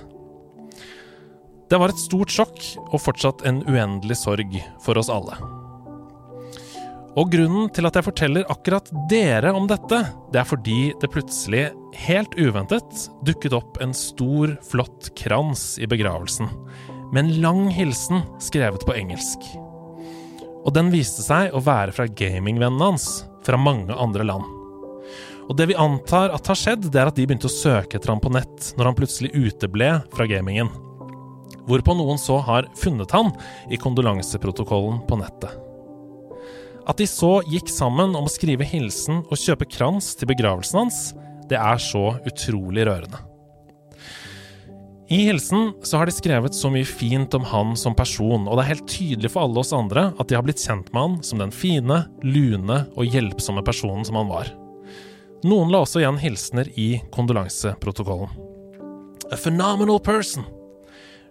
Det 1.67 1.77
var 1.79 1.91
et 1.91 1.99
stort 1.99 2.31
sjokk 2.31 2.61
og 2.87 3.01
fortsatt 3.03 3.43
en 3.47 3.59
uendelig 3.67 4.15
sorg 4.21 4.53
for 4.83 4.99
oss 4.99 5.11
alle. 5.11 5.35
Og 7.17 7.31
grunnen 7.33 7.71
til 7.73 7.87
at 7.89 7.97
jeg 7.97 8.05
forteller 8.05 8.47
akkurat 8.53 8.87
dere 9.09 9.51
om 9.57 9.65
dette, 9.67 10.03
det 10.31 10.39
er 10.39 10.47
fordi 10.47 10.93
det 11.01 11.09
plutselig, 11.11 11.63
helt 12.05 12.37
uventet, 12.37 13.07
dukket 13.25 13.55
opp 13.57 13.79
en 13.81 13.95
stor, 13.97 14.53
flott 14.69 15.09
krans 15.17 15.73
i 15.81 15.89
begravelsen, 15.89 16.51
med 17.11 17.23
en 17.23 17.33
lang 17.41 17.63
hilsen 17.73 18.21
skrevet 18.43 18.85
på 18.85 18.95
engelsk. 18.95 19.49
Og 20.61 20.71
den 20.75 20.91
viste 20.93 21.25
seg 21.25 21.55
å 21.55 21.63
være 21.63 21.95
fra 21.95 22.05
gamingvennene 22.07 22.91
hans, 22.93 23.25
fra 23.47 23.57
mange 23.59 23.95
andre 23.97 24.27
land. 24.27 24.45
Og 25.47 25.55
det 25.57 25.71
vi 25.71 25.79
antar 25.79 26.33
at 26.35 26.47
har 26.51 26.59
skjedd, 26.59 26.91
det 26.91 27.01
er 27.01 27.09
at 27.09 27.17
de 27.17 27.25
begynte 27.25 27.49
å 27.49 27.59
søke 27.59 27.97
etter 27.97 28.11
ham 28.11 28.21
på 28.21 28.31
nett 28.35 28.73
når 28.77 28.91
han 28.91 28.99
plutselig 28.99 29.31
uteble 29.33 29.95
fra 30.13 30.27
gamingen. 30.29 30.69
Hvorpå 31.67 31.95
noen 31.99 32.19
så 32.21 32.39
har 32.47 32.69
funnet 32.79 33.11
han 33.11 33.33
i 33.69 33.79
kondolanseprotokollen 33.79 35.01
på 35.07 35.19
nettet. 35.19 35.51
At 36.87 36.99
de 37.01 37.07
så 37.09 37.41
gikk 37.51 37.67
sammen 37.67 38.15
om 38.15 38.27
å 38.29 38.31
skrive 38.31 38.67
hilsen 38.67 39.25
og 39.27 39.39
kjøpe 39.41 39.67
krans 39.67 40.13
til 40.15 40.29
begravelsen 40.31 40.85
hans, 40.85 41.01
det 41.51 41.59
er 41.59 41.81
så 41.83 42.13
utrolig 42.27 42.87
rørende. 42.87 43.19
I 45.07 45.21
hilsen 45.23 45.69
så 45.87 46.01
har 46.01 46.07
de 46.07 46.11
skrevet 46.11 46.55
så 46.55 46.67
mye 46.71 46.87
fint 46.87 47.31
om 47.37 47.45
han 47.47 47.75
som 47.79 47.95
person, 47.95 48.43
og 48.43 48.57
det 48.57 48.63
er 48.63 48.71
helt 48.73 48.89
tydelig 48.91 49.31
for 49.31 49.45
alle 49.47 49.61
oss 49.61 49.71
andre 49.75 50.09
at 50.19 50.27
de 50.27 50.35
har 50.35 50.43
blitt 50.43 50.63
kjent 50.63 50.91
med 50.91 50.99
han 50.99 51.15
som 51.23 51.39
den 51.39 51.53
fine, 51.55 52.01
lune 52.27 52.81
og 52.91 53.07
hjelpsomme 53.07 53.63
personen 53.67 54.03
som 54.07 54.19
han 54.19 54.31
var. 54.31 54.51
Noen 55.47 55.71
la 55.71 55.83
også 55.85 56.01
igjen 56.01 56.19
hilsener 56.19 56.67
i 56.75 56.89
kondolanseprotokollen. 57.15 58.35
A 59.31 59.39
phenomenal 59.39 59.99
person. 60.03 60.43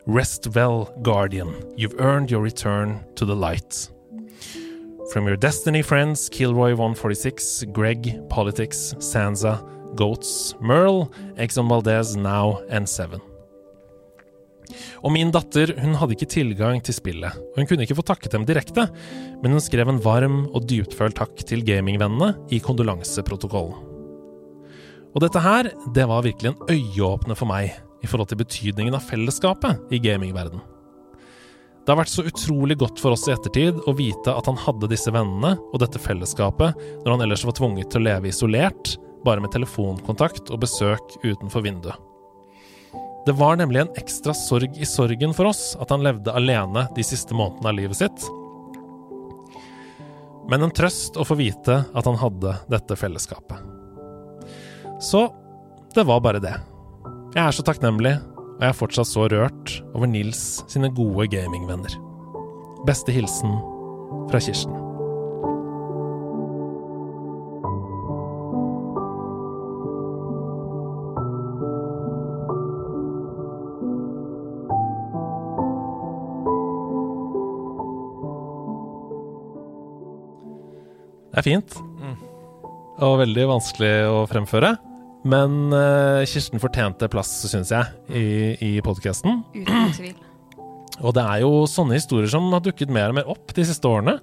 Rest 0.08 0.46
well, 0.54 0.94
guardian. 1.02 1.52
You've 1.76 1.98
earned 1.98 2.30
your 2.30 2.40
return 2.40 3.04
to 3.16 3.24
the 3.24 3.34
light. 3.34 3.90
From 5.12 5.26
your 5.26 5.36
Destiny 5.36 5.82
friends, 5.82 6.28
Kilroy 6.28 6.76
146, 6.76 7.64
Greg, 7.72 8.14
Politics, 8.28 8.94
Sansa, 8.98 9.58
Goats, 9.96 10.54
Merle, 10.60 11.10
Exxon 11.38 11.68
Valdez, 11.68 12.14
Now 12.14 12.62
and 12.70 12.88
Seven. 12.88 13.20
Og 15.02 15.10
min 15.10 15.32
datter 15.34 15.72
hun 15.80 15.96
hadde 15.98 16.14
ikke 16.14 16.30
tilgang 16.30 16.78
til 16.86 16.94
spillet, 16.94 17.34
og 17.34 17.58
hun 17.58 17.66
kunne 17.66 17.82
ikke 17.82 17.98
få 17.98 18.06
takket 18.06 18.36
dem 18.36 18.46
direkte, 18.46 18.86
men 19.42 19.58
hun 19.58 19.62
skrev 19.62 19.90
en 19.90 19.98
varm 20.04 20.44
og 20.52 20.68
dyptfølt 20.70 21.18
takk 21.18 21.42
til 21.50 21.66
gamingvennene 21.66 22.36
i 22.54 22.62
kondolanseprotokollen. 22.62 23.82
Og 25.16 25.22
dette 25.24 25.42
her, 25.42 25.72
det 25.98 26.06
var 26.06 26.22
virkelig 26.22 26.52
en 26.52 26.70
øyeåpner 26.70 27.34
for 27.34 27.50
meg 27.50 27.74
i 28.06 28.10
forhold 28.10 28.30
til 28.30 28.40
betydningen 28.40 28.96
av 28.96 29.04
fellesskapet 29.04 29.92
i 29.92 30.00
gamingverden. 30.02 30.62
Det 31.86 31.94
har 31.94 32.00
vært 32.00 32.10
så 32.10 32.24
utrolig 32.26 32.74
godt 32.80 32.98
for 32.98 33.14
oss 33.14 33.28
i 33.28 33.32
ettertid 33.34 33.78
å 33.86 33.94
vite 33.94 34.32
at 34.34 34.48
han 34.50 34.58
hadde 34.58 34.88
disse 34.90 35.12
vennene 35.14 35.52
og 35.70 35.78
dette 35.82 36.00
fellesskapet 36.02 36.74
når 37.04 37.12
han 37.12 37.22
ellers 37.26 37.44
var 37.46 37.54
tvunget 37.54 37.92
til 37.92 38.02
å 38.02 38.08
leve 38.08 38.32
isolert, 38.32 38.96
bare 39.26 39.42
med 39.42 39.52
telefonkontakt 39.54 40.50
og 40.50 40.64
besøk 40.64 41.14
utenfor 41.22 41.62
vinduet. 41.62 41.94
Det 43.26 43.34
var 43.38 43.58
nemlig 43.58 43.84
en 43.84 43.94
ekstra 43.98 44.34
sorg 44.38 44.76
i 44.78 44.86
sorgen 44.86 45.32
for 45.34 45.50
oss 45.50 45.72
at 45.82 45.94
han 45.94 46.02
levde 46.06 46.34
alene 46.34 46.86
de 46.94 47.06
siste 47.06 47.34
månedene 47.34 47.70
av 47.70 47.78
livet 47.78 47.98
sitt. 47.98 48.26
Men 50.50 50.62
en 50.62 50.74
trøst 50.74 51.18
å 51.18 51.26
få 51.26 51.38
vite 51.38 51.80
at 51.86 52.06
han 52.06 52.18
hadde 52.18 52.54
dette 52.70 52.98
fellesskapet. 52.98 53.58
Så 55.02 55.26
det 55.94 56.06
var 56.06 56.22
bare 56.22 56.42
det. 56.42 56.54
Jeg 57.36 57.44
er 57.44 57.52
så 57.52 57.60
takknemlig, 57.68 58.14
og 58.40 58.62
jeg 58.64 58.72
er 58.72 58.76
fortsatt 58.78 59.10
så 59.10 59.26
rørt 59.28 59.72
over 59.92 60.08
Nils 60.08 60.62
sine 60.72 60.88
gode 60.88 61.26
gamingvenner. 61.28 61.92
Beste 62.88 63.12
hilsen 63.12 63.52
fra 64.30 64.40
Kirsten. 64.40 64.72
Det 81.36 81.44
er 81.44 81.48
fint. 81.50 81.80
Og 83.04 83.18
veldig 83.20 83.50
vanskelig 83.52 83.96
å 84.08 84.24
fremføre. 84.32 84.78
Men 85.26 85.72
eh, 85.74 86.22
Kirsten 86.30 86.62
fortjente 86.62 87.08
plass, 87.10 87.32
syns 87.50 87.72
jeg, 87.74 87.90
i, 88.14 88.26
i 88.62 88.70
podkasten. 88.84 89.42
Uten 89.56 89.92
tvil. 89.96 90.25
Og 91.04 91.12
det 91.16 91.22
er 91.22 91.42
jo 91.42 91.66
sånne 91.68 91.98
historier 91.98 92.30
som 92.32 92.46
har 92.54 92.62
dukket 92.64 92.92
mer 92.92 93.12
og 93.12 93.18
mer 93.18 93.30
opp 93.32 93.52
de 93.56 93.64
siste 93.68 93.88
årene. 93.88 94.16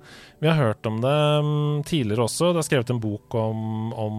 Vi 0.43 0.49
har 0.49 0.57
hørt 0.59 0.87
om 0.89 0.97
det 1.03 1.17
mm, 1.45 1.83
tidligere 1.87 2.25
også. 2.25 2.49
Det 2.51 2.63
er 2.63 2.67
skrevet 2.67 2.89
en 2.91 3.01
bok 3.03 3.35
om, 3.39 3.91
om 3.95 4.15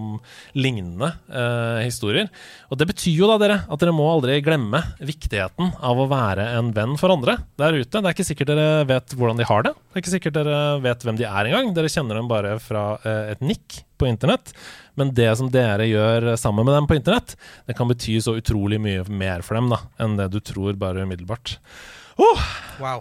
lignende 0.57 1.11
eh, 1.29 1.83
historier. 1.85 2.31
Og 2.71 2.79
det 2.81 2.87
betyr 2.89 3.19
jo 3.19 3.29
da, 3.29 3.37
dere, 3.43 3.59
at 3.69 3.83
dere 3.83 3.95
må 3.97 4.07
aldri 4.09 4.39
glemme 4.45 4.81
viktigheten 5.05 5.75
av 5.85 6.01
å 6.01 6.09
være 6.09 6.47
en 6.57 6.71
venn 6.77 6.95
for 7.01 7.13
andre 7.13 7.37
der 7.61 7.77
ute. 7.77 7.99
Det 7.99 8.05
er 8.05 8.17
ikke 8.17 8.29
sikkert 8.31 8.55
dere 8.55 8.87
vet 8.89 9.17
hvordan 9.19 9.43
de 9.43 9.49
har 9.51 9.67
det. 9.67 9.75
Det 9.75 9.99
er 9.99 10.05
ikke 10.05 10.15
sikkert 10.15 10.39
dere 10.39 10.61
vet 10.85 11.05
hvem 11.05 11.19
de 11.21 11.27
er 11.29 11.51
engang. 11.51 11.75
Dere 11.77 11.93
kjenner 11.93 12.21
dem 12.21 12.31
bare 12.31 12.55
fra 12.63 12.87
eh, 13.03 13.35
et 13.35 13.45
nikk 13.45 13.83
på 14.01 14.09
internett. 14.09 14.55
Men 14.97 15.11
det 15.15 15.29
som 15.37 15.51
dere 15.53 15.91
gjør 15.91 16.31
sammen 16.41 16.65
med 16.67 16.77
dem 16.79 16.89
på 16.89 16.97
internett, 16.97 17.37
det 17.67 17.77
kan 17.77 17.91
bety 17.91 18.17
så 18.23 18.37
utrolig 18.39 18.81
mye 18.83 19.05
mer 19.11 19.45
for 19.45 19.59
dem 19.59 19.69
da, 19.75 19.83
enn 20.01 20.17
det 20.21 20.31
du 20.33 20.41
tror 20.41 20.79
bare 20.79 21.05
umiddelbart. 21.05 21.59
Oh! 22.23 22.43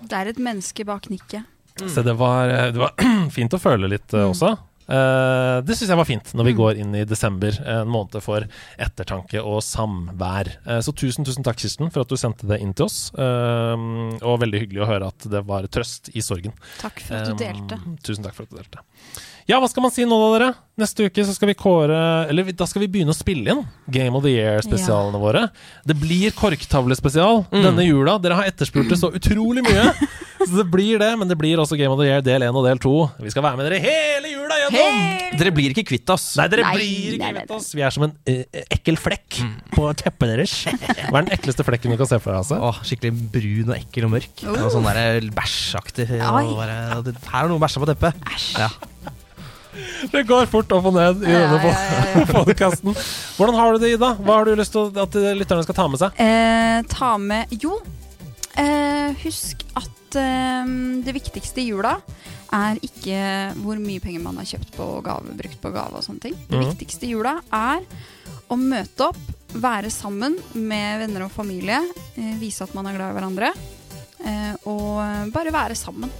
Det 0.07 0.19
er 0.19 0.31
et 0.33 0.41
menneske 0.41 0.85
bak 0.87 1.09
nikket. 1.11 1.49
Så 1.89 2.03
det 2.05 2.13
var, 2.19 2.51
det 2.73 2.79
var 2.81 2.93
fint 3.37 3.53
å 3.53 3.61
føle 3.61 3.89
litt 3.89 4.13
eh, 4.13 4.27
også. 4.29 4.53
Uh, 4.83 5.61
det 5.63 5.77
syns 5.79 5.93
jeg 5.93 5.95
var 5.95 6.07
fint 6.09 6.33
når 6.35 6.47
vi 6.49 6.53
går 6.57 6.79
inn 6.83 6.91
i 6.99 7.05
desember, 7.07 7.55
en 7.71 7.87
måned 7.87 8.19
for 8.21 8.43
ettertanke 8.83 9.39
og 9.39 9.61
samvær. 9.63 10.49
Uh, 10.67 10.81
så 10.83 10.91
tusen, 10.91 11.23
tusen 11.25 11.45
takk, 11.45 11.61
Kirsten, 11.61 11.87
for 11.93 12.03
at 12.03 12.11
du 12.11 12.19
sendte 12.19 12.49
det 12.49 12.59
inn 12.61 12.75
til 12.75 12.89
oss. 12.89 13.07
Uh, 13.15 14.11
og 14.19 14.41
veldig 14.43 14.65
hyggelig 14.65 14.83
å 14.83 14.89
høre 14.91 15.09
at 15.13 15.29
det 15.31 15.43
var 15.47 15.69
trøst 15.71 16.11
i 16.13 16.25
sorgen. 16.25 16.55
Takk 16.83 16.99
for 17.05 17.21
at 17.21 17.31
du 17.31 17.33
Um, 17.33 17.39
delte. 17.39 17.79
Tusen 18.03 18.27
takk 18.27 18.35
for 18.37 18.45
at 18.45 18.51
du 18.53 18.59
delte. 18.59 18.83
Ja, 19.49 19.59
hva 19.59 19.67
skal 19.67 19.83
man 19.83 19.91
si 19.91 20.05
nå 20.07 20.15
da, 20.21 20.27
dere? 20.37 20.51
Neste 20.79 21.05
uke 21.05 21.21
så 21.27 21.35
skal 21.35 21.51
vi 21.51 21.53
kåre 21.53 21.97
Eller 22.31 22.47
da 22.57 22.65
skal 22.65 22.81
vi 22.81 22.87
begynne 22.95 23.13
å 23.13 23.17
spille 23.17 23.53
inn 23.53 23.59
Game 23.93 24.15
of 24.17 24.23
the 24.25 24.31
Year-spesialene 24.33 25.19
våre. 25.21 25.43
Det 25.85 25.93
blir 25.99 26.33
korktavlespesial 26.33 27.43
denne 27.51 27.85
jula. 27.85 28.15
Dere 28.23 28.39
har 28.39 28.47
etterspurt 28.49 28.89
det 28.89 28.97
så 29.01 29.11
utrolig 29.13 29.61
mye. 29.67 29.91
så 30.47 30.61
det 30.61 30.65
blir 30.71 31.01
det, 31.01 31.11
men 31.19 31.29
det 31.29 31.37
blir 31.39 31.59
også 31.61 31.77
Game 31.77 31.91
of 31.93 31.99
the 32.01 32.07
Year 32.07 32.23
del 32.25 32.45
1 32.47 32.55
og 32.57 32.65
del 32.65 32.79
2. 32.81 32.93
Vi 33.25 33.33
skal 33.35 33.45
være 33.45 33.59
med 33.59 33.67
dere 33.69 33.81
hele 33.83 34.31
jula 34.31 34.59
gjennom! 34.63 35.01
Dere 35.43 35.51
blir 35.55 35.75
ikke 35.75 35.85
kvitt 35.91 36.09
oss. 36.13 36.29
Nei, 36.39 36.47
dere 36.53 36.65
Nei, 36.65 36.73
blir 36.79 37.17
ikke 37.17 37.33
kvitt 37.35 37.53
oss. 37.57 37.67
Vi 37.75 37.83
er 37.85 37.93
som 37.93 38.07
en 38.07 38.15
eh, 38.29 38.63
ekkel 38.73 38.97
flekk 39.01 39.41
på 39.75 39.89
teppet 39.99 40.31
deres. 40.31 40.55
Hva 40.71 41.19
er 41.19 41.27
den 41.27 41.33
ekleste 41.35 41.67
flekken 41.67 41.93
du 41.93 41.99
kan 41.99 42.09
se 42.09 42.21
for 42.23 42.31
deg? 42.33 42.39
Altså? 42.45 42.61
Åh, 42.63 42.79
skikkelig 42.87 43.13
brun 43.35 43.73
og 43.73 43.77
ekkel 43.77 44.07
og 44.07 44.15
mørk. 44.15 44.45
Og 44.53 44.71
sånn 44.73 44.89
bæsjaktig. 45.37 46.07
og 46.17 46.55
bare- 46.57 47.03
det- 47.05 47.17
Her 47.29 47.43
er 47.45 47.53
noe 47.53 47.61
bæsja 47.61 47.83
på 47.83 47.91
teppet. 47.91 48.25
Ja. 48.57 48.71
Det 50.11 50.23
går 50.29 50.49
fort 50.51 50.71
opp 50.75 50.89
og 50.91 50.95
ned 50.95 51.23
i 51.25 51.33
denne 51.33 51.59
ja, 51.63 51.73
ja, 52.13 52.25
podkasten. 52.29 52.93
Hvordan 53.37 53.57
har 53.57 53.73
du 53.73 53.83
det, 53.83 53.93
Ida? 53.95 54.13
Hva 54.19 54.39
har 54.39 54.47
du 54.47 54.57
lyst 54.59 54.75
til 54.75 55.01
at 55.01 55.17
lytterne 55.39 55.65
skal 55.65 55.77
ta 55.77 55.87
med 55.89 56.01
seg? 56.01 56.21
Eh, 56.21 56.79
ta 56.91 57.15
med 57.21 57.53
Jo, 57.63 57.79
eh, 58.59 59.13
husk 59.23 59.65
at 59.79 60.19
eh, 60.19 60.73
det 61.05 61.15
viktigste 61.17 61.63
i 61.63 61.69
jula 61.71 61.97
er 62.53 62.81
ikke 62.85 63.19
hvor 63.63 63.79
mye 63.81 64.01
penger 64.03 64.21
man 64.23 64.37
har 64.41 64.49
kjøpt 64.49 64.75
på 64.77 64.89
gave, 65.05 65.37
brukt 65.37 65.61
på 65.61 65.71
gave 65.73 65.97
og 65.97 66.05
sånne 66.05 66.27
ting. 66.27 66.35
Det 66.49 66.59
mm. 66.59 66.67
viktigste 66.69 67.07
i 67.07 67.13
jula 67.15 67.39
er 67.49 67.85
å 68.51 68.57
møte 68.59 69.07
opp, 69.09 69.21
være 69.53 69.89
sammen 69.93 70.35
med 70.57 71.03
venner 71.03 71.27
og 71.27 71.33
familie, 71.33 71.79
eh, 72.17 72.35
vise 72.41 72.65
at 72.65 72.73
man 72.77 72.89
er 72.89 72.97
glad 72.97 73.13
i 73.13 73.17
hverandre, 73.17 73.53
eh, 74.25 74.53
og 74.69 75.33
bare 75.33 75.53
være 75.53 75.77
sammen. 75.77 76.13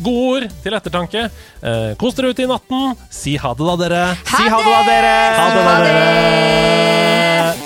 Gode 0.00 0.28
ord 0.32 0.46
til 0.64 0.76
ettertanke. 0.78 1.26
Eh, 1.60 1.92
kos 2.00 2.16
dere 2.16 2.32
ute 2.32 2.46
i 2.46 2.48
natten. 2.48 2.96
Si 3.12 3.36
ha 3.36 3.52
det, 3.52 3.66
da, 3.66 3.76
dere. 3.84 4.04
Si 4.24 4.42
ha 4.48 4.62
det, 4.62 4.72
da, 4.72 4.82
dere! 4.88 5.16
Ha 5.36 5.48
det, 5.52 5.66
da, 5.68 5.74
dere. 5.84 7.61